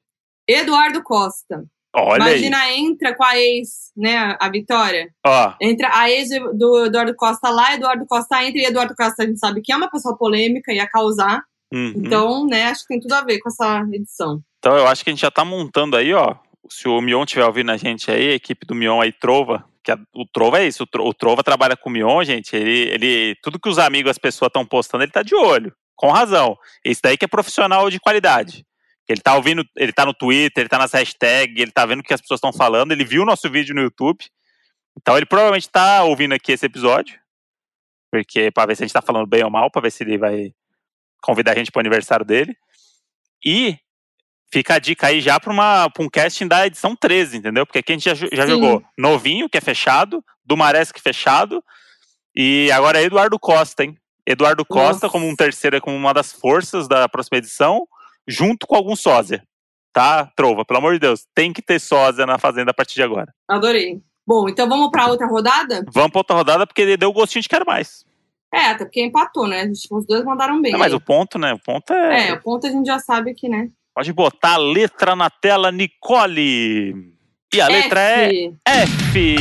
Eduardo 0.47 1.01
Costa. 1.01 1.65
Olha 1.95 2.21
Imagina, 2.21 2.71
entra 2.71 3.15
com 3.15 3.23
a 3.23 3.37
ex, 3.37 3.91
né, 3.95 4.35
a 4.39 4.49
Vitória. 4.49 5.09
aí. 5.23 5.31
Ó, 5.31 5.53
Entra 5.61 5.89
a 5.93 6.09
ex 6.09 6.29
do 6.53 6.85
Eduardo 6.85 7.15
Costa 7.15 7.49
lá, 7.49 7.73
Eduardo 7.75 8.05
Costa 8.07 8.43
entra, 8.43 8.61
e 8.61 8.65
Eduardo 8.65 8.95
Costa 8.95 9.23
a 9.23 9.25
gente 9.25 9.39
sabe 9.39 9.61
que 9.61 9.71
é 9.71 9.75
uma 9.75 9.89
pessoa 9.89 10.17
polêmica, 10.17 10.71
ia 10.73 10.87
causar. 10.87 11.43
uhum. 11.73 11.93
Então, 11.95 12.45
né, 12.47 12.63
acho 12.63 12.81
que 12.81 12.87
tem 12.89 12.99
tudo 12.99 13.13
a 13.13 13.21
ver 13.23 13.39
com 13.39 13.49
essa 13.49 13.85
edição. 13.91 14.41
Então 14.59 14.77
eu 14.77 14.87
acho 14.87 15.03
que 15.03 15.09
a 15.09 15.13
gente 15.13 15.21
já 15.21 15.31
tá 15.31 15.43
montando 15.43 15.95
aí, 15.97 16.13
ó. 16.13 16.35
Se 16.69 16.87
o 16.87 17.01
Mion 17.01 17.23
estiver 17.23 17.45
ouvindo 17.45 17.71
a 17.71 17.77
gente 17.77 18.09
aí, 18.11 18.29
a 18.29 18.35
equipe 18.35 18.65
do 18.65 18.75
Mion 18.75 19.01
aí, 19.01 19.11
Trova, 19.11 19.65
que 19.83 19.91
a- 19.91 19.97
o 20.15 20.25
Trova 20.31 20.59
é 20.61 20.67
isso, 20.67 20.83
o, 20.83 20.87
Tro- 20.87 21.05
o 21.07 21.13
Trova 21.13 21.43
trabalha 21.43 21.75
com 21.75 21.89
o 21.89 21.91
Mion, 21.91 22.23
gente, 22.23 22.55
ele, 22.55 22.89
ele, 22.93 23.35
tudo 23.41 23.59
que 23.59 23.67
os 23.67 23.79
amigos, 23.79 24.11
as 24.11 24.17
pessoas 24.19 24.47
estão 24.47 24.63
postando, 24.65 25.03
ele 25.03 25.11
tá 25.11 25.23
de 25.23 25.33
olho, 25.35 25.73
com 25.95 26.09
razão. 26.11 26.55
Esse 26.85 27.01
daí 27.01 27.17
que 27.17 27.25
é 27.25 27.27
profissional 27.27 27.89
de 27.89 27.99
qualidade. 27.99 28.63
Ele 29.11 29.21
tá 29.21 29.35
ouvindo, 29.35 29.65
ele 29.75 29.91
tá 29.91 30.05
no 30.05 30.13
Twitter, 30.13 30.61
ele 30.61 30.69
tá 30.69 30.77
nas 30.77 30.91
hashtags, 30.91 31.59
ele 31.59 31.71
tá 31.71 31.85
vendo 31.85 31.99
o 31.99 32.03
que 32.03 32.13
as 32.13 32.21
pessoas 32.21 32.37
estão 32.37 32.53
falando, 32.53 32.91
ele 32.91 33.03
viu 33.03 33.23
o 33.23 33.25
nosso 33.25 33.49
vídeo 33.49 33.75
no 33.75 33.81
YouTube, 33.81 34.25
então 34.97 35.17
ele 35.17 35.25
provavelmente 35.25 35.69
tá 35.69 36.03
ouvindo 36.03 36.33
aqui 36.33 36.51
esse 36.51 36.65
episódio, 36.65 37.19
porque 38.11 38.51
para 38.51 38.67
ver 38.67 38.75
se 38.75 38.83
a 38.83 38.85
gente 38.87 38.93
tá 38.93 39.01
falando 39.01 39.27
bem 39.27 39.43
ou 39.43 39.49
mal, 39.49 39.71
para 39.71 39.81
ver 39.81 39.91
se 39.91 40.03
ele 40.03 40.17
vai 40.17 40.53
convidar 41.21 41.53
a 41.53 41.55
gente 41.55 41.71
pro 41.71 41.79
aniversário 41.79 42.25
dele. 42.25 42.55
E 43.43 43.77
fica 44.51 44.75
a 44.75 44.79
dica 44.79 45.07
aí 45.07 45.21
já 45.21 45.39
para 45.39 45.53
um 45.99 46.09
casting 46.09 46.47
da 46.47 46.67
edição 46.67 46.95
13, 46.95 47.37
entendeu? 47.37 47.65
Porque 47.65 47.79
aqui 47.79 47.93
a 47.93 47.95
gente 47.95 48.13
já, 48.13 48.27
já 48.31 48.45
jogou 48.45 48.83
Novinho, 48.97 49.49
que 49.49 49.57
é 49.57 49.61
fechado, 49.61 50.23
Dumaresque 50.43 51.01
fechado, 51.01 51.63
e 52.35 52.69
agora 52.71 52.99
é 52.99 53.05
Eduardo 53.05 53.39
Costa, 53.39 53.83
hein? 53.83 53.97
Eduardo 54.25 54.65
Costa 54.65 55.05
Nossa. 55.05 55.09
como 55.09 55.27
um 55.27 55.35
terceiro, 55.35 55.79
como 55.81 55.95
uma 55.95 56.13
das 56.13 56.31
forças 56.31 56.87
da 56.87 57.07
próxima 57.09 57.37
edição, 57.37 57.87
junto 58.27 58.67
com 58.67 58.75
algum 58.75 58.95
sósia. 58.95 59.43
Tá, 59.93 60.31
Trova? 60.35 60.63
Pelo 60.63 60.79
amor 60.79 60.93
de 60.93 60.99
Deus, 60.99 61.25
tem 61.35 61.51
que 61.51 61.61
ter 61.61 61.79
sósia 61.79 62.25
na 62.25 62.37
Fazenda 62.37 62.71
a 62.71 62.73
partir 62.73 62.95
de 62.95 63.03
agora. 63.03 63.33
Adorei. 63.47 64.01
Bom, 64.25 64.47
então 64.47 64.69
vamos 64.69 64.89
pra 64.89 65.07
outra 65.07 65.27
rodada? 65.27 65.83
Vamos 65.91 66.11
pra 66.11 66.19
outra 66.19 66.35
rodada, 66.35 66.65
porque 66.65 66.95
deu 66.95 67.11
gostinho 67.11 67.41
de 67.41 67.49
quero 67.49 67.65
mais. 67.65 68.05
É, 68.53 68.67
até 68.67 68.85
porque 68.85 69.03
empatou, 69.03 69.47
né? 69.47 69.69
Os 69.89 70.05
dois 70.05 70.23
mandaram 70.23 70.61
bem. 70.61 70.71
Não, 70.71 70.79
mas 70.79 70.93
o 70.93 70.99
ponto, 70.99 71.39
né? 71.39 71.53
O 71.53 71.59
ponto 71.59 71.91
é. 71.93 72.29
É, 72.29 72.33
o 72.33 72.41
ponto 72.41 72.67
a 72.67 72.69
gente 72.69 72.85
já 72.85 72.99
sabe 72.99 73.33
que, 73.33 73.49
né? 73.49 73.69
Pode 73.93 74.13
botar 74.13 74.53
a 74.53 74.57
letra 74.57 75.15
na 75.15 75.29
tela, 75.29 75.71
Nicole. 75.71 77.13
E 77.53 77.59
a 77.59 77.67
letra 77.67 77.99
é 77.99 78.27
F. 78.27 78.57
F. 78.65 79.35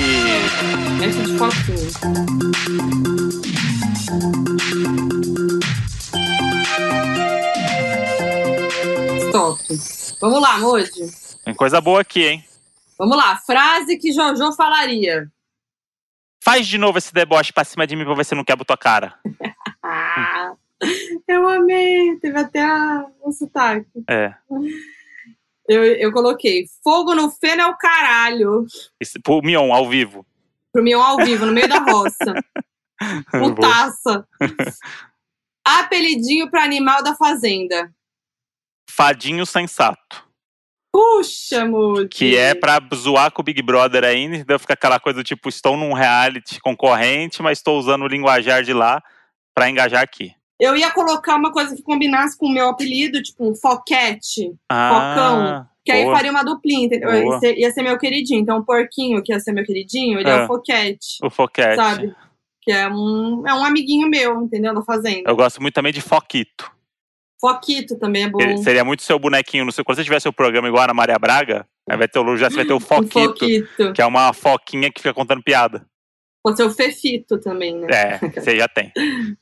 F 1.01 1.23
de 1.23 1.39
fotinho. 1.39 1.91
Stop. 9.75 10.21
Vamos 10.21 10.41
lá, 10.41 10.59
Moji. 10.59 11.11
Tem 11.45 11.55
coisa 11.55 11.81
boa 11.81 12.01
aqui, 12.01 12.27
hein? 12.27 12.45
Vamos 12.99 13.17
lá. 13.17 13.37
Frase 13.37 13.97
que 13.97 14.13
Jojo 14.13 14.53
falaria. 14.53 15.31
Faz 16.43 16.67
de 16.67 16.79
novo 16.79 16.99
esse 16.99 17.13
deboche 17.13 17.53
pra 17.53 17.65
cima 17.65 17.87
de 17.87 17.95
mim 17.97 18.05
pra 18.05 18.15
ver 18.15 18.25
se 18.25 18.35
não 18.35 18.45
quebro 18.45 18.65
tua 18.65 18.77
cara. 18.77 19.15
Eu 21.29 21.49
amei. 21.49 22.19
Teve 22.21 22.39
até 22.39 22.63
a, 22.63 23.07
o 23.23 23.33
sotaque. 23.33 23.87
É. 24.09 24.35
Eu, 25.69 25.85
eu 25.85 26.13
coloquei 26.13 26.65
fogo 26.83 27.15
no 27.15 27.31
feno 27.31 27.63
é 27.63 27.67
o 27.67 27.77
caralho. 27.77 28.67
Pro 29.23 29.43
Mion, 29.43 29.73
ao 29.73 29.89
vivo. 29.89 30.27
Pro 30.73 30.83
Mion 30.83 31.01
ao 31.01 31.19
vivo, 31.19 31.47
no 31.47 31.53
meio 31.53 31.69
da 31.69 31.79
roça. 31.79 32.35
Putaça. 33.31 34.27
Apelidinho 35.65 36.51
pra 36.51 36.65
animal 36.65 37.03
da 37.03 37.15
fazenda. 37.15 37.95
Fadinho 38.91 39.47
sensato. 39.47 40.29
Puxa, 40.93 41.65
Moody. 41.65 42.09
Que 42.09 42.37
é 42.37 42.55
pra 42.55 42.81
zoar 42.95 43.31
com 43.31 43.41
o 43.43 43.45
Big 43.45 43.63
Brother 43.63 44.05
ainda. 44.05 44.37
Então 44.37 44.59
fica 44.59 44.75
aquela 44.75 44.99
coisa 44.99 45.21
do 45.21 45.25
tipo, 45.25 45.49
estou 45.49 45.77
num 45.77 45.93
reality 45.93 46.61
concorrente, 46.61 47.41
mas 47.43 47.59
estou 47.59 47.79
usando 47.79 48.03
o 48.03 48.09
linguajar 48.09 48.63
de 48.65 48.73
lá 48.73 49.01
pra 49.55 49.71
engajar 49.71 50.03
aqui. 50.03 50.33
Eu 50.59 50.77
ia 50.77 50.91
colocar 50.91 51.37
uma 51.37 51.53
coisa 51.53 51.75
que 51.75 51.83
combinasse 51.83 52.37
com 52.37 52.47
o 52.47 52.53
meu 52.53 52.69
apelido, 52.69 53.23
tipo 53.23 53.49
um 53.49 53.55
foquete. 53.55 54.53
Ah, 54.69 55.65
Que 55.85 55.93
aí 55.93 56.03
boa. 56.05 56.15
faria 56.17 56.31
uma 56.31 56.43
duplinha, 56.45 56.85
entendeu? 56.87 57.15
Ia 57.15 57.39
ser, 57.39 57.57
ia 57.57 57.71
ser 57.71 57.83
meu 57.83 57.97
queridinho. 57.97 58.41
Então, 58.41 58.59
o 58.59 58.65
porquinho, 58.65 59.23
que 59.23 59.33
ia 59.33 59.41
ser 59.41 59.53
meu 59.53 59.65
queridinho, 59.65 60.19
ele 60.21 60.29
é, 60.29 60.33
É. 60.41 60.45
o 60.45 60.47
foquete, 60.47 61.07
o 61.23 61.31
foquete. 61.31 61.77
sabe? 61.77 62.15
Que 62.61 62.73
é 62.73 62.87
um, 62.89 63.43
é 63.49 63.55
um 63.55 63.65
amiguinho 63.65 64.07
meu, 64.09 64.43
entendeu? 64.43 64.75
Da 64.75 64.83
fazenda. 64.83 65.31
Eu 65.31 65.37
gosto 65.37 65.63
muito 65.63 65.73
também 65.73 65.93
de 65.95 66.03
foquito. 66.03 66.71
Foquito 67.41 67.99
também 67.99 68.25
é 68.25 68.29
bom. 68.29 68.57
Seria 68.59 68.85
muito 68.85 69.03
seu 69.03 69.19
bonequinho. 69.19 69.65
No 69.65 69.73
seu, 69.73 69.85
quando 69.85 69.97
você 69.97 70.05
tiver 70.05 70.21
seu 70.21 70.33
programa 70.33 70.69
igual 70.69 70.83
a 70.83 70.85
Ana 70.85 70.95
Maria 70.95 71.19
Braga, 71.19 71.67
aí 71.89 71.97
vai 71.97 72.07
ter 72.07 72.19
o 72.19 72.25
você 72.25 72.49
vai 72.57 72.65
ter 72.67 72.73
o 72.73 72.77
Um 72.77 72.81
foquito, 72.81 73.29
foquito. 73.31 73.93
que 73.95 74.03
é 74.03 74.07
uma 74.07 74.33
foquinha 74.33 74.93
que 74.93 75.01
fica 75.01 75.15
contando 75.15 75.43
piada. 75.43 75.87
Pode 76.43 76.57
ser 76.59 76.65
o 76.65 76.71
fefito 76.71 77.39
também, 77.41 77.75
né? 77.77 77.87
É, 77.91 78.19
você 78.41 78.57
já 78.57 78.69
tem. 78.69 78.93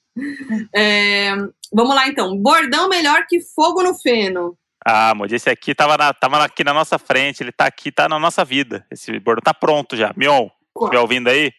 É, 0.75 1.31
vamos 1.73 1.95
lá, 1.95 2.09
então. 2.09 2.37
Bordão 2.37 2.89
melhor 2.89 3.25
que 3.29 3.41
fogo 3.41 3.85
no 3.85 3.95
feno. 3.95 4.57
Ah, 4.85 5.15
Moody, 5.15 5.37
esse 5.37 5.49
aqui 5.51 5.75
tava, 5.75 5.97
na- 5.97 6.13
tava 6.13 6.43
aqui 6.45 6.65
na 6.65 6.75
nossa 6.75 6.99
frente, 6.99 7.41
ele 7.43 7.53
tá 7.53 7.67
aqui, 7.67 7.93
tá 7.93 8.09
na 8.09 8.19
nossa 8.19 8.45
vida. 8.45 8.85
Esse 8.91 9.19
bordão 9.21 9.43
tá 9.43 9.55
pronto 9.55 9.97
já. 9.97 10.13
Mion, 10.17 10.49
Qual? 10.75 10.89
estiver 10.89 11.01
ouvindo 11.01 11.29
aí? 11.29 11.53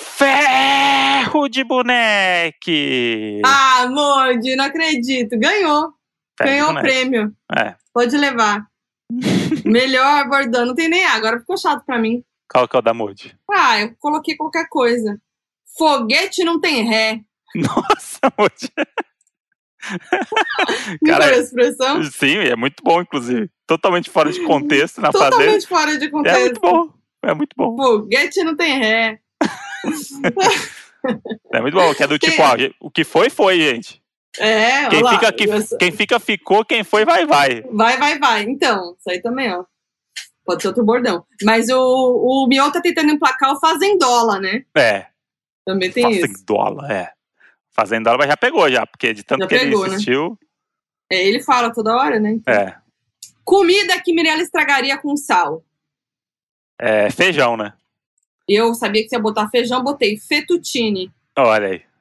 Ferro 0.00 1.48
de 1.48 1.64
boneque! 1.64 3.40
Ah, 3.44 3.86
Moody, 3.88 4.56
não 4.56 4.64
acredito. 4.64 5.38
Ganhou. 5.38 5.92
Ferro 6.38 6.50
Ganhou 6.50 6.70
o 6.72 6.80
prêmio. 6.80 7.32
É. 7.56 7.74
Pode 7.92 8.16
levar. 8.16 8.66
Melhor 9.64 10.28
bordão, 10.28 10.66
não 10.66 10.74
tem 10.74 10.88
nem 10.88 11.04
A, 11.04 11.14
agora 11.14 11.38
ficou 11.38 11.56
chato 11.56 11.84
pra 11.84 11.98
mim. 11.98 12.24
Qual 12.50 12.66
que 12.68 12.76
é 12.76 12.78
o 12.78 12.82
da 12.82 12.92
Moody? 12.94 13.36
Ah, 13.50 13.80
eu 13.80 13.94
coloquei 13.98 14.36
qualquer 14.36 14.66
coisa. 14.68 15.18
Foguete 15.76 16.44
não 16.44 16.60
tem 16.60 16.84
ré. 16.84 17.20
Nossa. 17.54 18.20
Viu 21.02 21.12
Cara, 21.12 21.26
a 21.26 21.36
expressão? 21.38 22.02
Sim, 22.04 22.36
é 22.38 22.56
muito 22.56 22.82
bom, 22.82 23.00
inclusive. 23.02 23.50
Totalmente 23.66 24.10
fora 24.10 24.32
de 24.32 24.40
contexto 24.44 25.00
na. 25.00 25.10
Totalmente 25.12 25.66
fora 25.66 25.96
de 25.98 26.06
É 26.06 26.10
contexto. 26.10 26.40
muito 26.40 26.60
bom. 26.60 26.92
É 27.24 27.34
muito 27.34 27.54
bom. 27.56 27.76
Foguete 27.76 28.42
não 28.44 28.56
tem 28.56 28.78
ré. 28.78 29.18
É 31.52 31.60
muito 31.60 31.74
bom. 31.74 31.94
Que 31.94 32.02
é 32.02 32.06
do 32.06 32.18
tipo, 32.18 32.42
ó, 32.42 32.54
o 32.80 32.90
que 32.90 33.04
foi, 33.04 33.28
foi, 33.30 33.58
gente. 33.58 34.02
É, 34.38 34.88
Quem 34.88 34.98
olha 34.98 35.04
lá. 35.04 35.12
fica, 35.32 35.54
Essa- 35.56 35.76
quem 35.78 35.92
fica, 35.92 36.18
ficou. 36.18 36.64
Quem 36.64 36.82
foi, 36.82 37.04
vai, 37.04 37.24
vai. 37.26 37.62
Vai, 37.70 37.96
vai, 37.98 38.18
vai. 38.18 38.42
Então, 38.42 38.96
isso 38.98 39.10
aí 39.10 39.20
também, 39.22 39.52
ó. 39.52 39.64
Pode 40.44 40.60
ser 40.62 40.68
outro 40.68 40.84
bordão. 40.84 41.24
Mas 41.42 41.68
o, 41.70 41.78
o 41.78 42.46
Mion 42.48 42.70
tá 42.70 42.80
tentando 42.80 43.10
emplacar 43.12 43.52
o 43.52 43.60
Fazendola, 43.60 44.40
né? 44.40 44.64
É. 44.76 45.06
Também 45.64 45.90
tem 45.90 46.10
isso. 46.10 46.26
Fazendola, 46.26 46.92
é. 46.92 47.12
Fazendola, 47.72 48.18
mas 48.18 48.28
já 48.28 48.36
pegou 48.36 48.70
já, 48.70 48.86
porque 48.86 49.14
de 49.14 49.22
tanto 49.22 49.42
Já 49.42 49.46
que 49.48 49.54
ele 49.54 49.70
pegou, 49.70 49.86
né? 49.86 49.94
insistiu. 49.94 50.38
É, 51.10 51.26
ele 51.26 51.42
fala 51.42 51.72
toda 51.72 51.96
hora, 51.96 52.18
né? 52.20 52.38
É. 52.46 52.74
Comida 53.44 54.00
que 54.02 54.12
Mirella 54.12 54.42
estragaria 54.42 54.98
com 54.98 55.16
sal. 55.16 55.62
É 56.80 57.10
feijão, 57.10 57.56
né? 57.56 57.72
Eu 58.48 58.74
sabia 58.74 59.06
que 59.06 59.14
ia 59.14 59.20
botar 59.20 59.48
feijão, 59.48 59.82
botei 59.82 60.16
fettuccine. 60.18 61.10
Olha 61.36 61.68
aí. 61.68 61.93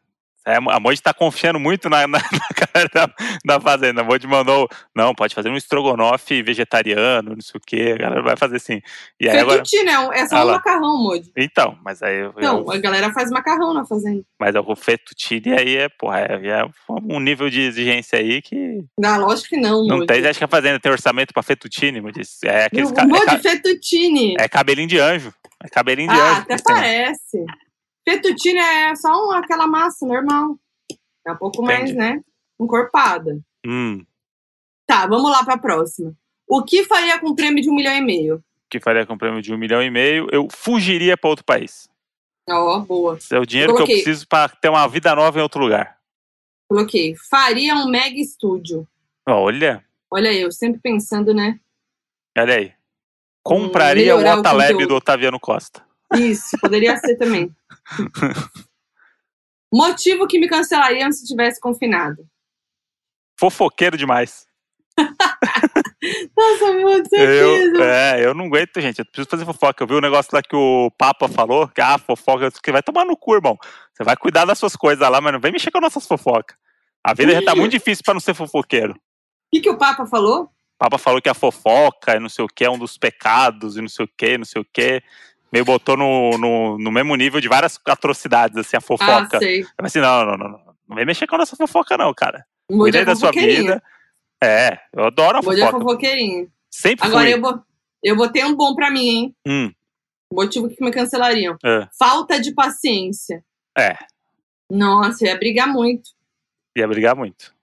É, 0.46 0.56
a 0.58 0.80
Moji 0.80 1.02
tá 1.02 1.14
confiando 1.14 1.60
muito 1.60 1.90
na, 1.90 2.06
na, 2.08 2.20
na 2.76 2.84
da, 2.94 3.10
da 3.46 3.60
fazenda. 3.62 4.02
A 4.02 4.04
Moji 4.04 4.28
mandou, 4.28 4.68
não, 4.96 5.16
pode 5.16 5.34
fazer 5.34 5.50
um 5.50 5.56
estrogonofe 5.56 6.42
vegetariano, 6.44 7.32
não 7.36 7.42
sei 7.42 7.58
o 7.58 7.62
quê. 7.66 7.92
A 7.96 7.98
galera 7.98 8.22
vai 8.22 8.36
fazer 8.36 8.58
assim. 8.58 8.82
E 9.20 9.30
aí 9.30 9.38
agora. 9.38 9.58
Fettuccine 9.60 9.90
é, 9.90 10.20
é 10.22 10.28
só 10.28 10.36
Ah 10.38 10.46
um 10.46 10.52
macarrão, 10.52 10.98
Moody. 10.98 11.32
Então, 11.38 11.78
mas 11.84 12.02
aí. 12.04 12.18
eu- 12.18 12.34
Então, 12.38 12.60
eu- 12.60 12.72
a 12.72 12.78
galera 12.78 13.12
faz 13.14 13.30
macarrão 13.32 13.74
na 13.74 13.86
fazenda. 13.86 14.22
mas 14.40 14.54
o 14.56 14.76
fettuccine 14.76 15.54
aí 15.54 15.78
é, 15.78 15.88
porra, 15.90 16.20
é, 16.20 16.48
é 16.62 16.66
um 16.90 17.20
nível 17.20 17.50
de 17.50 17.62
exigência 17.62 18.20
aí 18.20 18.42
que 18.42 18.84
Ah, 19.04 19.18
lógico 19.18 19.50
que 19.50 19.58
não, 19.58 19.86
não 19.88 19.98
Moody. 20.00 20.08
tem. 20.08 20.28
Acho 20.28 20.40
que 20.40 20.46
a 20.46 20.48
fazenda 20.50 20.80
tem 20.80 20.92
orçamento 20.92 21.34
pra 21.34 21.42
fettuccine, 21.44 22.02
Moji. 22.02 22.22
É, 22.44 22.66
aqueles 22.66 22.92
ca- 22.92 23.04
é, 23.04 23.06
Moody, 23.06 23.26
ca- 23.26 23.40
fettuccine. 23.40 24.36
é 24.40 24.48
cabelinho 24.48 24.88
de 24.88 25.00
anjo. 25.00 25.34
É 25.64 25.70
cabelinho 25.70 26.10
de 26.12 26.20
ah, 26.20 26.32
anjo. 26.32 26.42
até 26.42 26.58
que 26.58 26.64
tem. 26.64 26.76
parece. 26.76 27.46
Fettuccine 28.08 28.60
é 28.60 28.96
só 28.96 29.32
aquela 29.32 29.68
massa 29.68 30.06
normal. 30.06 30.58
É 31.26 31.32
um 31.32 31.38
pouco 31.38 31.62
mais, 31.64 31.92
Entendi. 31.92 31.98
né? 31.98 32.22
Encorpada. 32.60 33.40
Hum, 33.66 34.06
Tá, 34.86 35.08
vamos 35.08 35.32
lá 35.32 35.44
pra 35.46 35.58
próxima. 35.58 36.14
O 36.46 36.62
que 36.64 36.84
faria 36.84 37.18
com 37.20 37.30
um 37.30 37.36
prêmio 37.36 37.64
de 37.64 37.70
um 37.70 37.76
milhão 37.76 37.96
e 37.96 38.02
meio? 38.02 38.44
que 38.70 38.80
faria 38.80 39.06
com 39.06 39.14
um 39.14 39.18
prêmio 39.20 39.40
de 39.40 39.54
um 39.54 39.58
milhão 39.58 39.84
e 39.84 39.90
meio, 39.92 40.28
eu 40.32 40.48
fugiria 40.52 41.16
pra 41.16 41.30
outro 41.30 41.46
país. 41.46 41.88
Ó, 42.50 42.80
boa. 42.80 43.18
Esse 43.18 43.36
é 43.36 43.40
o 43.40 43.46
dinheiro 43.46 43.72
que 43.76 43.82
eu 43.82 43.86
Coloquei. 43.86 44.02
preciso 44.04 44.28
pra 44.28 44.50
ter 44.50 44.68
uma 44.68 44.88
vida 44.88 45.14
nova 45.16 45.38
em 45.38 45.44
outro 45.44 45.62
lugar. 45.62 46.00
Coloquei. 46.68 47.16
Faria 47.30 47.76
um 47.76 47.88
mega 47.88 48.18
estúdio. 48.20 48.88
Olha, 49.30 49.86
Olha 50.12 50.34
eu, 50.34 50.52
sempre 50.52 50.82
pensando, 50.82 51.34
né? 51.36 51.60
olha 52.38 52.56
aí. 52.56 52.74
Compraria 53.44 54.16
o 54.16 54.20
o 54.24 54.40
Otaleb 54.40 54.86
do 54.88 54.96
Otaviano 54.96 55.40
Costa. 55.40 55.86
Isso, 56.16 56.58
poderia 56.60 56.98
ser 56.98 57.16
também. 57.18 57.52
Motivo 59.74 60.28
que 60.28 60.40
me 60.40 60.48
cancelariam 60.48 61.12
se 61.12 61.26
tivesse 61.26 61.60
confinado. 61.60 62.24
Fofoqueiro 63.40 63.98
demais. 63.98 64.46
Nossa, 66.38 66.74
muito 66.74 67.16
Eu, 67.16 67.84
é, 67.84 68.26
eu 68.26 68.34
não 68.34 68.46
aguento, 68.46 68.80
gente. 68.80 69.00
Eu 69.00 69.06
preciso 69.06 69.30
fazer 69.30 69.46
fofoca. 69.46 69.84
Eu 69.84 69.88
vi 69.88 69.96
o 69.96 70.02
negócio 70.02 70.30
lá 70.34 70.42
que 70.42 70.56
o 70.56 70.92
Papa 70.98 71.28
falou, 71.28 71.68
que 71.68 71.82
ah, 71.82 71.98
fofoca, 71.98 72.52
que 72.52 72.72
vai 72.72 72.84
tomar 72.84 73.06
no 73.06 73.18
cu, 73.18 73.36
irmão. 73.36 73.58
Você 73.94 74.04
vai 74.04 74.16
cuidar 74.16 74.46
das 74.46 74.60
suas 74.60 74.76
coisas 74.76 75.10
lá, 75.10 75.20
mas 75.20 75.34
não 75.34 75.40
vem 75.40 75.52
mexer 75.52 75.72
com 75.72 75.80
as 75.80 75.84
nossas 75.84 76.06
fofocas. 76.06 76.56
A 77.04 77.14
vida 77.14 77.34
já 77.34 77.42
tá 77.42 77.56
muito 77.56 77.72
difícil 77.72 78.04
pra 78.04 78.14
não 78.14 78.22
ser 78.22 78.34
fofoqueiro. 78.34 78.94
O 78.94 78.98
que, 79.54 79.62
que 79.62 79.70
o 79.70 79.78
Papa 79.78 80.06
falou? 80.06 80.44
O 80.44 80.50
Papa 80.78 80.98
falou 80.98 81.22
que 81.22 81.30
a 81.30 81.34
fofoca 81.34 82.16
e 82.16 82.20
não 82.20 82.30
sei 82.30 82.46
o 82.46 82.48
que 82.48 82.64
é 82.64 82.70
um 82.70 82.78
dos 82.78 82.98
pecados 82.98 83.78
e 83.78 83.82
não 83.82 83.90
sei 83.90 84.06
o 84.06 84.10
que, 84.18 84.38
não 84.38 84.46
sei 84.46 84.62
o 84.62 84.66
que. 84.72 85.02
Meio 85.54 85.64
botou 85.66 85.96
no, 85.96 86.32
no, 86.40 86.78
no 86.80 86.92
mesmo 86.92 87.16
nível 87.16 87.40
de 87.40 87.48
várias 87.48 87.80
atrocidades, 87.88 88.58
assim, 88.58 88.76
a 88.76 88.82
fofoca. 88.82 89.38
Ah, 89.38 89.40
sei. 89.40 89.64
Falei 89.64 89.72
assim, 89.86 90.00
não, 90.00 90.26
não, 90.26 90.38
não, 90.38 90.50
não. 90.50 90.74
Não 90.90 90.96
vem 90.98 91.06
mexer 91.06 91.28
com 91.28 91.36
a 91.36 91.38
nossa 91.38 91.56
fofoca, 91.56 91.96
não, 91.96 92.12
cara. 92.14 92.44
É 92.94 93.06
da 93.06 93.16
sua 93.16 93.32
vida. 93.32 93.82
É, 94.44 94.80
eu 94.92 95.06
adoro 95.06 95.38
a 95.38 95.40
é 95.40 95.44
fofoca. 95.44 95.72
fofoqueirinho. 95.72 96.52
Sempre 96.72 97.08
Agora 97.08 97.24
fui. 97.26 97.34
eu, 97.36 97.42
bo- 97.42 97.64
eu 98.04 98.16
botei 98.16 98.44
um 98.44 98.56
bom 98.56 98.74
pra 98.76 98.90
mim, 98.92 99.08
hein? 99.08 99.36
Hum, 99.48 99.72
Motivo 100.34 100.68
que 100.68 100.84
me 100.84 100.92
cancelariam. 100.92 101.56
é, 101.64 101.88
Falta 101.98 102.42
de 102.42 102.52
paciência. 102.54 103.46
é, 103.78 103.96
Nossa, 104.70 105.24
eu 105.24 105.30
ia 105.30 105.38
brigar 105.38 105.68
muito. 105.68 106.10
ia 106.76 106.88
brigar 106.88 107.16
muito. 107.16 107.54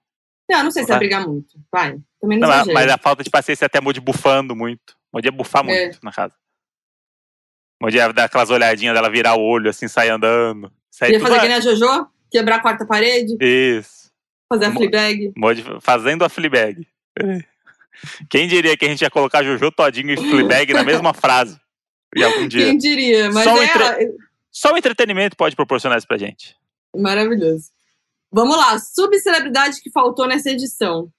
Não, 0.49 0.63
não 0.63 0.71
sei 0.71 0.83
se 0.85 0.91
ia 0.91 0.97
brigar 0.97 1.27
muito. 1.27 1.59
Vai. 1.71 1.97
Também 2.21 2.39
não, 2.39 2.47
Não, 2.49 2.57
mas, 2.57 2.67
mas 2.67 2.91
a 2.91 2.97
falta 2.97 3.23
de 3.23 3.29
paciência 3.29 3.65
até 3.65 3.79
Moody 3.81 3.99
bufando 3.99 4.55
muito. 4.55 4.95
Moody 5.13 5.27
ia 5.27 5.31
bufar 5.31 5.63
muito 5.63 5.97
É. 5.97 5.99
na 6.01 6.11
casa. 6.11 6.33
Moody 7.81 7.97
ia 7.97 8.13
dar 8.13 8.25
aquelas 8.25 8.49
olhadinhas 8.49 8.93
dela, 8.93 9.09
virar 9.09 9.35
o 9.35 9.41
olho, 9.41 9.69
assim, 9.69 9.87
sair 9.87 10.09
andando. 10.09 10.71
Aí 11.01 11.13
Ia 11.13 11.19
fazer 11.19 11.35
é- 11.35 11.39
que 11.39 11.47
nem 11.47 11.57
a 11.57 11.59
Jojo? 11.59 12.07
Quebrar 12.29 12.57
a 12.57 12.59
quarta 12.61 12.85
parede? 12.85 13.35
Isso. 13.41 14.11
Fazer 14.47 14.65
a 14.65 14.71
Fleabag? 14.71 15.33
Fazendo 15.81 16.23
a 16.23 16.29
Fleabag. 16.29 16.87
Quem 18.29 18.47
diria 18.47 18.77
que 18.77 18.85
a 18.85 18.87
gente 18.87 19.01
ia 19.01 19.09
colocar 19.09 19.43
Jojo 19.43 19.71
Todinho 19.71 20.11
e 20.11 20.17
Fleabag 20.17 20.73
na 20.73 20.83
mesma 20.83 21.13
frase? 21.13 21.59
E 22.15 22.23
algum 22.23 22.47
dia. 22.47 22.65
Quem 22.65 22.77
diria? 22.77 23.31
Mas 23.31 23.43
Só 23.45 23.61
é 23.61 24.09
Só 24.51 24.73
o 24.73 24.77
entretenimento 24.77 25.35
pode 25.35 25.55
proporcionar 25.55 25.97
isso 25.97 26.07
pra 26.07 26.17
gente. 26.17 26.55
maravilhoso. 26.95 27.69
Vamos 28.31 28.55
lá. 28.55 28.77
Subcelebridade 28.79 29.81
que 29.81 29.89
faltou 29.91 30.27
nessa 30.27 30.49
edição. 30.51 31.11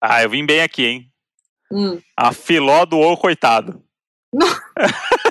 Ah, 0.00 0.22
eu 0.22 0.30
vim 0.30 0.46
bem 0.46 0.62
aqui, 0.62 0.84
hein? 0.86 1.12
Hum. 1.72 2.00
A 2.16 2.32
filó 2.32 2.84
do 2.86 2.98
ô 2.98 3.16
coitado. 3.16 3.82
Ah! 4.40 4.60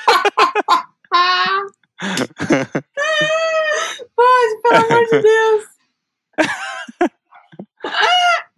Pode, 4.16 4.62
pelo 4.62 4.76
amor 4.76 5.05
de 5.05 5.22
Deus. 5.22 5.64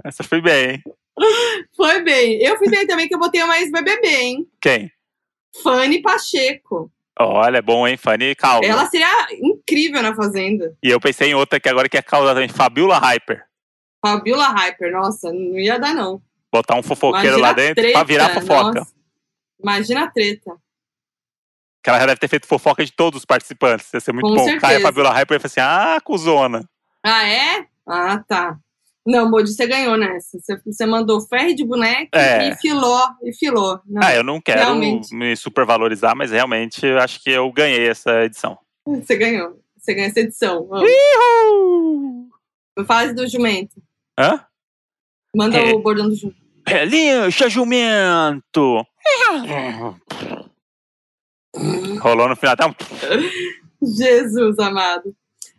Essa 0.03 0.23
foi 0.23 0.41
bem, 0.41 0.69
hein? 0.71 0.83
Foi 1.75 2.01
bem. 2.01 2.41
Eu 2.41 2.57
fui 2.57 2.69
bem 2.69 2.87
também 2.87 3.07
que 3.07 3.15
eu 3.15 3.19
botei 3.19 3.43
uma 3.43 3.59
ex-BBB, 3.59 4.07
hein? 4.07 4.47
Quem? 4.61 4.91
Fanny 5.61 6.01
Pacheco. 6.01 6.91
Olha, 7.19 7.57
é 7.57 7.61
bom, 7.61 7.85
hein? 7.85 7.97
Fanny 7.97 8.33
Calda. 8.35 8.65
Ela 8.65 8.85
seria 8.85 9.27
incrível 9.41 10.01
na 10.01 10.15
Fazenda. 10.15 10.73
E 10.81 10.89
eu 10.89 10.99
pensei 11.01 11.31
em 11.31 11.35
outra 11.35 11.59
que 11.59 11.67
agora 11.67 11.89
que 11.89 11.97
é 11.97 12.01
causa 12.01 12.33
também, 12.33 12.47
Fabiola 12.47 12.97
Hyper. 12.97 13.43
Fabiola 14.01 14.47
Hyper. 14.47 14.91
Nossa, 14.93 15.31
não 15.31 15.59
ia 15.59 15.77
dar, 15.77 15.93
não. 15.93 16.21
Botar 16.51 16.77
um 16.77 16.83
fofoqueiro 16.83 17.37
Imagina 17.37 17.47
lá 17.47 17.53
dentro 17.53 17.75
treta, 17.75 17.93
pra 17.93 18.03
virar 18.03 18.29
fofoca. 18.29 18.79
nossa. 18.79 18.93
Imagina 19.61 20.03
a 20.05 20.07
treta. 20.09 20.55
Que 21.89 21.91
ela 21.91 21.99
já 21.99 22.05
deve 22.05 22.19
ter 22.19 22.27
feito 22.27 22.47
fofoca 22.47 22.85
de 22.85 22.91
todos 22.91 23.19
os 23.19 23.25
participantes. 23.25 23.91
Ia 23.93 23.99
ser 23.99 24.13
muito 24.13 24.27
Com 24.27 24.35
bom. 24.35 24.43
certeza. 24.43 24.61
Caia 24.61 24.77
a 24.77 24.81
Fabiola 24.81 25.11
Hyper 25.11 25.39
e 25.41 25.45
assim: 25.45 25.59
ah, 25.59 25.99
cuzona. 26.03 26.63
Ah, 27.03 27.27
é? 27.27 27.65
Ah, 27.87 28.23
tá. 28.27 28.57
Não, 29.07 29.27
Moody, 29.29 29.49
você 29.51 29.65
ganhou 29.65 29.97
nessa. 29.97 30.37
Você, 30.39 30.59
você 30.63 30.85
mandou 30.85 31.19
ferro 31.21 31.55
de 31.55 31.63
boneca 31.65 32.09
É. 32.19 32.49
e 32.49 32.55
filó, 32.57 33.07
e 33.23 33.33
filó. 33.33 33.79
Não, 33.87 34.01
Ah, 34.03 34.13
eu 34.13 34.23
não 34.23 34.39
quero 34.39 34.59
realmente. 34.59 35.15
me 35.15 35.35
supervalorizar, 35.35 36.15
mas 36.15 36.29
realmente 36.31 36.85
eu 36.85 36.99
acho 36.99 37.23
que 37.23 37.31
eu 37.31 37.51
ganhei 37.51 37.87
essa 37.87 38.23
edição. 38.25 38.57
Você 38.85 39.15
ganhou. 39.15 39.59
Você 39.77 39.93
ganhou 39.95 40.09
essa 40.09 40.19
edição. 40.19 40.67
Vamos. 40.67 40.89
Fase 42.85 43.13
do 43.13 43.27
jumento. 43.27 43.81
Hã? 44.17 44.45
Manda 45.35 45.57
É. 45.57 45.73
o 45.73 45.79
bordão 45.81 46.07
do 46.09 46.15
jumento. 46.15 46.37
Relincha, 46.67 47.49
jumento! 47.49 48.85
Rolou 51.99 52.29
no 52.29 52.35
final 52.35 52.53
até 52.53 52.65
um. 52.67 52.73
Jesus 53.81 54.59
amado. 54.59 55.15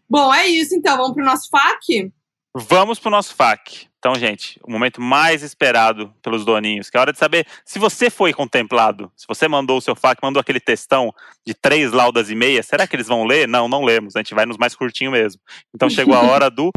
Bom, 0.08 0.32
é 0.34 0.46
isso 0.46 0.74
então. 0.74 0.96
Vamos 0.96 1.14
pro 1.14 1.24
nosso 1.24 1.48
FAQ? 1.50 2.12
Vamos 2.54 2.98
pro 2.98 3.10
nosso 3.10 3.34
FAQ. 3.34 3.88
Então, 3.98 4.14
gente, 4.14 4.58
o 4.64 4.72
momento 4.72 5.00
mais 5.00 5.42
esperado 5.42 6.12
pelos 6.22 6.44
doninhos, 6.44 6.88
que 6.88 6.96
é 6.96 6.98
a 6.98 7.02
hora 7.02 7.12
de 7.12 7.18
saber 7.18 7.46
se 7.66 7.78
você 7.78 8.08
foi 8.08 8.32
contemplado, 8.32 9.12
se 9.14 9.26
você 9.28 9.46
mandou 9.46 9.76
o 9.76 9.80
seu 9.80 9.94
FAQ, 9.94 10.20
mandou 10.22 10.40
aquele 10.40 10.58
textão 10.58 11.14
de 11.46 11.52
três 11.52 11.92
laudas 11.92 12.30
e 12.30 12.34
meia, 12.34 12.62
será 12.62 12.86
que 12.86 12.96
eles 12.96 13.08
vão 13.08 13.24
ler? 13.24 13.46
Não, 13.46 13.68
não 13.68 13.84
lemos, 13.84 14.16
a 14.16 14.20
gente 14.20 14.34
vai 14.34 14.46
nos 14.46 14.56
mais 14.56 14.74
curtinhos 14.74 15.12
mesmo. 15.12 15.40
Então 15.74 15.90
chegou 15.90 16.14
a 16.14 16.22
hora 16.22 16.50
do 16.50 16.70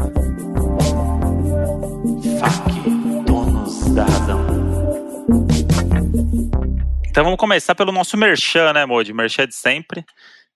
FAQ, 2.39 3.23
donos 3.25 3.93
da 3.93 4.03
razão. 4.03 4.43
Então 7.13 7.23
vamos 7.23 7.37
começar 7.37 7.75
pelo 7.75 7.91
nosso 7.91 8.17
merchan, 8.17 8.73
né, 8.73 8.87
Modi? 8.87 9.13
Merchan 9.13 9.47
de 9.47 9.53
sempre. 9.53 10.03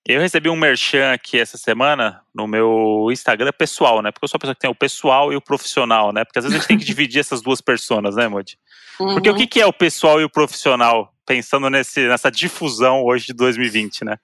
Eu 0.04 0.20
recebi 0.20 0.50
um 0.50 0.56
merchan 0.56 1.14
aqui 1.14 1.38
essa 1.38 1.56
semana 1.56 2.24
no 2.34 2.48
meu 2.48 3.10
Instagram 3.12 3.52
pessoal, 3.56 4.02
né? 4.02 4.12
Porque 4.12 4.26
eu 4.26 4.28
sou 4.28 4.38
a 4.38 4.40
pessoa 4.40 4.56
que 4.56 4.62
tem 4.62 4.70
o 4.70 4.74
pessoal 4.74 5.32
e 5.32 5.36
o 5.36 5.42
profissional, 5.42 6.12
né? 6.12 6.26
Porque 6.26 6.40
às 6.40 6.46
vezes 6.46 6.58
a 6.58 6.60
gente 6.60 6.68
tem 6.68 6.78
que 6.80 6.84
dividir 6.84 7.20
essas 7.20 7.44
duas 7.44 7.62
personas, 7.62 8.16
né, 8.16 8.28
Modi? 8.28 8.58
Uhum. 9.00 9.14
Porque 9.14 9.30
o 9.30 9.36
que, 9.36 9.46
que 9.46 9.62
é 9.62 9.68
o 9.68 9.72
pessoal 9.72 10.20
e 10.20 10.24
o 10.24 10.30
profissional, 10.32 11.14
pensando 11.28 11.70
nesse, 11.70 12.08
nessa 12.08 12.32
difusão 12.32 13.04
hoje 13.04 13.28
de 13.28 13.34
2020, 13.34 14.04
né? 14.04 14.18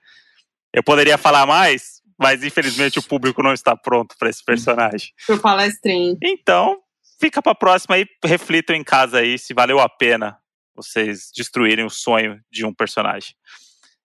Eu 0.74 0.82
poderia 0.82 1.20
falar 1.20 1.46
mais, 1.46 2.02
mas 2.18 2.44
infelizmente 2.44 2.98
o 2.98 3.04
público 3.04 3.44
não 3.44 3.54
está 3.54 3.78
pronto 3.78 4.16
para 4.18 4.32
esse 4.32 4.44
personagem. 4.44 5.10
Pro 5.28 5.38
palestrinho. 5.38 6.18
Então, 6.24 6.80
fica 7.22 7.44
para 7.44 7.52
a 7.52 7.56
próxima 7.56 8.00
e 8.00 8.08
reflitam 8.26 8.76
em 8.76 8.84
casa 8.84 9.20
aí 9.20 9.38
se 9.38 9.54
valeu 9.54 9.80
a 9.80 9.88
pena 9.88 10.36
vocês 10.76 11.32
destruírem 11.36 11.86
o 11.86 11.90
sonho 11.90 12.40
de 12.52 12.66
um 12.66 12.74
personagem. 12.74 13.36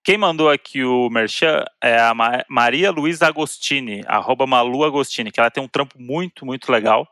Quem 0.04 0.16
mandou 0.16 0.48
aqui 0.48 0.84
o 0.84 1.10
merchan 1.10 1.64
é 1.82 1.98
a 1.98 2.14
Maria 2.48 2.90
Luísa 2.90 3.26
Agostini, 3.26 4.02
arroba 4.06 4.46
Malu 4.46 4.84
Agostini, 4.84 5.30
que 5.30 5.38
ela 5.38 5.50
tem 5.50 5.62
um 5.62 5.68
trampo 5.68 6.00
muito, 6.00 6.46
muito 6.46 6.72
legal. 6.72 7.06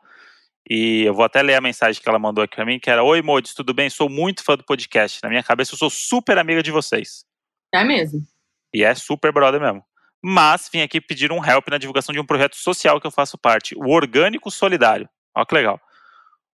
E 0.68 1.02
eu 1.02 1.14
vou 1.14 1.24
até 1.24 1.42
ler 1.42 1.54
a 1.54 1.60
mensagem 1.60 2.00
que 2.02 2.08
ela 2.08 2.18
mandou 2.18 2.42
aqui 2.42 2.56
pra 2.56 2.64
mim, 2.64 2.78
que 2.78 2.90
era 2.90 3.02
Oi, 3.02 3.22
Modes, 3.22 3.54
tudo 3.54 3.72
bem? 3.72 3.90
Sou 3.90 4.08
muito 4.08 4.42
fã 4.42 4.56
do 4.56 4.64
podcast. 4.64 5.20
Na 5.22 5.28
minha 5.28 5.42
cabeça, 5.42 5.74
eu 5.74 5.78
sou 5.78 5.90
super 5.90 6.38
amiga 6.38 6.62
de 6.62 6.70
vocês. 6.70 7.24
É 7.72 7.84
mesmo. 7.84 8.26
E 8.72 8.82
é 8.82 8.94
super 8.94 9.32
brother 9.32 9.60
mesmo. 9.60 9.84
Mas 10.22 10.68
vim 10.72 10.80
aqui 10.80 11.00
pedir 11.00 11.30
um 11.30 11.44
help 11.44 11.68
na 11.68 11.78
divulgação 11.78 12.12
de 12.12 12.18
um 12.18 12.26
projeto 12.26 12.56
social 12.56 13.00
que 13.00 13.06
eu 13.06 13.12
faço 13.12 13.38
parte, 13.38 13.76
o 13.76 13.90
Orgânico 13.90 14.50
Solidário. 14.50 15.08
Olha 15.34 15.46
que 15.46 15.54
legal. 15.54 15.80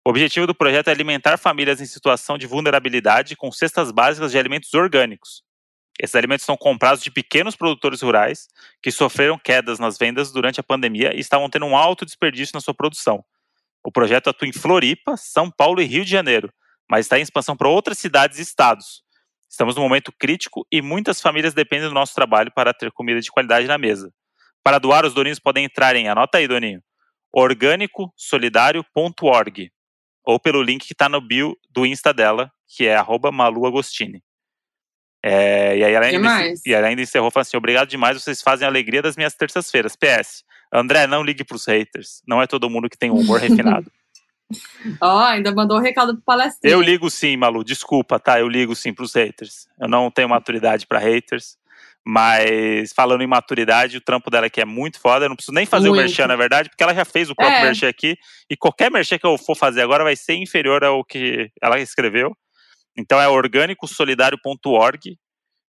O 0.03 0.09
objetivo 0.09 0.47
do 0.47 0.55
projeto 0.55 0.87
é 0.87 0.91
alimentar 0.91 1.37
famílias 1.37 1.79
em 1.79 1.85
situação 1.85 2.35
de 2.35 2.47
vulnerabilidade 2.47 3.35
com 3.35 3.51
cestas 3.51 3.91
básicas 3.91 4.31
de 4.31 4.39
alimentos 4.39 4.73
orgânicos. 4.73 5.43
Esses 5.99 6.15
alimentos 6.15 6.43
são 6.43 6.57
comprados 6.57 7.03
de 7.03 7.11
pequenos 7.11 7.55
produtores 7.55 8.01
rurais 8.01 8.47
que 8.81 8.91
sofreram 8.91 9.37
quedas 9.37 9.77
nas 9.77 9.99
vendas 9.99 10.31
durante 10.31 10.59
a 10.59 10.63
pandemia 10.63 11.15
e 11.15 11.19
estavam 11.19 11.47
tendo 11.51 11.67
um 11.67 11.77
alto 11.77 12.03
desperdício 12.03 12.55
na 12.55 12.61
sua 12.61 12.73
produção. 12.73 13.23
O 13.83 13.91
projeto 13.91 14.27
atua 14.27 14.47
em 14.47 14.51
Floripa, 14.51 15.15
São 15.17 15.51
Paulo 15.51 15.79
e 15.79 15.85
Rio 15.85 16.03
de 16.03 16.09
Janeiro, 16.09 16.51
mas 16.89 17.05
está 17.05 17.19
em 17.19 17.21
expansão 17.21 17.55
para 17.55 17.69
outras 17.69 17.99
cidades 17.99 18.39
e 18.39 18.41
estados. 18.41 19.03
Estamos 19.47 19.75
num 19.75 19.83
momento 19.83 20.11
crítico 20.11 20.65
e 20.71 20.81
muitas 20.81 21.21
famílias 21.21 21.53
dependem 21.53 21.87
do 21.87 21.93
nosso 21.93 22.15
trabalho 22.15 22.51
para 22.51 22.73
ter 22.73 22.91
comida 22.91 23.21
de 23.21 23.29
qualidade 23.29 23.67
na 23.67 23.77
mesa. 23.77 24.11
Para 24.63 24.79
doar, 24.79 25.05
os 25.05 25.13
doninhos 25.13 25.37
podem 25.37 25.65
entrar 25.65 25.95
em, 25.95 26.09
anota 26.09 26.39
aí, 26.39 26.47
Doninho, 26.47 26.81
orgânicosolidário.org 27.31 29.71
ou 30.26 30.39
pelo 30.39 30.61
link 30.61 30.86
que 30.86 30.93
está 30.93 31.09
no 31.09 31.22
bio 31.22 31.57
do 31.69 31.86
Insta 31.86 32.13
dela, 32.13 32.51
que 32.67 32.88
é 32.88 32.97
maluagostini. 33.32 34.24
É, 35.24 35.78
e 35.78 35.84
aí 35.84 35.93
ela 35.93 36.05
ainda, 36.05 36.53
e 36.65 36.74
ela 36.74 36.88
ainda 36.88 37.01
encerrou 37.01 37.30
falando 37.30 37.47
assim: 37.47 37.57
obrigado 37.57 37.89
demais, 37.89 38.22
vocês 38.22 38.41
fazem 38.41 38.65
a 38.65 38.69
alegria 38.69 39.01
das 39.01 39.15
minhas 39.15 39.36
terças-feiras. 39.36 39.95
PS. 39.95 40.43
André, 40.74 41.05
não 41.05 41.22
ligue 41.22 41.43
pros 41.43 41.65
haters. 41.65 42.22
Não 42.26 42.41
é 42.41 42.47
todo 42.47 42.69
mundo 42.69 42.89
que 42.89 42.97
tem 42.97 43.11
um 43.11 43.17
humor 43.17 43.39
refinado. 43.39 43.91
Ó, 45.01 45.17
oh, 45.17 45.24
ainda 45.24 45.53
mandou 45.53 45.78
um 45.78 45.82
recado 45.82 46.13
pro 46.15 46.24
palestrinho. 46.24 46.74
Eu 46.74 46.82
ligo 46.82 47.09
sim, 47.09 47.38
Malu. 47.38 47.63
Desculpa, 47.63 48.19
tá? 48.19 48.39
Eu 48.39 48.47
ligo 48.47 48.76
sim 48.76 48.93
pros 48.93 49.13
haters. 49.13 49.67
Eu 49.80 49.88
não 49.88 50.11
tenho 50.11 50.30
maturidade 50.30 50.86
para 50.86 50.99
haters. 50.99 51.57
Mas 52.05 52.91
falando 52.93 53.21
em 53.21 53.27
maturidade, 53.27 53.97
o 53.97 54.01
trampo 54.01 54.31
dela 54.31 54.47
aqui 54.47 54.59
é 54.59 54.65
muito 54.65 54.99
foda. 54.99 55.25
Eu 55.25 55.29
não 55.29 55.35
preciso 55.35 55.53
nem 55.53 55.65
fazer 55.65 55.87
muito. 55.87 55.99
o 55.99 56.03
merchan, 56.03 56.27
na 56.27 56.35
verdade, 56.35 56.69
porque 56.69 56.83
ela 56.83 56.95
já 56.95 57.05
fez 57.05 57.29
o 57.29 57.35
próprio 57.35 57.59
é. 57.59 57.63
merchan 57.63 57.89
aqui. 57.89 58.17
E 58.49 58.57
qualquer 58.57 58.89
merchan 58.89 59.19
que 59.19 59.25
eu 59.25 59.37
for 59.37 59.55
fazer 59.55 59.81
agora 59.81 60.03
vai 60.03 60.15
ser 60.15 60.33
inferior 60.33 60.83
ao 60.83 61.03
que 61.05 61.51
ela 61.61 61.79
escreveu. 61.79 62.35
Então 62.97 63.21
é 63.21 63.27
orgânicosolidário.org. 63.27 65.17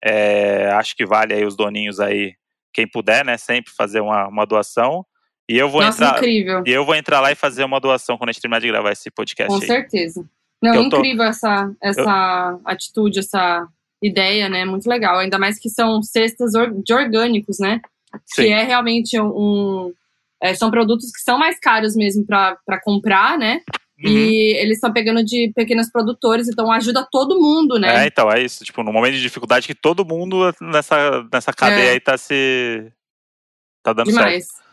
É, 0.05 0.71
acho 0.73 0.95
que 0.97 1.07
vale 1.07 1.33
aí 1.33 1.45
os 1.45 1.57
doninhos 1.57 2.01
aí, 2.01 2.35
quem 2.75 2.89
puder, 2.89 3.25
né? 3.25 3.37
Sempre 3.39 3.73
fazer 3.73 4.01
uma, 4.01 4.27
uma 4.27 4.45
doação. 4.45 5.05
E 5.49 5.57
eu 5.57 5.71
vou 5.71 5.81
Nossa, 5.81 6.05
entrar. 6.05 6.19
Incrível. 6.19 6.65
E 6.67 6.71
eu 6.71 6.85
vou 6.85 6.95
entrar 6.97 7.21
lá 7.21 7.31
e 7.31 7.37
fazer 7.37 7.65
uma 7.65 7.79
doação 7.79 8.19
quando 8.19 8.31
a 8.31 8.33
gente 8.33 8.43
terminar 8.43 8.61
de 8.61 8.67
gravar 8.67 8.91
esse 8.91 9.11
podcast. 9.11 9.49
Com 9.49 9.61
aí. 9.61 9.67
certeza. 9.67 10.29
Não, 10.63 10.75
incrível 10.83 11.19
tô... 11.19 11.31
essa, 11.31 11.73
essa 11.81 12.51
eu... 12.53 12.61
atitude, 12.65 13.21
essa 13.21 13.69
ideia, 14.03 14.49
né? 14.49 14.65
Muito 14.65 14.89
legal. 14.89 15.19
Ainda 15.19 15.39
mais 15.39 15.59
que 15.59 15.69
são 15.69 16.03
cestas 16.03 16.53
de 16.85 16.93
orgânicos, 16.93 17.59
né? 17.59 17.81
Sim. 18.27 18.43
Que 18.43 18.49
é 18.49 18.63
realmente 18.63 19.21
um. 19.21 19.93
É, 20.43 20.55
são 20.55 20.71
produtos 20.71 21.11
que 21.11 21.21
são 21.21 21.39
mais 21.39 21.59
caros 21.59 21.97
mesmo 21.97 22.25
para 22.27 22.81
comprar, 22.85 23.39
né? 23.39 23.61
Uhum. 23.99 24.11
E 24.11 24.57
eles 24.59 24.75
estão 24.75 24.93
pegando 24.93 25.25
de 25.25 25.51
pequenos 25.55 25.91
produtores, 25.91 26.49
então 26.49 26.71
ajuda 26.71 27.07
todo 27.11 27.41
mundo, 27.41 27.79
né? 27.79 28.05
É, 28.05 28.07
então, 28.07 28.31
é 28.31 28.43
isso. 28.43 28.63
Tipo, 28.63 28.83
no 28.83 28.93
momento 28.93 29.15
de 29.15 29.23
dificuldade 29.23 29.67
que 29.67 29.75
todo 29.75 30.05
mundo 30.05 30.55
nessa, 30.61 31.27
nessa 31.33 31.53
cadeia 31.53 31.89
é. 31.89 31.93
aí 31.93 32.01
tá 32.01 32.19
se. 32.19 32.93
tá 33.83 33.95
dando 33.95 34.09
Demais. 34.09 34.47
certo. 34.47 34.67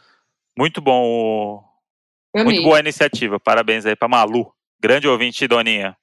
Muito 0.57 0.81
bom. 0.81 1.63
Muito 2.35 2.63
boa 2.63 2.77
a 2.77 2.79
iniciativa. 2.81 3.39
Parabéns 3.39 3.85
aí 3.85 3.95
pra 3.95 4.07
Malu. 4.07 4.51
Grande 4.81 5.07
ouvinte, 5.07 5.47
Doninha. 5.47 5.95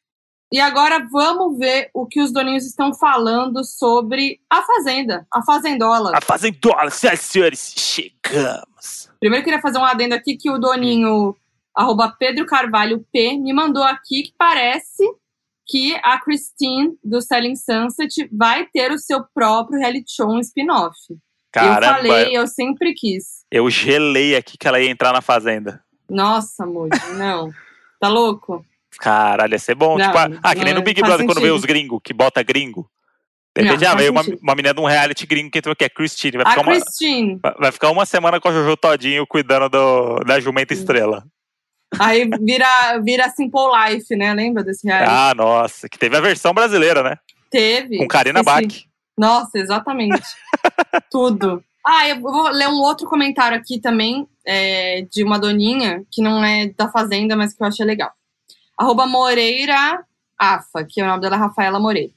E 0.53 0.59
agora 0.59 1.07
vamos 1.11 1.59
ver 1.59 1.91
o 1.95 2.07
que 2.07 2.21
os 2.21 2.33
doninhos 2.33 2.67
estão 2.67 2.93
falando 2.93 3.65
sobre 3.65 4.41
a 4.51 4.63
Fazenda, 4.63 5.27
a 5.33 5.43
Fazendola. 5.43 6.11
A 6.15 6.21
Fazendola, 6.21 6.91
senhoras 6.91 7.21
e 7.21 7.25
senhores, 7.25 7.75
chegamos. 7.77 9.09
Primeiro 9.21 9.45
queria 9.45 9.61
fazer 9.61 9.79
um 9.79 9.85
adendo 9.85 10.15
aqui 10.15 10.37
que 10.37 10.51
o 10.51 10.59
doninho 10.59 11.37
arroba 11.75 12.15
Pedro 12.19 12.47
Carvalho 12.47 13.05
P, 13.13 13.39
me 13.39 13.53
mandou 13.53 13.83
aqui 13.83 14.25
que 14.25 14.35
parece 14.37 15.05
que 15.67 15.95
a 16.03 16.21
Christine 16.21 16.99
do 17.03 17.23
Selling 17.23 17.55
Sunset 17.55 18.29
vai 18.33 18.67
ter 18.67 18.91
o 18.91 18.99
seu 18.99 19.25
próprio 19.33 19.79
reality 19.79 20.13
show 20.13 20.29
um 20.29 20.41
spin-off. 20.41 20.97
Eu 21.55 21.83
falei, 21.83 22.37
eu 22.37 22.47
sempre 22.47 22.93
quis. 22.93 23.45
Eu 23.51 23.69
gelei 23.71 24.37
aqui 24.37 24.59
que 24.59 24.67
ela 24.67 24.81
ia 24.81 24.91
entrar 24.91 25.13
na 25.13 25.21
Fazenda. 25.21 25.83
Nossa, 26.09 26.65
amor, 26.65 26.89
não. 27.17 27.53
tá 28.01 28.09
louco? 28.09 28.65
Caralho, 28.99 29.53
ia 29.53 29.59
ser 29.59 29.75
bom. 29.75 29.97
Não, 29.97 30.07
tipo, 30.07 30.19
ah, 30.43 30.55
que 30.55 30.65
nem 30.65 30.75
no 30.75 30.83
Big 30.83 31.01
Brother, 31.01 31.19
sentido. 31.19 31.35
quando 31.35 31.45
vê 31.45 31.51
os 31.51 31.65
gringos, 31.65 32.01
que 32.03 32.13
bota 32.13 32.43
gringo. 32.43 32.91
De 33.57 33.63
repente, 33.63 33.85
ah, 33.85 33.95
veio 33.95 34.13
uma, 34.13 34.23
uma 34.41 34.55
menina 34.55 34.73
de 34.73 34.81
um 34.81 34.85
reality 34.85 35.27
gringo 35.27 35.51
que 35.51 35.59
entrou 35.59 35.73
aqui, 35.73 35.85
é 35.85 35.89
Christine. 35.89 36.37
Vai 36.37 36.47
a 36.47 36.51
ficar 36.51 36.65
Christine. 36.65 37.41
Uma, 37.43 37.57
vai 37.59 37.73
ficar 37.73 37.91
uma 37.91 38.07
semana 38.07 38.41
com 38.41 38.49
a 38.49 38.53
Jojo 38.53 38.77
Todinho 38.77 39.27
cuidando 39.27 39.69
do, 39.69 40.21
da 40.21 40.39
jumenta 40.39 40.73
estrela. 40.73 41.25
Aí 41.99 42.29
vira, 42.41 42.99
vira 43.03 43.29
Simple 43.31 43.61
Life, 43.75 44.15
né? 44.15 44.33
Lembra 44.33 44.63
desse 44.63 44.87
reality? 44.87 45.11
Ah, 45.13 45.35
nossa. 45.35 45.89
Que 45.89 45.99
teve 45.99 46.17
a 46.17 46.21
versão 46.21 46.55
brasileira, 46.55 47.03
né? 47.03 47.17
Teve. 47.51 47.99
Com 47.99 48.07
Karina 48.07 48.41
Esse... 48.41 48.47
Bach. 48.47 48.85
Nossa, 49.19 49.59
exatamente. 49.59 50.23
Tudo. 51.11 51.63
Ah, 51.85 52.09
eu 52.09 52.21
vou 52.21 52.49
ler 52.51 52.69
um 52.69 52.81
outro 52.81 53.09
comentário 53.09 53.57
aqui 53.59 53.81
também, 53.81 54.29
é, 54.47 55.03
de 55.11 55.25
uma 55.25 55.39
doninha, 55.39 56.03
que 56.11 56.23
não 56.23 56.45
é 56.45 56.69
da 56.69 56.89
Fazenda, 56.89 57.37
mas 57.37 57.53
que 57.53 57.63
eu 57.63 57.67
achei 57.67 57.85
legal. 57.85 58.13
Arroba 58.81 59.07
Moreira 59.07 60.07
Afa, 60.39 60.87
que 60.89 61.03
é 61.03 61.05
o 61.05 61.07
nome 61.07 61.21
dela 61.21 61.37
Rafaela 61.37 61.79
Moreira. 61.79 62.15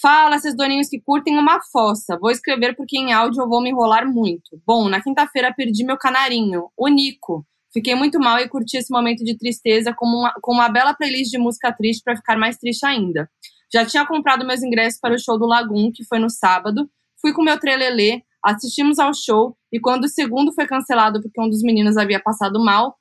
Fala, 0.00 0.36
esses 0.36 0.56
doninhos 0.56 0.88
que 0.88 0.98
curtem 0.98 1.38
uma 1.38 1.60
fossa. 1.60 2.18
Vou 2.18 2.30
escrever 2.30 2.74
porque 2.74 2.96
em 2.96 3.12
áudio 3.12 3.42
eu 3.42 3.48
vou 3.48 3.60
me 3.60 3.68
enrolar 3.68 4.10
muito. 4.10 4.58
Bom, 4.66 4.88
na 4.88 5.02
quinta-feira 5.02 5.52
perdi 5.52 5.84
meu 5.84 5.98
canarinho, 5.98 6.70
o 6.74 6.88
Nico. 6.88 7.46
Fiquei 7.74 7.94
muito 7.94 8.18
mal 8.18 8.38
e 8.38 8.48
curti 8.48 8.78
esse 8.78 8.90
momento 8.90 9.22
de 9.22 9.36
tristeza 9.36 9.92
com 9.94 10.06
uma, 10.06 10.32
com 10.40 10.54
uma 10.54 10.66
bela 10.70 10.94
playlist 10.94 11.30
de 11.30 11.36
música 11.36 11.70
triste 11.70 12.02
para 12.02 12.16
ficar 12.16 12.38
mais 12.38 12.56
triste 12.56 12.86
ainda. 12.86 13.30
Já 13.70 13.84
tinha 13.84 14.06
comprado 14.06 14.46
meus 14.46 14.62
ingressos 14.62 14.98
para 14.98 15.14
o 15.14 15.18
show 15.18 15.38
do 15.38 15.44
Lagoon, 15.44 15.92
que 15.92 16.04
foi 16.04 16.18
no 16.18 16.30
sábado. 16.30 16.88
Fui 17.20 17.34
com 17.34 17.42
meu 17.42 17.60
trelelê, 17.60 18.22
assistimos 18.42 18.98
ao 18.98 19.12
show 19.12 19.54
e 19.70 19.78
quando 19.78 20.04
o 20.04 20.08
segundo 20.08 20.54
foi 20.54 20.66
cancelado 20.66 21.20
porque 21.20 21.38
um 21.38 21.50
dos 21.50 21.60
meninos 21.60 21.98
havia 21.98 22.18
passado 22.18 22.58
mal, 22.64 22.96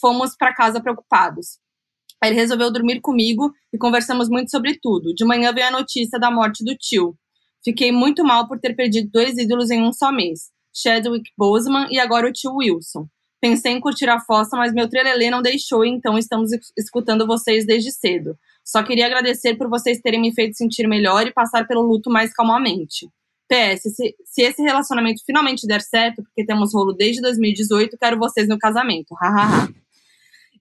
fomos 0.00 0.36
para 0.36 0.54
casa 0.54 0.80
preocupados. 0.80 1.58
Ele 2.24 2.34
resolveu 2.34 2.72
dormir 2.72 3.00
comigo 3.00 3.52
e 3.72 3.78
conversamos 3.78 4.28
muito 4.28 4.50
sobre 4.50 4.78
tudo. 4.80 5.14
De 5.14 5.24
manhã 5.24 5.52
veio 5.52 5.68
a 5.68 5.70
notícia 5.70 6.18
da 6.18 6.30
morte 6.30 6.64
do 6.64 6.74
tio. 6.74 7.16
Fiquei 7.64 7.92
muito 7.92 8.24
mal 8.24 8.48
por 8.48 8.58
ter 8.58 8.74
perdido 8.74 9.10
dois 9.12 9.36
ídolos 9.36 9.70
em 9.70 9.82
um 9.82 9.92
só 9.92 10.10
mês: 10.10 10.50
Chadwick 10.74 11.30
Boseman 11.36 11.88
e 11.90 11.98
agora 11.98 12.28
o 12.28 12.32
tio 12.32 12.54
Wilson. 12.54 13.06
Pensei 13.40 13.72
em 13.72 13.80
curtir 13.80 14.08
a 14.08 14.18
fossa, 14.18 14.56
mas 14.56 14.72
meu 14.72 14.88
trelelê 14.88 15.30
não 15.30 15.42
deixou, 15.42 15.84
então 15.84 16.16
estamos 16.16 16.50
escutando 16.76 17.26
vocês 17.26 17.66
desde 17.66 17.92
cedo. 17.92 18.36
Só 18.64 18.82
queria 18.82 19.06
agradecer 19.06 19.56
por 19.56 19.68
vocês 19.68 20.00
terem 20.00 20.20
me 20.20 20.34
feito 20.34 20.56
sentir 20.56 20.88
melhor 20.88 21.26
e 21.26 21.32
passar 21.32 21.66
pelo 21.66 21.82
luto 21.82 22.10
mais 22.10 22.32
calmamente. 22.32 23.08
PS, 23.48 23.94
se, 23.94 24.16
se 24.24 24.42
esse 24.42 24.62
relacionamento 24.62 25.22
finalmente 25.24 25.66
der 25.66 25.80
certo, 25.80 26.22
porque 26.22 26.44
temos 26.44 26.74
rolo 26.74 26.92
desde 26.92 27.22
2018, 27.22 27.96
quero 27.96 28.18
vocês 28.18 28.48
no 28.48 28.58
casamento. 28.58 29.14
Hahaha. 29.14 29.68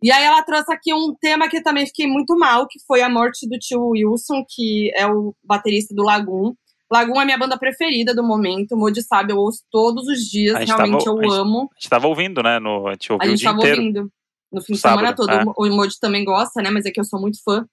E 0.02 0.12
aí 0.12 0.24
ela 0.24 0.44
trouxe 0.44 0.72
aqui 0.74 0.94
um 0.94 1.16
tema 1.20 1.50
que 1.50 1.58
eu 1.58 1.64
também 1.64 1.86
fiquei 1.86 2.08
muito 2.08 2.38
mal, 2.38 2.68
que 2.68 2.80
foi 2.86 3.02
a 3.02 3.10
morte 3.10 3.48
do 3.48 3.58
tio 3.58 3.90
Wilson, 3.90 4.44
que 4.48 4.92
é 4.96 5.08
o 5.08 5.36
baterista 5.44 5.94
do 5.96 6.04
Lagoon. 6.04 6.54
Lagoon 6.92 7.22
é 7.22 7.26
minha 7.26 7.38
banda 7.38 7.58
preferida 7.58 8.14
do 8.14 8.24
momento. 8.24 8.74
O 8.74 8.78
Modi 8.78 9.02
sabe, 9.02 9.34
eu 9.34 9.38
ouço 9.38 9.64
todos 9.72 10.08
os 10.08 10.20
dias. 10.20 10.58
Realmente 10.66 11.06
tava, 11.06 11.24
eu 11.24 11.32
a 11.32 11.36
amo. 11.38 11.70
A 11.72 11.80
gente 11.80 11.90
tava 11.90 12.08
ouvindo, 12.08 12.44
né? 12.44 12.60
No, 12.60 12.88
a 12.88 12.92
gente 12.92 13.12
ouviu 13.12 13.28
a 13.28 13.30
gente 13.32 13.44
tava 13.44 13.58
inteiro. 13.58 13.78
ouvindo 13.82 14.12
no 14.52 14.62
fim 14.62 14.74
de 14.74 14.80
semana 14.80 15.14
todo. 15.14 15.32
É. 15.32 15.44
O 15.58 15.70
Modi 15.76 16.00
também 16.00 16.24
gosta, 16.24 16.62
né? 16.62 16.70
Mas 16.70 16.86
é 16.86 16.92
que 16.92 17.00
eu 17.00 17.04
sou 17.04 17.20
muito 17.20 17.42
fã. 17.44 17.66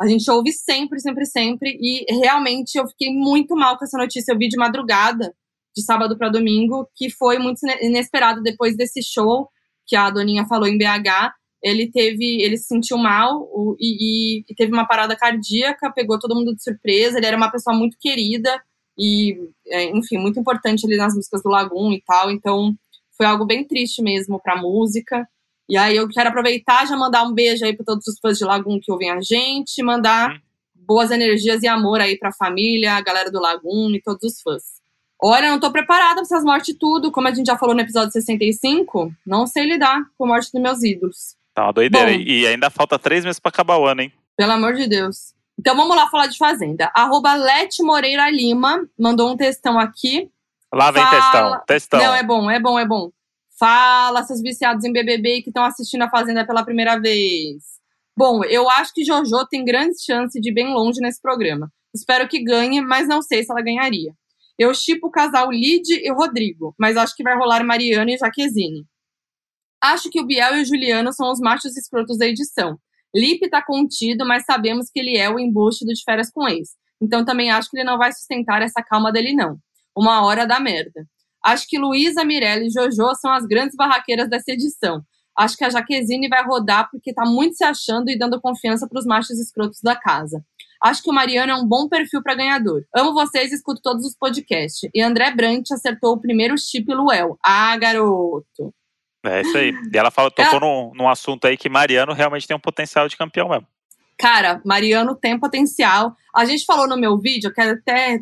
A 0.00 0.06
gente 0.06 0.30
ouve 0.30 0.52
sempre, 0.52 1.00
sempre, 1.00 1.26
sempre. 1.26 1.76
E 1.80 2.04
realmente 2.20 2.76
eu 2.76 2.86
fiquei 2.86 3.12
muito 3.12 3.56
mal 3.56 3.76
com 3.76 3.84
essa 3.84 3.98
notícia. 3.98 4.32
Eu 4.32 4.38
vi 4.38 4.48
de 4.48 4.56
madrugada. 4.56 5.34
de 5.74 5.82
sábado 5.82 6.16
para 6.18 6.28
domingo, 6.28 6.88
que 6.94 7.08
foi 7.08 7.38
muito 7.38 7.60
inesperado 7.80 8.42
depois 8.42 8.76
desse 8.76 9.02
show 9.02 9.48
que 9.86 9.96
a 9.96 10.10
Doninha 10.10 10.44
falou 10.46 10.68
em 10.68 10.76
BH. 10.76 11.32
Ele 11.62 11.90
teve, 11.90 12.42
ele 12.42 12.56
se 12.56 12.64
sentiu 12.64 12.96
mal 12.96 13.42
o, 13.52 13.76
e, 13.80 14.44
e, 14.48 14.54
teve 14.54 14.72
uma 14.72 14.86
parada 14.86 15.16
cardíaca, 15.16 15.92
pegou 15.92 16.18
todo 16.18 16.34
mundo 16.34 16.54
de 16.54 16.62
surpresa. 16.62 17.18
Ele 17.18 17.26
era 17.26 17.36
uma 17.36 17.50
pessoa 17.50 17.76
muito 17.76 17.96
querida 18.00 18.62
e, 18.96 19.36
é, 19.66 19.84
enfim, 19.84 20.18
muito 20.18 20.38
importante 20.38 20.86
ali 20.86 20.96
nas 20.96 21.14
músicas 21.14 21.42
do 21.42 21.50
Lagoon 21.50 21.92
e 21.92 22.02
tal. 22.02 22.30
Então, 22.30 22.74
foi 23.16 23.26
algo 23.26 23.44
bem 23.44 23.64
triste 23.64 24.00
mesmo 24.00 24.40
para 24.40 24.54
a 24.54 24.62
música. 24.62 25.28
E 25.68 25.76
aí 25.76 25.96
eu 25.96 26.08
quero 26.08 26.30
aproveitar 26.30 26.86
já 26.86 26.96
mandar 26.96 27.24
um 27.24 27.34
beijo 27.34 27.64
aí 27.64 27.76
para 27.76 27.84
todos 27.84 28.06
os 28.06 28.18
fãs 28.20 28.38
de 28.38 28.44
Lagoon 28.44 28.80
que 28.80 28.90
ouvem 28.90 29.10
a 29.10 29.20
gente, 29.20 29.82
mandar 29.82 30.30
hum. 30.30 30.40
boas 30.74 31.10
energias 31.10 31.62
e 31.62 31.68
amor 31.68 32.00
aí 32.00 32.16
para 32.16 32.30
a 32.30 32.32
família, 32.32 32.94
a 32.94 33.00
galera 33.02 33.30
do 33.30 33.40
Lagoon 33.40 33.90
e 33.90 34.00
todos 34.00 34.22
os 34.22 34.40
fãs. 34.40 34.78
Olha, 35.20 35.50
não 35.50 35.58
tô 35.58 35.70
preparada 35.72 36.14
pra 36.14 36.22
essas 36.22 36.44
mortes 36.44 36.76
tudo, 36.78 37.10
como 37.10 37.26
a 37.26 37.34
gente 37.34 37.48
já 37.48 37.58
falou 37.58 37.74
no 37.74 37.80
episódio 37.80 38.12
65, 38.12 39.12
não 39.26 39.48
sei 39.48 39.64
lidar 39.64 40.00
com 40.16 40.24
a 40.24 40.28
morte 40.28 40.50
dos 40.52 40.62
meus 40.62 40.82
ídolos. 40.84 41.36
Tá 41.58 41.64
uma 41.64 41.72
doideira. 41.72 42.12
Bom, 42.12 42.18
e 42.20 42.46
ainda 42.46 42.70
falta 42.70 42.96
três 43.00 43.24
meses 43.24 43.40
para 43.40 43.48
acabar 43.48 43.78
o 43.78 43.84
ano, 43.84 44.02
hein? 44.02 44.12
Pelo 44.36 44.52
amor 44.52 44.74
de 44.74 44.86
Deus. 44.86 45.34
Então 45.58 45.74
vamos 45.74 45.96
lá 45.96 46.08
falar 46.08 46.28
de 46.28 46.38
Fazenda. 46.38 46.88
Arroba 46.94 47.34
Lete 47.34 47.82
Moreira 47.82 48.30
Lima 48.30 48.88
mandou 48.96 49.28
um 49.28 49.36
textão 49.36 49.76
aqui. 49.76 50.30
Lá 50.72 50.92
vem 50.92 51.02
Fala... 51.02 51.16
textão. 51.16 51.62
Textão. 51.66 52.00
Não, 52.00 52.14
é 52.14 52.22
bom, 52.22 52.48
é 52.48 52.60
bom, 52.60 52.78
é 52.78 52.86
bom. 52.86 53.10
Fala, 53.58 54.22
seus 54.22 54.40
viciados 54.40 54.84
em 54.84 54.92
BBB 54.92 55.42
que 55.42 55.50
estão 55.50 55.64
assistindo 55.64 56.02
a 56.02 56.08
Fazenda 56.08 56.46
pela 56.46 56.64
primeira 56.64 56.96
vez. 57.00 57.64
Bom, 58.16 58.44
eu 58.44 58.70
acho 58.70 58.94
que 58.94 59.04
Jojo 59.04 59.44
tem 59.50 59.64
grandes 59.64 60.04
chances 60.04 60.40
de 60.40 60.50
ir 60.50 60.54
bem 60.54 60.72
longe 60.72 61.00
nesse 61.00 61.20
programa. 61.20 61.72
Espero 61.92 62.28
que 62.28 62.40
ganhe, 62.40 62.80
mas 62.80 63.08
não 63.08 63.20
sei 63.20 63.42
se 63.42 63.50
ela 63.50 63.62
ganharia. 63.62 64.12
Eu 64.56 64.72
chipo 64.74 65.08
o 65.08 65.10
casal 65.10 65.50
Lid 65.50 65.88
e 65.90 66.12
Rodrigo, 66.12 66.72
mas 66.78 66.96
acho 66.96 67.16
que 67.16 67.24
vai 67.24 67.36
rolar 67.36 67.64
Mariana 67.64 68.12
e 68.12 68.16
Jaquezine. 68.16 68.86
Acho 69.80 70.10
que 70.10 70.20
o 70.20 70.26
Biel 70.26 70.56
e 70.56 70.62
o 70.62 70.64
Juliano 70.64 71.12
são 71.12 71.30
os 71.30 71.38
machos 71.38 71.76
escrotos 71.76 72.18
da 72.18 72.26
edição. 72.26 72.78
Lipe 73.14 73.48
tá 73.48 73.64
contido, 73.64 74.26
mas 74.26 74.44
sabemos 74.44 74.90
que 74.90 75.00
ele 75.00 75.16
é 75.16 75.30
o 75.30 75.38
embuste 75.38 75.84
do 75.84 75.94
de 75.94 76.02
férias 76.02 76.30
com 76.30 76.48
ex. 76.48 76.70
Então 77.00 77.24
também 77.24 77.50
acho 77.50 77.70
que 77.70 77.76
ele 77.76 77.84
não 77.84 77.96
vai 77.96 78.12
sustentar 78.12 78.60
essa 78.60 78.82
calma 78.82 79.12
dele, 79.12 79.32
não. 79.32 79.56
Uma 79.96 80.24
hora 80.24 80.46
da 80.46 80.60
merda. 80.60 81.06
Acho 81.44 81.66
que 81.68 81.78
Luísa, 81.78 82.24
Mirella 82.24 82.64
e 82.64 82.70
Jojo 82.70 83.14
são 83.14 83.32
as 83.32 83.46
grandes 83.46 83.76
barraqueiras 83.76 84.28
dessa 84.28 84.50
edição. 84.50 85.02
Acho 85.36 85.56
que 85.56 85.64
a 85.64 85.70
Jaquezine 85.70 86.28
vai 86.28 86.44
rodar 86.44 86.90
porque 86.90 87.14
tá 87.14 87.24
muito 87.24 87.54
se 87.54 87.62
achando 87.62 88.10
e 88.10 88.18
dando 88.18 88.40
confiança 88.40 88.88
para 88.88 88.98
os 88.98 89.06
machos 89.06 89.38
escrotos 89.38 89.80
da 89.80 89.94
casa. 89.94 90.44
Acho 90.82 91.02
que 91.02 91.10
o 91.10 91.14
Mariano 91.14 91.52
é 91.52 91.54
um 91.54 91.66
bom 91.66 91.88
perfil 91.88 92.22
para 92.22 92.34
ganhador. 92.34 92.84
Amo 92.94 93.12
vocês 93.12 93.52
escuto 93.52 93.80
todos 93.80 94.04
os 94.04 94.16
podcasts. 94.16 94.88
E 94.92 95.00
André 95.00 95.30
Brant 95.32 95.70
acertou 95.72 96.14
o 96.14 96.20
primeiro 96.20 96.56
chip 96.58 96.92
Luel. 96.92 97.38
Ah, 97.44 97.76
garoto. 97.76 98.74
É 99.28 99.40
isso 99.42 99.56
aí. 99.56 99.72
E 99.92 99.96
ela 99.96 100.10
falou, 100.10 100.30
tocou 100.30 100.58
ela... 100.58 100.60
num, 100.60 100.92
num 100.94 101.08
assunto 101.08 101.46
aí 101.46 101.56
que 101.56 101.68
Mariano 101.68 102.12
realmente 102.12 102.46
tem 102.46 102.56
um 102.56 102.60
potencial 102.60 103.08
de 103.08 103.16
campeão 103.16 103.48
mesmo. 103.48 103.66
Cara, 104.18 104.60
Mariano 104.64 105.14
tem 105.14 105.38
potencial. 105.38 106.14
A 106.34 106.44
gente 106.44 106.64
falou 106.64 106.88
no 106.88 106.96
meu 106.96 107.18
vídeo, 107.18 107.48
eu 107.48 107.54
quero 107.54 107.78
até 107.78 108.18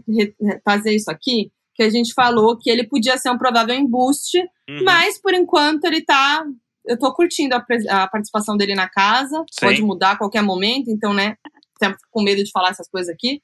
fazer 0.63 0.95
isso 0.95 1.11
aqui, 1.11 1.51
que 1.75 1.83
a 1.83 1.89
gente 1.89 2.13
falou 2.13 2.59
que 2.59 2.71
ele 2.71 2.87
podia 2.87 3.17
ser 3.17 3.31
um 3.31 3.39
provável 3.39 3.75
embuste, 3.75 4.39
uhum. 4.69 4.85
mas 4.85 5.21
por 5.21 5.33
enquanto 5.33 5.85
ele 5.85 6.03
tá. 6.03 6.45
Eu 6.85 6.99
tô 6.99 7.13
curtindo 7.13 7.55
a, 7.55 7.65
a 7.91 8.09
participação 8.09 8.57
dele 8.57 8.75
na 8.75 8.89
casa. 8.89 9.43
Sim. 9.51 9.67
Pode 9.67 9.83
mudar 9.83 10.13
a 10.13 10.17
qualquer 10.17 10.43
momento, 10.43 10.89
então, 10.89 11.13
né? 11.13 11.37
Sempre 11.79 11.99
com 12.11 12.23
medo 12.23 12.45
de 12.45 12.51
falar 12.51 12.71
essas 12.71 12.89
coisas 12.89 13.13
aqui. 13.13 13.43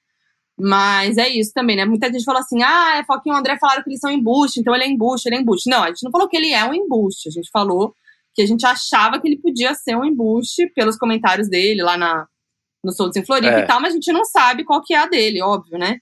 Mas 0.65 1.19
é 1.19 1.29
isso 1.29 1.53
também, 1.53 1.75
né? 1.75 1.85
Muita 1.85 2.07
gente 2.07 2.25
falou 2.25 2.41
assim: 2.41 2.63
ah, 2.63 2.99
é 2.99 3.05
Foquinho 3.05 3.35
e 3.35 3.37
o 3.37 3.39
André 3.41 3.59
falaram 3.59 3.83
que 3.83 3.91
eles 3.91 3.99
são 3.99 4.13
embuste, 4.13 4.61
então 4.61 4.73
ele 4.73 4.85
é 4.85 4.89
embuste, 4.89 5.29
ele 5.29 5.35
é 5.35 5.41
embuste. 5.41 5.69
Não, 5.69 5.83
a 5.83 5.89
gente 5.89 6.05
não 6.05 6.11
falou 6.13 6.29
que 6.29 6.37
ele 6.37 6.53
é 6.53 6.65
um 6.65 6.73
embuste, 6.73 7.29
a 7.29 7.33
gente 7.33 7.51
falou 7.51 7.93
que 8.33 8.43
a 8.43 8.47
gente 8.47 8.65
achava 8.65 9.21
que 9.21 9.27
ele 9.27 9.39
podia 9.39 9.75
ser 9.75 9.97
um 9.97 10.05
embuste 10.05 10.69
pelos 10.69 10.97
comentários 10.97 11.49
dele 11.49 11.83
lá 11.83 11.97
na, 11.97 12.29
no 12.85 12.93
Souls 12.93 13.17
em 13.17 13.25
Floripa 13.25 13.59
é. 13.59 13.65
e 13.65 13.67
tal, 13.67 13.81
mas 13.81 13.91
a 13.91 13.95
gente 13.95 14.13
não 14.13 14.25
sabe 14.25 14.63
qual 14.63 14.81
que 14.83 14.95
é 14.95 14.99
a 14.99 15.07
dele, 15.07 15.43
óbvio, 15.43 15.77
né? 15.77 15.99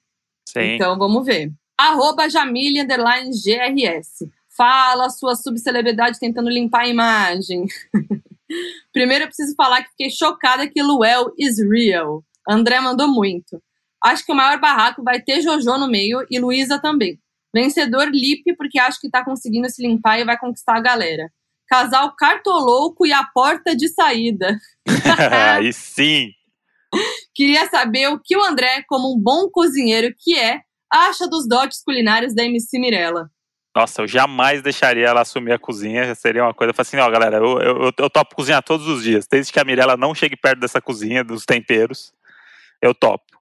Sim. 0.46 0.74
Então 0.74 0.98
vamos 0.98 1.24
ver. 1.24 1.50
Arroba 1.78 2.28
Jamile 2.28 2.82
Underline 2.82 3.30
GRS. 3.30 4.30
Fala 4.54 5.08
sua 5.08 5.36
subcelebridade 5.36 6.18
tentando 6.18 6.50
limpar 6.50 6.82
a 6.82 6.88
imagem. 6.88 7.64
Primeiro 8.92 9.24
eu 9.24 9.28
preciso 9.28 9.54
falar 9.54 9.82
que 9.82 9.90
fiquei 9.90 10.10
chocada 10.10 10.68
que 10.68 10.82
Luel 10.82 11.32
is 11.38 11.56
real. 11.58 12.22
André 12.46 12.78
mandou 12.78 13.08
muito. 13.08 13.62
Acho 14.02 14.24
que 14.24 14.32
o 14.32 14.34
maior 14.34 14.58
barraco 14.58 15.02
vai 15.02 15.20
ter 15.20 15.42
Jojo 15.42 15.78
no 15.78 15.88
meio 15.88 16.26
e 16.30 16.38
Luísa 16.38 16.80
também. 16.80 17.18
Vencedor 17.54 18.08
Lipe, 18.08 18.56
porque 18.56 18.78
acho 18.78 19.00
que 19.00 19.10
tá 19.10 19.24
conseguindo 19.24 19.68
se 19.68 19.82
limpar 19.82 20.20
e 20.20 20.24
vai 20.24 20.38
conquistar 20.38 20.76
a 20.76 20.80
galera. 20.80 21.30
Casal 21.68 22.14
cartolouco 22.16 23.06
e 23.06 23.12
a 23.12 23.24
porta 23.24 23.76
de 23.76 23.88
saída. 23.88 24.58
Aí 25.54 25.72
sim! 25.72 26.30
Queria 27.34 27.68
saber 27.68 28.08
o 28.08 28.20
que 28.20 28.36
o 28.36 28.44
André, 28.44 28.82
como 28.88 29.14
um 29.14 29.20
bom 29.20 29.48
cozinheiro 29.48 30.12
que 30.18 30.36
é, 30.36 30.60
acha 30.92 31.28
dos 31.28 31.46
dotes 31.48 31.82
culinários 31.84 32.34
da 32.34 32.44
MC 32.44 32.78
Mirella? 32.78 33.30
Nossa, 33.74 34.02
eu 34.02 34.08
jamais 34.08 34.62
deixaria 34.62 35.06
ela 35.06 35.20
assumir 35.20 35.52
a 35.52 35.58
cozinha. 35.58 36.12
Seria 36.16 36.42
uma 36.42 36.52
coisa, 36.52 36.72
eu 36.76 36.80
assim, 36.80 36.96
ó, 36.96 37.08
galera, 37.08 37.36
eu, 37.36 37.60
eu, 37.60 37.92
eu 37.96 38.10
topo 38.10 38.34
cozinhar 38.34 38.62
todos 38.62 38.88
os 38.88 39.04
dias. 39.04 39.26
Desde 39.28 39.52
que 39.52 39.60
a 39.60 39.64
Mirella 39.64 39.96
não 39.96 40.14
chegue 40.14 40.36
perto 40.36 40.58
dessa 40.58 40.80
cozinha, 40.80 41.22
dos 41.22 41.44
temperos, 41.44 42.12
eu 42.82 42.92
topo. 42.92 43.39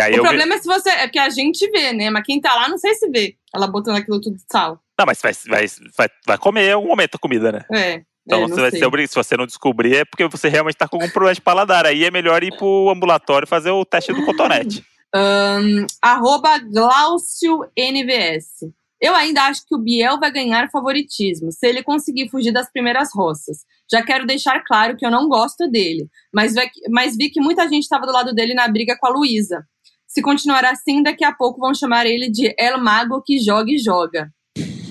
Que 0.00 0.14
aí 0.14 0.18
o 0.18 0.22
problema 0.22 0.54
vi... 0.54 0.58
é 0.58 0.62
se 0.62 0.66
você. 0.66 0.90
É 0.90 1.08
que 1.08 1.18
a 1.18 1.28
gente 1.28 1.68
vê, 1.70 1.92
né? 1.92 2.10
Mas 2.10 2.24
quem 2.24 2.40
tá 2.40 2.54
lá 2.54 2.68
não 2.68 2.78
sei 2.78 2.94
se 2.94 3.08
vê. 3.10 3.36
Ela 3.54 3.66
botando 3.66 3.96
aquilo 3.96 4.20
tudo 4.20 4.36
de 4.36 4.44
sal. 4.50 4.80
Não, 4.98 5.06
mas 5.06 5.20
vai, 5.20 5.32
vai, 5.46 5.66
vai, 5.96 6.08
vai 6.26 6.38
comer 6.38 6.68
em 6.68 6.72
algum 6.72 6.88
momento 6.88 7.16
a 7.16 7.18
comida, 7.18 7.52
né? 7.52 7.64
É. 7.72 8.02
Então 8.26 8.44
é, 8.44 8.48
você 8.48 8.60
vai 8.60 8.70
ser 8.70 9.08
se 9.08 9.14
você 9.14 9.36
não 9.36 9.46
descobrir, 9.46 9.96
é 9.96 10.04
porque 10.04 10.26
você 10.28 10.48
realmente 10.48 10.76
tá 10.76 10.86
com 10.86 10.96
algum 10.96 11.10
problema 11.10 11.34
de 11.34 11.40
paladar. 11.40 11.86
Aí 11.86 12.04
é 12.04 12.10
melhor 12.10 12.42
ir 12.42 12.56
pro 12.56 12.90
ambulatório 12.90 13.48
fazer 13.48 13.70
o 13.70 13.84
teste 13.84 14.12
do 14.12 14.24
cotonete. 14.24 14.84
Um, 15.12 15.86
arroba 16.00 16.56
Glaucio 16.58 17.68
NVS. 17.76 18.60
Eu 19.00 19.12
ainda 19.12 19.42
acho 19.46 19.66
que 19.66 19.74
o 19.74 19.78
Biel 19.78 20.20
vai 20.20 20.30
ganhar 20.30 20.70
favoritismo 20.70 21.50
se 21.50 21.66
ele 21.66 21.82
conseguir 21.82 22.28
fugir 22.28 22.52
das 22.52 22.70
primeiras 22.70 23.08
roças. 23.12 23.64
Já 23.90 24.04
quero 24.04 24.24
deixar 24.24 24.62
claro 24.62 24.96
que 24.96 25.04
eu 25.04 25.10
não 25.10 25.28
gosto 25.28 25.68
dele, 25.68 26.08
mas, 26.32 26.54
mas 26.90 27.16
vi 27.16 27.30
que 27.30 27.40
muita 27.40 27.68
gente 27.68 27.82
estava 27.82 28.06
do 28.06 28.12
lado 28.12 28.32
dele 28.32 28.54
na 28.54 28.68
briga 28.68 28.96
com 28.96 29.06
a 29.08 29.10
Luísa. 29.10 29.66
Se 30.10 30.20
continuar 30.20 30.64
assim, 30.64 31.04
daqui 31.04 31.24
a 31.24 31.32
pouco 31.32 31.60
vão 31.60 31.72
chamar 31.72 32.04
ele 32.04 32.28
de 32.28 32.52
El 32.58 32.82
Mago 32.82 33.22
que 33.22 33.38
joga 33.38 33.70
e 33.70 33.78
joga. 33.78 34.28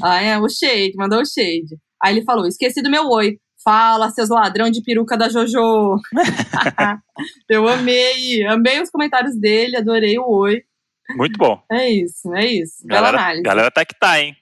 Ah, 0.02 0.22
é, 0.22 0.40
o 0.40 0.48
Shade, 0.48 0.94
mandou 0.96 1.22
o 1.22 1.26
Shade. 1.26 1.78
Aí 2.02 2.16
ele 2.16 2.24
falou: 2.24 2.48
esqueci 2.48 2.82
do 2.82 2.90
meu 2.90 3.10
oi. 3.10 3.38
Fala, 3.62 4.10
seus 4.12 4.30
ladrão 4.30 4.72
de 4.72 4.82
peruca 4.82 5.18
da 5.18 5.28
Jojo. 5.28 5.98
eu 7.50 7.68
amei, 7.68 8.46
amei 8.48 8.82
os 8.82 8.90
comentários 8.90 9.38
dele, 9.38 9.76
adorei 9.76 10.18
o 10.18 10.26
oi. 10.26 10.64
Muito 11.10 11.38
bom. 11.38 11.62
É 11.70 11.90
isso, 11.90 12.34
é 12.34 12.46
isso. 12.46 12.88
Bela 12.88 13.02
galera, 13.02 13.18
análise. 13.22 13.44
Galera 13.44 13.72
tá 13.72 13.84
que 13.84 14.00
tá, 14.00 14.22
hein? 14.22 14.34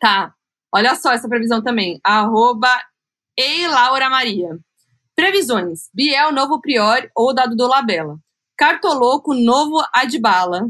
Tá. 0.00 0.34
Olha 0.74 0.96
só 0.96 1.12
essa 1.12 1.28
previsão 1.28 1.62
também. 1.62 2.00
Arroba 2.02 2.68
Ei 3.38 3.68
Laura 3.68 4.10
Maria. 4.10 4.58
Previsões. 5.14 5.88
Biel, 5.94 6.32
novo 6.32 6.60
prior 6.60 7.08
ou 7.14 7.32
dado 7.32 7.54
do 7.54 7.68
Labela. 7.68 8.18
Cartoloco, 8.60 9.32
novo 9.32 9.82
Adbala. 9.90 10.68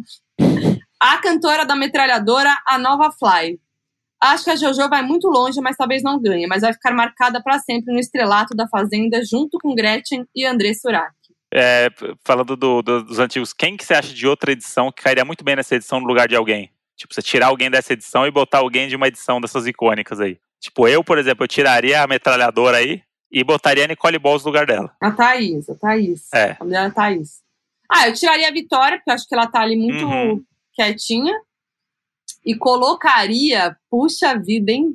A 1.00 1.18
cantora 1.18 1.66
da 1.66 1.74
metralhadora, 1.74 2.56
a 2.64 2.78
nova 2.78 3.10
Fly. 3.10 3.58
Acho 4.22 4.44
que 4.44 4.50
a 4.50 4.54
JoJo 4.54 4.88
vai 4.88 5.02
muito 5.02 5.26
longe, 5.26 5.60
mas 5.60 5.76
talvez 5.76 6.00
não 6.00 6.22
ganhe, 6.22 6.46
mas 6.46 6.62
vai 6.62 6.72
ficar 6.72 6.92
marcada 6.94 7.42
para 7.42 7.58
sempre 7.58 7.92
no 7.92 7.98
estrelato 7.98 8.54
da 8.54 8.68
Fazenda, 8.68 9.20
junto 9.24 9.58
com 9.60 9.74
Gretchen 9.74 10.24
e 10.36 10.46
André 10.46 10.72
Surak. 10.72 11.12
É, 11.52 11.88
falando 12.24 12.56
do, 12.56 12.80
do, 12.80 13.02
dos 13.02 13.18
antigos, 13.18 13.52
quem 13.52 13.76
que 13.76 13.84
você 13.84 13.94
acha 13.94 14.14
de 14.14 14.24
outra 14.24 14.52
edição 14.52 14.92
que 14.92 15.02
cairia 15.02 15.24
muito 15.24 15.42
bem 15.42 15.56
nessa 15.56 15.74
edição 15.74 15.98
no 15.98 16.06
lugar 16.06 16.28
de 16.28 16.36
alguém? 16.36 16.70
Tipo, 16.96 17.12
você 17.12 17.22
tirar 17.22 17.48
alguém 17.48 17.72
dessa 17.72 17.92
edição 17.92 18.24
e 18.24 18.30
botar 18.30 18.58
alguém 18.58 18.86
de 18.86 18.94
uma 18.94 19.08
edição 19.08 19.40
dessas 19.40 19.66
icônicas 19.66 20.20
aí. 20.20 20.38
Tipo, 20.60 20.86
eu, 20.86 21.02
por 21.02 21.18
exemplo, 21.18 21.42
eu 21.42 21.48
tiraria 21.48 22.00
a 22.00 22.06
metralhadora 22.06 22.76
aí 22.76 23.02
e 23.32 23.42
botaria 23.42 23.82
a 23.82 23.88
Nicole 23.88 24.20
Balls 24.20 24.44
no 24.44 24.50
lugar 24.50 24.64
dela. 24.64 24.94
A 25.02 25.10
Thaís, 25.10 25.68
a 25.68 25.74
Thaís. 25.74 26.28
É. 26.32 26.56
A 26.60 26.64
mulher 26.64 26.84
é 26.84 26.86
a 26.86 26.90
Thaís. 26.92 27.49
Ah, 27.90 28.08
eu 28.08 28.14
tiraria 28.14 28.48
a 28.48 28.52
Vitória, 28.52 28.98
porque 28.98 29.10
eu 29.10 29.14
acho 29.14 29.26
que 29.26 29.34
ela 29.34 29.46
tá 29.46 29.60
ali 29.60 29.76
muito 29.76 30.06
uhum. 30.06 30.42
quietinha 30.72 31.34
e 32.44 32.54
colocaria, 32.54 33.76
puxa 33.90 34.38
vida, 34.38 34.70
hein? 34.70 34.94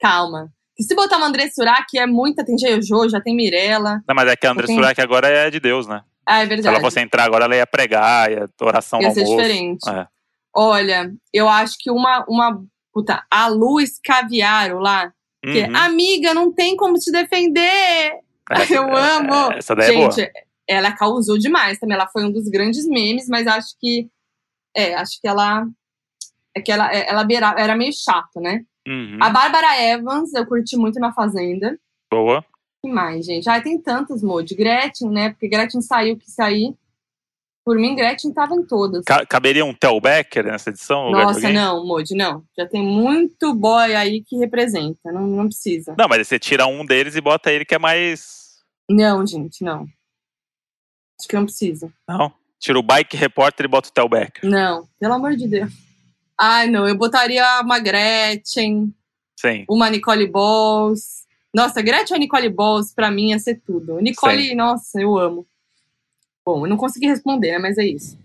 Calma. 0.00 0.50
E 0.78 0.84
se 0.84 0.94
botar 0.94 1.16
uma 1.16 1.26
André 1.26 1.48
Surak, 1.50 1.98
é 1.98 2.06
muita, 2.06 2.44
tem 2.44 2.56
Jojo, 2.58 3.08
já 3.08 3.20
tem 3.20 3.34
Mirella. 3.34 4.02
Não, 4.06 4.14
mas 4.14 4.28
é 4.28 4.36
que 4.36 4.46
a 4.46 4.52
André 4.52 4.66
tem... 4.66 4.76
Surak 4.76 5.00
agora 5.00 5.28
é 5.28 5.50
de 5.50 5.58
Deus, 5.58 5.86
né? 5.86 6.02
Ah, 6.26 6.42
é 6.42 6.46
verdade. 6.46 6.62
Se 6.62 6.68
ela 6.68 6.80
fosse 6.80 7.00
entrar 7.00 7.24
agora, 7.24 7.44
ela 7.44 7.56
ia 7.56 7.66
pregar, 7.66 8.30
ia 8.30 8.48
oração 8.60 9.00
ia 9.00 9.08
no 9.08 9.14
ser 9.14 9.20
almoço. 9.20 9.36
diferente. 9.36 9.88
É. 9.88 10.06
Olha, 10.54 11.12
eu 11.32 11.48
acho 11.48 11.76
que 11.78 11.90
uma, 11.90 12.24
uma 12.28 12.62
puta, 12.92 13.24
a 13.30 13.46
Luz 13.46 14.00
Caviaro 14.02 14.78
lá, 14.78 15.12
que 15.42 15.62
uhum. 15.62 15.76
amiga, 15.76 16.34
não 16.34 16.52
tem 16.52 16.76
como 16.76 16.98
te 16.98 17.10
defender. 17.12 18.12
Essa, 18.50 18.74
eu 18.74 18.96
amo. 18.96 19.52
Essa 19.52 19.74
daí 19.74 19.88
Gente, 19.88 20.20
é 20.20 20.30
boa. 20.32 20.45
Ela 20.68 20.92
causou 20.92 21.38
demais 21.38 21.78
também. 21.78 21.94
Ela 21.96 22.08
foi 22.08 22.24
um 22.24 22.30
dos 22.32 22.48
grandes 22.48 22.86
memes, 22.86 23.28
mas 23.28 23.46
acho 23.46 23.74
que. 23.80 24.08
É, 24.76 24.94
acho 24.94 25.20
que 25.20 25.26
ela 25.28 25.66
é 26.54 26.60
que 26.60 26.70
ela, 26.72 26.90
ela 26.92 27.24
beira- 27.24 27.54
era 27.58 27.76
meio 27.76 27.92
chato, 27.92 28.40
né? 28.40 28.64
Uhum. 28.88 29.18
A 29.20 29.28
Bárbara 29.30 29.82
Evans, 29.82 30.32
eu 30.34 30.46
curti 30.46 30.76
muito 30.76 30.98
na 30.98 31.12
Fazenda. 31.12 31.78
Boa. 32.10 32.44
que 32.82 32.90
mais, 32.90 33.26
gente? 33.26 33.48
Ah, 33.48 33.60
tem 33.60 33.80
tantos 33.80 34.22
mod. 34.22 34.54
Gretchen, 34.54 35.10
né? 35.10 35.30
Porque 35.30 35.48
Gretchen 35.48 35.80
saiu, 35.82 36.16
que 36.16 36.30
sair. 36.30 36.74
Por 37.64 37.76
mim, 37.76 37.96
Gretchen 37.96 38.32
tava 38.32 38.54
em 38.54 38.62
todas. 38.64 39.02
Ca- 39.04 39.26
caberia 39.26 39.64
um 39.64 39.74
Tel 39.74 40.00
Becker 40.00 40.44
nessa 40.46 40.70
edição? 40.70 41.10
Nossa, 41.10 41.50
não, 41.50 41.84
mod, 41.84 42.14
não. 42.14 42.44
Já 42.56 42.64
tem 42.64 42.80
muito 42.80 43.52
boy 43.54 43.92
aí 43.96 44.22
que 44.22 44.36
representa. 44.36 45.10
Não, 45.10 45.26
não 45.26 45.46
precisa. 45.48 45.94
Não, 45.98 46.06
mas 46.08 46.26
você 46.28 46.38
tira 46.38 46.66
um 46.68 46.86
deles 46.86 47.16
e 47.16 47.20
bota 47.20 47.50
ele 47.50 47.64
que 47.64 47.74
é 47.74 47.78
mais. 47.78 48.58
Não, 48.88 49.26
gente, 49.26 49.64
não. 49.64 49.84
Acho 51.18 51.28
que 51.28 51.36
não 51.36 51.44
precisa. 51.44 51.92
Não. 52.08 52.32
Tira 52.58 52.78
o 52.78 52.82
Bike 52.82 53.16
Repórter 53.16 53.66
e 53.66 53.68
bota 53.68 53.88
o 53.88 53.92
Tel 53.92 54.08
Becker. 54.08 54.48
Não, 54.48 54.88
pelo 54.98 55.14
amor 55.14 55.36
de 55.36 55.46
Deus. 55.46 55.70
Ai, 56.38 56.68
não, 56.68 56.86
eu 56.86 56.96
botaria 56.96 57.44
uma 57.62 57.78
Gretchen, 57.78 58.94
Sim. 59.38 59.64
uma 59.68 59.88
Nicole 59.90 60.26
Balls. 60.26 61.24
Nossa, 61.54 61.80
Gretchen 61.80 62.16
ou 62.16 62.20
Nicole 62.20 62.48
Balls, 62.50 62.92
pra 62.94 63.10
mim, 63.10 63.30
ia 63.30 63.38
ser 63.38 63.60
tudo. 63.64 63.98
Nicole, 64.00 64.54
nossa, 64.54 65.00
eu 65.00 65.16
amo. 65.18 65.46
Bom, 66.44 66.66
eu 66.66 66.70
não 66.70 66.76
consegui 66.76 67.06
responder, 67.06 67.52
né, 67.52 67.58
mas 67.58 67.78
é 67.78 67.84
isso. 67.86 68.18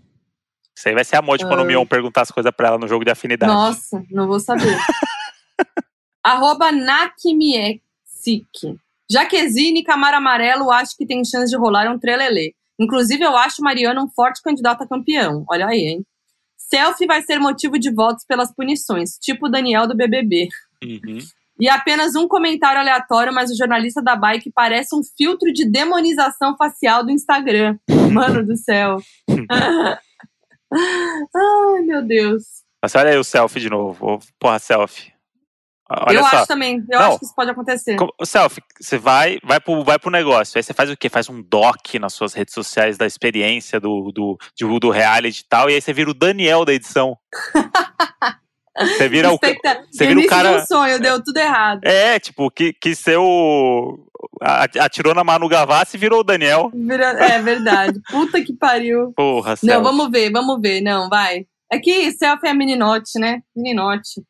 Isso 0.76 0.88
aí 0.88 0.94
vai 0.94 1.04
ser 1.04 1.16
a 1.16 1.22
Modi 1.22 1.44
quando 1.44 1.60
o 1.60 1.62
Ah. 1.62 1.66
Mion 1.66 1.86
perguntar 1.86 2.22
as 2.22 2.30
coisas 2.30 2.52
pra 2.56 2.68
ela 2.68 2.78
no 2.78 2.88
jogo 2.88 3.04
de 3.04 3.10
afinidade. 3.10 3.52
Nossa, 3.52 4.04
não 4.10 4.26
vou 4.26 4.40
saber. 4.40 4.64
Arroba 6.24 6.70
Nakimiexik. 6.72 8.78
Jaquezine 9.10 9.82
Camaro 9.82 10.16
Amarelo 10.16 10.70
acho 10.70 10.96
que 10.96 11.06
tem 11.06 11.24
chance 11.24 11.50
de 11.50 11.56
rolar 11.56 11.90
um 11.90 11.98
trelelê. 11.98 12.54
Inclusive, 12.78 13.22
eu 13.22 13.36
acho 13.36 13.62
Mariana 13.62 14.02
um 14.02 14.08
forte 14.08 14.42
candidato 14.42 14.82
a 14.82 14.88
campeão. 14.88 15.44
Olha 15.48 15.66
aí, 15.66 15.80
hein? 15.80 16.06
Selfie 16.56 17.06
vai 17.06 17.22
ser 17.22 17.38
motivo 17.38 17.78
de 17.78 17.92
votos 17.92 18.24
pelas 18.24 18.54
punições, 18.54 19.18
tipo 19.20 19.46
o 19.46 19.48
Daniel 19.48 19.86
do 19.86 19.96
BBB. 19.96 20.48
Uhum. 20.82 21.18
E 21.60 21.68
apenas 21.68 22.14
um 22.14 22.26
comentário 22.26 22.80
aleatório, 22.80 23.32
mas 23.32 23.50
o 23.50 23.56
jornalista 23.56 24.02
da 24.02 24.16
bike 24.16 24.50
parece 24.52 24.96
um 24.96 25.02
filtro 25.16 25.52
de 25.52 25.70
demonização 25.70 26.56
facial 26.56 27.04
do 27.04 27.10
Instagram. 27.10 27.78
Mano 28.12 28.44
do 28.44 28.56
céu. 28.56 28.96
Ai, 30.72 31.82
meu 31.82 32.02
Deus. 32.02 32.42
Mas 32.82 32.94
olha 32.94 33.10
aí 33.10 33.18
o 33.18 33.24
selfie 33.24 33.60
de 33.60 33.70
novo. 33.70 34.18
Porra, 34.40 34.58
selfie. 34.58 35.11
Olha 36.06 36.16
eu 36.18 36.22
só. 36.24 36.36
acho 36.38 36.46
também. 36.46 36.84
Eu 36.90 36.98
Não. 36.98 37.08
acho 37.10 37.18
que 37.18 37.24
isso 37.24 37.34
pode 37.34 37.50
acontecer. 37.50 37.96
Selfie, 38.24 38.62
você 38.80 38.98
vai, 38.98 39.38
vai, 39.44 39.60
pro, 39.60 39.82
vai 39.84 39.98
pro 39.98 40.10
negócio. 40.10 40.56
Aí 40.58 40.62
você 40.62 40.72
faz 40.72 40.90
o 40.90 40.96
quê? 40.96 41.08
Faz 41.08 41.28
um 41.28 41.42
doc 41.42 41.94
nas 42.00 42.14
suas 42.14 42.32
redes 42.34 42.54
sociais 42.54 42.96
da 42.96 43.06
experiência 43.06 43.78
do, 43.80 44.10
do, 44.12 44.38
de- 44.56 44.78
do 44.80 44.90
reality 44.90 45.40
e 45.40 45.48
tal. 45.48 45.68
E 45.70 45.74
aí 45.74 45.80
você 45.80 45.92
vira 45.92 46.10
o 46.10 46.14
Daniel 46.14 46.64
da 46.64 46.72
edição. 46.72 47.16
Você 48.74 49.06
vira 49.06 49.30
o. 49.30 49.38
Você 49.38 50.06
vira 50.06 50.18
o 50.20 50.26
cara- 50.26 50.56
de 50.56 50.62
um 50.62 50.66
sonho, 50.66 50.98
deu 50.98 51.22
tudo 51.22 51.36
errado. 51.36 51.80
É, 51.84 52.18
tipo, 52.18 52.50
que, 52.50 52.72
que 52.72 52.94
seu. 52.94 53.98
Atirou 54.80 55.14
na 55.14 55.22
Manu 55.22 55.46
Gavassi 55.46 55.96
e 55.96 56.00
virou 56.00 56.20
o 56.20 56.24
Daniel. 56.24 56.70
Vira- 56.74 57.22
É 57.22 57.38
verdade. 57.38 58.00
Puta 58.10 58.42
que 58.42 58.54
pariu. 58.56 59.12
Porra, 59.14 59.50
Não, 59.50 59.56
selfie. 59.56 59.82
vamos 59.84 60.10
ver, 60.10 60.30
vamos 60.32 60.58
ver. 60.60 60.80
Não, 60.80 61.08
vai. 61.10 61.44
É 61.70 61.78
que 61.78 62.12
selfie 62.12 62.48
é 62.48 62.54
meninote, 62.54 63.18
né? 63.18 63.40
Meninote. 63.54 64.22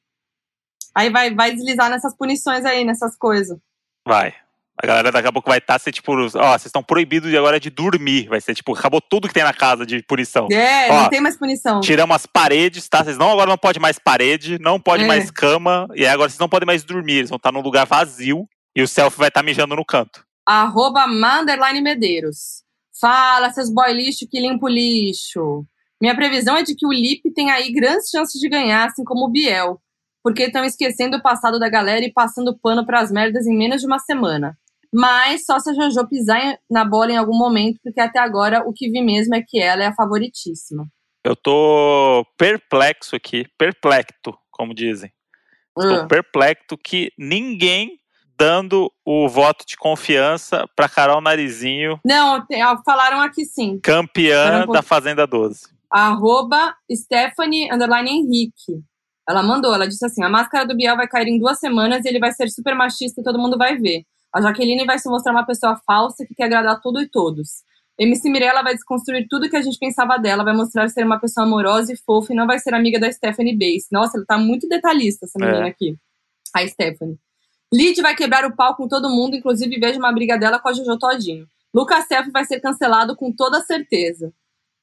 Aí 0.94 1.10
vai, 1.10 1.34
vai 1.34 1.52
deslizar 1.52 1.88
nessas 1.90 2.16
punições 2.16 2.64
aí, 2.64 2.84
nessas 2.84 3.16
coisas. 3.16 3.58
Vai. 4.06 4.34
A 4.82 4.86
galera 4.86 5.12
daqui 5.12 5.28
a 5.28 5.32
pouco 5.32 5.48
vai 5.50 5.58
estar, 5.58 5.78
ser 5.78 5.92
tipo, 5.92 6.12
ó, 6.12 6.28
vocês 6.28 6.66
estão 6.66 6.82
proibidos 6.82 7.30
de 7.30 7.36
agora 7.36 7.60
de 7.60 7.70
dormir. 7.70 8.26
Vai 8.28 8.40
ser 8.40 8.54
tipo, 8.54 8.74
acabou 8.74 9.00
tudo 9.00 9.28
que 9.28 9.34
tem 9.34 9.44
na 9.44 9.52
casa 9.52 9.84
de 9.86 10.02
punição. 10.02 10.48
É, 10.50 10.90
Ó, 10.90 11.02
não 11.02 11.08
tem 11.10 11.20
mais 11.20 11.36
punição. 11.36 11.80
Tiramos 11.80 12.16
as 12.16 12.26
paredes, 12.26 12.88
tá? 12.88 13.04
Vocês 13.04 13.18
não 13.18 13.30
agora 13.30 13.50
não 13.50 13.58
pode 13.58 13.78
mais 13.78 13.98
parede, 13.98 14.58
não 14.58 14.80
pode 14.80 15.04
É. 15.04 15.06
mais 15.06 15.30
cama, 15.30 15.86
e 15.94 16.00
aí 16.00 16.08
agora 16.08 16.28
vocês 16.30 16.38
não 16.38 16.48
podem 16.48 16.66
mais 16.66 16.82
dormir. 16.84 17.18
Eles 17.18 17.28
vão 17.30 17.36
estar 17.36 17.52
num 17.52 17.60
lugar 17.60 17.86
vazio 17.86 18.48
e 18.74 18.82
o 18.82 18.88
selfie 18.88 19.18
vai 19.18 19.28
estar 19.28 19.42
mijando 19.42 19.76
no 19.76 19.84
canto. 19.84 20.24
Arroba 20.44 21.06
Manderline 21.06 21.80
Medeiros. 21.82 22.62
Fala, 22.98 23.50
seus 23.50 23.70
boy 23.72 23.92
lixo 23.92 24.26
que 24.28 24.40
limpa 24.40 24.66
o 24.66 24.68
lixo. 24.68 25.64
Minha 26.00 26.16
previsão 26.16 26.56
é 26.56 26.62
de 26.64 26.74
que 26.74 26.86
o 26.86 26.92
Lipe 26.92 27.32
tem 27.32 27.50
aí 27.52 27.70
grandes 27.72 28.08
chances 28.10 28.40
de 28.40 28.48
ganhar, 28.48 28.86
assim 28.88 29.04
como 29.04 29.26
o 29.26 29.30
Biel. 29.30 29.80
Porque 30.22 30.44
estão 30.44 30.64
esquecendo 30.64 31.16
o 31.16 31.22
passado 31.22 31.58
da 31.58 31.68
galera 31.68 32.04
e 32.04 32.12
passando 32.12 32.56
pano 32.58 32.86
pras 32.86 33.10
merdas 33.10 33.46
em 33.46 33.56
menos 33.56 33.80
de 33.80 33.86
uma 33.86 33.98
semana. 33.98 34.56
Mas 34.94 35.44
só 35.46 35.58
se 35.58 35.70
a 35.70 35.72
Jojo 35.74 36.06
pisar 36.06 36.58
na 36.70 36.84
bola 36.84 37.12
em 37.12 37.16
algum 37.16 37.36
momento, 37.36 37.80
porque 37.82 38.00
até 38.00 38.18
agora 38.18 38.62
o 38.66 38.72
que 38.72 38.90
vi 38.90 39.00
mesmo 39.00 39.34
é 39.34 39.42
que 39.42 39.58
ela 39.58 39.82
é 39.82 39.86
a 39.86 39.94
favoritíssima. 39.94 40.86
Eu 41.24 41.34
tô 41.34 42.26
perplexo 42.36 43.16
aqui, 43.16 43.46
perplecto, 43.56 44.36
como 44.50 44.74
dizem. 44.74 45.10
Estou 45.78 46.00
Ah. 46.00 46.06
perplexo 46.06 46.76
que 46.76 47.10
ninguém 47.16 47.98
dando 48.36 48.92
o 49.04 49.28
voto 49.28 49.64
de 49.66 49.76
confiança 49.76 50.66
pra 50.76 50.88
Carol 50.88 51.20
Narizinho, 51.20 51.98
Não, 52.04 52.44
falaram 52.84 53.20
aqui 53.20 53.44
sim. 53.46 53.78
Campeã 53.80 54.66
da 54.66 54.82
Fazenda 54.82 55.26
12. 55.26 55.68
arroba 55.90 56.74
Stephanie 56.92 57.72
underline 57.72 58.10
Henrique. 58.10 58.82
Ela 59.32 59.42
mandou, 59.42 59.74
ela 59.74 59.88
disse 59.88 60.04
assim: 60.04 60.22
a 60.22 60.28
máscara 60.28 60.66
do 60.66 60.76
Biel 60.76 60.96
vai 60.96 61.08
cair 61.08 61.26
em 61.26 61.38
duas 61.38 61.58
semanas 61.58 62.04
e 62.04 62.08
ele 62.08 62.18
vai 62.18 62.32
ser 62.32 62.48
super 62.50 62.74
machista 62.74 63.20
e 63.20 63.24
todo 63.24 63.38
mundo 63.38 63.56
vai 63.56 63.76
ver. 63.76 64.04
A 64.32 64.40
Jaqueline 64.40 64.84
vai 64.86 64.98
se 64.98 65.08
mostrar 65.08 65.32
uma 65.32 65.44
pessoa 65.44 65.80
falsa 65.86 66.24
que 66.26 66.34
quer 66.34 66.44
agradar 66.44 66.80
tudo 66.80 67.00
e 67.00 67.08
todos. 67.08 67.62
MC 67.98 68.30
Mirella 68.30 68.62
vai 68.62 68.74
desconstruir 68.74 69.26
tudo 69.28 69.48
que 69.48 69.56
a 69.56 69.60
gente 69.62 69.78
pensava 69.78 70.16
dela, 70.16 70.42
vai 70.42 70.54
mostrar 70.54 70.88
ser 70.88 71.04
uma 71.04 71.20
pessoa 71.20 71.46
amorosa 71.46 71.92
e 71.92 71.96
fofa 71.96 72.32
e 72.32 72.36
não 72.36 72.46
vai 72.46 72.58
ser 72.58 72.72
amiga 72.74 72.98
da 72.98 73.12
Stephanie 73.12 73.56
Bass. 73.56 73.88
Nossa, 73.90 74.16
ela 74.16 74.26
tá 74.26 74.38
muito 74.38 74.68
detalhista, 74.68 75.26
essa 75.26 75.38
menina 75.38 75.66
É. 75.66 75.70
aqui. 75.70 75.96
A 76.54 76.66
Stephanie. 76.66 77.18
Lid 77.72 78.00
vai 78.02 78.14
quebrar 78.14 78.44
o 78.44 78.54
pau 78.54 78.74
com 78.76 78.88
todo 78.88 79.08
mundo, 79.10 79.36
inclusive 79.36 79.78
vejo 79.78 79.98
uma 79.98 80.12
briga 80.12 80.38
dela 80.38 80.58
com 80.58 80.68
a 80.68 80.72
Jojo 80.72 80.98
Todinho. 80.98 81.46
Lucas 81.74 82.06
Self 82.06 82.30
vai 82.30 82.44
ser 82.44 82.60
cancelado 82.60 83.16
com 83.16 83.32
toda 83.32 83.60
certeza. 83.60 84.32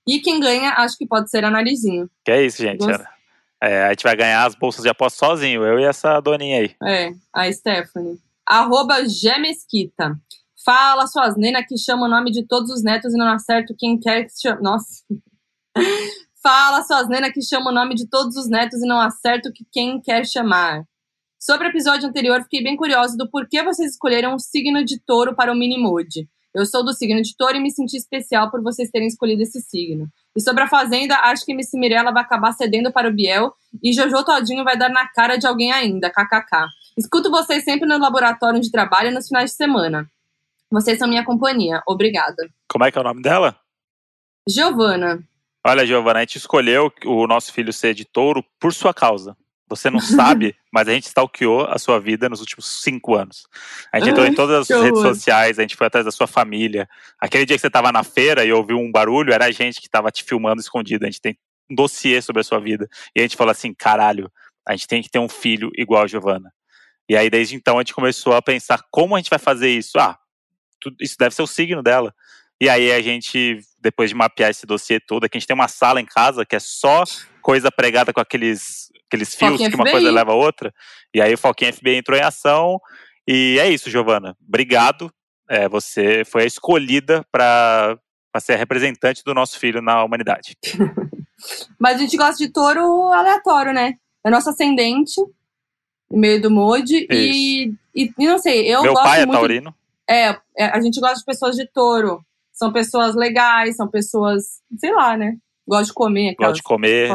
E 0.07 0.19
quem 0.19 0.39
ganha, 0.39 0.71
acho 0.77 0.97
que 0.97 1.05
pode 1.05 1.29
ser 1.29 1.43
a 1.43 1.51
Narizinho. 1.51 2.09
Que 2.25 2.31
é 2.31 2.45
isso, 2.45 2.61
gente. 2.63 2.79
Gosto. 2.79 3.03
É, 3.61 3.83
a 3.83 3.89
gente 3.89 4.03
vai 4.03 4.15
ganhar 4.15 4.45
as 4.45 4.55
bolsas 4.55 4.83
de 4.83 4.89
aposta 4.89 5.25
sozinho, 5.25 5.63
eu 5.63 5.79
e 5.79 5.83
essa 5.83 6.19
doninha 6.21 6.59
aí. 6.59 6.75
É, 6.83 7.11
a 7.33 7.51
Stephanie. 7.51 8.17
Arroba 8.47 9.07
Gemesquita. 9.07 10.15
Fala 10.65 11.07
suas 11.07 11.35
nenas 11.37 11.65
que 11.67 11.77
chamam 11.77 12.05
o 12.05 12.09
nome 12.09 12.31
de 12.31 12.45
todos 12.47 12.69
os 12.69 12.83
netos 12.83 13.13
e 13.13 13.17
não 13.17 13.27
acerto 13.27 13.75
quem 13.77 13.99
quer 13.99 14.25
que. 14.25 14.53
Nossa. 14.61 15.03
Fala 16.41 16.83
suas 16.83 17.09
nenas 17.09 17.33
que 17.33 17.41
chamam 17.41 17.71
o 17.71 17.75
nome 17.75 17.95
de 17.95 18.07
todos 18.07 18.35
os 18.37 18.49
netos 18.49 18.81
e 18.81 18.87
não 18.87 18.99
acerto 18.99 19.51
que 19.53 19.65
quem 19.71 20.01
quer 20.01 20.25
chamar. 20.25 20.83
Sobre 21.37 21.67
o 21.67 21.69
episódio 21.69 22.07
anterior, 22.07 22.41
fiquei 22.43 22.63
bem 22.63 22.77
curiosa 22.77 23.15
do 23.17 23.29
porquê 23.29 23.61
vocês 23.63 23.91
escolheram 23.91 24.35
o 24.35 24.39
signo 24.39 24.83
de 24.83 24.99
touro 24.99 25.35
para 25.35 25.51
o 25.51 25.55
mini-mood. 25.55 26.27
Eu 26.53 26.65
sou 26.65 26.83
do 26.83 26.93
signo 26.93 27.21
de 27.21 27.35
touro 27.37 27.57
e 27.57 27.59
me 27.59 27.71
senti 27.71 27.95
especial 27.95 28.49
por 28.49 28.61
vocês 28.61 28.89
terem 28.89 29.07
escolhido 29.07 29.43
esse 29.43 29.61
signo. 29.61 30.07
E 30.35 30.41
sobre 30.41 30.63
a 30.63 30.67
Fazenda, 30.67 31.15
acho 31.15 31.45
que 31.45 31.51
MC 31.51 31.77
Mirella 31.77 32.11
vai 32.11 32.23
acabar 32.23 32.51
cedendo 32.53 32.91
para 32.91 33.07
o 33.07 33.13
Biel 33.13 33.53
e 33.83 33.93
Jojo 33.93 34.23
Todinho 34.23 34.63
vai 34.63 34.77
dar 34.77 34.89
na 34.89 35.07
cara 35.07 35.37
de 35.37 35.45
alguém 35.45 35.71
ainda, 35.71 36.09
kkk. 36.09 36.67
Escuto 36.97 37.29
vocês 37.29 37.63
sempre 37.63 37.87
no 37.87 37.99
laboratório 37.99 38.59
de 38.59 38.71
trabalho 38.71 39.09
e 39.09 39.13
nos 39.13 39.27
finais 39.27 39.51
de 39.51 39.57
semana. 39.57 40.09
Vocês 40.71 40.97
são 40.97 41.07
minha 41.07 41.23
companhia. 41.23 41.81
Obrigada. 41.87 42.49
Como 42.67 42.83
é 42.83 42.91
que 42.91 42.97
é 42.97 43.01
o 43.01 43.03
nome 43.03 43.21
dela? 43.21 43.55
Giovana. 44.47 45.23
Olha, 45.65 45.85
Giovana, 45.85 46.19
a 46.19 46.21
gente 46.21 46.37
escolheu 46.37 46.91
o 47.05 47.27
nosso 47.27 47.53
filho 47.53 47.73
ser 47.73 47.93
de 47.93 48.05
touro 48.05 48.43
por 48.59 48.73
sua 48.73 48.93
causa. 48.93 49.35
Você 49.69 49.89
não 49.89 49.99
sabe, 49.99 50.55
mas 50.73 50.87
a 50.87 50.91
gente 50.93 51.05
stalkeou 51.05 51.65
a 51.65 51.77
sua 51.77 51.99
vida 51.99 52.27
nos 52.27 52.39
últimos 52.39 52.81
cinco 52.81 53.15
anos. 53.15 53.47
A 53.91 53.99
gente 53.99 54.09
entrou 54.09 54.25
em 54.25 54.33
todas 54.33 54.69
as 54.69 54.81
redes 54.81 54.99
horror. 54.99 55.15
sociais, 55.15 55.59
a 55.59 55.61
gente 55.61 55.75
foi 55.75 55.87
atrás 55.87 56.05
da 56.05 56.11
sua 56.11 56.27
família. 56.27 56.89
Aquele 57.19 57.45
dia 57.45 57.55
que 57.55 57.61
você 57.61 57.67
estava 57.67 57.91
na 57.91 58.03
feira 58.03 58.43
e 58.43 58.51
ouviu 58.51 58.77
um 58.77 58.91
barulho, 58.91 59.31
era 59.31 59.45
a 59.45 59.51
gente 59.51 59.79
que 59.79 59.87
estava 59.87 60.11
te 60.11 60.23
filmando 60.23 60.59
escondido. 60.61 61.05
A 61.05 61.07
gente 61.09 61.21
tem 61.21 61.37
um 61.69 61.75
dossiê 61.75 62.21
sobre 62.21 62.41
a 62.41 62.43
sua 62.43 62.59
vida. 62.59 62.89
E 63.15 63.19
a 63.19 63.23
gente 63.23 63.37
falou 63.37 63.51
assim: 63.51 63.73
caralho, 63.73 64.31
a 64.67 64.73
gente 64.75 64.87
tem 64.87 65.01
que 65.01 65.09
ter 65.09 65.19
um 65.19 65.29
filho 65.29 65.69
igual 65.75 66.03
a 66.03 66.07
Giovana. 66.07 66.51
E 67.07 67.15
aí, 67.15 67.29
desde 67.29 67.55
então, 67.55 67.77
a 67.77 67.81
gente 67.81 67.93
começou 67.93 68.33
a 68.33 68.41
pensar 68.41 68.83
como 68.91 69.15
a 69.15 69.19
gente 69.19 69.29
vai 69.29 69.39
fazer 69.39 69.69
isso. 69.69 69.97
Ah, 69.99 70.17
tudo- 70.79 70.97
isso 71.01 71.15
deve 71.19 71.33
ser 71.33 71.41
o 71.41 71.47
signo 71.47 71.81
dela. 71.81 72.13
E 72.61 72.67
aí 72.67 72.91
a 72.91 73.01
gente, 73.01 73.61
depois 73.79 74.09
de 74.09 74.15
mapear 74.15 74.49
esse 74.49 74.65
dossiê 74.65 74.99
todo, 74.99 75.23
aqui 75.23 75.37
a 75.37 75.39
gente 75.39 75.47
tem 75.47 75.55
uma 75.55 75.69
sala 75.69 76.01
em 76.01 76.05
casa 76.05 76.45
que 76.45 76.55
é 76.55 76.59
só 76.59 77.03
coisa 77.41 77.71
pregada 77.71 78.11
com 78.11 78.19
aqueles, 78.19 78.91
aqueles 79.09 79.35
fios 79.35 79.51
Foquinha 79.51 79.69
que 79.69 79.75
uma 79.75 79.85
FBI. 79.85 79.91
coisa 79.91 80.11
leva 80.11 80.31
a 80.31 80.35
outra. 80.35 80.73
E 81.13 81.21
aí 81.21 81.33
o 81.33 81.37
Foquinha 81.37 81.73
FBI 81.73 81.95
entrou 81.95 82.17
em 82.17 82.21
ação. 82.21 82.79
E 83.27 83.57
é 83.59 83.69
isso, 83.69 83.89
Giovana. 83.89 84.37
Obrigado. 84.47 85.11
É, 85.49 85.67
você 85.67 86.23
foi 86.25 86.43
a 86.43 86.45
escolhida 86.45 87.25
para 87.31 87.97
ser 88.39 88.53
a 88.53 88.57
representante 88.57 89.23
do 89.23 89.33
nosso 89.33 89.59
filho 89.59 89.81
na 89.81 90.03
humanidade. 90.03 90.55
Mas 91.79 91.95
a 91.95 91.99
gente 91.99 92.17
gosta 92.17 92.37
de 92.37 92.51
touro 92.51 93.11
aleatório, 93.11 93.73
né? 93.73 93.95
É 94.23 94.29
nosso 94.29 94.49
ascendente, 94.49 95.19
no 96.09 96.17
meio 96.17 96.41
do 96.41 96.51
Mode. 96.51 97.07
E, 97.09 97.73
e, 97.95 98.13
e 98.17 98.27
não 98.27 98.37
sei, 98.37 98.67
eu 98.67 98.83
Meu 98.83 98.93
gosto 98.93 99.05
pai 99.05 99.21
é 99.21 99.25
muito. 99.25 99.37
taurino. 99.39 99.75
É, 100.07 100.29
é, 100.57 100.65
a 100.65 100.81
gente 100.81 100.99
gosta 100.99 101.17
de 101.19 101.25
pessoas 101.25 101.55
de 101.55 101.65
touro. 101.67 102.23
São 102.51 102.73
pessoas 102.73 103.15
legais, 103.15 103.77
são 103.77 103.87
pessoas, 103.87 104.61
sei 104.77 104.93
lá, 104.93 105.15
né? 105.15 105.37
Gosta 105.69 105.85
de 105.85 105.93
comer. 105.93 106.35
Gosta 106.37 106.53
de 106.53 106.63
comer. 106.63 107.11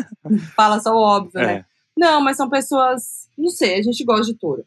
Fala 0.56 0.80
só 0.80 0.92
o 0.92 1.00
óbvio, 1.00 1.40
é. 1.40 1.46
né? 1.46 1.64
Não, 1.96 2.20
mas 2.20 2.36
são 2.36 2.48
pessoas, 2.48 3.28
não 3.36 3.50
sei, 3.50 3.78
a 3.78 3.82
gente 3.82 4.04
gosta 4.04 4.24
de 4.24 4.38
tudo. 4.38 4.64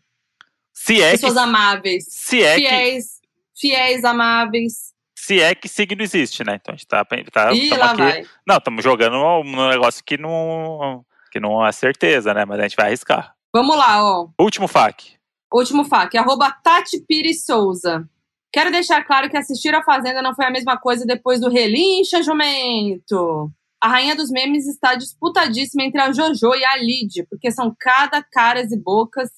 Se 0.73 1.01
é 1.01 1.11
pessoas 1.11 1.33
que, 1.33 1.39
amáveis. 1.39 2.05
Se 2.09 2.43
é 2.43 2.55
fiéis, 2.55 3.19
que, 3.53 3.67
fiéis, 3.67 4.03
amáveis. 4.03 4.91
Se 5.15 5.39
é 5.39 5.53
que 5.53 5.67
signo 5.67 6.01
existe, 6.01 6.43
né? 6.43 6.55
Então 6.55 6.73
a 6.73 6.77
gente 6.77 6.87
tá, 6.87 7.05
tá 7.05 7.53
Ih, 7.53 7.69
lá 7.69 7.91
aqui. 7.91 8.01
Vai. 8.01 8.25
Não, 8.45 8.57
estamos 8.57 8.83
jogando 8.83 9.13
num 9.43 9.69
negócio 9.69 10.03
que 10.03 10.17
não, 10.17 11.05
que 11.31 11.39
não 11.39 11.65
é 11.65 11.71
certeza, 11.71 12.33
né? 12.33 12.43
Mas 12.45 12.59
a 12.59 12.63
gente 12.63 12.75
vai 12.75 12.87
arriscar. 12.87 13.35
Vamos 13.53 13.77
lá, 13.77 14.03
ó. 14.03 14.29
Último 14.39 14.67
FAQ. 14.67 15.13
Último 15.53 15.83
FAQ, 15.83 16.17
arroba 16.17 16.51
Tati 16.51 16.99
Pires 17.05 17.45
Souza. 17.45 18.09
Quero 18.51 18.71
deixar 18.71 19.03
claro 19.03 19.29
que 19.29 19.37
assistir 19.37 19.73
a 19.73 19.83
Fazenda 19.83 20.21
não 20.21 20.35
foi 20.35 20.45
a 20.45 20.51
mesma 20.51 20.77
coisa 20.77 21.05
depois 21.05 21.39
do 21.39 21.49
Relincha 21.49 22.21
Jumento. 22.21 23.49
A 23.81 23.87
rainha 23.87 24.15
dos 24.15 24.29
memes 24.29 24.67
está 24.67 24.93
disputadíssima 24.93 25.83
entre 25.83 26.01
a 26.01 26.11
Jojo 26.11 26.53
e 26.53 26.65
a 26.65 26.77
Lid, 26.77 27.25
porque 27.29 27.49
são 27.49 27.73
cada 27.79 28.21
caras 28.21 28.71
e 28.71 28.77
bocas. 28.77 29.29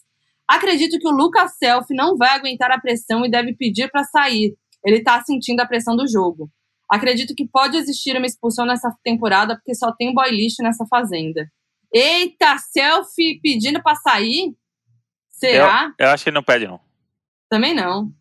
Acredito 0.48 1.00
que 1.00 1.08
o 1.08 1.12
Lucas 1.12 1.56
Self 1.58 1.94
não 1.94 2.18
vai 2.18 2.30
aguentar 2.30 2.72
a 2.72 2.80
pressão 2.80 3.26
e 3.26 3.32
deve 3.32 3.54
pedir 3.56 3.90
para 3.90 4.04
sair. 4.04 4.56
Ele 4.84 4.98
está 4.98 5.24
sentindo 5.24 5.62
a 5.62 5.66
pressão 5.66 5.96
do 5.96 6.08
jogo. 6.08 6.50
Acredito 6.90 7.34
que 7.34 7.48
pode 7.48 7.78
existir 7.78 8.18
uma 8.18 8.26
expulsão 8.26 8.66
nessa 8.66 8.94
temporada, 9.04 9.56
porque 9.56 9.74
só 9.74 9.92
tem 9.94 10.14
boy 10.14 10.30
lixo 10.30 10.62
nessa 10.62 10.86
fazenda. 10.88 11.48
Eita, 11.94 12.58
selfie 12.58 13.40
pedindo 13.42 13.82
para 13.82 13.96
sair? 13.96 14.54
Será? 15.30 15.94
Eu, 15.98 16.08
eu, 16.08 16.12
acho 16.12 16.24
que 16.24 16.30
ele 16.30 16.36
não 16.36 16.44
pede, 16.44 16.68
não. 16.68 16.80
Também 17.50 17.74
não. 17.74 18.12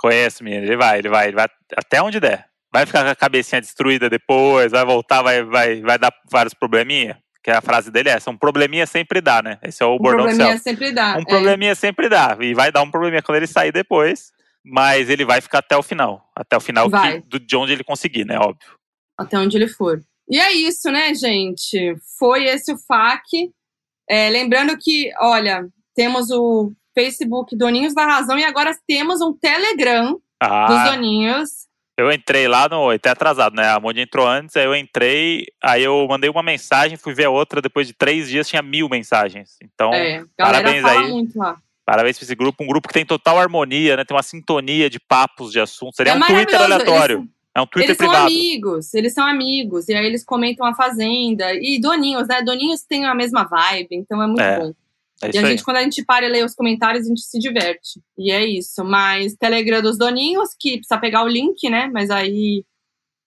Conheço, 0.00 0.42
menino. 0.42 0.64
Ele 0.64 0.76
vai, 0.76 0.98
ele 0.98 1.08
vai, 1.10 1.26
ele 1.26 1.36
vai 1.36 1.46
até 1.76 2.00
onde 2.00 2.18
der. 2.18 2.46
Vai 2.72 2.86
ficar 2.86 3.04
com 3.04 3.10
a 3.10 3.14
cabecinha 3.14 3.60
destruída 3.60 4.08
depois, 4.08 4.72
vai 4.72 4.84
voltar, 4.84 5.22
vai, 5.22 5.42
vai, 5.44 5.80
vai 5.82 5.98
dar 5.98 6.12
vários 6.30 6.54
probleminha. 6.54 7.18
Que 7.42 7.50
a 7.50 7.60
frase 7.60 7.90
dele 7.90 8.08
é 8.08 8.12
essa, 8.12 8.30
um 8.30 8.36
probleminha 8.36 8.86
sempre 8.86 9.20
dá, 9.20 9.42
né? 9.42 9.58
Esse 9.62 9.82
é 9.82 9.86
o 9.86 9.94
um 9.94 9.98
bordão 9.98 10.26
do 10.26 10.34
céu. 10.34 10.34
Um 10.34 10.38
probleminha 10.38 10.58
sempre 10.58 10.92
dá. 10.92 11.16
Um 11.16 11.20
é. 11.20 11.24
probleminha 11.24 11.74
sempre 11.74 12.08
dá. 12.08 12.36
E 12.40 12.54
vai 12.54 12.70
dar 12.70 12.82
um 12.82 12.90
probleminha 12.90 13.22
quando 13.22 13.36
ele 13.36 13.46
sair 13.46 13.72
depois. 13.72 14.30
Mas 14.64 15.08
ele 15.08 15.24
vai 15.24 15.40
ficar 15.40 15.58
até 15.58 15.76
o 15.76 15.82
final. 15.82 16.22
Até 16.36 16.56
o 16.56 16.60
final 16.60 16.90
que, 16.90 17.20
do, 17.26 17.40
de 17.40 17.56
onde 17.56 17.72
ele 17.72 17.82
conseguir, 17.82 18.26
né? 18.26 18.38
Óbvio. 18.38 18.78
Até 19.18 19.38
onde 19.38 19.56
ele 19.56 19.68
for. 19.68 20.02
E 20.28 20.38
é 20.38 20.52
isso, 20.52 20.90
né, 20.90 21.14
gente? 21.14 21.94
Foi 22.18 22.44
esse 22.44 22.72
o 22.72 22.78
FAQ. 22.78 23.50
É, 24.08 24.28
lembrando 24.28 24.76
que, 24.78 25.10
olha, 25.18 25.66
temos 25.94 26.30
o 26.30 26.72
Facebook 27.00 27.56
Doninhos 27.56 27.94
da 27.94 28.04
Razão 28.04 28.38
e 28.38 28.44
agora 28.44 28.76
temos 28.86 29.22
um 29.22 29.32
Telegram 29.32 30.18
ah, 30.38 30.66
dos 30.66 30.92
Doninhos. 30.92 31.48
Eu 31.96 32.12
entrei 32.12 32.46
lá 32.46 32.68
no. 32.68 32.90
Até 32.90 33.10
atrasado, 33.10 33.54
né? 33.54 33.68
A 33.68 33.80
Mondi 33.80 34.00
entrou 34.00 34.26
antes, 34.26 34.56
aí 34.56 34.64
eu 34.64 34.74
entrei, 34.74 35.46
aí 35.62 35.82
eu 35.82 36.06
mandei 36.08 36.28
uma 36.30 36.42
mensagem, 36.42 36.96
fui 36.96 37.14
ver 37.14 37.24
a 37.24 37.30
outra, 37.30 37.60
depois 37.60 37.86
de 37.86 37.92
três 37.94 38.28
dias 38.28 38.48
tinha 38.48 38.62
mil 38.62 38.88
mensagens. 38.88 39.56
Então, 39.62 39.92
é, 39.92 40.24
parabéns 40.36 40.84
aí. 40.84 41.28
Parabéns 41.84 42.18
pra 42.18 42.24
esse 42.24 42.34
grupo, 42.34 42.62
um 42.62 42.66
grupo 42.66 42.86
que 42.86 42.94
tem 42.94 43.04
total 43.04 43.38
harmonia, 43.38 43.96
né? 43.96 44.04
Tem 44.04 44.14
uma 44.14 44.22
sintonia 44.22 44.88
de 44.88 45.00
papos, 45.00 45.50
de 45.50 45.58
assuntos. 45.58 45.96
Seria 45.96 46.12
é 46.12 46.16
um 46.16 46.20
Twitter 46.20 46.60
aleatório. 46.60 47.18
Eles, 47.18 47.30
é 47.54 47.60
um 47.60 47.66
Twitter 47.66 47.90
eles 47.90 47.98
privado. 47.98 48.18
são 48.18 48.26
amigos, 48.26 48.94
eles 48.94 49.12
são 49.12 49.26
amigos. 49.26 49.88
E 49.88 49.94
aí 49.94 50.06
eles 50.06 50.24
comentam 50.24 50.64
a 50.64 50.74
Fazenda. 50.74 51.52
E 51.54 51.80
Doninhos, 51.80 52.28
né? 52.28 52.42
Doninhos 52.42 52.82
tem 52.82 53.06
a 53.06 53.14
mesma 53.14 53.44
vibe, 53.44 53.96
então 53.96 54.22
é 54.22 54.26
muito 54.26 54.40
É, 54.40 54.58
bom. 54.58 54.72
É 55.22 55.26
E 55.26 55.28
a 55.28 55.30
isso 55.30 55.38
aí. 55.46 55.50
gente, 55.52 55.64
quando 55.64 55.76
a 55.78 55.82
gente 55.82 56.04
para 56.04 56.26
e 56.26 56.28
lê 56.28 56.42
os 56.42 56.54
comentários, 56.54 57.04
a 57.04 57.08
gente 57.08 57.20
se 57.22 57.38
diverte. 57.38 58.00
E 58.18 58.30
é 58.30 58.44
isso. 58.44 58.82
Mas 58.84 59.34
Telegram 59.36 59.82
dos 59.82 59.98
Doninhos, 59.98 60.50
que 60.58 60.78
precisa 60.78 60.98
pegar 60.98 61.22
o 61.24 61.28
link, 61.28 61.68
né? 61.68 61.88
Mas 61.92 62.10
aí 62.10 62.64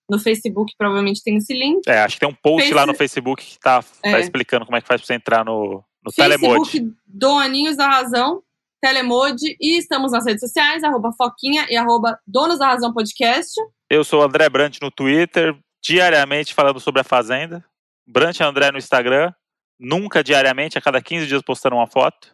no 0.09 0.19
Facebook 0.19 0.73
provavelmente 0.77 1.21
tem 1.23 1.37
esse 1.37 1.53
link. 1.53 1.87
É, 1.87 1.99
acho 2.01 2.15
que 2.15 2.19
tem 2.21 2.29
um 2.29 2.33
post 2.35 2.63
Face- 2.63 2.73
lá 2.73 2.85
no 2.85 2.93
Facebook 2.93 3.43
que 3.45 3.59
tá, 3.59 3.81
tá 3.81 4.17
É. 4.17 4.19
explicando 4.19 4.65
como 4.65 4.77
é 4.77 4.81
que 4.81 4.87
faz 4.87 4.99
pra 5.01 5.05
você 5.07 5.13
entrar 5.13 5.45
no, 5.45 5.83
no 6.03 6.11
Telemode. 6.11 6.69
Facebook 6.71 6.95
Doninhos 7.07 7.77
da 7.77 7.87
Razão, 7.87 8.41
Telemode. 8.81 9.55
E 9.61 9.77
estamos 9.77 10.11
nas 10.11 10.25
redes 10.25 10.41
sociais, 10.41 10.83
arroba 10.83 11.11
Foquinha 11.17 11.65
e 11.69 11.77
arroba 11.77 12.19
Donos 12.27 12.59
da 12.59 12.67
Razão 12.67 12.91
Podcast. 12.93 13.53
Eu 13.89 14.03
sou 14.03 14.19
o 14.21 14.23
André 14.23 14.49
Brant 14.49 14.77
no 14.81 14.91
Twitter, 14.91 15.55
diariamente 15.81 16.53
falando 16.53 16.79
sobre 16.79 17.01
a 17.01 17.03
Fazenda. 17.03 17.63
Brant 18.05 18.41
André 18.41 18.71
no 18.71 18.77
Instagram, 18.77 19.31
nunca 19.79 20.23
diariamente, 20.23 20.77
a 20.77 20.81
cada 20.81 21.01
15 21.01 21.27
dias 21.27 21.41
postando 21.41 21.75
uma 21.75 21.87
foto. 21.87 22.33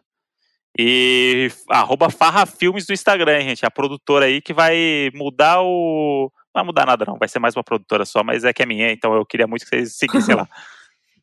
E 0.78 1.50
arroba 1.68 2.10
Farra 2.10 2.46
Filmes 2.46 2.86
no 2.88 2.94
Instagram, 2.94 3.38
hein, 3.40 3.48
gente. 3.48 3.66
A 3.66 3.70
produtora 3.70 4.26
aí 4.26 4.40
que 4.40 4.52
vai 4.52 5.10
mudar 5.14 5.60
o. 5.62 6.30
Não 6.54 6.60
vai 6.60 6.64
mudar 6.64 6.86
nada, 6.86 7.04
não. 7.04 7.18
Vai 7.18 7.28
ser 7.28 7.38
mais 7.38 7.56
uma 7.56 7.64
produtora 7.64 8.04
só, 8.04 8.22
mas 8.22 8.44
é 8.44 8.52
que 8.52 8.62
é 8.62 8.66
minha, 8.66 8.90
então 8.92 9.14
eu 9.14 9.24
queria 9.26 9.46
muito 9.46 9.62
que 9.62 9.68
vocês 9.68 9.96
seguissem 9.96 10.34
lá. 10.36 10.48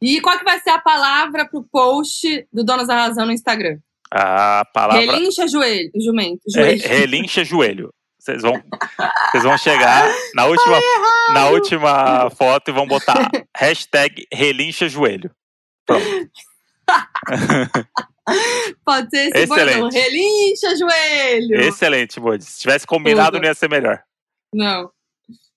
E 0.02 0.22
qual 0.22 0.38
que 0.38 0.44
vai 0.44 0.60
ser 0.60 0.70
a 0.72 0.80
palavra 0.80 1.48
pro 1.50 1.64
post 1.64 2.48
do 2.54 2.64
Donos 2.64 2.88
da 2.88 2.96
Razão 2.96 3.26
no 3.26 3.32
Instagram? 3.32 3.78
A 4.12 4.64
palavra. 4.74 5.00
Relincha 5.02 5.48
joelho, 5.48 5.92
jumento, 5.96 6.42
É, 6.50 6.52
joelho. 6.62 6.88
relincha 6.88 7.44
joelho. 7.44 7.94
Vocês 8.20 8.42
vão, 8.42 8.62
vocês 9.32 9.44
vão 9.44 9.58
chegar 9.58 10.06
na 10.36 10.46
última, 10.46 10.80
na 11.34 11.48
última 11.50 12.30
foto 12.32 12.70
e 12.70 12.74
vão 12.74 12.86
botar 12.86 13.30
hashtag 13.56 14.28
relincha 14.34 14.88
joelho. 14.90 15.32
Pronto. 15.88 16.06
Pode 18.86 19.10
ser 19.10 19.30
esse 19.30 19.44
Excelente. 19.44 19.80
bordão. 19.80 19.90
Relincha 19.90 20.76
joelho. 20.76 21.62
Excelente, 21.62 22.20
Modi. 22.20 22.44
Se 22.44 22.60
tivesse 22.60 22.86
combinado, 22.86 23.32
Tudo. 23.32 23.42
não 23.42 23.48
ia 23.48 23.56
ser 23.56 23.70
melhor. 23.70 24.04
Não. 24.54 24.92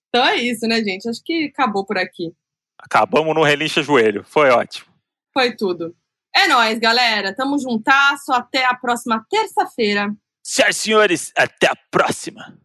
Então 0.07 0.25
é 0.25 0.37
isso, 0.37 0.65
né, 0.67 0.81
gente? 0.81 1.07
Acho 1.07 1.21
que 1.23 1.51
acabou 1.53 1.85
por 1.85 1.97
aqui. 1.97 2.33
Acabamos 2.79 3.35
no 3.35 3.43
relincha 3.43 3.83
joelho. 3.83 4.23
Foi 4.23 4.49
ótimo. 4.49 4.87
Foi 5.33 5.55
tudo. 5.55 5.95
É 6.35 6.47
nóis, 6.47 6.79
galera. 6.79 7.35
Tamo 7.35 7.59
juntasso. 7.59 8.31
Até 8.33 8.65
a 8.65 8.73
próxima 8.73 9.25
terça-feira. 9.29 10.09
Senhoras 10.43 10.75
e 10.75 10.79
senhores, 10.79 11.31
até 11.37 11.67
a 11.67 11.75
próxima. 11.91 12.57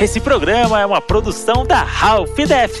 Esse 0.00 0.20
programa 0.20 0.80
é 0.80 0.86
uma 0.86 1.00
produção 1.00 1.66
da 1.66 1.82
Ralph 1.82 2.36
Def. 2.36 2.80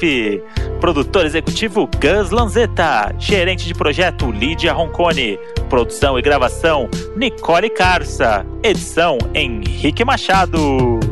Produtor 0.80 1.26
executivo 1.26 1.90
Gus 2.00 2.30
Lanzetta. 2.30 3.12
Gerente 3.18 3.66
de 3.66 3.74
projeto 3.74 4.30
Lídia 4.30 4.72
Roncone. 4.72 5.36
Produção 5.68 6.16
e 6.16 6.22
gravação 6.22 6.88
Nicole 7.16 7.70
Carça. 7.70 8.46
Edição 8.62 9.18
Henrique 9.34 10.04
Machado. 10.04 11.07